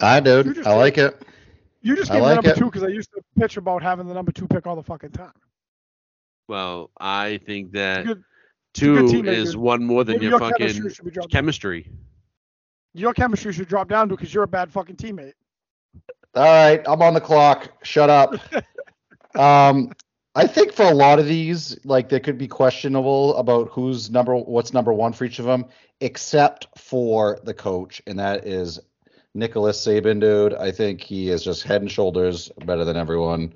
I 0.00 0.18
You 0.18 0.42
dude. 0.42 0.66
I 0.66 0.74
like 0.76 0.98
it. 0.98 1.20
You 1.80 1.96
just 1.96 2.10
I 2.10 2.14
gave 2.14 2.22
me 2.22 2.26
like 2.26 2.34
number 2.36 2.50
it. 2.50 2.56
two 2.58 2.64
because 2.66 2.82
I 2.82 2.88
used 2.88 3.10
to 3.12 3.22
pitch 3.38 3.56
about 3.56 3.82
having 3.82 4.06
the 4.06 4.14
number 4.14 4.32
two 4.32 4.46
pick 4.46 4.66
all 4.66 4.76
the 4.76 4.82
fucking 4.82 5.10
time. 5.10 5.32
Well, 6.46 6.90
I 6.98 7.40
think 7.46 7.72
that 7.72 8.04
Good- 8.04 8.24
two 8.74 9.08
good 9.08 9.28
is 9.28 9.52
dude. 9.52 9.60
one 9.60 9.84
more 9.84 10.04
than 10.04 10.14
Maybe 10.14 10.26
your 10.26 10.32
your 10.32 10.40
fucking 10.40 10.58
chemistry 10.58 10.94
should 10.94 11.04
be 11.04 11.10
dropped. 11.10 11.32
chemistry. 11.32 11.90
Your 12.94 13.12
chemistry 13.14 13.52
should 13.52 13.68
drop 13.68 13.88
down 13.88 14.08
because 14.08 14.32
you're 14.32 14.44
a 14.44 14.48
bad 14.48 14.72
fucking 14.72 14.96
teammate. 14.96 15.34
All 16.34 16.44
right, 16.44 16.80
I'm 16.86 17.02
on 17.02 17.14
the 17.14 17.20
clock. 17.20 17.70
Shut 17.82 18.10
up. 18.10 18.34
um, 19.34 19.92
I 20.34 20.46
think 20.46 20.72
for 20.72 20.84
a 20.84 20.94
lot 20.94 21.18
of 21.18 21.26
these, 21.26 21.78
like 21.84 22.08
they 22.08 22.20
could 22.20 22.38
be 22.38 22.48
questionable 22.48 23.36
about 23.36 23.70
who's 23.70 24.10
number, 24.10 24.36
what's 24.36 24.72
number 24.72 24.92
one 24.92 25.12
for 25.12 25.24
each 25.24 25.38
of 25.38 25.46
them, 25.46 25.66
except 26.00 26.68
for 26.78 27.38
the 27.44 27.54
coach, 27.54 28.00
and 28.06 28.18
that 28.18 28.46
is 28.46 28.78
Nicholas 29.34 29.84
Saban, 29.84 30.20
dude. 30.20 30.54
I 30.54 30.70
think 30.70 31.00
he 31.00 31.30
is 31.30 31.42
just 31.42 31.62
head 31.62 31.80
and 31.82 31.90
shoulders 31.90 32.50
better 32.64 32.84
than 32.84 32.96
everyone. 32.96 33.52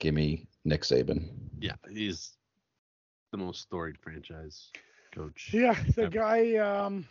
Give 0.00 0.14
me 0.14 0.46
Nick 0.64 0.82
Saban. 0.82 1.28
Yeah, 1.60 1.76
he's 1.90 2.32
the 3.36 3.44
most 3.44 3.62
storied 3.62 3.98
franchise 3.98 4.70
coach. 5.12 5.50
Yeah, 5.52 5.74
the 5.96 6.02
Yep. 6.02 6.12
guy 6.12 6.56
um 6.56 7.04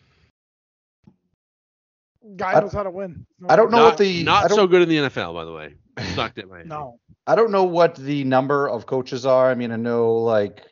guy 2.38 2.54
I- 2.54 2.60
knows 2.62 2.72
how 2.72 2.84
to 2.84 2.90
win. 2.92 3.26
I 3.50 3.58
don't 3.58 3.72
know 3.72 3.80
not, 3.80 3.86
what 3.86 3.98
the- 3.98 4.22
I 4.22 4.24
not 4.24 4.48
don't- 4.50 4.56
so 4.56 4.68
good 4.68 4.82
in 4.84 4.88
the 4.90 4.98
NFL, 5.10 5.34
by 5.34 5.44
the 5.44 5.52
way. 5.54 5.76
Sucked 6.16 6.38
at 6.40 6.48
my 6.48 6.64
No. 6.64 7.00
I 7.28 7.36
don't 7.36 7.52
know 7.52 7.66
what 7.66 7.96
the 7.96 8.24
number 8.24 8.70
of 8.70 8.86
coaches 8.86 9.26
are. 9.26 9.52
I 9.52 9.56
mean, 9.56 9.72
I 9.72 9.76
know 9.76 10.16
like 10.16 10.66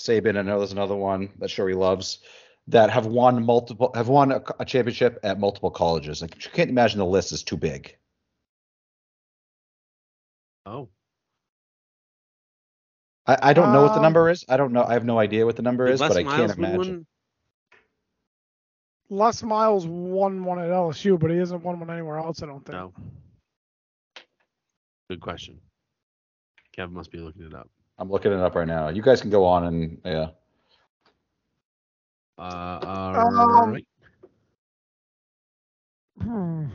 Saban. 0.00 0.36
I 0.36 0.42
know 0.42 0.58
there's 0.58 0.72
another 0.72 0.96
one 0.96 1.30
that 1.38 1.48
Shuri 1.50 1.74
loves 1.74 2.18
that 2.66 2.90
have 2.90 3.06
won 3.06 3.44
multiple 3.44 3.92
have 3.94 4.08
won 4.08 4.32
a, 4.32 4.42
a 4.58 4.64
championship 4.64 5.18
at 5.22 5.38
multiple 5.38 5.70
colleges. 5.70 6.20
Like 6.22 6.44
you 6.44 6.50
can't 6.50 6.70
imagine 6.70 6.98
the 6.98 7.06
list 7.06 7.30
is 7.32 7.42
too 7.44 7.56
big. 7.56 7.96
Oh, 10.66 10.88
I, 13.30 13.50
I 13.50 13.52
don't 13.52 13.72
know 13.72 13.82
what 13.82 13.90
the 13.92 13.96
Um, 13.98 14.02
number 14.02 14.28
is. 14.30 14.44
I 14.48 14.56
don't 14.56 14.72
know. 14.72 14.84
I 14.84 14.94
have 14.94 15.04
no 15.04 15.18
idea 15.18 15.46
what 15.46 15.56
the 15.56 15.62
number 15.62 15.86
is, 15.86 16.00
Les 16.00 16.08
but 16.08 16.16
I 16.18 16.22
Miles 16.24 16.36
can't 16.36 16.58
imagine. 16.58 16.78
one? 16.78 17.06
Les 19.10 19.42
Miles 19.42 19.86
won 19.86 20.44
one 20.44 20.58
at 20.58 20.68
LSU, 20.70 21.18
but 21.18 21.30
he 21.30 21.36
hasn't 21.38 21.62
won 21.62 21.78
one 21.80 21.90
anywhere 21.90 22.16
else, 22.18 22.42
I 22.42 22.46
don't 22.46 22.64
think. 22.64 22.74
No. 22.76 22.92
Good 25.08 25.20
question. 25.20 25.60
Kevin 26.72 26.94
must 26.94 27.10
be 27.10 27.18
looking 27.18 27.42
it 27.44 27.54
up. 27.54 27.68
I'm 27.98 28.10
looking 28.10 28.32
it 28.32 28.40
up 28.40 28.54
right 28.54 28.66
now. 28.66 28.88
You 28.88 29.02
guys 29.02 29.20
can 29.20 29.30
go 29.30 29.44
on 29.44 29.64
and 29.66 30.00
yeah. 30.04 30.30
Uh, 32.38 32.80
all 32.82 33.62
Um, 33.64 33.72
right. 33.72 33.86
Hmm. 36.22 36.66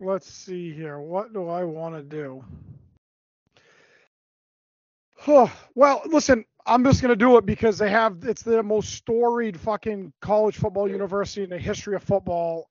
Let's 0.00 0.30
see 0.30 0.72
here. 0.72 0.98
What 1.00 1.32
do 1.32 1.48
I 1.48 1.64
want 1.64 1.94
to 1.94 2.02
do? 2.02 2.44
Well, 5.26 6.02
listen, 6.06 6.44
I'm 6.66 6.84
just 6.84 7.02
gonna 7.02 7.16
do 7.16 7.36
it 7.38 7.46
because 7.46 7.78
they 7.78 7.90
have 7.90 8.18
it's 8.24 8.42
the 8.42 8.62
most 8.62 8.94
storied 8.94 9.58
fucking 9.58 10.12
college 10.20 10.56
football 10.56 10.88
university 10.88 11.42
in 11.42 11.50
the 11.50 11.58
history 11.58 11.94
of 11.96 12.02
football, 12.02 12.68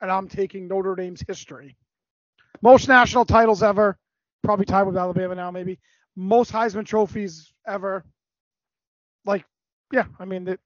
and 0.00 0.10
I'm 0.10 0.28
taking 0.28 0.68
Notre 0.68 0.94
Dame's 0.96 1.22
history. 1.26 1.76
Most 2.62 2.88
national 2.88 3.24
titles 3.24 3.62
ever, 3.62 3.98
probably 4.42 4.64
tied 4.64 4.84
with 4.84 4.96
Alabama 4.96 5.34
now, 5.34 5.50
maybe. 5.50 5.78
Most 6.16 6.52
Heisman 6.52 6.86
trophies 6.86 7.52
ever. 7.66 8.04
Like, 9.24 9.44
yeah, 9.92 10.06
I 10.18 10.24
mean, 10.24 10.44
the, 10.44 10.58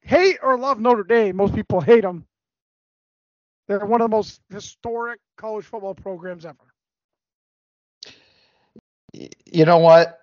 hate 0.00 0.38
or 0.42 0.58
love 0.58 0.80
Notre 0.80 1.04
Dame, 1.04 1.36
most 1.36 1.54
people 1.54 1.80
hate 1.80 2.02
them. 2.02 2.26
They're 3.68 3.84
one 3.84 4.00
of 4.00 4.10
the 4.10 4.16
most 4.16 4.40
historic 4.50 5.20
college 5.36 5.64
football 5.64 5.94
programs 5.94 6.44
ever. 6.44 6.56
You 9.46 9.64
know 9.64 9.78
what? 9.78 10.18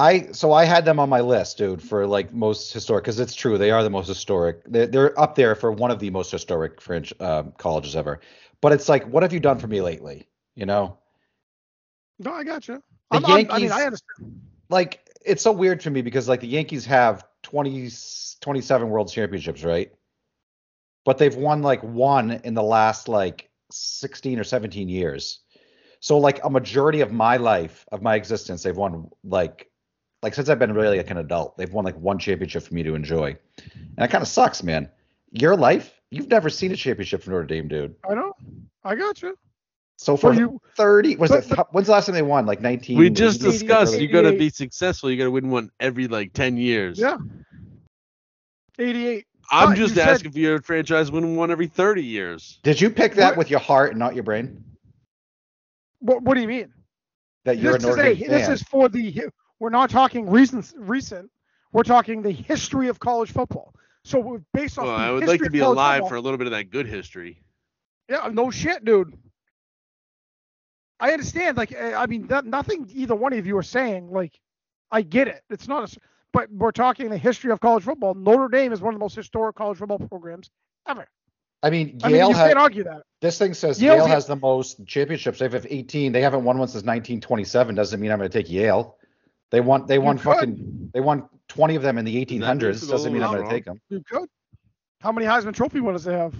I, 0.00 0.32
so 0.32 0.52
I 0.52 0.64
had 0.64 0.86
them 0.86 0.98
on 0.98 1.10
my 1.10 1.20
list, 1.20 1.58
dude, 1.58 1.82
for 1.82 2.06
like 2.06 2.32
most 2.32 2.72
historic 2.72 3.04
because 3.04 3.20
it's 3.20 3.34
true 3.34 3.58
they 3.58 3.70
are 3.70 3.82
the 3.82 3.90
most 3.90 4.06
historic. 4.08 4.62
They're, 4.64 4.86
they're 4.86 5.20
up 5.20 5.34
there 5.34 5.54
for 5.54 5.70
one 5.70 5.90
of 5.90 5.98
the 5.98 6.08
most 6.08 6.30
historic 6.30 6.80
French 6.80 7.12
um, 7.20 7.52
colleges 7.58 7.94
ever. 7.94 8.20
But 8.62 8.72
it's 8.72 8.88
like, 8.88 9.04
what 9.06 9.22
have 9.22 9.34
you 9.34 9.40
done 9.40 9.58
for 9.58 9.66
me 9.66 9.82
lately? 9.82 10.26
You 10.54 10.64
know, 10.64 10.96
No, 12.18 12.32
I 12.32 12.44
got 12.44 12.66
you. 12.66 12.82
The 13.10 13.18
I'm, 13.18 13.26
I'm, 13.26 13.50
I 13.50 13.58
mean, 13.58 13.72
I 13.72 13.82
understand. 13.84 14.40
like 14.70 15.06
it's 15.22 15.42
so 15.42 15.52
weird 15.52 15.82
for 15.82 15.90
me 15.90 16.00
because 16.00 16.28
like 16.30 16.40
the 16.40 16.48
Yankees 16.48 16.86
have 16.86 17.26
20, 17.42 17.90
27 18.40 18.88
World 18.88 19.12
Championships, 19.12 19.64
right? 19.64 19.92
But 21.04 21.18
they've 21.18 21.36
won 21.36 21.60
like 21.60 21.82
one 21.82 22.30
in 22.30 22.54
the 22.54 22.62
last 22.62 23.06
like 23.06 23.50
16 23.70 24.40
or 24.40 24.44
17 24.44 24.88
years. 24.88 25.40
So 26.00 26.16
like 26.16 26.42
a 26.42 26.48
majority 26.48 27.02
of 27.02 27.12
my 27.12 27.36
life, 27.36 27.84
of 27.92 28.00
my 28.00 28.14
existence, 28.14 28.62
they've 28.62 28.74
won 28.74 29.10
like 29.22 29.69
like 30.22 30.34
since 30.34 30.48
I've 30.48 30.58
been 30.58 30.74
really 30.74 30.98
like 30.98 31.10
an 31.10 31.16
adult, 31.18 31.56
they've 31.56 31.72
won 31.72 31.84
like 31.84 31.96
one 31.96 32.18
championship 32.18 32.62
for 32.62 32.74
me 32.74 32.82
to 32.82 32.94
enjoy. 32.94 33.36
And 33.96 34.04
it 34.04 34.10
kind 34.10 34.22
of 34.22 34.28
sucks, 34.28 34.62
man. 34.62 34.88
Your 35.32 35.56
life, 35.56 36.00
you've 36.10 36.28
never 36.28 36.50
seen 36.50 36.72
a 36.72 36.76
championship 36.76 37.22
for 37.22 37.30
Notre 37.30 37.44
Dame, 37.46 37.68
dude. 37.68 37.94
I 38.08 38.14
know. 38.14 38.32
I 38.84 38.94
got 38.96 39.22
you. 39.22 39.36
So 39.96 40.16
for 40.16 40.32
For 40.32 40.40
you, 40.40 40.60
30, 40.76 41.16
was 41.16 41.30
but- 41.30 41.50
it? 41.50 41.66
When's 41.72 41.86
the 41.86 41.92
last 41.92 42.06
time 42.06 42.14
they 42.14 42.22
won? 42.22 42.46
Like 42.46 42.60
19. 42.62 42.98
We 42.98 43.10
just 43.10 43.40
88, 43.42 43.52
discussed 43.52 44.00
you 44.00 44.08
got 44.08 44.22
to 44.22 44.32
be 44.36 44.48
successful. 44.50 45.10
You 45.10 45.18
got 45.18 45.24
to 45.24 45.30
win 45.30 45.50
one 45.50 45.70
every 45.78 46.08
like 46.08 46.32
ten 46.32 46.56
years. 46.56 46.98
yeah, 46.98 47.18
88. 48.78 49.26
I'm 49.52 49.70
But 49.70 49.76
just 49.76 49.94
you 49.96 50.00
said- 50.02 50.08
asking 50.08 50.32
for 50.32 50.38
your 50.38 50.60
franchise 50.62 51.10
winning 51.10 51.36
one 51.36 51.50
every 51.50 51.66
thirty 51.66 52.04
years. 52.04 52.60
Did 52.62 52.80
you 52.80 52.88
pick 52.90 53.14
that 53.14 53.30
What- 53.30 53.38
with 53.38 53.50
your 53.50 53.60
heart 53.60 53.90
and 53.90 53.98
not 53.98 54.14
your 54.14 54.24
brain? 54.24 54.64
What, 55.98 56.22
what 56.22 56.34
do 56.34 56.40
you 56.40 56.48
mean? 56.48 56.72
That 57.44 57.58
you're 57.58 57.74
this 57.74 57.84
a 57.84 57.88
is 57.90 57.96
Notre 57.96 58.08
a, 58.10 58.14
Dame 58.14 58.28
this 58.28 58.48
is 58.48 58.62
for 58.62 58.88
the. 58.88 59.24
Hi- 59.60 59.64
We're 59.64 59.70
not 59.70 59.90
talking 59.90 60.28
recent. 60.30 60.72
Recent. 60.76 61.30
We're 61.72 61.82
talking 61.84 62.22
the 62.22 62.30
history 62.32 62.88
of 62.88 62.98
college 62.98 63.30
football. 63.32 63.74
So 64.04 64.18
we're 64.18 64.40
based 64.52 64.78
off. 64.78 64.86
Well, 64.86 64.96
the 64.96 65.02
I 65.04 65.10
would 65.12 65.26
like 65.26 65.42
to 65.42 65.50
be 65.50 65.60
alive 65.60 65.96
football- 65.98 66.08
for 66.08 66.14
a 66.16 66.20
little 66.20 66.38
bit 66.38 66.46
of 66.46 66.52
that 66.52 66.70
good 66.70 66.86
history. 66.86 67.42
Yeah, 68.08 68.28
no 68.32 68.50
shit, 68.50 68.84
dude. 68.84 69.16
I 70.98 71.12
understand. 71.12 71.56
Like, 71.56 71.72
eh, 71.72 71.94
I 71.96 72.06
mean, 72.06 72.26
that, 72.26 72.44
nothing 72.44 72.90
either 72.92 73.14
one 73.14 73.32
of 73.32 73.46
you 73.46 73.56
are 73.56 73.62
saying. 73.62 74.10
Like, 74.10 74.38
I 74.90 75.02
get 75.02 75.28
it. 75.28 75.42
It's 75.48 75.68
not 75.68 75.94
a, 75.94 76.00
But 76.32 76.50
we're 76.50 76.72
talking 76.72 77.08
the 77.08 77.16
history 77.18 77.52
of 77.52 77.60
college 77.60 77.84
football. 77.84 78.14
Notre 78.14 78.48
Dame 78.48 78.72
is 78.72 78.80
one 78.80 78.94
of 78.94 78.98
the 78.98 79.04
most 79.04 79.16
historic 79.16 79.56
college 79.56 79.78
football 79.78 79.98
programs 79.98 80.50
ever. 80.88 81.06
I 81.62 81.70
mean, 81.70 82.00
I 82.02 82.08
mean, 82.08 82.16
Yale 82.16 82.28
you 82.30 82.34
has 82.36 82.48
can't 82.48 82.58
argue 82.58 82.84
that. 82.84 83.02
this 83.20 83.38
thing 83.38 83.52
says 83.52 83.80
Yale's 83.82 83.98
Yale 83.98 84.06
has 84.06 84.26
the 84.26 84.36
most 84.36 84.84
championships. 84.86 85.38
They 85.38 85.48
have 85.48 85.66
18. 85.68 86.10
They 86.12 86.22
haven't 86.22 86.42
won 86.44 86.58
one 86.58 86.68
since 86.68 86.84
1927. 86.84 87.74
Doesn't 87.74 88.00
mean 88.00 88.10
I'm 88.10 88.18
going 88.18 88.30
to 88.30 88.38
take 88.38 88.50
Yale. 88.50 88.96
They 89.50 89.60
want 89.60 89.88
They 89.88 89.98
won 89.98 90.16
could. 90.18 90.24
fucking. 90.24 90.90
They 90.94 91.00
won 91.00 91.28
20 91.48 91.74
of 91.76 91.82
them 91.82 91.98
in 91.98 92.04
the 92.04 92.24
1800s. 92.24 92.62
makes 92.62 92.82
it 92.82 92.88
a 92.88 92.90
Doesn't 92.90 93.12
mean 93.12 93.22
I'm 93.22 93.32
going 93.32 93.44
to 93.44 93.50
take 93.50 93.64
them. 93.64 93.80
You 93.88 94.02
could. 94.08 94.28
How 95.00 95.12
many 95.12 95.26
Heisman 95.26 95.54
Trophy 95.54 95.80
winners 95.80 96.04
they 96.04 96.12
have? 96.16 96.34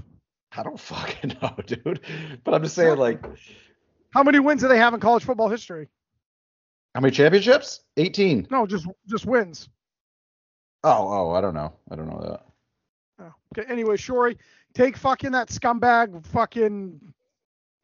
I 0.56 0.62
don't 0.62 0.78
fucking 0.80 1.36
know, 1.42 1.54
dude. 1.66 2.00
But 2.44 2.54
I'm 2.54 2.62
just 2.62 2.74
saying, 2.74 2.98
like, 2.98 3.24
How 4.10 4.22
many 4.22 4.38
wins 4.38 4.60
do 4.62 4.68
they 4.68 4.78
have 4.78 4.94
in 4.94 5.00
college 5.00 5.24
football 5.24 5.48
history? 5.48 5.88
how 6.94 7.00
many 7.00 7.12
championships? 7.12 7.84
18. 7.98 8.48
No, 8.50 8.66
just 8.66 8.86
just 9.06 9.24
wins. 9.24 9.68
Oh, 10.82 11.08
oh, 11.08 11.30
I 11.32 11.40
don't 11.40 11.54
know. 11.54 11.72
I 11.90 11.94
don't 11.96 12.08
know 12.08 12.20
that. 12.20 12.44
Oh, 13.24 13.32
okay. 13.56 13.70
Anyway, 13.70 13.96
Shori, 13.96 14.36
take 14.74 14.96
fucking 14.96 15.30
that 15.32 15.48
scumbag, 15.50 16.26
fucking 16.26 17.00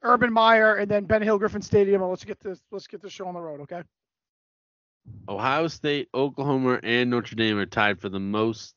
Urban 0.03 0.33
Meyer, 0.33 0.77
and 0.77 0.91
then 0.91 1.05
Ben 1.05 1.23
Hill 1.23 1.39
Griffin 1.39 1.63
Stadium, 1.63 2.01
and 2.03 2.11
let's 2.11 2.25
get 2.25 2.41
this 2.41 2.61
let's 2.73 2.87
get 2.89 3.01
this 3.01 3.13
show 3.13 3.29
on 3.29 3.35
the 3.35 3.41
road, 3.41 3.61
okay? 3.61 3.83
Ohio 5.29 5.67
State, 5.69 6.09
Oklahoma, 6.15 6.81
and 6.83 7.11
Notre 7.11 7.35
Dame 7.37 7.59
are 7.59 7.67
tied 7.67 8.01
for 8.01 8.09
the 8.09 8.21
most 8.21 8.75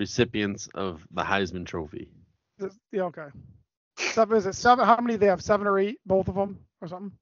recipients 0.00 0.68
of 0.74 1.06
the 1.12 1.22
Heisman 1.22 1.64
Trophy. 1.66 2.08
This- 2.58 2.78
yeah, 2.90 3.02
okay. 3.04 3.28
Seven 3.98 4.36
is 4.36 4.46
it 4.46 4.54
seven? 4.54 4.84
How 4.84 4.96
many 5.00 5.14
do 5.14 5.18
they 5.18 5.26
have? 5.26 5.42
Seven 5.42 5.66
or 5.66 5.78
eight? 5.78 5.98
Both 6.06 6.28
of 6.28 6.34
them 6.34 6.58
or 6.80 6.88
something? 6.88 7.12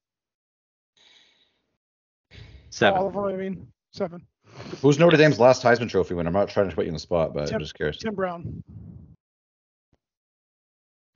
Seven. 2.70 2.98
All 3.00 3.08
of 3.08 3.14
them. 3.14 3.24
I 3.24 3.32
mean, 3.34 3.66
seven. 3.92 4.24
Who's 4.80 4.98
Notre 4.98 5.16
Dame's 5.16 5.38
last 5.40 5.62
Heisman 5.62 5.88
Trophy 5.90 6.14
winner? 6.14 6.28
I'm 6.28 6.34
not 6.34 6.48
trying 6.48 6.68
to 6.70 6.74
put 6.74 6.84
you 6.84 6.88
in 6.88 6.94
the 6.94 7.00
spot, 7.00 7.34
but 7.34 7.46
Tim- 7.46 7.56
I'm 7.56 7.60
just 7.60 7.74
curious. 7.74 7.98
Tim 7.98 8.14
Brown. 8.14 8.62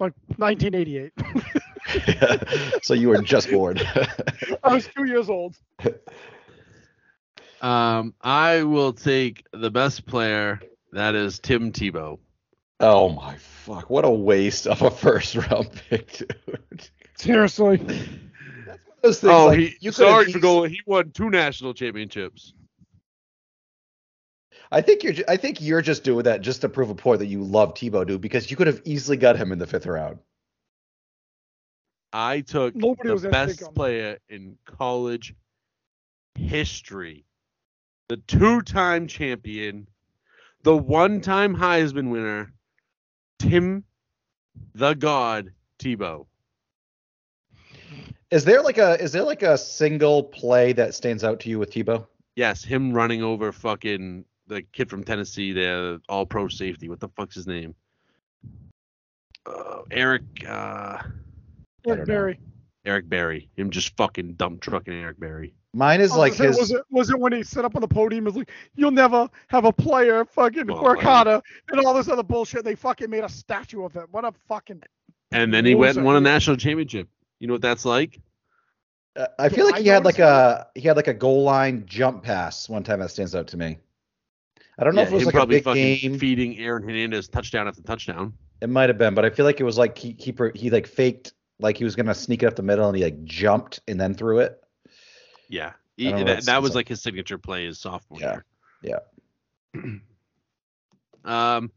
Like 0.01 0.13
1988. 0.37 1.13
so 2.85 2.95
you 2.95 3.09
were 3.09 3.23
just 3.23 3.51
born. 3.51 3.79
I 4.65 4.75
was 4.75 4.89
two 4.95 5.05
years 5.05 5.29
old. 5.31 5.57
Um, 7.65 8.13
I 8.21 8.65
will 8.65 8.93
take 8.93 9.47
the 9.55 9.71
best 9.71 10.05
player. 10.05 10.61
That 10.93 11.15
is 11.15 11.39
Tim 11.39 11.73
Tebow. 11.73 12.19
oh 12.81 13.09
my 13.09 13.37
fuck! 13.39 13.89
What 13.89 14.05
a 14.05 14.11
waste 14.11 14.67
of 14.67 14.83
a 14.83 14.91
first 14.91 15.35
round 15.35 15.71
pick, 15.89 16.13
dude. 16.13 16.89
Seriously. 17.15 17.79
Those 19.01 19.21
things, 19.21 19.33
oh, 19.33 19.47
like, 19.47 19.59
he, 19.59 19.77
you 19.81 19.93
sorry 19.93 20.31
for 20.31 20.41
going. 20.41 20.73
He 20.73 20.81
won 20.85 21.11
two 21.13 21.31
national 21.31 21.73
championships. 21.73 22.53
I 24.71 24.83
think 24.83 25.03
you're. 25.03 25.15
I 25.27 25.39
think 25.39 25.63
you're 25.63 25.81
just 25.81 26.05
doing 26.05 26.25
that 26.25 26.43
just 26.43 26.61
to 26.61 26.69
prove 26.69 26.91
a 26.91 26.95
point 26.95 27.21
that 27.21 27.27
you 27.27 27.43
love 27.43 27.73
Tebow, 27.73 28.07
dude. 28.07 28.21
Because 28.21 28.51
you 28.51 28.59
could 28.59 28.67
have 28.67 28.83
easily 28.85 29.17
got 29.17 29.37
him 29.37 29.53
in 29.53 29.59
the 29.59 29.67
fifth 29.67 29.87
round. 29.87 30.19
I 32.13 32.43
took 32.43 32.77
Nobody 32.77 33.09
the 33.09 33.17
that 33.17 33.33
best 33.33 33.75
player 33.75 34.19
in 34.29 34.59
college 34.67 35.35
history, 36.35 37.25
the 38.09 38.17
two-time 38.17 39.07
champion, 39.07 39.89
the 40.63 40.77
one-time 40.77 41.57
Heisman 41.57 42.11
winner, 42.11 42.53
Tim 43.39 43.85
the 44.75 44.95
God 44.95 45.53
Tebow. 45.79 46.27
Is 48.31 48.45
there 48.45 48.63
like 48.63 48.79
a 48.79 49.01
is 49.01 49.13
there 49.13 49.23
like 49.23 49.43
a 49.43 49.57
single 49.57 50.23
play 50.23 50.73
that 50.73 50.95
stands 50.95 51.23
out 51.23 51.41
to 51.41 51.49
you 51.49 51.59
with 51.59 51.71
Tebow? 51.71 52.07
Yes, 52.37 52.65
him 52.65 52.93
running 52.93 53.23
over 53.23 53.53
fucking 53.53 54.25
the 54.47 54.63
kid 54.63 54.91
from 54.91 55.05
Tennessee, 55.05 55.53
the 55.53 56.01
all-pro 56.09 56.49
safety. 56.49 56.89
What 56.89 57.01
the 57.01 57.09
fuck's 57.09 57.37
his 57.37 57.47
name? 57.47 57.75
Uh, 59.47 59.83
Eric. 59.91 60.23
Uh, 60.47 60.99
don't 61.85 61.97
know. 61.97 62.03
Ed 62.03 62.07
Barry. 62.07 62.41
Eric 62.85 63.09
Berry. 63.09 63.49
Him 63.57 63.71
just 63.71 63.97
fucking 63.97 64.35
dump 64.35 64.61
trucking 64.61 64.95
Eric 64.95 65.21
Berry. 65.21 65.55
Mine 65.75 66.01
is 66.01 66.13
I 66.13 66.15
was 66.15 66.19
like 66.19 66.39
gonna 66.39 66.53
say, 66.55 66.61
his. 66.61 66.71
Was 66.71 66.71
it, 66.81 66.85
was 66.91 67.11
it 67.11 67.19
when 67.19 67.33
he 67.33 67.43
stood 67.43 67.65
up 67.65 67.75
on 67.75 67.81
the 67.83 67.89
podium? 67.89 68.27
and 68.27 68.35
Was 68.35 68.37
like, 68.37 68.51
you'll 68.77 68.91
never 68.93 69.29
have 69.49 69.65
a 69.65 69.73
player 69.73 70.25
fucking 70.25 70.71
Oh, 70.71 70.83
work 70.83 71.01
harder 71.01 71.43
and 71.71 71.85
all 71.85 71.93
this 71.95 72.09
other 72.09 72.23
bullshit. 72.23 72.65
They 72.65 72.75
fucking 72.77 73.11
made 73.11 73.25
a 73.25 73.29
statue 73.29 73.85
of 73.85 73.97
it. 73.97 74.05
What 74.11 74.25
a 74.25 74.33
fucking. 74.49 74.83
And 75.33 75.53
then 75.53 75.65
he 75.65 75.75
went 75.75 75.97
and 75.97 76.07
won 76.07 76.17
a 76.17 76.21
national 76.21 76.57
championship. 76.57 77.09
You 77.41 77.49
know 77.49 77.55
what 77.55 77.63
that's 77.63 77.85
like? 77.85 78.21
uh, 79.17 79.27
I 79.39 79.49
feel 79.49 79.65
like 79.67 79.77
I 79.77 79.81
he 79.81 79.89
had 79.89 80.05
like 80.05 80.19
noticed 80.19 80.69
a 80.75 80.81
he 80.81 80.83
had 80.89 80.97
like 80.97 81.09
a 81.09 81.15
goal 81.15 81.43
line 81.43 81.85
jump 81.87 82.23
pass 82.23 82.69
one 82.69 82.83
time 82.85 83.01
that 83.01 83.11
stands 83.11 83.35
out 83.35 83.49
to 83.49 83.57
me. 83.57 83.79
I 84.79 84.85
don't 84.85 84.95
know 84.95 85.03
Yeah, 85.03 85.07
if 85.09 85.13
it 85.13 85.15
was 85.17 85.23
him 85.25 85.27
like 85.27 85.43
a 85.43 85.47
big 85.47 85.65
fucking 85.65 85.97
game. 85.99 86.19
feeding 86.19 86.59
Aaron 86.59 86.83
Hernandez 86.83 87.29
touchdown 87.29 87.69
after 87.69 87.83
touchdown. 87.83 88.33
It 88.61 88.69
might 88.69 88.89
have 88.89 88.99
been, 88.99 89.15
but 89.15 89.25
I 89.25 89.31
feel 89.31 89.45
like 89.45 89.61
it 89.61 89.65
was 89.65 89.79
like 89.79 89.97
he 89.99 90.17
he 90.19 90.35
he 90.55 90.71
like 90.71 90.87
faked 90.87 91.33
like 91.61 91.77
he 91.77 91.85
was 91.85 91.95
gonna 91.97 92.15
sneak 92.15 92.43
it 92.43 92.47
up 92.47 92.57
the 92.57 92.63
middle 92.63 92.89
and 92.89 92.97
he 92.97 93.05
like 93.05 93.25
jumped 93.25 93.81
and 93.89 94.01
then 94.01 94.15
threw 94.15 94.39
it. 94.41 94.61
Yeah, 95.49 95.73
He- 95.97 96.11
that, 96.13 96.47
that 96.47 96.63
was 96.63 96.75
like 96.75 96.89
his 96.89 97.03
signature 97.03 97.39
play 97.39 97.67
his 97.67 97.79
sophomore 97.79 98.21
Yeah, 98.21 98.41
year. 98.83 98.99
um, 101.25 101.71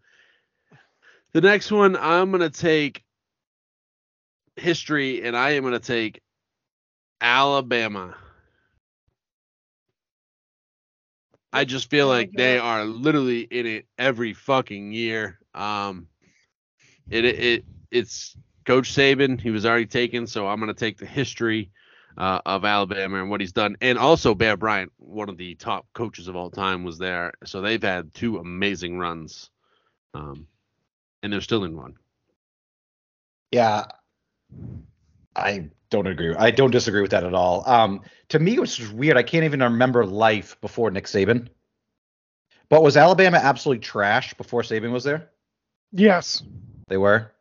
the 1.34 1.42
next 1.42 1.72
one 1.72 1.96
I'm 1.96 2.32
gonna 2.32 2.50
take 2.50 3.04
history, 4.56 5.24
and 5.24 5.36
I 5.36 5.52
am 5.52 5.64
gonna 5.64 5.80
take 5.80 6.22
Alabama. 7.22 8.16
I 11.54 11.66
just 11.66 11.90
feel 11.90 12.08
like 12.08 12.32
they 12.34 12.60
are 12.60 12.86
literally 12.86 13.42
in 13.42 13.66
it 13.66 13.86
every 13.98 14.34
fucking 14.34 14.92
year. 14.92 15.40
Um, 15.54 16.08
it 17.10 17.26
it, 17.26 17.40
it 17.40 17.66
it's 17.92 18.36
Coach 18.66 18.92
Saban. 18.94 19.40
He 19.40 19.50
was 19.52 19.66
already 19.66 19.86
taken, 19.86 20.28
so 20.28 20.48
I'm 20.48 20.60
gonna 20.60 20.74
take 20.74 20.98
the 20.98 21.06
history 21.06 21.72
uh, 22.18 22.42
of 22.46 22.66
Alabama 22.66 23.22
and 23.22 23.30
what 23.30 23.42
he's 23.42 23.52
done, 23.54 23.78
and 23.82 23.98
also 23.98 24.34
Bear 24.34 24.58
Bryant, 24.58 24.92
one 24.98 25.30
of 25.30 25.38
the 25.38 25.56
top 25.56 25.86
coaches 25.94 26.28
of 26.28 26.36
all 26.36 26.50
time, 26.50 26.84
was 26.84 26.98
there. 26.98 27.34
So 27.46 27.62
they've 27.62 27.82
had 27.82 28.14
two 28.14 28.38
amazing 28.38 28.98
runs, 28.98 29.50
um, 30.14 30.48
and 31.22 31.32
they're 31.32 31.42
still 31.42 31.64
in 31.64 31.76
one. 31.76 31.96
Yeah, 33.52 33.86
I 35.36 35.70
don't 35.90 36.08
agree. 36.08 36.36
I 36.36 36.52
don't 36.52 36.72
disagree 36.72 37.02
with 37.02 37.12
that 37.12 37.24
at 37.24 37.34
all. 37.34 37.64
Um, 37.70 38.02
to 38.30 38.40
me, 38.40 38.56
it 38.56 38.60
was 38.60 38.76
just 38.76 38.92
weird. 38.92 39.16
I 39.16 39.24
can't 39.24 39.46
even 39.46 39.62
remember 39.62 40.06
life 40.06 40.60
before 40.60 40.92
Nick 40.92 41.06
Saban. 41.06 41.48
But 42.70 42.84
was 42.84 42.98
Alabama 42.98 43.38
absolutely 43.38 43.82
trash 43.82 44.34
before 44.34 44.62
Saban 44.62 44.92
was 44.92 45.06
there? 45.06 45.30
Yes. 45.94 46.44
They 46.90 46.98
were. 46.98 47.32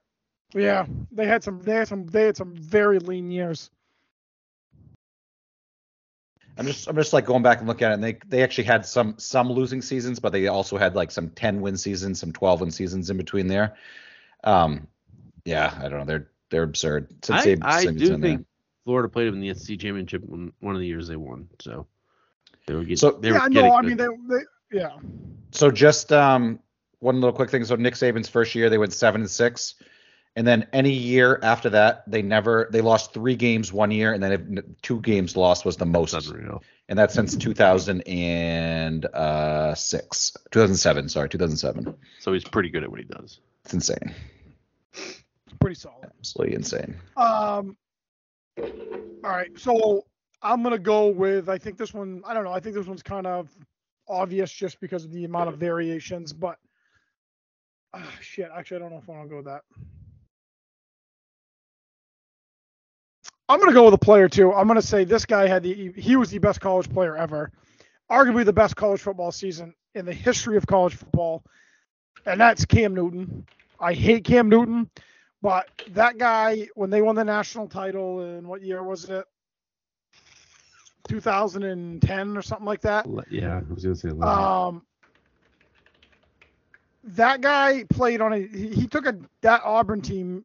Yeah. 0.54 0.86
They 1.10 1.26
had 1.26 1.42
some. 1.42 1.60
They 1.62 1.74
had 1.74 1.88
some. 1.88 2.06
They 2.06 2.26
had 2.26 2.36
some 2.36 2.54
very 2.54 3.00
lean 3.00 3.32
years. 3.32 3.70
I'm 6.58 6.66
just 6.66 6.88
I'm 6.88 6.96
just 6.96 7.12
like 7.12 7.26
going 7.26 7.42
back 7.42 7.58
and 7.58 7.68
looking 7.68 7.84
at 7.86 7.90
it, 7.90 7.94
and 7.94 8.04
they 8.04 8.18
they 8.26 8.42
actually 8.42 8.64
had 8.64 8.86
some 8.86 9.14
some 9.18 9.50
losing 9.50 9.82
seasons, 9.82 10.18
but 10.18 10.32
they 10.32 10.46
also 10.46 10.76
had 10.76 10.94
like 10.94 11.10
some 11.10 11.30
10 11.30 11.60
win 11.60 11.76
seasons, 11.76 12.18
some 12.18 12.32
12 12.32 12.60
win 12.62 12.70
seasons 12.70 13.10
in 13.10 13.16
between 13.16 13.46
there. 13.46 13.76
Um, 14.44 14.86
yeah, 15.44 15.74
I 15.78 15.88
don't 15.88 15.98
know. 16.00 16.04
They're 16.04 16.30
they're 16.50 16.62
absurd. 16.62 17.14
Since 17.24 17.42
I, 17.42 17.46
Saban- 17.46 17.64
I 17.64 17.84
Saban's 17.84 18.00
do 18.00 18.14
in 18.14 18.20
there. 18.20 18.30
think 18.30 18.46
Florida 18.84 19.08
played 19.08 19.28
them 19.28 19.34
in 19.34 19.40
the 19.40 19.54
SEC 19.54 19.78
championship 19.78 20.22
one, 20.24 20.52
one 20.60 20.74
of 20.74 20.80
the 20.80 20.86
years 20.86 21.08
they 21.08 21.16
won. 21.16 21.48
So 21.60 21.86
they 22.66 22.74
were 22.74 22.80
getting. 22.80 22.96
So- 22.96 23.18
they 23.20 23.32
were 23.32 23.38
yeah. 23.38 23.48
getting 23.48 23.70
No. 23.70 23.76
I 23.76 23.82
mean, 23.82 23.96
they. 23.96 24.06
they 24.28 24.42
yeah. 24.72 24.96
So 25.52 25.70
just 25.70 26.12
um 26.12 26.58
one 27.00 27.20
little 27.20 27.34
quick 27.34 27.50
thing. 27.50 27.64
So 27.64 27.76
Nick 27.76 27.94
Saban's 27.94 28.28
first 28.28 28.54
year 28.54 28.70
they 28.70 28.78
went 28.78 28.92
seven 28.92 29.20
and 29.20 29.30
six, 29.30 29.74
and 30.36 30.46
then 30.46 30.66
any 30.72 30.92
year 30.92 31.40
after 31.42 31.68
that 31.70 32.04
they 32.08 32.22
never 32.22 32.68
they 32.70 32.80
lost 32.80 33.12
three 33.14 33.34
games 33.36 33.72
one 33.72 33.90
year, 33.90 34.12
and 34.12 34.22
then 34.22 34.32
if 34.32 34.40
two 34.82 35.00
games 35.00 35.36
lost 35.36 35.64
was 35.64 35.76
the 35.76 35.86
most, 35.86 36.12
That's 36.12 36.28
unreal. 36.28 36.62
and 36.88 36.96
that's 36.98 37.14
since 37.14 37.34
2006, 37.36 40.36
2007. 40.50 41.08
Sorry, 41.08 41.28
2007. 41.28 41.94
So 42.20 42.32
he's 42.32 42.44
pretty 42.44 42.70
good 42.70 42.82
at 42.84 42.90
what 42.90 43.00
he 43.00 43.06
does. 43.06 43.40
It's 43.64 43.74
insane, 43.74 44.14
Pretty 45.60 45.74
solid. 45.74 46.08
absolutely 46.18 46.54
insane. 46.54 46.96
Um. 47.16 47.76
All 48.58 49.32
right, 49.32 49.50
so 49.58 50.04
I'm 50.42 50.62
gonna 50.62 50.78
go 50.78 51.08
with. 51.08 51.48
I 51.48 51.58
think 51.58 51.76
this 51.78 51.92
one. 51.92 52.22
I 52.26 52.32
don't 52.34 52.44
know. 52.44 52.52
I 52.52 52.60
think 52.60 52.76
this 52.76 52.86
one's 52.86 53.02
kind 53.02 53.26
of 53.26 53.48
obvious 54.08 54.52
just 54.52 54.78
because 54.80 55.04
of 55.04 55.10
the 55.12 55.24
amount 55.24 55.48
of 55.48 55.58
variations, 55.58 56.32
but 56.32 56.58
ah, 57.92 58.08
shit. 58.20 58.48
Actually, 58.54 58.76
I 58.76 58.80
don't 58.80 58.90
know 58.92 58.98
if 58.98 59.10
I 59.10 59.12
want 59.12 59.24
to 59.24 59.28
go 59.30 59.36
with 59.38 59.46
that. 59.46 59.62
I'm 63.48 63.60
gonna 63.60 63.72
go 63.72 63.84
with 63.84 63.94
a 63.94 63.98
player 63.98 64.28
too. 64.28 64.52
I'm 64.52 64.66
gonna 64.66 64.82
say 64.82 65.04
this 65.04 65.24
guy 65.24 65.46
had 65.46 65.62
the. 65.62 65.92
He 65.92 66.16
was 66.16 66.30
the 66.30 66.38
best 66.38 66.60
college 66.60 66.90
player 66.90 67.16
ever, 67.16 67.52
arguably 68.10 68.44
the 68.44 68.52
best 68.52 68.76
college 68.76 69.00
football 69.00 69.30
season 69.32 69.74
in 69.94 70.04
the 70.04 70.12
history 70.12 70.56
of 70.56 70.66
college 70.66 70.94
football, 70.94 71.44
and 72.26 72.40
that's 72.40 72.64
Cam 72.64 72.94
Newton. 72.94 73.46
I 73.78 73.92
hate 73.94 74.24
Cam 74.24 74.48
Newton, 74.48 74.90
but 75.42 75.68
that 75.90 76.18
guy 76.18 76.68
when 76.74 76.90
they 76.90 77.02
won 77.02 77.14
the 77.14 77.24
national 77.24 77.68
title 77.68 78.20
in 78.24 78.48
what 78.48 78.62
year 78.62 78.82
was 78.82 79.04
it? 79.08 79.24
2010 81.08 82.36
or 82.36 82.42
something 82.42 82.66
like 82.66 82.80
that. 82.82 83.06
Yeah, 83.30 83.58
I 83.58 83.72
was 83.72 83.84
gonna 83.84 83.94
say. 83.94 84.08
eleven. 84.08 84.26
Um, 84.28 84.82
that 87.04 87.40
guy 87.40 87.84
played 87.90 88.20
on 88.20 88.32
a. 88.32 88.38
He 88.38 88.86
took 88.88 89.06
a 89.06 89.16
that 89.42 89.62
Auburn 89.64 90.00
team. 90.00 90.44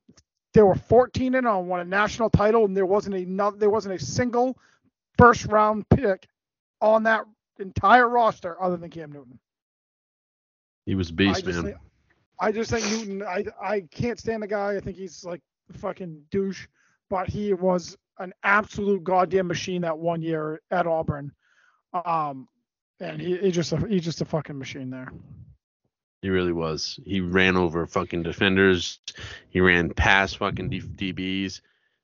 They 0.53 0.61
were 0.61 0.75
14 0.75 1.35
and 1.35 1.47
on, 1.47 1.67
won 1.67 1.79
a 1.79 1.85
national 1.85 2.29
title, 2.29 2.65
and 2.65 2.75
there 2.75 2.85
wasn't 2.85 3.15
a 3.15 3.51
there 3.57 3.69
wasn't 3.69 3.95
a 3.95 4.03
single 4.03 4.57
first 5.17 5.45
round 5.45 5.87
pick 5.89 6.27
on 6.81 7.03
that 7.03 7.25
entire 7.59 8.09
roster 8.09 8.61
other 8.61 8.77
than 8.77 8.89
Cam 8.89 9.11
Newton. 9.11 9.39
he 10.85 10.95
was 10.95 11.09
a 11.09 11.13
I 11.13 11.15
beast, 11.15 11.45
just 11.45 11.55
man. 11.57 11.65
think, 11.65 11.77
I 12.39 12.51
just 12.51 12.71
think 12.71 12.85
Newton. 12.85 13.23
I 13.23 13.45
I 13.61 13.81
can't 13.91 14.19
stand 14.19 14.43
the 14.43 14.47
guy. 14.47 14.75
I 14.75 14.79
think 14.79 14.97
he's 14.97 15.23
like 15.23 15.41
a 15.73 15.77
fucking 15.77 16.23
douche, 16.31 16.67
but 17.09 17.29
he 17.29 17.53
was 17.53 17.97
an 18.19 18.33
absolute 18.43 19.03
goddamn 19.03 19.47
machine 19.47 19.81
that 19.83 19.97
one 19.97 20.21
year 20.21 20.61
at 20.71 20.85
Auburn. 20.87 21.31
Um, 21.93 22.47
and 22.99 23.19
he, 23.21 23.37
he 23.37 23.51
just 23.51 23.71
a, 23.73 23.77
he's 23.87 24.03
just 24.03 24.21
a 24.21 24.25
fucking 24.25 24.57
machine 24.57 24.89
there. 24.89 25.07
He 26.21 26.29
really 26.29 26.51
was. 26.51 26.99
He 27.03 27.19
ran 27.19 27.57
over 27.57 27.87
fucking 27.87 28.23
defenders. 28.23 28.99
He 29.49 29.59
ran 29.59 29.89
past 29.93 30.37
fucking 30.37 30.69
DBs. 30.69 31.61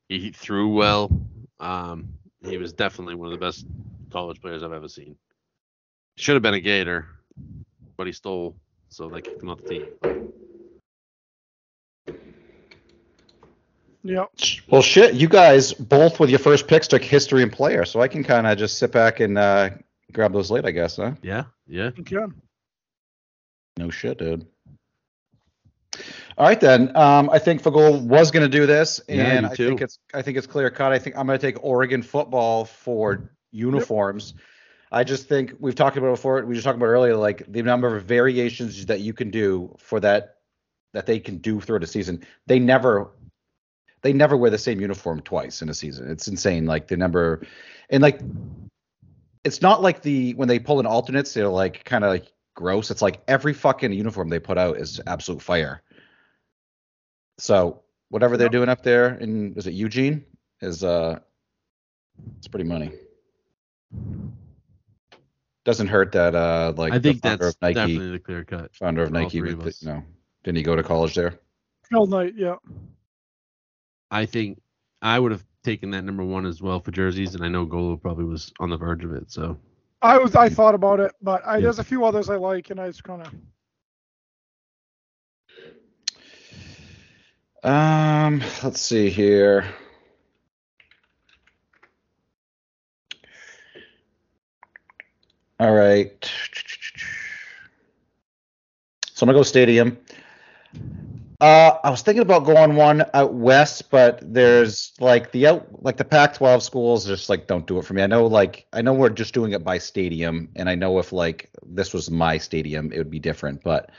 He, 0.09 0.19
he 0.19 0.31
threw 0.31 0.73
well. 0.73 1.11
Um, 1.59 2.09
he 2.41 2.57
was 2.57 2.73
definitely 2.73 3.15
one 3.15 3.27
of 3.27 3.39
the 3.39 3.45
best 3.45 3.65
college 4.11 4.41
players 4.41 4.63
I've 4.63 4.73
ever 4.73 4.87
seen. 4.87 5.15
Should 6.15 6.35
have 6.35 6.41
been 6.41 6.55
a 6.55 6.59
Gator, 6.59 7.05
but 7.95 8.07
he 8.07 8.13
stole, 8.13 8.55
so 8.89 9.09
they 9.09 9.21
kicked 9.21 9.41
him 9.41 9.49
off 9.49 9.63
the 9.63 9.75
team. 9.75 9.87
Yep. 14.03 14.31
Well, 14.69 14.81
shit, 14.81 15.15
you 15.15 15.27
guys 15.27 15.73
both 15.73 16.19
with 16.19 16.29
your 16.29 16.39
first 16.39 16.67
picks 16.67 16.87
took 16.87 17.03
history 17.03 17.43
and 17.43 17.51
player, 17.51 17.85
so 17.85 18.01
I 18.01 18.07
can 18.07 18.23
kind 18.23 18.47
of 18.47 18.57
just 18.57 18.79
sit 18.79 18.91
back 18.91 19.19
and 19.19 19.37
uh, 19.37 19.71
grab 20.11 20.33
those 20.33 20.49
late, 20.49 20.65
I 20.65 20.71
guess, 20.71 20.95
huh? 20.95 21.11
Yeah, 21.21 21.43
yeah. 21.67 21.91
Okay. 21.99 22.25
No 23.77 23.89
shit, 23.89 24.17
dude. 24.17 24.47
All 26.37 26.45
right 26.45 26.59
then. 26.59 26.95
Um, 26.95 27.29
I 27.31 27.39
think 27.39 27.61
Fagol 27.63 28.01
was 28.01 28.31
going 28.31 28.49
to 28.49 28.57
do 28.57 28.65
this, 28.65 28.99
and 29.09 29.45
me 29.45 29.51
I 29.51 29.55
think 29.55 29.81
it's 29.81 29.99
I 30.13 30.21
think 30.21 30.37
it's 30.37 30.47
clear 30.47 30.69
cut. 30.69 30.91
I 30.91 30.99
think 30.99 31.17
I'm 31.17 31.25
going 31.25 31.39
to 31.39 31.45
take 31.45 31.63
Oregon 31.63 32.01
football 32.03 32.65
for 32.65 33.31
uniforms. 33.51 34.35
I 34.91 35.03
just 35.03 35.27
think 35.27 35.53
we've 35.59 35.75
talked 35.75 35.97
about 35.97 36.07
it 36.07 36.11
before. 36.11 36.43
We 36.45 36.53
just 36.53 36.65
talked 36.65 36.77
about 36.77 36.85
earlier, 36.85 37.15
like 37.15 37.43
the 37.51 37.61
number 37.61 37.95
of 37.95 38.03
variations 38.03 38.85
that 38.85 39.01
you 39.01 39.13
can 39.13 39.31
do 39.31 39.75
for 39.79 39.99
that 39.99 40.35
that 40.93 41.05
they 41.05 41.19
can 41.19 41.37
do 41.37 41.59
throughout 41.59 41.83
a 41.83 41.87
season. 41.87 42.23
They 42.45 42.59
never 42.59 43.11
they 44.01 44.13
never 44.13 44.37
wear 44.37 44.51
the 44.51 44.57
same 44.57 44.79
uniform 44.79 45.21
twice 45.21 45.61
in 45.61 45.69
a 45.69 45.73
season. 45.73 46.09
It's 46.09 46.27
insane. 46.27 46.65
Like 46.65 46.87
the 46.87 46.97
number 46.97 47.45
and 47.89 48.01
like 48.01 48.19
it's 49.43 49.61
not 49.61 49.81
like 49.81 50.01
the 50.01 50.33
when 50.35 50.47
they 50.47 50.59
pull 50.59 50.79
in 50.79 50.85
alternates, 50.85 51.33
they're 51.33 51.47
like 51.47 51.83
kind 51.83 52.03
of 52.03 52.11
like 52.11 52.31
gross. 52.57 52.91
It's 52.91 53.01
like 53.01 53.21
every 53.27 53.53
fucking 53.53 53.93
uniform 53.93 54.27
they 54.27 54.39
put 54.39 54.57
out 54.57 54.77
is 54.77 54.99
absolute 55.05 55.41
fire. 55.41 55.83
So 57.37 57.83
whatever 58.09 58.35
they're 58.35 58.49
doing 58.49 58.67
up 58.67 58.83
there 58.83 59.13
in 59.15 59.53
is 59.55 59.67
it 59.67 59.73
Eugene 59.73 60.25
is 60.59 60.83
uh 60.83 61.19
it's 62.37 62.47
pretty 62.47 62.67
money. 62.67 62.91
Doesn't 65.63 65.87
hurt 65.87 66.11
that 66.13 66.33
uh 66.33 66.73
like 66.75 66.93
I 66.93 66.99
think 66.99 67.21
the 67.21 67.29
founder 67.29 67.45
that's 67.45 67.55
of 67.55 67.61
Nike 67.61 67.73
definitely 67.75 68.11
the 68.11 68.19
clear 68.19 68.43
cut. 68.43 68.75
founder 68.75 69.03
of 69.03 69.09
for 69.09 69.13
Nike 69.13 69.39
three 69.39 69.53
with 69.53 69.59
of 69.59 69.63
the, 69.63 69.69
us. 69.69 69.83
no 69.83 70.03
didn't 70.43 70.57
he 70.57 70.63
go 70.63 70.75
to 70.75 70.83
college 70.83 71.13
there? 71.13 71.39
Phil 71.89 72.07
Knight. 72.07 72.33
Yeah. 72.35 72.55
I 74.09 74.25
think 74.25 74.61
I 75.01 75.19
would 75.19 75.31
have 75.31 75.45
taken 75.63 75.91
that 75.91 76.05
number 76.05 76.23
one 76.23 76.45
as 76.45 76.61
well 76.61 76.79
for 76.79 76.91
jerseys, 76.91 77.35
and 77.35 77.43
I 77.43 77.49
know 77.49 77.65
Golo 77.65 77.97
probably 77.97 78.23
was 78.25 78.51
on 78.59 78.69
the 78.69 78.77
verge 78.77 79.03
of 79.03 79.13
it. 79.13 79.29
So 79.29 79.59
I 80.01 80.17
was 80.17 80.35
I 80.35 80.49
thought 80.49 80.75
about 80.75 80.99
it, 80.99 81.13
but 81.21 81.41
I, 81.45 81.57
Yeah. 81.57 81.59
there's 81.59 81.79
a 81.79 81.83
few 81.83 82.05
others 82.05 82.29
I 82.29 82.35
like, 82.37 82.69
and 82.69 82.79
I 82.79 82.87
just 82.87 83.03
kind 83.03 83.21
of 83.21 83.33
Um, 87.63 88.41
let's 88.63 88.81
see 88.81 89.09
here. 89.09 89.65
All 95.59 95.73
right. 95.73 96.29
So 99.13 99.23
I'm 99.23 99.27
gonna 99.27 99.37
go 99.39 99.43
stadium. 99.43 99.97
Uh, 101.39 101.77
I 101.83 101.91
was 101.91 102.01
thinking 102.01 102.23
about 102.23 102.45
going 102.45 102.75
one 102.75 103.05
out 103.13 103.35
west, 103.35 103.91
but 103.91 104.19
there's 104.23 104.93
like 104.99 105.31
the 105.31 105.45
out 105.45 105.83
like 105.83 105.97
the 105.97 106.03
Pac-12 106.03 106.63
schools 106.63 107.05
just 107.05 107.29
like 107.29 107.45
don't 107.45 107.67
do 107.67 107.77
it 107.77 107.85
for 107.85 107.93
me. 107.93 108.01
I 108.01 108.07
know 108.07 108.25
like 108.25 108.65
I 108.73 108.81
know 108.81 108.93
we're 108.93 109.09
just 109.09 109.35
doing 109.35 109.51
it 109.51 109.63
by 109.63 109.77
stadium, 109.77 110.49
and 110.55 110.67
I 110.67 110.73
know 110.73 110.97
if 110.97 111.11
like 111.11 111.51
this 111.63 111.93
was 111.93 112.09
my 112.09 112.39
stadium, 112.39 112.91
it 112.91 112.97
would 112.97 113.11
be 113.11 113.19
different. 113.19 113.63
But 113.63 113.91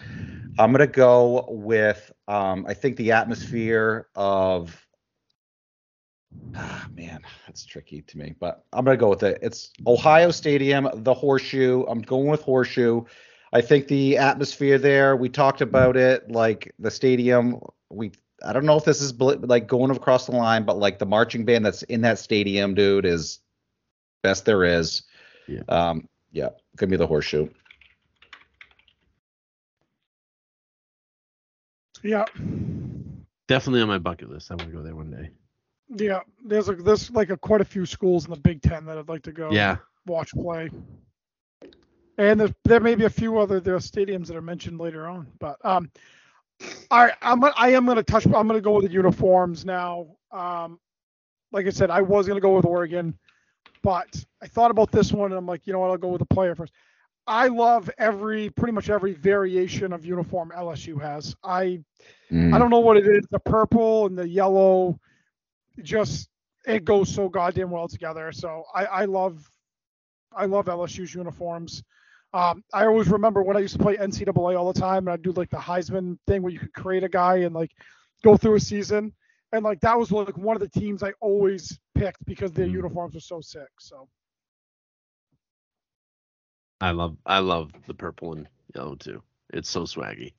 I'm 0.58 0.72
gonna 0.72 0.88
go 0.88 1.46
with 1.48 2.10
um, 2.26 2.66
I 2.68 2.74
think 2.74 2.96
the 2.96 3.12
atmosphere 3.12 4.08
of 4.16 4.84
ah 6.56 6.88
man, 6.92 7.20
that's 7.46 7.64
tricky 7.64 8.02
to 8.02 8.18
me, 8.18 8.34
but 8.40 8.64
I'm 8.72 8.84
gonna 8.84 8.96
go 8.96 9.10
with 9.10 9.22
it. 9.22 9.38
It's 9.42 9.70
Ohio 9.86 10.32
Stadium, 10.32 10.88
the 10.92 11.14
Horseshoe. 11.14 11.84
I'm 11.86 12.02
going 12.02 12.26
with 12.26 12.42
Horseshoe. 12.42 13.04
I 13.52 13.60
think 13.60 13.88
the 13.88 14.18
atmosphere 14.18 14.78
there. 14.78 15.16
We 15.16 15.28
talked 15.28 15.60
about 15.60 15.96
it, 15.96 16.30
like 16.30 16.72
the 16.78 16.90
stadium. 16.90 17.60
We 17.90 18.12
I 18.44 18.52
don't 18.52 18.66
know 18.66 18.76
if 18.76 18.84
this 18.84 19.00
is 19.00 19.12
bl- 19.12 19.34
like 19.40 19.66
going 19.66 19.90
across 19.90 20.26
the 20.26 20.32
line, 20.32 20.64
but 20.64 20.78
like 20.78 20.98
the 20.98 21.06
marching 21.06 21.44
band 21.44 21.64
that's 21.66 21.82
in 21.84 22.02
that 22.02 22.18
stadium, 22.18 22.74
dude, 22.74 23.04
is 23.06 23.40
best 24.22 24.44
there 24.44 24.64
is. 24.64 25.02
Yeah. 25.46 25.62
Um. 25.68 26.08
Yeah. 26.32 26.50
Give 26.76 26.90
me 26.90 26.96
the 26.96 27.06
Horseshoe. 27.06 27.48
yeah 32.04 32.24
definitely 33.48 33.80
on 33.82 33.88
my 33.88 33.98
bucket 33.98 34.30
list. 34.30 34.50
I 34.50 34.54
want 34.54 34.70
to 34.70 34.76
go 34.76 34.82
there 34.84 34.94
one 34.94 35.10
day. 35.10 35.30
yeah. 36.04 36.20
There's 36.44 36.68
a 36.68 36.74
there's 36.76 37.10
like 37.10 37.30
a 37.30 37.36
quite 37.36 37.60
a 37.60 37.64
few 37.64 37.86
schools 37.86 38.24
in 38.26 38.30
the 38.30 38.38
Big 38.38 38.62
Ten 38.62 38.84
that 38.86 38.96
I'd 38.98 39.08
like 39.08 39.22
to 39.24 39.32
go 39.32 39.50
Yeah, 39.50 39.78
watch 40.06 40.30
play. 40.32 40.70
And 42.18 42.40
there's, 42.40 42.52
there 42.64 42.80
may 42.80 42.94
be 42.94 43.04
a 43.04 43.10
few 43.10 43.38
other 43.38 43.60
there 43.60 43.76
stadiums 43.78 44.26
that 44.26 44.36
are 44.36 44.42
mentioned 44.42 44.78
later 44.80 45.06
on, 45.06 45.26
but 45.38 45.56
um, 45.64 45.90
all 46.90 47.04
right, 47.04 47.14
I'm 47.22 47.42
I 47.44 47.70
am 47.70 47.86
gonna 47.86 48.02
touch. 48.02 48.26
I'm 48.26 48.48
gonna 48.48 48.60
go 48.60 48.72
with 48.74 48.86
the 48.86 48.92
uniforms 48.92 49.64
now. 49.64 50.16
Um, 50.32 50.80
like 51.52 51.66
I 51.66 51.70
said, 51.70 51.90
I 51.90 52.02
was 52.02 52.26
gonna 52.26 52.40
go 52.40 52.56
with 52.56 52.64
Oregon, 52.64 53.16
but 53.82 54.08
I 54.42 54.46
thought 54.48 54.70
about 54.70 54.90
this 54.90 55.12
one 55.12 55.30
and 55.30 55.38
I'm 55.38 55.46
like, 55.46 55.66
you 55.66 55.72
know 55.72 55.78
what, 55.78 55.90
I'll 55.90 55.96
go 55.96 56.08
with 56.08 56.20
the 56.20 56.34
player 56.34 56.54
first. 56.54 56.72
I 57.26 57.48
love 57.48 57.90
every 57.98 58.50
pretty 58.50 58.72
much 58.72 58.90
every 58.90 59.12
variation 59.12 59.92
of 59.92 60.04
uniform 60.04 60.52
LSU 60.56 61.00
has. 61.00 61.36
I 61.44 61.84
Mm. 62.30 62.54
I 62.54 62.58
don't 62.58 62.70
know 62.70 62.80
what 62.80 62.96
it 62.96 63.06
is. 63.06 63.26
The 63.30 63.38
purple 63.38 64.06
and 64.06 64.18
the 64.18 64.28
yellow, 64.28 64.98
just 65.82 66.28
it 66.66 66.84
goes 66.84 67.12
so 67.12 67.28
goddamn 67.28 67.70
well 67.70 67.88
together. 67.88 68.32
So 68.32 68.64
I, 68.74 68.84
I 68.84 69.04
love, 69.06 69.50
I 70.34 70.44
love 70.46 70.66
LSU's 70.66 71.14
uniforms. 71.14 71.82
Um, 72.32 72.62
I 72.72 72.86
always 72.86 73.08
remember 73.08 73.42
when 73.42 73.56
I 73.56 73.60
used 73.60 73.74
to 73.76 73.82
play 73.82 73.96
NCAA 73.96 74.54
all 74.54 74.72
the 74.72 74.78
time, 74.78 75.06
and 75.06 75.10
I'd 75.10 75.22
do 75.22 75.32
like 75.32 75.50
the 75.50 75.56
Heisman 75.56 76.18
thing 76.26 76.42
where 76.42 76.52
you 76.52 76.58
could 76.58 76.72
create 76.74 77.04
a 77.04 77.08
guy 77.08 77.36
and 77.38 77.54
like 77.54 77.70
go 78.22 78.36
through 78.36 78.54
a 78.56 78.60
season, 78.60 79.12
and 79.52 79.64
like 79.64 79.80
that 79.80 79.98
was 79.98 80.10
like 80.12 80.36
one 80.36 80.56
of 80.56 80.60
the 80.60 80.68
teams 80.68 81.02
I 81.02 81.12
always 81.20 81.78
picked 81.94 82.24
because 82.26 82.52
their 82.52 82.66
Mhm. 82.66 82.66
uniforms 82.66 83.14
were 83.14 83.20
so 83.20 83.40
sick. 83.40 83.68
So 83.80 84.08
I 86.80 86.90
love 86.92 87.16
I 87.26 87.38
love 87.38 87.72
the 87.86 87.94
purple 87.94 88.32
and 88.32 88.48
yellow 88.74 88.96
too. 88.96 89.22
It's 89.50 89.68
so 89.70 89.82
swaggy. 89.84 90.32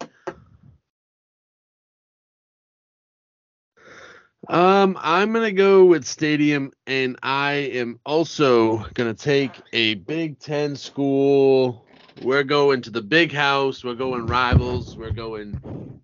Um, 4.48 4.98
I'm 5.00 5.34
gonna 5.34 5.52
go 5.52 5.86
with 5.86 6.06
Stadium, 6.06 6.72
and 6.88 7.18
I 7.22 7.52
am 7.54 8.00
also 8.06 8.78
gonna 8.94 9.14
take 9.14 9.52
a 9.74 9.96
Big 9.96 10.40
Ten 10.40 10.76
school. 10.76 11.86
We're 12.22 12.44
going 12.44 12.82
to 12.84 12.90
the 12.90 13.02
big 13.02 13.32
house. 13.32 13.84
We're 13.84 13.96
going 13.96 14.26
rivals. 14.26 14.98
We're 14.98 15.12
going 15.12 16.00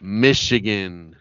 Michigan. 0.00 1.16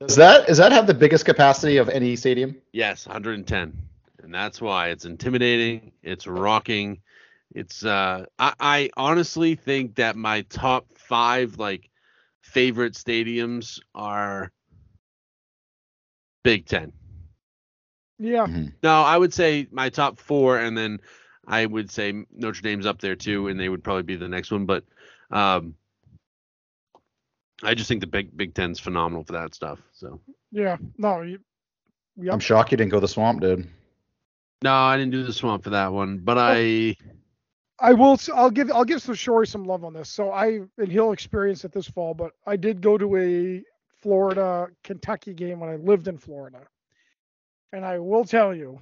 Does 0.00 0.16
that 0.16 0.48
is 0.48 0.58
that 0.58 0.72
have 0.72 0.86
the 0.86 0.94
biggest 0.94 1.24
capacity 1.24 1.78
of 1.78 1.88
any 1.88 2.16
stadium? 2.16 2.56
Yes, 2.72 3.06
110, 3.06 3.76
and 4.22 4.34
that's 4.34 4.60
why 4.60 4.88
it's 4.88 5.04
intimidating. 5.04 5.92
It's 6.02 6.26
rocking. 6.26 7.00
It's 7.56 7.86
uh, 7.86 8.26
I, 8.38 8.52
I 8.60 8.90
honestly 8.98 9.54
think 9.54 9.94
that 9.94 10.14
my 10.14 10.42
top 10.42 10.86
five 10.98 11.58
like 11.58 11.88
favorite 12.42 12.92
stadiums 12.92 13.80
are 13.94 14.52
Big 16.44 16.66
Ten. 16.66 16.92
Yeah. 18.18 18.46
No, 18.82 19.00
I 19.00 19.16
would 19.16 19.32
say 19.32 19.68
my 19.70 19.88
top 19.88 20.20
four, 20.20 20.58
and 20.58 20.76
then 20.76 21.00
I 21.46 21.64
would 21.64 21.90
say 21.90 22.26
Notre 22.30 22.60
Dame's 22.60 22.84
up 22.84 23.00
there 23.00 23.16
too, 23.16 23.48
and 23.48 23.58
they 23.58 23.70
would 23.70 23.82
probably 23.82 24.02
be 24.02 24.16
the 24.16 24.28
next 24.28 24.50
one. 24.50 24.66
But 24.66 24.84
um, 25.30 25.76
I 27.62 27.72
just 27.72 27.88
think 27.88 28.02
the 28.02 28.06
Big 28.06 28.36
Big 28.36 28.52
Ten's 28.52 28.78
phenomenal 28.78 29.24
for 29.24 29.32
that 29.32 29.54
stuff. 29.54 29.78
So 29.94 30.20
Yeah. 30.52 30.76
No. 30.98 31.22
You, 31.22 31.38
yep. 32.18 32.34
I'm 32.34 32.40
shocked 32.40 32.70
you 32.70 32.76
didn't 32.76 32.92
go 32.92 33.00
the 33.00 33.08
swamp, 33.08 33.40
dude. 33.40 33.66
no, 34.62 34.74
I 34.74 34.98
didn't 34.98 35.12
do 35.12 35.22
the 35.22 35.32
swamp 35.32 35.64
for 35.64 35.70
that 35.70 35.90
one, 35.90 36.18
but 36.18 36.36
I 36.38 36.96
I 37.78 37.92
will. 37.92 38.18
I'll 38.34 38.50
give. 38.50 38.70
I'll 38.72 38.84
give 38.84 39.02
some 39.02 39.14
Shori 39.14 39.46
some 39.46 39.64
love 39.64 39.84
on 39.84 39.92
this. 39.92 40.08
So 40.08 40.30
I 40.30 40.60
and 40.78 40.88
he'll 40.90 41.12
experience 41.12 41.64
it 41.64 41.72
this 41.72 41.88
fall. 41.88 42.14
But 42.14 42.32
I 42.46 42.56
did 42.56 42.80
go 42.80 42.96
to 42.96 43.16
a 43.16 43.62
Florida 44.02 44.68
Kentucky 44.82 45.34
game 45.34 45.60
when 45.60 45.68
I 45.68 45.76
lived 45.76 46.08
in 46.08 46.16
Florida, 46.16 46.60
and 47.72 47.84
I 47.84 47.98
will 47.98 48.24
tell 48.24 48.54
you, 48.54 48.80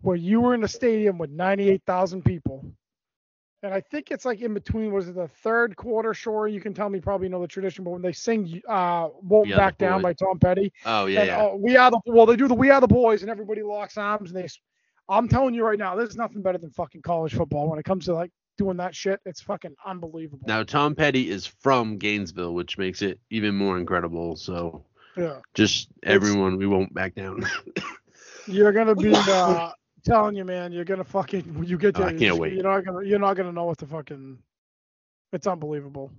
where 0.00 0.16
you 0.16 0.40
were 0.40 0.54
in 0.54 0.64
a 0.64 0.68
stadium 0.68 1.18
with 1.18 1.30
98,000 1.30 2.24
people, 2.24 2.64
and 3.62 3.72
I 3.72 3.80
think 3.80 4.10
it's 4.10 4.24
like 4.24 4.40
in 4.40 4.54
between. 4.54 4.92
Was 4.92 5.08
it 5.08 5.14
the 5.14 5.28
third 5.28 5.76
quarter? 5.76 6.12
Shori, 6.12 6.52
you 6.52 6.60
can 6.60 6.74
tell 6.74 6.88
me. 6.88 7.00
Probably 7.00 7.28
know 7.28 7.40
the 7.40 7.46
tradition, 7.46 7.84
but 7.84 7.90
when 7.90 8.02
they 8.02 8.12
sing 8.12 8.60
uh, 8.68 9.08
"Won't 9.22 9.50
Back 9.50 9.78
Down" 9.78 10.02
by 10.02 10.14
Tom 10.14 10.38
Petty, 10.38 10.72
oh 10.84 11.06
yeah 11.06 11.20
and, 11.20 11.28
yeah. 11.28 11.44
uh, 11.44 11.54
we 11.54 11.76
are 11.76 11.90
the 11.90 12.00
well, 12.06 12.26
they 12.26 12.36
do 12.36 12.48
the 12.48 12.54
"We 12.54 12.70
Are 12.70 12.80
the 12.80 12.88
Boys" 12.88 13.22
and 13.22 13.30
everybody 13.30 13.62
locks 13.62 13.96
arms 13.96 14.32
and 14.32 14.42
they. 14.42 14.48
I'm 15.08 15.28
telling 15.28 15.54
you 15.54 15.64
right 15.64 15.78
now, 15.78 15.94
there's 15.96 16.16
nothing 16.16 16.42
better 16.42 16.58
than 16.58 16.70
fucking 16.70 17.02
college 17.02 17.34
football 17.34 17.68
when 17.68 17.78
it 17.78 17.84
comes 17.84 18.06
to 18.06 18.14
like 18.14 18.30
doing 18.58 18.76
that 18.78 18.94
shit. 18.94 19.20
It's 19.24 19.40
fucking 19.40 19.74
unbelievable. 19.84 20.44
Now 20.46 20.62
Tom 20.62 20.94
Petty 20.94 21.28
is 21.30 21.46
from 21.46 21.98
Gainesville, 21.98 22.54
which 22.54 22.78
makes 22.78 23.02
it 23.02 23.18
even 23.30 23.54
more 23.54 23.78
incredible. 23.78 24.36
So 24.36 24.84
Yeah, 25.16 25.38
just 25.54 25.88
everyone, 26.02 26.56
we 26.56 26.66
won't 26.66 26.94
back 26.94 27.14
down. 27.14 27.44
you're 28.46 28.72
gonna 28.72 28.94
be 28.94 29.12
uh, 29.14 29.70
telling 30.04 30.36
you, 30.36 30.44
man. 30.44 30.72
You're 30.72 30.84
gonna 30.84 31.04
fucking 31.04 31.42
when 31.54 31.66
you 31.68 31.78
get 31.78 31.96
Oh, 31.96 32.00
there. 32.00 32.08
I 32.08 32.14
can't 32.18 32.36
wait. 32.38 32.54
You're 32.54 32.62
not 32.62 32.84
gonna. 32.84 33.04
You're 33.04 33.18
not 33.18 33.34
gonna 33.36 33.52
know 33.52 33.64
what 33.64 33.78
to 33.78 33.86
fucking. 33.86 34.38
It's 35.32 35.46
unbelievable. 35.46 36.10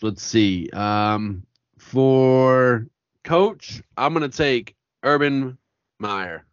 Let's 0.00 0.22
see. 0.22 0.68
Um, 0.70 1.44
for 1.78 2.86
coach, 3.24 3.82
I'm 3.96 4.12
gonna 4.12 4.28
take 4.28 4.74
Urban 5.04 5.58
Meyer. 6.02 6.44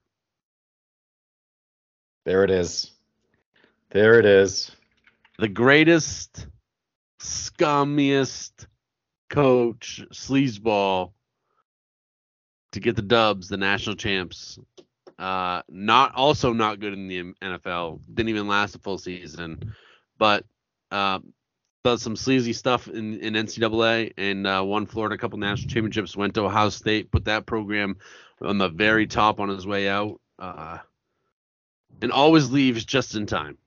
There 2.26 2.44
it 2.44 2.52
is. 2.52 2.92
There 3.90 4.20
it 4.20 4.26
is. 4.26 4.72
the 5.40 5.48
greatest, 5.48 6.46
scummiest 7.20 8.68
coach, 9.30 10.04
sleazeball 10.14 11.12
to 12.74 12.80
get 12.80 12.96
the 12.96 13.02
dubs, 13.02 13.48
the 13.48 13.58
national 13.58 13.96
champs. 13.96 14.60
Uh, 15.18 15.64
not 15.68 16.14
also 16.14 16.54
not 16.54 16.80
good 16.80 16.94
in 16.94 17.08
the 17.08 17.34
NFL. 17.42 18.00
Didn't 18.14 18.30
even 18.30 18.48
last 18.48 18.76
a 18.76 18.80
full 18.80 19.00
season, 19.00 19.74
but 20.20 20.46
uh, 20.92 21.20
does 21.84 22.02
some 22.02 22.16
sleazy 22.16 22.54
stuff 22.54 22.88
in, 22.88 23.20
in 23.20 23.34
NCAA 23.34 24.14
and 24.18 24.46
uh, 24.46 24.64
won 24.64 24.86
Florida 24.86 25.16
a 25.16 25.18
couple 25.18 25.40
national 25.40 25.70
championships. 25.70 26.16
Went 26.16 26.36
to 26.36 26.46
Ohio 26.46 26.70
State, 26.70 27.12
put 27.12 27.26
that 27.26 27.46
program 27.46 27.98
on 28.42 28.58
the 28.58 28.70
very 28.70 29.08
top 29.08 29.40
on 29.40 29.50
his 29.50 29.66
way 29.68 29.88
out, 29.90 30.20
uh, 30.40 30.78
and 32.02 32.12
always 32.12 32.50
leaves 32.50 32.86
just 32.86 33.16
in 33.16 33.26
time 33.26 33.58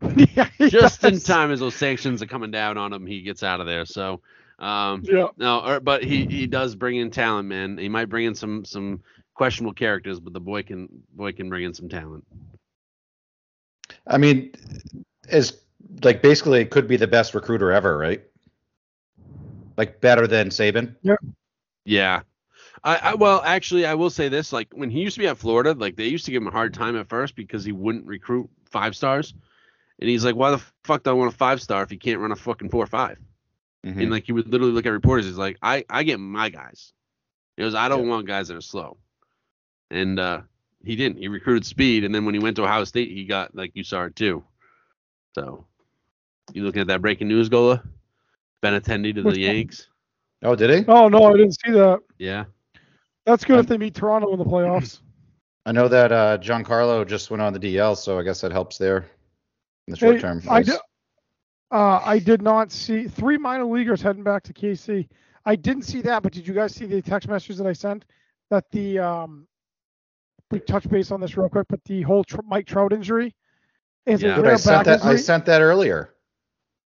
yeah, 0.34 0.48
just 0.68 1.04
in 1.04 1.18
time 1.20 1.50
as 1.50 1.60
those 1.60 1.74
sanctions 1.74 2.22
are 2.22 2.26
coming 2.26 2.50
down 2.50 2.78
on 2.78 2.92
him, 2.92 3.06
he 3.06 3.22
gets 3.22 3.42
out 3.42 3.60
of 3.60 3.66
there. 3.66 3.84
So, 3.84 4.20
um, 4.58 5.02
Yeah. 5.04 5.28
no, 5.36 5.60
or, 5.60 5.80
but 5.80 6.02
he 6.04 6.24
he 6.26 6.46
does 6.46 6.74
bring 6.74 6.96
in 6.96 7.10
talent, 7.10 7.48
man. 7.48 7.76
He 7.78 7.88
might 7.88 8.06
bring 8.08 8.26
in 8.26 8.34
some 8.34 8.64
some 8.64 9.02
questionable 9.34 9.74
characters, 9.74 10.20
but 10.20 10.32
the 10.32 10.40
boy 10.40 10.62
can 10.62 10.88
boy 11.14 11.32
can 11.32 11.48
bring 11.48 11.64
in 11.64 11.74
some 11.74 11.88
talent. 11.88 12.24
I 14.06 14.18
mean, 14.18 14.52
is 15.28 15.60
like 16.02 16.22
basically 16.22 16.60
it 16.60 16.70
could 16.70 16.88
be 16.88 16.96
the 16.96 17.06
best 17.06 17.34
recruiter 17.34 17.72
ever, 17.72 17.96
right? 17.98 18.22
Like 19.76 20.00
better 20.00 20.26
than 20.26 20.48
Saban. 20.48 20.96
Yeah. 21.02 21.16
Yeah. 21.84 22.20
I, 22.84 22.96
I 22.96 23.14
well 23.14 23.42
actually 23.44 23.86
I 23.86 23.94
will 23.94 24.10
say 24.10 24.28
this 24.28 24.52
like 24.52 24.68
when 24.72 24.90
he 24.90 25.00
used 25.00 25.14
to 25.14 25.20
be 25.20 25.26
at 25.26 25.38
Florida 25.38 25.72
like 25.72 25.96
they 25.96 26.06
used 26.06 26.24
to 26.26 26.30
give 26.30 26.42
him 26.42 26.48
a 26.48 26.52
hard 26.52 26.74
time 26.74 26.96
at 26.96 27.08
first 27.08 27.34
because 27.34 27.64
he 27.64 27.72
wouldn't 27.72 28.06
recruit 28.06 28.48
five 28.66 28.94
stars 28.94 29.34
and 30.00 30.08
he's 30.08 30.24
like 30.24 30.36
why 30.36 30.50
the 30.50 30.62
fuck 30.84 31.02
do 31.02 31.10
I 31.10 31.12
want 31.14 31.32
a 31.32 31.36
five 31.36 31.60
star 31.60 31.82
if 31.82 31.90
he 31.90 31.96
can't 31.96 32.20
run 32.20 32.32
a 32.32 32.36
fucking 32.36 32.70
four 32.70 32.84
or 32.84 32.88
five 32.88 33.18
Mhm. 33.84 34.02
And 34.02 34.10
like 34.10 34.24
he 34.24 34.32
would 34.32 34.48
literally 34.48 34.72
look 34.72 34.86
at 34.86 34.90
reporters. 34.90 35.26
He's 35.26 35.38
like, 35.38 35.56
I, 35.62 35.84
I 35.88 36.02
get 36.02 36.18
my 36.18 36.48
guys. 36.48 36.92
He 37.56 37.62
goes, 37.62 37.74
I 37.74 37.88
don't 37.88 38.08
want 38.08 38.26
guys 38.26 38.48
that 38.48 38.56
are 38.56 38.60
slow. 38.60 38.96
And 39.90 40.18
uh, 40.18 40.42
he 40.84 40.96
didn't. 40.96 41.18
He 41.18 41.28
recruited 41.28 41.64
speed, 41.64 42.04
and 42.04 42.14
then 42.14 42.24
when 42.24 42.34
he 42.34 42.40
went 42.40 42.56
to 42.56 42.64
Ohio 42.64 42.84
State, 42.84 43.10
he 43.10 43.24
got 43.24 43.54
like 43.54 43.72
you 43.74 43.82
saw 43.82 44.04
it 44.04 44.16
too. 44.16 44.44
So 45.34 45.64
you 46.52 46.64
looking 46.64 46.82
at 46.82 46.88
that 46.88 47.00
breaking 47.00 47.28
news, 47.28 47.48
Gola? 47.48 47.82
Benintendi 48.62 49.14
to 49.14 49.22
the? 49.22 49.38
Yanks. 49.38 49.88
Oh, 50.42 50.54
did 50.54 50.70
he? 50.70 50.84
Oh 50.86 51.08
no, 51.08 51.24
I 51.24 51.32
didn't 51.32 51.52
see 51.52 51.72
that. 51.72 52.00
Yeah. 52.18 52.44
That's 53.28 53.44
good 53.44 53.54
Um, 53.54 53.60
if 53.60 53.66
they 53.66 53.76
meet 53.76 53.94
Toronto 53.94 54.32
in 54.32 54.38
the 54.38 54.44
playoffs. 54.44 55.00
I 55.66 55.72
know 55.72 55.86
that 55.88 56.12
uh, 56.12 56.38
Giancarlo 56.38 57.06
just 57.06 57.30
went 57.30 57.42
on 57.42 57.52
the 57.52 57.58
DL, 57.60 57.94
so 57.94 58.18
I 58.18 58.22
guess 58.22 58.40
that 58.40 58.52
helps 58.52 58.78
there 58.78 59.04
in 59.86 59.90
the 59.92 59.96
short 59.98 60.14
Hey, 60.14 60.20
term. 60.22 60.42
I 60.48 60.60
Nice. 60.60 60.66
did, 60.66 60.76
uh, 61.70 62.00
I 62.02 62.18
did 62.18 62.40
not 62.40 62.72
see 62.72 63.06
three 63.06 63.36
minor 63.36 63.66
leaguers 63.66 64.00
heading 64.00 64.22
back 64.24 64.42
to 64.44 64.54
KC. 64.54 65.06
I 65.44 65.56
didn't 65.56 65.82
see 65.82 66.00
that, 66.02 66.22
but 66.22 66.32
did 66.32 66.46
you 66.48 66.54
guys 66.54 66.74
see 66.74 66.86
the 66.86 67.02
text 67.02 67.28
messages 67.28 67.58
that 67.58 67.66
I 67.66 67.74
sent? 67.74 68.06
That 68.48 68.64
the 68.70 68.98
um, 68.98 69.46
we 70.50 70.60
touch 70.60 70.88
base 70.88 71.10
on 71.10 71.20
this 71.20 71.36
real 71.36 71.50
quick, 71.50 71.66
but 71.68 71.84
the 71.84 72.00
whole 72.00 72.24
tr- 72.24 72.40
Mike 72.46 72.66
Trout 72.66 72.94
injury 72.94 73.34
is 74.06 74.22
Yeah. 74.22 74.40
a 74.40 74.42
I 74.52 74.56
sent 74.56 74.86
back 74.86 75.00
that. 75.00 75.04
I 75.04 75.16
sent 75.16 75.44
that 75.46 75.60
earlier. 75.60 76.14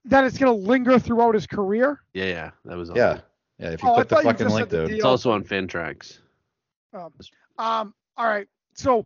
that 0.06 0.24
it's 0.24 0.38
going 0.38 0.56
to 0.56 0.68
linger 0.68 1.00
throughout 1.00 1.34
his 1.34 1.48
career. 1.48 2.04
Yeah, 2.14 2.26
yeah. 2.26 2.52
That 2.66 2.78
was 2.78 2.92
Yeah, 2.96 3.08
awesome. 3.10 3.22
yeah. 3.58 3.70
If 3.72 3.82
you 3.82 3.90
Oh, 3.90 3.94
click 3.96 4.08
the 4.10 4.16
fucking 4.18 4.38
just 4.38 4.56
link, 4.56 4.70
said 4.70 4.82
the 4.82 4.88
dude. 4.88 4.96
It's 4.98 5.06
also 5.06 5.32
on 5.32 5.44
Fantrax. 5.44 6.20
Um, 6.94 7.94
all 8.18 8.26
right, 8.28 8.48
so 8.74 9.06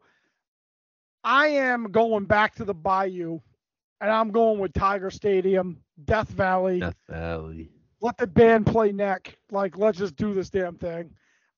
I 1.24 1.48
am 1.48 1.92
going 1.92 2.26
back 2.26 2.56
to 2.56 2.66
the 2.66 2.74
Bayou, 2.74 3.40
and 4.00 4.10
I'm 4.10 4.32
going 4.32 4.60
with 4.60 4.74
Tiger 4.74 5.12
Stadium, 5.12 5.82
Death 6.06 6.30
Valley. 6.30 6.80
Death 6.80 6.96
Valley. 7.10 7.70
let 8.02 8.18
the 8.18 8.28
band 8.28 8.66
play 8.66 8.92
neck. 8.92 9.38
Like, 9.52 9.78
let's 9.78 9.98
just 9.98 10.16
do 10.16 10.34
this 10.34 10.50
damn 10.50 10.76
thing. 10.76 11.12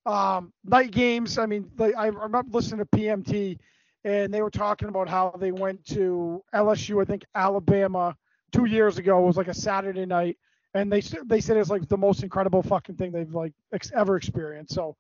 Um, 0.06 0.52
night 0.66 0.92
games. 0.92 1.38
I 1.38 1.46
mean, 1.46 1.70
like, 1.78 1.96
I 1.98 2.08
remember 2.08 2.52
listening 2.52 2.80
to 2.80 2.86
PMT, 2.98 3.58
and 4.04 4.34
they 4.34 4.42
were 4.42 4.50
talking 4.50 4.90
about 4.90 5.08
how 5.08 5.34
they 5.40 5.52
went 5.52 5.86
to 5.88 6.44
LSU, 6.54 7.02
I 7.02 7.06
think 7.06 7.24
Alabama, 7.36 8.16
two 8.52 8.66
years 8.66 8.98
ago. 8.98 9.24
It 9.24 9.28
was 9.28 9.38
like 9.38 9.48
a 9.48 9.54
Saturday 9.54 10.06
night, 10.06 10.38
and 10.74 10.92
they 10.92 11.00
they 11.26 11.40
said 11.40 11.56
it's 11.56 11.70
like 11.70 11.88
the 11.88 11.98
most 11.98 12.22
incredible 12.24 12.62
fucking 12.64 12.96
thing 12.96 13.12
they've 13.14 13.34
like 13.34 13.54
ex- 13.74 13.92
ever 13.96 14.18
experienced. 14.18 14.74
So, 14.74 14.98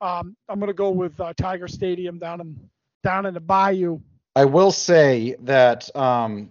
um, 0.00 0.36
I'm 0.48 0.60
gonna 0.60 0.72
go 0.72 0.90
with 0.90 1.18
uh, 1.20 1.32
Tiger 1.36 1.68
Stadium 1.68 2.18
down 2.18 2.40
in 2.40 2.70
down 3.02 3.26
in 3.26 3.34
the 3.34 3.40
Bayou. 3.40 4.00
I 4.34 4.44
will 4.44 4.70
say 4.72 5.36
that 5.40 5.94
um, 5.96 6.50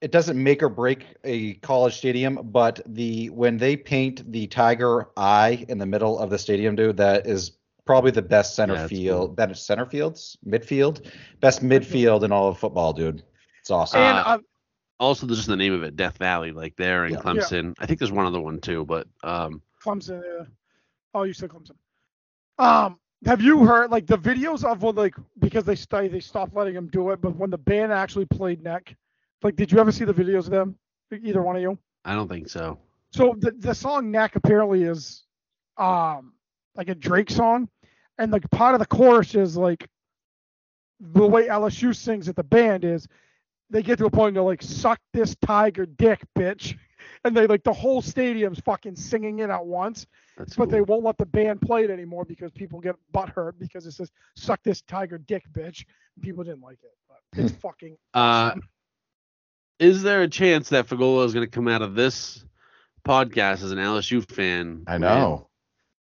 it 0.00 0.10
doesn't 0.12 0.42
make 0.42 0.62
or 0.62 0.68
break 0.70 1.04
a 1.24 1.54
college 1.54 1.94
stadium, 1.96 2.38
but 2.50 2.80
the 2.86 3.28
when 3.30 3.58
they 3.58 3.76
paint 3.76 4.30
the 4.32 4.46
tiger 4.46 5.08
eye 5.16 5.64
in 5.68 5.78
the 5.78 5.86
middle 5.86 6.18
of 6.18 6.30
the 6.30 6.38
stadium, 6.38 6.74
dude, 6.76 6.96
that 6.96 7.26
is 7.26 7.52
probably 7.84 8.10
the 8.10 8.22
best 8.22 8.54
center 8.54 8.74
Yeah, 8.74 8.86
field. 8.86 9.28
cool. 9.30 9.34
That 9.34 9.50
is 9.50 9.60
center 9.60 9.84
fields, 9.84 10.38
midfield, 10.46 11.06
best 11.40 11.62
midfield 11.62 12.22
in 12.22 12.32
all 12.32 12.48
of 12.48 12.58
football, 12.58 12.92
dude. 12.92 13.22
It's 13.60 13.70
awesome. 13.70 14.00
And 14.00 14.18
Uh, 14.18 14.22
uh, 14.26 14.38
Also, 15.00 15.26
just 15.26 15.46
the 15.46 15.56
name 15.56 15.72
of 15.72 15.82
it, 15.82 15.96
Death 15.96 16.18
Valley, 16.18 16.52
like 16.52 16.76
there 16.76 17.04
in 17.06 17.12
Yeah. 17.12 17.16
Yeah. 17.18 17.22
Clemson. 17.22 17.74
I 17.78 17.86
think 17.86 17.98
there's 17.98 18.12
one 18.12 18.26
other 18.26 18.40
one 18.40 18.60
too, 18.60 18.84
but 18.86 19.08
um, 19.24 19.60
Clemson. 19.84 20.20
Uh, 20.40 20.44
oh, 21.14 21.24
you 21.24 21.32
said 21.34 21.50
Clemson. 21.50 21.72
Um, 22.60 22.98
have 23.24 23.40
you 23.40 23.64
heard 23.64 23.90
like 23.90 24.06
the 24.06 24.18
videos 24.18 24.64
of 24.64 24.82
when 24.82 24.94
like 24.94 25.14
because 25.38 25.64
they 25.64 25.74
st- 25.74 26.12
they 26.12 26.20
stopped 26.20 26.54
letting 26.54 26.74
them 26.74 26.88
do 26.88 27.10
it, 27.10 27.20
but 27.20 27.34
when 27.36 27.50
the 27.50 27.58
band 27.58 27.92
actually 27.92 28.26
played 28.26 28.62
neck, 28.62 28.94
like 29.42 29.56
did 29.56 29.72
you 29.72 29.78
ever 29.78 29.90
see 29.90 30.04
the 30.04 30.14
videos 30.14 30.44
of 30.44 30.50
them? 30.50 30.76
Either 31.10 31.42
one 31.42 31.56
of 31.56 31.62
you? 31.62 31.78
I 32.04 32.14
don't 32.14 32.28
think 32.28 32.48
so. 32.48 32.78
So 33.12 33.34
the 33.38 33.52
the 33.52 33.74
song 33.74 34.10
neck 34.10 34.36
apparently 34.36 34.84
is 34.84 35.24
um 35.78 36.34
like 36.76 36.88
a 36.88 36.94
Drake 36.94 37.30
song, 37.30 37.68
and 38.18 38.30
like 38.30 38.48
part 38.50 38.74
of 38.74 38.78
the 38.80 38.86
chorus 38.86 39.34
is 39.34 39.56
like 39.56 39.88
the 41.00 41.26
way 41.26 41.48
LSU 41.48 41.96
sings 41.96 42.28
at 42.28 42.36
the 42.36 42.44
band 42.44 42.84
is 42.84 43.08
they 43.70 43.82
get 43.82 43.98
to 43.98 44.06
a 44.06 44.10
point 44.10 44.28
and 44.28 44.36
they're 44.36 44.42
like 44.42 44.62
suck 44.62 45.00
this 45.14 45.34
tiger 45.42 45.86
dick 45.86 46.20
bitch 46.38 46.76
and 47.24 47.36
they 47.36 47.46
like 47.46 47.62
the 47.64 47.72
whole 47.72 48.00
stadium's 48.02 48.60
fucking 48.60 48.96
singing 48.96 49.40
it 49.40 49.50
at 49.50 49.64
once, 49.64 50.06
That's 50.38 50.56
but 50.56 50.64
cool. 50.64 50.72
they 50.72 50.80
won't 50.80 51.04
let 51.04 51.18
the 51.18 51.26
band 51.26 51.60
play 51.60 51.84
it 51.84 51.90
anymore 51.90 52.24
because 52.24 52.50
people 52.52 52.80
get 52.80 52.96
butthurt 53.14 53.52
because 53.58 53.86
it 53.86 53.92
says 53.92 54.10
"suck 54.36 54.62
this 54.62 54.80
tiger 54.82 55.18
dick, 55.18 55.44
bitch." 55.52 55.84
People 56.22 56.44
didn't 56.44 56.62
like 56.62 56.78
it, 56.82 56.92
but 57.08 57.18
it's 57.44 57.52
fucking. 57.62 57.96
Uh, 58.14 58.52
is 59.78 60.02
there 60.02 60.22
a 60.22 60.28
chance 60.28 60.68
that 60.70 60.86
Fagola 60.86 61.24
is 61.24 61.32
going 61.34 61.46
to 61.46 61.50
come 61.50 61.68
out 61.68 61.82
of 61.82 61.94
this 61.94 62.44
podcast 63.06 63.62
as 63.62 63.70
an 63.72 63.78
LSU 63.78 64.26
fan? 64.30 64.84
I 64.86 64.98
know. 64.98 65.48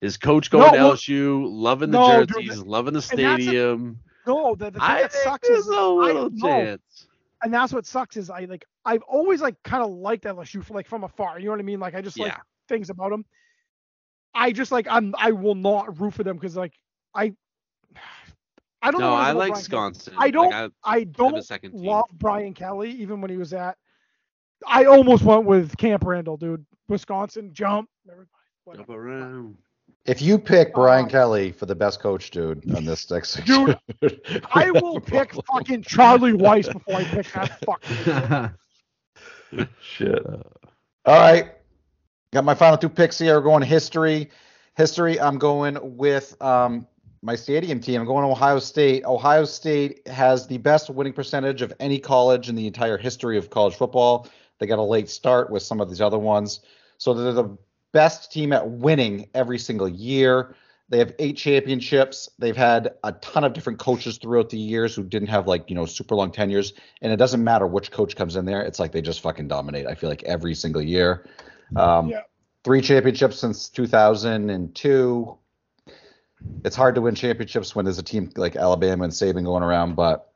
Is 0.01 0.17
coach 0.17 0.51
going 0.51 0.71
to 0.73 0.77
No, 0.77 0.85
well- 0.89 0.97
LSU, 0.97 1.47
loving 1.51 1.91
the 1.91 1.99
No, 1.99 2.25
dude, 2.25 2.47
jerseys, 2.47 2.63
loving 2.63 2.95
the 2.95 3.01
that's 3.01 3.13
a- 3.13 3.17
stadium? 3.17 3.99
no, 4.27 4.55
the, 4.55 4.67
the 4.67 4.71
thing 4.73 4.81
I 4.83 5.03
that 5.03 5.13
sucks 5.13 5.49
there's 5.49 5.61
is 5.67 5.69
a 5.69 5.73
I 5.75 5.83
little 5.83 6.31
know, 6.31 6.47
chance. 6.49 7.07
And 7.47 7.55
that's 7.55 7.73
what 7.73 7.87
sucks 7.87 8.17
is 8.17 8.31
I 8.31 8.45
like 8.47 8.65
I've 8.85 9.03
always 9.03 9.41
like 9.41 9.63
kind 9.63 9.83
of 9.83 9.91
liked 9.91 10.25
LSU 10.25 10.65
for 10.65 10.75
like 10.75 10.89
from 10.89 11.05
afar. 11.05 11.39
You 11.39 11.47
know 11.47 11.53
what 11.53 11.61
I 11.61 11.65
mean? 11.65 11.81
Like 11.81 11.95
I 11.95 12.03
just 12.03 12.19
like 12.19 12.35
things 12.69 12.91
about 12.91 13.11
them. 13.11 13.25
I 14.35 14.53
just 14.53 14.73
like 14.73 14.87
I'm 14.91 15.15
I 15.19 15.33
will 15.33 15.55
not 15.55 16.01
root 16.01 16.15
for 16.15 16.25
them 16.25 16.37
because 16.37 16.57
like 16.57 16.75
I 17.15 17.35
I 18.83 18.91
don't 18.91 19.01
know. 19.01 19.17
No, 19.17 19.19
is 19.19 19.29
I 19.29 19.33
like 19.33 19.55
Brian 19.55 19.67
Kelly. 19.67 19.93
Wisconsin. 19.93 20.15
I 20.19 20.31
don't- 20.31 20.51
Like, 20.51 20.55
I, 20.55 20.65
I 20.85 20.95
I 20.95 20.99
have 21.01 21.37
a 21.37 21.41
don't 21.41 21.47
love 21.73 22.05
Brian 22.13 22.55
Kelly 22.55 22.91
even 22.93 23.21
when 23.21 23.31
he 23.31 23.37
was 23.37 23.53
at. 23.53 23.77
I 24.67 24.85
almost 24.87 25.25
went 25.25 25.45
with 25.45 25.77
Camp 25.77 26.05
Randall, 26.05 26.37
dude. 26.37 26.65
Wisconsin 26.89 27.53
jump. 27.53 27.89
Everybody. 28.11 28.31
Jump 28.75 28.91
around. 28.91 29.59
If 30.07 30.23
you 30.23 30.39
pick 30.39 30.73
Brian 30.73 31.05
Um, 31.05 31.11
Kelly 31.11 31.53
for 31.53 31.67
the 31.67 31.75
best 31.75 32.01
coach, 32.01 32.31
dude, 32.31 32.63
on 32.75 32.85
this 32.85 33.11
next 33.11 33.45
Dude, 33.45 33.79
I 34.55 34.71
will 34.75 35.01
pick 35.01 35.33
fucking 35.53 35.83
Charlie 35.83 36.33
Weis 36.33 36.73
before 36.73 36.97
I 36.97 37.05
pick 37.05 37.33
that 37.33 38.55
fucking. 39.51 39.67
Shit. 39.81 40.25
All 40.27 41.21
right. 41.21 41.53
Got 42.33 42.45
my 42.45 42.55
final 42.55 42.77
two 42.77 42.89
picks 42.89 43.19
here. 43.19 43.37
We're 43.37 43.45
going 43.45 43.63
history. 43.63 44.31
History, 44.77 45.19
I'm 45.19 45.39
going 45.39 45.79
with 45.97 46.41
um, 46.43 46.87
my 47.23 47.35
stadium 47.35 47.81
team. 47.81 48.01
I'm 48.01 48.07
going 48.07 48.25
to 48.25 48.31
Ohio 48.31 48.59
State. 48.59 49.05
Ohio 49.05 49.45
State 49.45 50.07
has 50.07 50.47
the 50.47 50.59
best 50.59 50.91
winning 50.91 51.15
percentage 51.15 51.63
of 51.63 51.73
any 51.81 51.99
college 51.99 52.49
in 52.49 52.55
the 52.55 52.67
entire 52.67 52.99
history 52.99 53.39
of 53.39 53.49
college 53.51 53.75
football. 53.75 54.29
They 54.59 54.67
got 54.67 54.79
a 54.79 54.83
late 54.83 55.09
start 55.09 55.51
with 55.51 55.63
some 55.63 55.81
of 55.81 55.89
these 55.89 56.01
other 56.01 56.19
ones. 56.19 56.61
So 56.99 57.15
they're 57.15 57.33
the 57.33 57.57
best 57.97 58.31
team 58.31 58.53
at 58.53 58.69
winning 58.69 59.27
every 59.33 59.59
single 59.59 59.89
year. 59.89 60.55
They 60.91 60.99
have 60.99 61.15
eight 61.19 61.39
championships. 61.39 62.29
They've 62.39 62.55
had 62.55 62.93
a 63.03 63.13
ton 63.13 63.43
of 63.43 63.55
different 63.55 63.79
coaches 63.79 64.19
throughout 64.19 64.51
the 64.51 64.59
years 64.59 64.95
who 64.95 65.03
didn't 65.03 65.29
have 65.29 65.47
like, 65.47 65.71
you 65.71 65.75
know, 65.75 65.87
super 65.87 66.15
long 66.15 66.31
tenures. 66.31 66.75
And 67.01 67.11
it 67.11 67.17
doesn't 67.17 67.43
matter 67.43 67.67
which 67.67 67.91
coach 67.91 68.15
comes 68.15 68.37
in 68.37 68.45
there. 68.45 68.61
It's 68.61 68.79
like 68.79 68.93
they 68.93 69.01
just 69.01 69.23
fucking 69.23 69.49
dominate. 69.49 69.87
I 69.87 69.95
feel 69.95 70.11
like 70.11 70.23
every 70.25 70.55
single 70.55 70.83
year. 70.83 71.27
Um, 71.75 72.11
Yeah. 72.11 72.21
Three 72.65 72.83
championships 72.83 73.39
since 73.39 73.71
2002. 73.71 75.39
It's 76.65 76.77
hard 76.77 76.97
to 76.97 77.01
win 77.01 77.15
championships 77.15 77.75
when 77.75 77.87
there's 77.87 77.99
a 77.99 78.03
team 78.03 78.31
like 78.37 78.57
Alabama 78.57 79.05
and 79.05 79.13
Saban 79.13 79.45
going 79.45 79.63
around, 79.63 79.95
but 79.95 80.33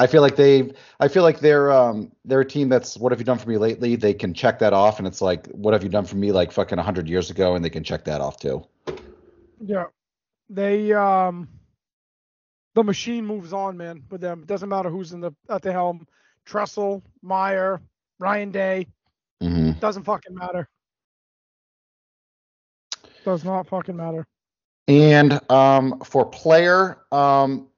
I 0.00 0.06
feel 0.06 0.22
like 0.22 0.34
they've. 0.36 0.74
I 0.98 1.08
feel 1.08 1.22
like 1.22 1.40
they're 1.40 1.70
um 1.70 2.10
they're 2.24 2.40
a 2.40 2.44
team 2.44 2.70
that's 2.70 2.96
what 2.96 3.12
have 3.12 3.20
you 3.20 3.24
done 3.24 3.38
for 3.38 3.50
me 3.50 3.58
lately? 3.58 3.96
They 3.96 4.14
can 4.14 4.32
check 4.32 4.58
that 4.60 4.72
off, 4.72 4.98
and 4.98 5.06
it's 5.06 5.20
like 5.20 5.46
what 5.48 5.74
have 5.74 5.82
you 5.82 5.90
done 5.90 6.06
for 6.06 6.16
me 6.16 6.32
like 6.32 6.52
fucking 6.52 6.78
100 6.78 7.06
years 7.06 7.30
ago, 7.30 7.54
and 7.54 7.62
they 7.62 7.68
can 7.68 7.84
check 7.84 8.04
that 8.06 8.22
off 8.22 8.38
too. 8.38 8.64
Yeah. 9.60 9.84
They 10.48 10.92
um 10.94 11.48
the 12.74 12.82
machine 12.82 13.26
moves 13.26 13.52
on, 13.52 13.76
man, 13.76 14.02
with 14.10 14.22
them. 14.22 14.40
It 14.40 14.46
doesn't 14.46 14.70
matter 14.70 14.88
who's 14.88 15.12
in 15.12 15.20
the 15.20 15.32
at 15.50 15.62
the 15.62 15.72
helm. 15.72 16.06
Tressel, 16.46 17.02
Meyer, 17.22 17.82
Ryan 18.18 18.50
Day, 18.50 18.86
hmm 19.42 19.72
doesn't 19.80 20.04
fucking 20.04 20.34
matter. 20.34 20.66
Does 23.24 23.44
not 23.44 23.68
fucking 23.68 23.96
matter. 23.96 24.26
And 24.88 25.40
um, 25.50 26.00
for 26.00 26.26
player, 26.26 26.98
um, 27.12 27.69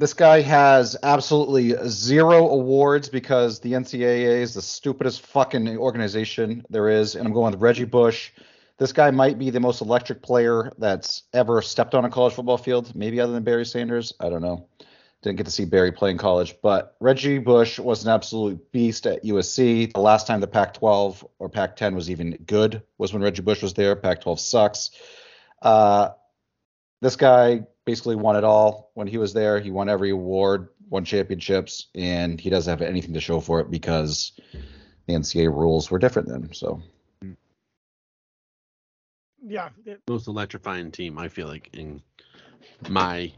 this 0.00 0.14
guy 0.14 0.40
has 0.40 0.96
absolutely 1.02 1.76
zero 1.86 2.48
awards 2.48 3.10
because 3.10 3.60
the 3.60 3.72
NCAA 3.72 4.40
is 4.40 4.54
the 4.54 4.62
stupidest 4.62 5.20
fucking 5.20 5.76
organization 5.76 6.64
there 6.70 6.88
is. 6.88 7.16
And 7.16 7.26
I'm 7.26 7.34
going 7.34 7.52
with 7.52 7.60
Reggie 7.60 7.84
Bush. 7.84 8.30
This 8.78 8.94
guy 8.94 9.10
might 9.10 9.38
be 9.38 9.50
the 9.50 9.60
most 9.60 9.82
electric 9.82 10.22
player 10.22 10.72
that's 10.78 11.24
ever 11.34 11.60
stepped 11.60 11.94
on 11.94 12.06
a 12.06 12.08
college 12.08 12.32
football 12.32 12.56
field, 12.56 12.94
maybe 12.96 13.20
other 13.20 13.34
than 13.34 13.42
Barry 13.42 13.66
Sanders. 13.66 14.14
I 14.18 14.30
don't 14.30 14.40
know. 14.40 14.68
Didn't 15.20 15.36
get 15.36 15.44
to 15.44 15.52
see 15.52 15.66
Barry 15.66 15.92
play 15.92 16.12
in 16.12 16.16
college, 16.16 16.56
but 16.62 16.96
Reggie 16.98 17.36
Bush 17.36 17.78
was 17.78 18.02
an 18.02 18.10
absolute 18.10 18.72
beast 18.72 19.06
at 19.06 19.22
USC. 19.22 19.92
The 19.92 20.00
last 20.00 20.26
time 20.26 20.40
the 20.40 20.46
Pac 20.46 20.72
12 20.72 21.26
or 21.38 21.50
Pac 21.50 21.76
10 21.76 21.94
was 21.94 22.10
even 22.10 22.38
good 22.46 22.82
was 22.96 23.12
when 23.12 23.22
Reggie 23.22 23.42
Bush 23.42 23.60
was 23.60 23.74
there. 23.74 23.94
Pac 23.96 24.22
12 24.22 24.40
sucks. 24.40 24.92
Uh, 25.60 26.08
this 27.00 27.16
guy 27.16 27.62
basically 27.84 28.16
won 28.16 28.36
it 28.36 28.44
all 28.44 28.90
when 28.94 29.06
he 29.06 29.18
was 29.18 29.32
there. 29.32 29.58
He 29.60 29.70
won 29.70 29.88
every 29.88 30.10
award, 30.10 30.68
won 30.88 31.04
championships, 31.04 31.86
and 31.94 32.40
he 32.40 32.50
doesn't 32.50 32.70
have 32.70 32.86
anything 32.86 33.14
to 33.14 33.20
show 33.20 33.40
for 33.40 33.60
it 33.60 33.70
because 33.70 34.32
the 35.06 35.14
NCAA 35.14 35.48
rules 35.48 35.90
were 35.90 35.98
different 35.98 36.28
then. 36.28 36.52
So 36.52 36.82
Yeah. 39.42 39.70
it- 39.86 40.02
Most 40.08 40.28
electrifying 40.28 40.90
team, 40.92 41.18
I 41.18 41.28
feel 41.28 41.46
like, 41.48 41.70
in 41.74 42.02
my 42.88 43.32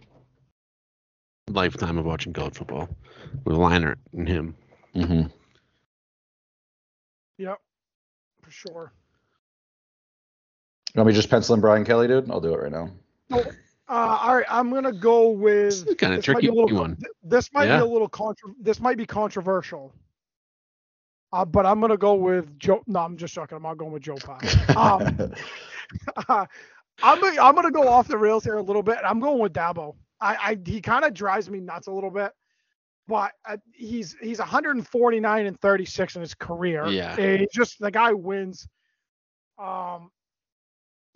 lifetime 1.49 1.99
of 1.99 2.05
watching 2.05 2.33
college 2.33 2.57
football 2.57 2.89
with 3.45 3.57
Leinart 3.57 3.99
and 4.13 4.29
him. 4.29 4.57
mhm. 4.95 5.33
Yep. 7.39 7.61
For 8.43 8.51
sure. 8.51 8.93
you 10.95 10.99
want 10.99 11.07
me 11.07 11.13
to 11.15 11.19
just 11.19 11.31
pencil 11.31 11.55
in 11.55 11.61
Brian 11.63 11.85
Kelly, 11.87 12.07
dude? 12.07 12.31
I'll 12.31 12.41
do 12.41 12.53
it 12.53 12.59
right 12.61 12.71
now. 12.71 12.91
Uh, 13.33 13.39
all 13.89 14.37
right, 14.37 14.47
I'm 14.49 14.71
gonna 14.71 14.93
go 14.93 15.31
with 15.31 15.71
This 15.71 15.83
is 15.83 15.95
kind 15.97 16.15
of 16.15 16.19
this 16.21 16.29
might 16.29 16.41
be 16.41 16.47
tricky 16.47 16.61
little, 16.61 16.79
one. 16.79 16.99
This 17.23 17.53
might 17.53 17.67
Yeah. 17.67 17.79
be 17.79 17.83
a 17.83 17.87
little 17.87 18.09
contra- 18.09 18.55
This 18.61 18.81
might 18.81 18.97
be 18.97 19.07
controversial. 19.07 19.93
Uh, 21.33 21.45
but 21.45 21.67
I'm 21.67 21.81
gonna 21.81 21.97
go 21.97 22.15
with 22.15 22.59
Joe. 22.59 22.83
No, 22.87 23.01
I'm 23.01 23.17
just 23.17 23.35
joking. 23.35 23.57
I'm 23.57 23.63
not 23.63 23.79
going 23.79 23.93
with 23.93 24.03
Joe 24.03 24.17
Pa. 24.17 24.39
Um, 24.77 25.35
I'm 27.03 27.21
gonna, 27.21 27.41
I'm 27.41 27.55
gonna 27.55 27.71
go 27.71 27.89
off 27.89 28.07
the 28.09 28.19
rails 28.19 28.45
here 28.45 28.57
a 28.57 28.63
little 28.63 28.83
bit. 28.83 28.99
I'm 29.05 29.19
going 29.21 29.39
with 29.39 29.53
Dabo. 29.53 29.97
I, 30.21 30.37
I 30.37 30.59
he 30.65 30.81
kind 30.81 31.05
of 31.05 31.15
drives 31.15 31.51
me 31.51 31.61
nuts 31.61 31.87
a 31.87 31.93
little 31.93 32.11
bit, 32.11 32.33
but 33.09 33.33
uh, 33.45 33.57
he's 33.73 34.15
he's 34.21 34.39
149 34.39 35.47
and 35.47 35.61
36 35.61 36.15
in 36.17 36.21
his 36.21 36.35
career. 36.35 36.87
Yeah. 36.87 37.17
And 37.19 37.41
he 37.41 37.49
just 37.53 37.79
the 37.81 37.91
guy 37.91 38.13
wins. 38.13 38.69
Um, 39.59 40.11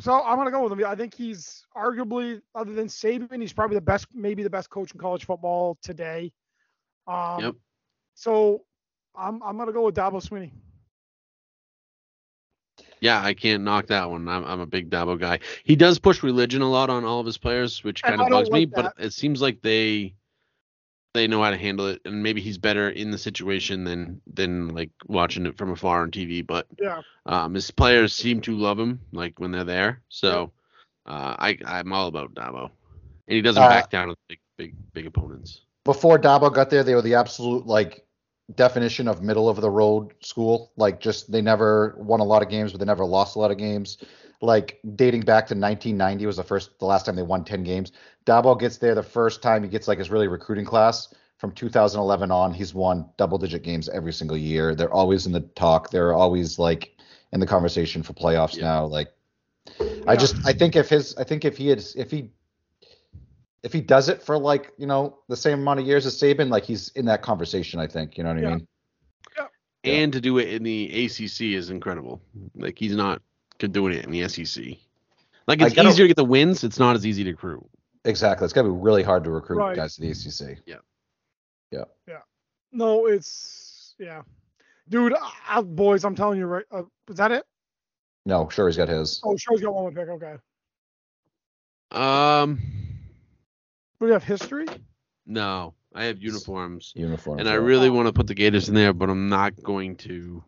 so 0.00 0.22
I'm 0.22 0.36
gonna 0.36 0.50
go 0.50 0.62
with 0.62 0.72
him. 0.72 0.84
I 0.84 0.94
think 0.94 1.14
he's 1.14 1.64
arguably, 1.76 2.40
other 2.54 2.72
than 2.72 2.86
Saban, 2.86 3.40
he's 3.40 3.52
probably 3.52 3.76
the 3.76 3.80
best, 3.82 4.06
maybe 4.14 4.42
the 4.42 4.50
best 4.50 4.70
coach 4.70 4.92
in 4.92 5.00
college 5.00 5.24
football 5.24 5.78
today. 5.82 6.32
Um, 7.06 7.40
Yep. 7.40 7.54
So 8.14 8.64
I'm 9.14 9.42
I'm 9.42 9.56
gonna 9.56 9.72
go 9.72 9.84
with 9.84 9.94
Dabo 9.94 10.22
Swinney. 10.26 10.52
Yeah, 13.00 13.22
I 13.22 13.34
can't 13.34 13.62
knock 13.62 13.86
that 13.88 14.10
one. 14.10 14.26
I'm, 14.28 14.44
I'm 14.44 14.60
a 14.60 14.66
big 14.66 14.90
Dabo 14.90 15.18
guy. 15.18 15.40
He 15.64 15.76
does 15.76 15.98
push 15.98 16.22
religion 16.22 16.62
a 16.62 16.70
lot 16.70 16.88
on 16.88 17.04
all 17.04 17.20
of 17.20 17.26
his 17.26 17.36
players, 17.36 17.84
which 17.84 18.02
kind 18.02 18.20
of 18.20 18.28
bugs 18.28 18.50
me. 18.50 18.66
like 18.66 18.74
But 18.74 18.94
it 18.98 19.12
seems 19.12 19.42
like 19.42 19.60
they 19.60 20.14
they 21.16 21.26
know 21.26 21.42
how 21.42 21.50
to 21.50 21.56
handle 21.56 21.86
it, 21.88 22.00
and 22.04 22.22
maybe 22.22 22.40
he's 22.40 22.58
better 22.58 22.90
in 22.90 23.10
the 23.10 23.18
situation 23.18 23.84
than 23.84 24.20
than 24.32 24.68
like 24.68 24.90
watching 25.06 25.46
it 25.46 25.56
from 25.58 25.70
afar 25.72 26.02
on 26.02 26.10
TV. 26.10 26.46
But 26.46 26.66
Yeah. 26.80 27.02
um, 27.26 27.54
his 27.54 27.70
players 27.70 28.12
seem 28.12 28.40
to 28.42 28.56
love 28.56 28.78
him, 28.78 29.00
like 29.12 29.40
when 29.40 29.50
they're 29.52 29.64
there. 29.64 30.02
So 30.08 30.52
uh, 31.06 31.34
I 31.38 31.58
I'm 31.66 31.92
all 31.92 32.06
about 32.08 32.34
Dabo, 32.34 32.70
and 33.28 33.36
he 33.36 33.42
doesn't 33.42 33.62
Uh, 33.62 33.68
back 33.68 33.90
down 33.90 34.08
to 34.08 34.16
big 34.28 34.38
big 34.56 34.74
big 34.94 35.06
opponents. 35.06 35.62
Before 35.84 36.18
Dabo 36.18 36.52
got 36.52 36.70
there, 36.70 36.84
they 36.84 36.94
were 36.94 37.02
the 37.02 37.14
absolute 37.14 37.66
like 37.66 38.05
definition 38.54 39.08
of 39.08 39.22
middle 39.22 39.48
of 39.48 39.60
the 39.60 39.70
road 39.70 40.14
school. 40.20 40.72
Like 40.76 41.00
just 41.00 41.30
they 41.32 41.42
never 41.42 41.96
won 41.98 42.20
a 42.20 42.24
lot 42.24 42.42
of 42.42 42.48
games, 42.48 42.72
but 42.72 42.78
they 42.78 42.84
never 42.86 43.04
lost 43.04 43.36
a 43.36 43.38
lot 43.38 43.50
of 43.50 43.58
games. 43.58 43.98
Like 44.40 44.78
dating 44.94 45.22
back 45.22 45.46
to 45.48 45.54
1990 45.54 46.26
was 46.26 46.36
the 46.36 46.44
first, 46.44 46.78
the 46.78 46.84
last 46.84 47.06
time 47.06 47.16
they 47.16 47.22
won 47.22 47.44
10 47.44 47.64
games. 47.64 47.92
Dabo 48.26 48.58
gets 48.58 48.76
there 48.78 48.94
the 48.94 49.02
first 49.02 49.42
time 49.42 49.62
he 49.62 49.68
gets 49.68 49.88
like 49.88 49.98
his 49.98 50.10
really 50.10 50.28
recruiting 50.28 50.64
class. 50.64 51.12
From 51.38 51.52
2011 51.52 52.30
on, 52.30 52.54
he's 52.54 52.72
won 52.72 53.06
double 53.18 53.36
digit 53.36 53.62
games 53.62 53.90
every 53.90 54.12
single 54.12 54.38
year. 54.38 54.74
They're 54.74 54.92
always 54.92 55.26
in 55.26 55.32
the 55.32 55.40
talk. 55.40 55.90
They're 55.90 56.14
always 56.14 56.58
like 56.58 56.96
in 57.32 57.40
the 57.40 57.46
conversation 57.46 58.02
for 58.02 58.14
playoffs 58.14 58.56
Yeah. 58.56 58.64
now. 58.64 58.86
Like 58.86 59.12
I 60.06 60.16
just 60.16 60.36
I 60.46 60.52
think 60.52 60.76
if 60.76 60.88
his 60.88 61.14
I 61.16 61.24
think 61.24 61.44
if 61.44 61.56
he 61.56 61.68
had 61.68 61.84
if 61.96 62.10
he 62.10 62.30
if 63.66 63.72
he 63.72 63.80
does 63.80 64.08
it 64.08 64.22
for 64.22 64.38
like 64.38 64.72
you 64.78 64.86
know 64.86 65.18
the 65.28 65.36
same 65.36 65.58
amount 65.60 65.80
of 65.80 65.86
years 65.86 66.06
as 66.06 66.16
Saban, 66.16 66.48
like 66.50 66.64
he's 66.64 66.88
in 66.90 67.04
that 67.06 67.20
conversation. 67.22 67.80
I 67.80 67.86
think 67.88 68.16
you 68.16 68.22
know 68.24 68.32
what 68.32 68.42
Yeah. 68.42 68.48
I 68.48 68.54
mean. 68.54 68.68
Yeah. 69.36 69.46
And 69.84 70.12
to 70.12 70.20
do 70.20 70.38
it 70.38 70.48
in 70.50 70.62
the 70.62 71.04
ACC 71.04 71.40
is 71.54 71.68
incredible. 71.70 72.22
Like 72.54 72.78
he's 72.78 72.94
not 72.94 73.20
good 73.58 73.72
doing 73.72 73.92
it 73.92 74.04
in 74.04 74.12
the 74.12 74.26
SEC. 74.28 74.64
Like 75.48 75.60
I 75.60 75.66
it's 75.66 75.74
gotta- 75.74 75.88
easier 75.88 76.04
to 76.04 76.08
get 76.08 76.16
the 76.16 76.24
wins. 76.24 76.62
It's 76.64 76.78
not 76.78 76.94
as 76.96 77.04
easy 77.04 77.24
to 77.24 77.30
recruit. 77.32 77.66
Exactly. 78.04 78.44
It's 78.44 78.52
got 78.54 78.62
to 78.62 78.68
be 78.68 78.78
really 78.78 79.02
hard 79.02 79.24
to 79.24 79.30
recruit 79.30 79.58
Right. 79.58 79.74
guys 79.74 79.96
to 79.96 80.00
the 80.00 80.10
ACC. 80.10 80.58
Yeah. 80.64 80.76
Yeah. 81.72 81.84
Yeah. 82.06 82.20
No, 82.70 83.06
it's 83.06 83.96
yeah. 83.98 84.22
Dude, 84.88 85.12
uh, 85.50 85.62
boys, 85.62 86.04
I'm 86.04 86.14
telling 86.14 86.38
you, 86.38 86.46
right? 86.46 86.64
Uh, 86.70 86.84
is 87.10 87.16
that 87.16 87.32
it? 87.32 87.44
No, 88.26 88.48
sure 88.48 88.68
he's 88.68 88.76
got 88.76 88.88
his. 88.88 89.20
Oh, 89.24 89.36
sure. 89.36 89.54
He's 89.54 89.62
got 89.62 89.74
one 89.74 89.82
more 89.82 89.90
pick. 89.92 90.08
Okay. 90.08 90.36
Um, 91.90 92.56
Do 92.56 92.85
we 94.00 94.10
have 94.10 94.24
history? 94.24 94.66
no, 95.26 95.74
I 95.94 96.04
have 96.04 96.18
uniforms, 96.20 96.92
Uniform. 96.94 97.38
and 97.38 97.48
I 97.48 97.54
really 97.54 97.90
want 97.90 98.06
to 98.06 98.12
put 98.12 98.26
the 98.26 98.34
Gators 98.34 98.68
in 98.68 98.74
there, 98.74 98.92
but 98.92 99.08
I'm 99.10 99.28
not 99.28 99.62
going 99.62 99.96
to. 99.96 100.42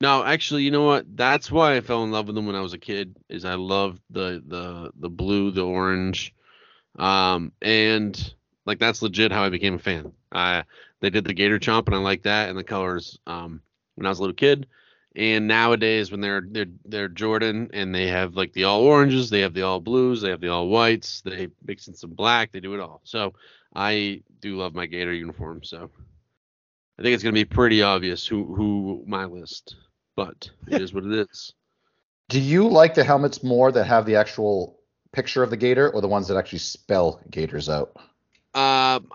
No, 0.00 0.22
actually, 0.22 0.64
you 0.64 0.70
know 0.70 0.84
what? 0.84 1.16
That's 1.16 1.50
why 1.50 1.76
I 1.76 1.80
fell 1.80 2.04
in 2.04 2.10
love 2.10 2.26
with 2.26 2.34
them 2.36 2.46
when 2.46 2.56
I 2.56 2.60
was 2.60 2.74
a 2.74 2.78
kid. 2.78 3.16
Is 3.28 3.44
I 3.44 3.54
loved 3.54 4.00
the 4.10 4.42
the 4.46 4.90
the 4.98 5.08
blue, 5.08 5.50
the 5.50 5.64
orange, 5.64 6.34
um, 6.98 7.52
and 7.62 8.34
like 8.66 8.78
that's 8.78 9.02
legit 9.02 9.32
how 9.32 9.44
I 9.44 9.48
became 9.48 9.74
a 9.74 9.78
fan. 9.78 10.12
I 10.32 10.64
they 11.00 11.10
did 11.10 11.24
the 11.24 11.32
Gator 11.32 11.58
Chomp, 11.58 11.86
and 11.86 11.94
I 11.94 11.98
like 11.98 12.24
that, 12.24 12.50
and 12.50 12.58
the 12.58 12.64
colors. 12.64 13.18
Um, 13.26 13.62
when 13.94 14.06
I 14.06 14.10
was 14.10 14.18
a 14.18 14.22
little 14.22 14.34
kid, 14.34 14.66
and 15.16 15.46
nowadays 15.46 16.10
when 16.10 16.20
they're 16.20 16.42
they're 16.50 16.66
they're 16.84 17.08
Jordan 17.08 17.70
and 17.72 17.94
they 17.94 18.08
have 18.08 18.36
like 18.36 18.52
the 18.52 18.64
all 18.64 18.82
oranges, 18.82 19.30
they 19.30 19.40
have 19.40 19.54
the 19.54 19.62
all 19.62 19.80
blues, 19.80 20.20
they 20.20 20.30
have 20.30 20.40
the 20.40 20.48
all 20.48 20.68
whites, 20.68 21.20
they 21.22 21.48
mix 21.64 21.88
in 21.88 21.94
some 21.94 22.10
black, 22.10 22.52
they 22.52 22.60
do 22.60 22.74
it 22.74 22.80
all. 22.80 23.00
So 23.04 23.34
I 23.74 24.22
do 24.40 24.56
love 24.56 24.74
my 24.74 24.86
Gator 24.86 25.12
uniform. 25.12 25.62
So 25.62 25.90
I 26.98 27.02
think 27.02 27.14
it's 27.14 27.22
gonna 27.22 27.32
be 27.32 27.44
pretty 27.44 27.82
obvious 27.82 28.26
who 28.26 28.54
who 28.54 29.04
my 29.06 29.24
list, 29.24 29.76
but 30.16 30.50
it 30.68 30.80
is 30.80 30.92
what 30.92 31.04
it 31.04 31.28
is. 31.30 31.52
Do 32.28 32.40
you 32.40 32.68
like 32.68 32.94
the 32.94 33.04
helmets 33.04 33.42
more 33.42 33.70
that 33.70 33.84
have 33.84 34.06
the 34.06 34.16
actual 34.16 34.80
picture 35.12 35.42
of 35.42 35.50
the 35.50 35.56
gator 35.56 35.90
or 35.90 36.00
the 36.00 36.08
ones 36.08 36.26
that 36.28 36.36
actually 36.36 36.58
spell 36.58 37.20
gators 37.30 37.68
out? 37.68 37.96
Um, 38.54 39.10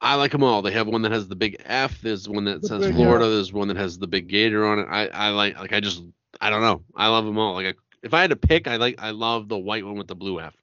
I 0.00 0.14
like 0.14 0.32
them 0.32 0.42
all. 0.42 0.62
They 0.62 0.72
have 0.72 0.86
one 0.86 1.02
that 1.02 1.12
has 1.12 1.28
the 1.28 1.36
big 1.36 1.60
F. 1.66 2.00
There's 2.00 2.28
one 2.28 2.44
that 2.44 2.64
says 2.64 2.86
big 2.86 2.94
Florida. 2.94 3.26
F. 3.26 3.30
There's 3.30 3.52
one 3.52 3.68
that 3.68 3.76
has 3.76 3.98
the 3.98 4.06
big 4.06 4.28
Gator 4.28 4.66
on 4.66 4.78
it. 4.78 4.86
I, 4.90 5.08
I 5.08 5.28
like 5.30 5.58
like 5.58 5.72
I 5.72 5.80
just 5.80 6.02
I 6.40 6.50
don't 6.50 6.62
know. 6.62 6.82
I 6.96 7.08
love 7.08 7.24
them 7.26 7.38
all. 7.38 7.54
Like 7.54 7.66
I, 7.66 7.74
if 8.02 8.14
I 8.14 8.20
had 8.22 8.30
to 8.30 8.36
pick, 8.36 8.66
I 8.66 8.76
like 8.76 8.96
I 8.98 9.10
love 9.10 9.48
the 9.48 9.58
white 9.58 9.84
one 9.84 9.96
with 9.96 10.08
the 10.08 10.14
blue 10.14 10.40
F. 10.40 10.54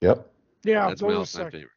Yep. 0.00 0.26
Yeah, 0.64 0.88
That's 0.88 1.02
my 1.02 1.08
those 1.08 1.34
all-time 1.36 1.52
favorite. 1.52 1.70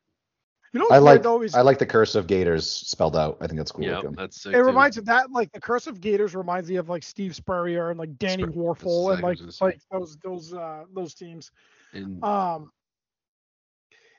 You 0.75 0.81
know 0.81 0.89
I 0.91 0.97
like 0.97 1.13
weird 1.13 1.23
though 1.23 1.41
is 1.41 1.55
I 1.55 1.61
like 1.61 1.79
the 1.79 1.85
curse 1.85 2.15
of 2.15 2.27
gators 2.27 2.69
spelled 2.69 3.15
out. 3.15 3.37
I 3.39 3.47
think 3.47 3.57
that's 3.59 3.71
cool. 3.71 3.85
Yeah, 3.85 3.97
looking. 3.97 4.11
that's 4.11 4.41
sick. 4.41 4.53
it 4.53 4.57
too. 4.57 4.63
reminds 4.63 4.97
me 4.97 5.01
of 5.01 5.05
that 5.05 5.31
like 5.31 5.49
the 5.53 5.61
Curse 5.61 5.87
of 5.87 6.01
Gators 6.01 6.35
reminds 6.35 6.69
me 6.69 6.75
of 6.75 6.89
like 6.89 7.01
Steve 7.01 7.33
Spurrier 7.33 7.91
and 7.91 7.99
like 7.99 8.17
Danny 8.19 8.43
Spur- 8.43 8.51
Wuerffel 8.51 9.13
and 9.13 9.23
like 9.23 9.39
exactly 9.39 9.55
what 9.59 9.61
I 9.61 9.65
like 9.65 9.81
those 9.89 10.17
those 10.17 10.53
uh 10.53 10.83
those 10.93 11.13
teams. 11.13 11.51
And 11.93 12.21
Um, 12.21 12.73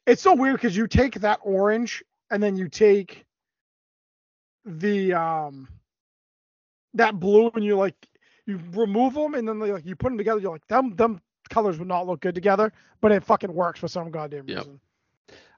it's 0.06 0.22
so 0.22 0.34
weird 0.34 0.56
because 0.56 0.74
you 0.74 0.86
take 0.86 1.16
that 1.16 1.40
orange 1.42 2.02
and 2.30 2.42
then 2.42 2.56
you 2.56 2.68
take 2.68 3.24
the 4.64 5.12
um 5.14 5.68
that 6.94 7.18
blue 7.20 7.50
and 7.54 7.64
you 7.64 7.76
like 7.76 7.94
you 8.46 8.60
remove 8.72 9.14
them 9.14 9.34
and 9.34 9.46
then 9.48 9.58
like 9.60 9.84
you 9.86 9.96
put 9.96 10.08
them 10.10 10.18
together. 10.18 10.40
You're 10.40 10.52
like 10.52 10.66
them 10.68 10.94
them 10.96 11.20
colors 11.50 11.78
would 11.78 11.88
not 11.88 12.06
look 12.06 12.20
good 12.20 12.34
together, 12.34 12.72
but 13.00 13.12
it 13.12 13.24
fucking 13.24 13.52
works 13.52 13.80
for 13.80 13.88
some 13.88 14.10
goddamn 14.10 14.46
Yep. 14.46 14.58
reason. 14.58 14.80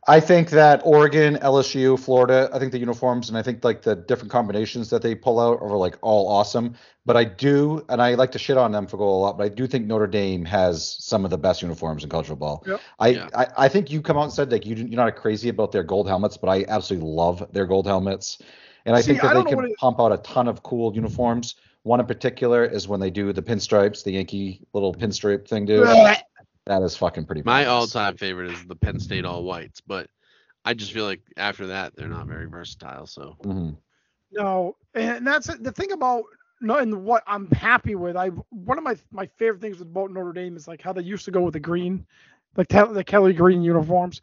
I 0.08 0.20
think 0.20 0.50
that 0.50 0.80
Oregon, 0.84 1.36
LSU, 1.36 1.98
Florida, 1.98 2.48
I 2.52 2.58
think 2.58 2.72
the 2.72 2.78
uniforms 2.78 3.28
and 3.28 3.36
I 3.36 3.42
think 3.42 3.62
like 3.62 3.82
the 3.82 3.94
different 3.94 4.32
combinations 4.32 4.88
that 4.90 5.02
they 5.02 5.14
pull 5.14 5.38
out 5.38 5.60
are 5.60 5.76
like 5.76 5.96
all 6.00 6.26
awesome. 6.28 6.74
But 7.04 7.16
I 7.16 7.24
do, 7.24 7.84
and 7.88 8.00
I 8.02 8.14
like 8.14 8.32
to 8.32 8.38
shit 8.38 8.56
on 8.56 8.72
them 8.72 8.86
for 8.86 8.96
goal 8.96 9.18
a 9.18 9.22
lot, 9.22 9.38
but 9.38 9.44
I 9.44 9.48
do 9.48 9.66
think 9.66 9.86
Notre 9.86 10.06
Dame 10.06 10.44
has 10.46 10.96
some 10.98 11.24
of 11.24 11.30
the 11.30 11.38
best 11.38 11.62
uniforms 11.62 12.04
in 12.04 12.10
college 12.10 12.26
football. 12.26 12.64
Yep. 12.66 12.80
I, 12.98 13.08
Yeah. 13.08 13.28
I, 13.34 13.46
I 13.58 13.68
think 13.68 13.90
you 13.90 14.00
come 14.02 14.16
out 14.16 14.24
and 14.24 14.32
said 14.32 14.50
like 14.50 14.64
you, 14.66 14.76
you're 14.76 14.88
not 14.88 15.14
crazy 15.16 15.48
about 15.50 15.72
their 15.72 15.82
gold 15.84 16.08
helmets, 16.08 16.36
but 16.36 16.48
I 16.48 16.64
absolutely 16.68 17.08
love 17.10 17.46
their 17.52 17.66
gold 17.66 17.86
helmets. 17.86 18.38
And 18.86 18.96
I 18.96 19.00
See, 19.02 19.08
think 19.12 19.22
that 19.22 19.36
I 19.36 19.42
they 19.42 19.44
can 19.44 19.56
what 19.56 19.66
it- 19.66 19.76
pump 19.76 20.00
out 20.00 20.12
a 20.12 20.18
ton 20.18 20.48
of 20.48 20.62
cool 20.62 20.94
uniforms. 20.94 21.56
One 21.82 22.00
in 22.00 22.06
particular 22.06 22.64
is 22.64 22.88
when 22.88 23.00
they 23.00 23.10
do 23.10 23.32
the 23.32 23.42
pinstripes, 23.42 24.02
the 24.04 24.12
Yankee 24.12 24.60
little 24.72 24.92
pinstripe 24.94 25.46
thing, 25.48 25.64
dude. 25.66 25.86
That 26.68 26.82
is 26.82 26.96
fucking 26.96 27.24
pretty. 27.24 27.42
my 27.44 27.64
all-time 27.64 28.16
favorite 28.16 28.52
is 28.52 28.64
the 28.66 28.76
Penn 28.76 29.00
State 29.00 29.24
all 29.24 29.42
whites, 29.42 29.80
but 29.80 30.06
I 30.64 30.74
just 30.74 30.92
feel 30.92 31.06
like 31.06 31.22
after 31.36 31.68
that 31.68 31.96
they're 31.96 32.08
not 32.08 32.26
very 32.28 32.46
versatile. 32.46 33.06
So 33.06 33.36
Mhm. 33.42 33.78
No, 34.32 34.76
and 34.94 35.26
that's 35.26 35.46
the 35.46 35.72
thing 35.72 35.92
about 35.92 36.24
and 36.60 37.04
what 37.04 37.22
I'm 37.26 37.50
happy 37.52 37.94
with. 37.94 38.16
I 38.16 38.28
one 38.50 38.76
of 38.76 38.84
my 38.84 38.96
my 39.10 39.26
favorite 39.38 39.62
things 39.62 39.80
about 39.80 40.10
Notre 40.10 40.32
Dame 40.32 40.56
is 40.56 40.68
like 40.68 40.82
how 40.82 40.92
they 40.92 41.02
used 41.02 41.24
to 41.24 41.30
go 41.30 41.40
with 41.40 41.54
the 41.54 41.60
green, 41.60 42.06
like 42.56 42.68
Kel- 42.68 42.92
the 42.92 43.02
Kelly 43.04 43.32
green 43.32 43.62
uniforms, 43.62 44.20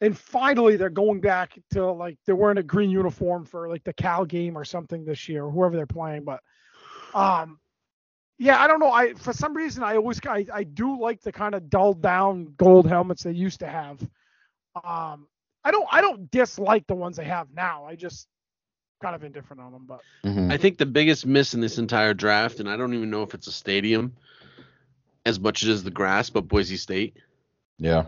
and 0.00 0.16
finally 0.16 0.76
they're 0.76 0.88
going 0.90 1.20
back 1.20 1.58
to 1.72 1.90
like 1.90 2.16
they're 2.24 2.36
wearing 2.36 2.58
a 2.58 2.62
green 2.62 2.90
uniform 2.90 3.44
for 3.44 3.68
like 3.68 3.82
the 3.82 3.92
Cal 3.92 4.24
game 4.24 4.56
or 4.56 4.64
something 4.64 5.04
this 5.04 5.28
year, 5.28 5.44
or 5.46 5.50
whoever 5.50 5.74
they're 5.74 5.86
playing. 5.86 6.22
But 6.24 6.42
um, 7.14 7.58
yeah, 8.38 8.60
I 8.60 8.66
don't 8.66 8.80
know. 8.80 8.90
I 8.92 9.14
for 9.14 9.32
some 9.32 9.54
reason 9.54 9.82
I 9.82 9.96
always 9.96 10.20
I, 10.26 10.46
I 10.52 10.64
do 10.64 11.00
like 11.00 11.20
the 11.22 11.32
kind 11.32 11.54
of 11.54 11.68
dulled 11.70 12.02
down 12.02 12.54
gold 12.56 12.86
helmets 12.88 13.22
they 13.22 13.32
used 13.32 13.60
to 13.60 13.66
have. 13.68 14.00
Um, 14.74 15.26
I 15.64 15.70
don't 15.70 15.86
I 15.90 16.00
don't 16.00 16.30
dislike 16.30 16.86
the 16.86 16.94
ones 16.94 17.16
they 17.16 17.24
have 17.24 17.48
now. 17.54 17.84
I 17.84 17.94
just 17.96 18.26
kind 19.00 19.14
of 19.14 19.24
indifferent 19.24 19.60
on 19.60 19.72
them, 19.72 19.84
but. 19.86 20.00
Mhm. 20.24 20.52
I 20.52 20.56
think 20.56 20.78
the 20.78 20.86
biggest 20.86 21.26
miss 21.26 21.54
in 21.54 21.60
this 21.60 21.78
entire 21.78 22.14
draft, 22.14 22.60
and 22.60 22.68
I 22.70 22.76
don't 22.76 22.94
even 22.94 23.10
know 23.10 23.22
if 23.22 23.34
it's 23.34 23.46
a 23.48 23.52
stadium 23.52 24.14
as 25.26 25.38
much 25.40 25.64
as 25.64 25.82
the 25.84 25.90
grass, 25.90 26.30
but 26.30 26.48
Boise 26.48 26.76
State. 26.76 27.16
Yeah. 27.78 28.06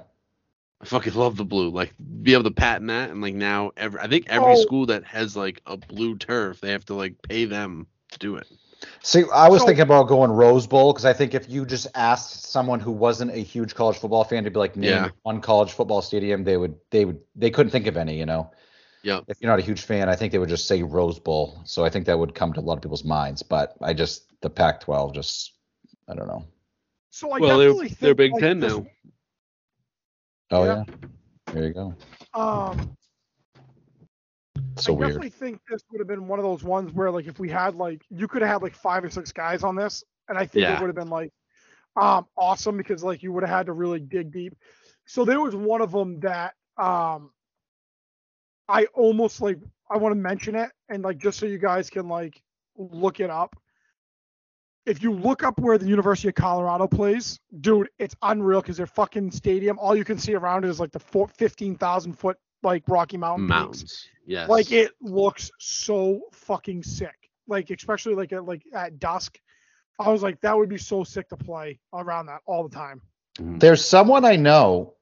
I 0.80 0.84
fucking 0.86 1.14
love 1.14 1.36
the 1.36 1.44
blue. 1.44 1.70
Like 1.70 1.94
be 2.22 2.32
able 2.32 2.44
to 2.44 2.50
patent 2.50 2.88
that, 2.88 3.10
and 3.10 3.20
like 3.20 3.34
now 3.34 3.72
every 3.76 4.00
I 4.00 4.08
think 4.08 4.26
every 4.28 4.52
Oh. 4.52 4.62
school 4.62 4.86
that 4.86 5.04
has 5.04 5.36
like 5.36 5.60
a 5.66 5.76
blue 5.76 6.16
turf, 6.16 6.60
they 6.60 6.70
have 6.72 6.84
to 6.86 6.94
like 6.94 7.20
pay 7.22 7.44
them 7.44 7.86
to 8.12 8.18
do 8.18 8.36
it. 8.36 8.46
See, 9.02 9.24
I 9.32 9.48
was 9.48 9.60
So- 9.60 9.66
thinking 9.66 9.82
about 9.82 10.08
going 10.08 10.30
Rose 10.30 10.66
Bowl 10.66 10.92
because 10.92 11.04
I 11.04 11.12
think 11.12 11.34
if 11.34 11.48
you 11.48 11.66
just 11.66 11.86
asked 11.94 12.44
someone 12.50 12.80
who 12.80 12.90
wasn't 12.92 13.30
a 13.32 13.36
huge 13.38 13.74
college 13.74 13.96
football 13.98 14.24
fan 14.24 14.44
to 14.44 14.50
be 14.50 14.58
like, 14.58 14.76
name 14.76 14.90
Yeah. 14.90 15.08
one 15.22 15.40
college 15.40 15.72
football 15.72 16.00
stadium, 16.02 16.44
they 16.44 16.56
would, 16.56 16.74
they 16.90 17.04
would, 17.04 17.20
they 17.36 17.50
couldn't 17.50 17.70
think 17.70 17.86
of 17.86 17.96
any. 17.96 18.16
You 18.18 18.26
know, 18.26 18.50
Yep. 19.02 19.24
if 19.28 19.40
you're 19.40 19.50
not 19.50 19.58
a 19.58 19.62
huge 19.62 19.82
fan, 19.82 20.08
I 20.08 20.16
think 20.16 20.32
they 20.32 20.38
would 20.38 20.48
just 20.48 20.66
say 20.66 20.82
Rose 20.82 21.18
Bowl. 21.18 21.60
So 21.64 21.84
I 21.84 21.90
think 21.90 22.06
that 22.06 22.18
would 22.18 22.34
come 22.34 22.52
to 22.54 22.60
a 22.60 22.62
lot 22.62 22.76
of 22.76 22.82
people's 22.82 23.04
minds. 23.04 23.42
But 23.42 23.74
I 23.82 23.92
just 23.92 24.24
the 24.40 24.48
Pac-12, 24.50 25.12
just 25.14 25.52
I 26.08 26.14
don't 26.14 26.26
know. 26.28 26.44
So 27.10 27.30
I 27.30 27.38
well, 27.38 27.58
they're 27.58 27.68
definitely 27.68 27.96
they're 28.00 28.14
think, 28.14 28.16
Big 28.16 28.32
like, 28.32 28.40
Ten 28.40 28.60
this- 28.60 28.72
now. 28.74 28.86
Oh 30.50 30.64
Yeah. 30.64 30.84
yeah, 30.88 30.94
there 31.52 31.64
you 31.64 31.72
go. 31.72 31.94
Um, 32.34 32.96
So 34.76 34.92
I 34.92 34.94
weird. 34.94 35.06
definitely 35.06 35.30
think 35.30 35.60
this 35.68 35.82
would 35.90 36.00
have 36.00 36.08
been 36.08 36.26
one 36.26 36.38
of 36.38 36.44
those 36.44 36.64
ones 36.64 36.92
where 36.92 37.10
like 37.10 37.26
if 37.26 37.38
we 37.38 37.48
had 37.50 37.74
like 37.74 38.04
you 38.10 38.26
could 38.28 38.42
have 38.42 38.50
had 38.50 38.62
like 38.62 38.74
five 38.74 39.04
or 39.04 39.10
six 39.10 39.32
guys 39.32 39.62
on 39.62 39.76
this, 39.76 40.04
and 40.28 40.38
I 40.38 40.46
think 40.46 40.68
Yeah. 40.68 40.74
it 40.74 40.78
would 40.80 40.88
have 40.88 40.96
been 40.96 41.10
like 41.10 41.32
um 41.96 42.26
awesome 42.36 42.76
because 42.76 43.04
like 43.04 43.22
you 43.22 43.32
would 43.32 43.42
have 43.44 43.50
had 43.50 43.66
to 43.66 43.72
really 43.72 44.00
dig 44.00 44.32
deep. 44.32 44.54
So 45.06 45.24
there 45.24 45.40
was 45.40 45.54
one 45.54 45.80
of 45.80 45.92
them 45.92 46.20
that 46.20 46.54
um 46.76 47.30
I 48.68 48.86
almost 48.94 49.40
like 49.40 49.58
I 49.90 49.98
want 49.98 50.12
to 50.12 50.20
mention 50.20 50.54
it 50.54 50.70
and 50.88 51.02
like 51.02 51.18
just 51.18 51.38
so 51.38 51.46
you 51.46 51.58
guys 51.58 51.90
can 51.90 52.08
like 52.08 52.42
look 52.76 53.20
it 53.20 53.30
up. 53.30 53.54
If 54.86 55.02
you 55.02 55.12
look 55.12 55.42
up 55.42 55.58
where 55.60 55.78
the 55.78 55.86
University 55.86 56.28
of 56.28 56.34
Colorado 56.34 56.86
plays, 56.86 57.40
dude, 57.60 57.88
it's 57.98 58.14
unreal 58.22 58.60
because 58.60 58.76
their 58.76 58.86
fucking 58.86 59.30
stadium, 59.30 59.78
all 59.78 59.96
you 59.96 60.04
can 60.04 60.18
see 60.18 60.34
around 60.34 60.64
it 60.64 60.68
is 60.68 60.80
like 60.80 60.92
the 60.92 60.98
four, 60.98 61.26
15,000 61.28 62.12
foot 62.12 62.36
like 62.64 62.84
Rocky 62.88 63.16
Mountain 63.16 63.46
peaks. 63.46 63.50
Mountains. 63.50 64.08
Yes. 64.26 64.48
Like 64.48 64.72
it 64.72 64.92
looks 65.00 65.50
so 65.58 66.22
fucking 66.32 66.82
sick. 66.82 67.30
Like 67.46 67.70
especially 67.70 68.14
like 68.14 68.32
at 68.32 68.44
like 68.44 68.64
at 68.72 68.98
dusk. 68.98 69.38
I 69.98 70.10
was 70.10 70.22
like, 70.22 70.40
that 70.40 70.56
would 70.56 70.68
be 70.68 70.78
so 70.78 71.04
sick 71.04 71.28
to 71.28 71.36
play 71.36 71.78
around 71.92 72.26
that 72.26 72.40
all 72.46 72.66
the 72.66 72.74
time. 72.74 73.00
Mm-hmm. 73.38 73.58
There's 73.58 73.84
someone 73.84 74.24
I 74.24 74.36
know 74.36 74.94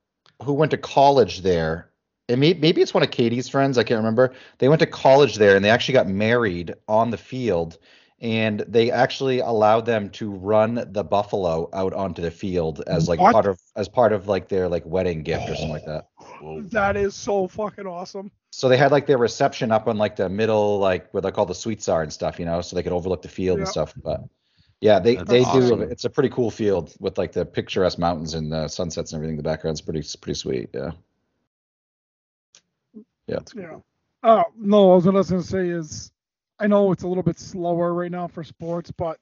who 0.43 0.53
went 0.53 0.71
to 0.73 0.77
college 0.77 1.41
there. 1.41 1.91
And 2.29 2.41
may, 2.41 2.55
maybe 2.55 2.83
it's 2.83 2.95
one 2.95 3.03
of 3.03 3.11
Katie's 3.11 3.49
friends. 3.49 3.79
I 3.79 3.85
can't 3.85 3.99
remember. 3.99 4.33
They 4.59 4.69
went 4.69 4.81
to 4.81 4.87
college 4.87 5.37
there 5.37 5.57
and 5.57 5.65
they 5.65 5.71
actually 5.71 5.95
got 5.95 6.09
married 6.09 6.75
on 6.89 7.11
the 7.11 7.17
field. 7.17 7.79
And 8.23 8.61
they 8.69 8.93
actually 8.93 9.41
allowed 9.41 9.85
them 9.85 10.09
to 10.11 10.31
run 10.31 10.87
the 10.93 11.03
buffalo 11.03 11.69
out 11.73 11.93
onto 11.93 12.23
the 12.23 12.31
field 12.31 12.83
as 12.87 13.09
like 13.09 13.19
What? 13.19 13.33
part 13.33 13.47
of 13.47 13.61
as 13.75 13.89
part 13.89 14.13
of 14.13 14.29
like 14.29 14.49
their 14.49 14.69
like 14.69 14.87
wedding 14.87 15.25
gift 15.25 15.51
or 15.51 15.57
something 15.57 15.73
like 15.73 15.85
that. 15.87 16.07
Whoa. 16.41 16.63
That 16.63 16.97
is 16.97 17.17
so 17.17 17.49
fucking 17.49 17.87
awesome. 17.87 18.31
So 18.53 18.69
they 18.69 18.77
had 18.77 18.93
like 18.93 19.07
their 19.07 19.19
reception 19.19 19.73
up 19.73 19.89
on 19.89 19.99
like 19.99 20.15
the 20.15 20.29
middle, 20.29 20.79
like 20.79 21.11
where 21.11 21.21
they 21.21 21.33
call 21.33 21.47
the 21.47 21.55
suites 21.55 21.89
are 21.89 22.03
and 22.03 22.13
stuff, 22.13 22.39
you 22.39 22.45
know, 22.45 22.61
so 22.61 22.77
they 22.77 22.85
could 22.85 22.93
overlook 22.93 23.23
the 23.23 23.29
field 23.29 23.59
and 23.59 23.67
stuff. 23.67 23.93
But 24.05 24.21
yeah, 24.81 25.01
they 25.01 25.17
That's 25.17 25.29
they 25.29 25.43
do. 25.45 25.81
It's 25.81 26.05
a 26.05 26.11
pretty 26.11 26.29
cool 26.29 26.51
field 26.51 26.95
with 27.01 27.19
like 27.19 27.33
the 27.33 27.45
picturesque 27.45 27.99
mountains 27.99 28.35
and 28.35 28.53
the 28.53 28.69
sunsets 28.69 29.13
and 29.13 29.19
everything. 29.19 29.35
in 29.35 29.37
The 29.39 29.43
background's 29.43 29.81
pretty 29.81 30.05
pretty 30.21 30.39
sweet. 30.39 30.71
Yeah. 30.73 30.93
Yeah. 33.27 33.39
It's 33.39 33.55
Yeah. 33.55 33.79
Uh, 34.23 34.45
no, 34.57 34.87
what 34.87 34.93
I 35.05 35.13
was 35.15 35.31
gonna 35.31 35.43
say 35.43 35.69
is, 35.69 36.13
I 36.63 36.69
know 36.69 36.93
it's 36.93 37.03
a 37.03 37.09
little 37.09 37.25
bit 37.25 37.39
slower 37.41 37.93
right 37.93 38.11
now 38.11 38.29
for 38.29 38.45
sports, 38.45 38.93
but 38.93 39.19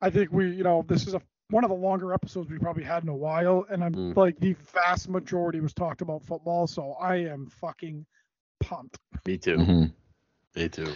I 0.00 0.08
think 0.10 0.32
we, 0.32 0.50
you 0.50 0.62
know, 0.62 0.84
this 0.86 1.06
is 1.06 1.14
a 1.14 1.20
one 1.50 1.64
of 1.64 1.70
the 1.70 1.76
longer 1.76 2.14
episodes 2.14 2.48
we 2.48 2.58
probably 2.58 2.84
had 2.84 3.02
in 3.02 3.08
a 3.08 3.16
while, 3.16 3.66
and 3.68 3.82
I'm 3.82 3.92
Mm. 3.92 4.16
like 4.16 4.38
the 4.38 4.52
vast 4.72 5.08
majority 5.08 5.60
was 5.60 5.74
talked 5.74 6.00
about 6.00 6.22
football, 6.22 6.68
so 6.68 6.92
I 6.92 7.16
am 7.16 7.48
fucking 7.48 8.06
pumped. 8.60 8.98
Me 9.26 9.36
too. 9.36 9.56
Mhm. 9.56 9.92
Me 10.54 10.68
too. 10.68 10.86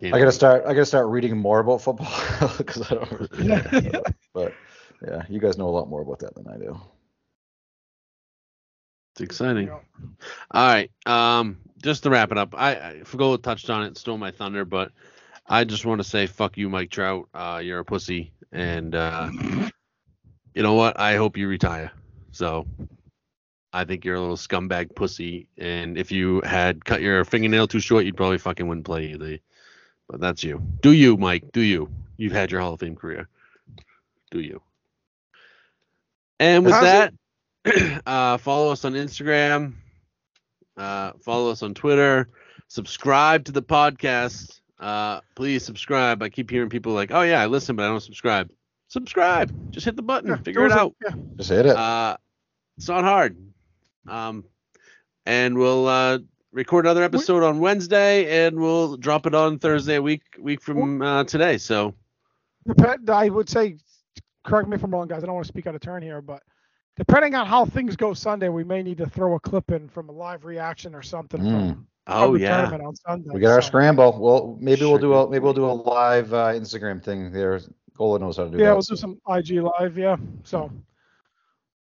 Can't 0.00 0.14
I 0.14 0.18
gotta 0.18 0.26
wait. 0.26 0.34
start. 0.34 0.62
I 0.64 0.74
gotta 0.74 0.86
start 0.86 1.08
reading 1.08 1.36
more 1.36 1.58
about 1.58 1.80
football 1.82 2.08
because 2.58 2.82
I 2.90 2.94
don't. 2.94 3.10
Really 3.32 3.48
Yeah. 3.48 4.00
but 4.32 4.54
yeah, 5.02 5.24
you 5.28 5.40
guys 5.40 5.58
know 5.58 5.68
a 5.68 5.74
lot 5.74 5.88
more 5.88 6.02
about 6.02 6.20
that 6.20 6.34
than 6.36 6.46
I 6.46 6.56
do. 6.56 6.80
It's 9.18 9.24
exciting. 9.24 9.68
All 9.68 9.80
right. 10.52 10.92
Um, 11.04 11.58
just 11.82 12.04
to 12.04 12.10
wrap 12.10 12.30
it 12.30 12.38
up, 12.38 12.54
I, 12.56 12.70
I 12.70 12.94
Fagola 13.02 13.42
touched 13.42 13.68
on 13.68 13.82
it, 13.82 13.98
stole 13.98 14.16
my 14.16 14.30
thunder, 14.30 14.64
but 14.64 14.92
I 15.44 15.64
just 15.64 15.84
want 15.84 16.00
to 16.00 16.08
say 16.08 16.28
fuck 16.28 16.56
you, 16.56 16.68
Mike 16.68 16.90
Trout. 16.90 17.28
Uh, 17.34 17.60
you're 17.60 17.80
a 17.80 17.84
pussy, 17.84 18.30
and 18.52 18.94
uh, 18.94 19.28
you 20.54 20.62
know 20.62 20.74
what? 20.74 21.00
I 21.00 21.16
hope 21.16 21.36
you 21.36 21.48
retire. 21.48 21.90
So 22.30 22.68
I 23.72 23.84
think 23.84 24.04
you're 24.04 24.14
a 24.14 24.20
little 24.20 24.36
scumbag 24.36 24.94
pussy, 24.94 25.48
and 25.58 25.98
if 25.98 26.12
you 26.12 26.40
had 26.42 26.84
cut 26.84 27.02
your 27.02 27.24
fingernail 27.24 27.66
too 27.66 27.80
short, 27.80 28.04
you'd 28.04 28.16
probably 28.16 28.38
fucking 28.38 28.68
wouldn't 28.68 28.86
play 28.86 29.06
either. 29.06 29.40
But 30.08 30.20
that's 30.20 30.44
you. 30.44 30.62
Do 30.80 30.92
you, 30.92 31.16
Mike? 31.16 31.50
Do 31.52 31.60
you? 31.60 31.90
You've 32.18 32.30
had 32.30 32.52
your 32.52 32.60
Hall 32.60 32.74
of 32.74 32.80
Fame 32.80 32.94
career. 32.94 33.28
Do 34.30 34.38
you? 34.38 34.62
And 36.38 36.64
with 36.64 36.74
Has 36.74 36.82
that, 36.84 37.14
uh, 38.06 38.38
follow 38.38 38.70
us 38.72 38.84
on 38.84 38.94
Instagram. 38.94 39.74
Uh, 40.76 41.12
follow 41.20 41.50
us 41.50 41.62
on 41.62 41.74
Twitter. 41.74 42.28
Subscribe 42.68 43.44
to 43.46 43.52
the 43.52 43.62
podcast. 43.62 44.60
Uh, 44.78 45.20
please 45.34 45.64
subscribe. 45.64 46.22
I 46.22 46.28
keep 46.28 46.50
hearing 46.50 46.68
people 46.68 46.92
like, 46.92 47.10
"Oh 47.10 47.22
yeah, 47.22 47.40
I 47.42 47.46
listen, 47.46 47.74
but 47.76 47.84
I 47.84 47.88
don't 47.88 48.00
subscribe." 48.00 48.50
Subscribe. 48.88 49.70
Just 49.72 49.84
hit 49.84 49.96
the 49.96 50.02
button. 50.02 50.30
Yeah, 50.30 50.36
Figure 50.36 50.66
it 50.66 50.68
those 50.68 50.76
are- 50.76 50.80
out. 50.80 50.94
Yeah. 51.04 51.14
Just 51.36 51.50
hit 51.50 51.66
it. 51.66 51.76
Uh, 51.76 52.16
it's 52.76 52.88
not 52.88 53.04
hard. 53.04 53.36
Um, 54.06 54.44
and 55.26 55.58
we'll 55.58 55.86
uh, 55.88 56.18
record 56.52 56.86
another 56.86 57.02
episode 57.02 57.42
on 57.42 57.58
Wednesday, 57.58 58.46
and 58.46 58.58
we'll 58.58 58.96
drop 58.96 59.26
it 59.26 59.34
on 59.34 59.58
Thursday, 59.58 59.96
a 59.96 60.02
week 60.02 60.22
week 60.38 60.62
from 60.62 61.02
uh, 61.02 61.24
today. 61.24 61.58
So 61.58 61.94
Dep- 62.76 63.10
I 63.10 63.28
would 63.28 63.48
say, 63.50 63.76
correct 64.44 64.68
me 64.68 64.76
if 64.76 64.84
I'm 64.84 64.90
wrong, 64.92 65.08
guys. 65.08 65.22
I 65.22 65.26
don't 65.26 65.34
want 65.34 65.46
to 65.46 65.52
speak 65.52 65.66
out 65.66 65.74
of 65.74 65.80
turn 65.80 66.02
here, 66.02 66.22
but 66.22 66.42
depending 66.98 67.34
on 67.34 67.46
how 67.46 67.64
things 67.64 67.96
go 67.96 68.12
Sunday, 68.12 68.48
we 68.50 68.64
may 68.64 68.82
need 68.82 68.98
to 68.98 69.06
throw 69.06 69.34
a 69.36 69.40
clip 69.40 69.70
in 69.70 69.88
from 69.88 70.08
a 70.08 70.12
live 70.12 70.44
reaction 70.44 70.94
or 70.94 71.02
something 71.02 71.40
Mm. 71.40 71.50
from, 71.70 71.86
oh 72.08 72.24
from 72.26 72.34
the 72.34 72.40
yeah, 72.40 72.56
tournament 72.58 72.82
on 72.84 72.96
Sunday. 72.96 73.30
we 73.32 73.40
got 73.40 73.52
our 73.52 73.62
scramble. 73.62 74.18
Well, 74.18 74.56
maybe 74.60 74.82
we'll 74.82 74.98
do 74.98 75.14
a 75.14 75.30
maybe 75.30 75.42
we'll 75.44 75.54
do 75.54 75.64
a 75.64 75.72
live 75.72 76.34
uh, 76.34 76.48
Instagram 76.48 77.02
thing 77.02 77.32
there. 77.32 77.60
Gola 77.96 78.18
knows 78.18 78.36
how 78.36 78.44
to 78.44 78.50
do 78.50 78.58
Yeah, 78.58 78.66
that. 78.66 78.72
we'll 78.74 78.82
do 78.82 78.96
some 78.96 79.20
IG 79.28 79.60
live. 79.62 79.96
Yeah. 79.98 80.16
So, 80.44 80.70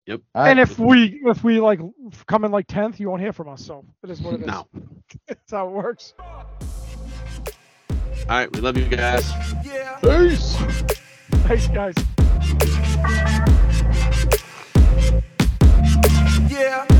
yep. 0.07 0.21
All 0.33 0.43
right. 0.43 0.49
and 0.51 0.59
if 0.59 0.79
we 0.79 1.21
if 1.25 1.43
we 1.43 1.59
like 1.59 1.79
come 2.27 2.45
in 2.45 2.51
like 2.51 2.65
tenth, 2.67 2.99
you 2.99 3.09
won't 3.09 3.21
hear 3.21 3.33
from 3.33 3.49
us. 3.49 3.63
So 3.65 3.85
it 4.03 4.09
is 4.09 4.21
what 4.21 4.35
it 4.35 4.41
is. 4.41 4.47
No. 4.47 4.67
That's 5.27 5.51
how 5.51 5.67
it 5.67 5.71
works. 5.71 6.13
All 8.27 8.35
right, 8.35 8.51
we 8.53 8.59
love 8.61 8.77
you 8.77 8.85
guys. 8.85 9.27
Yeah. 9.63 9.97
Peace. 10.01 10.55
Thanks, 11.47 11.67
guys 11.69 11.95
yeah. 16.49 16.98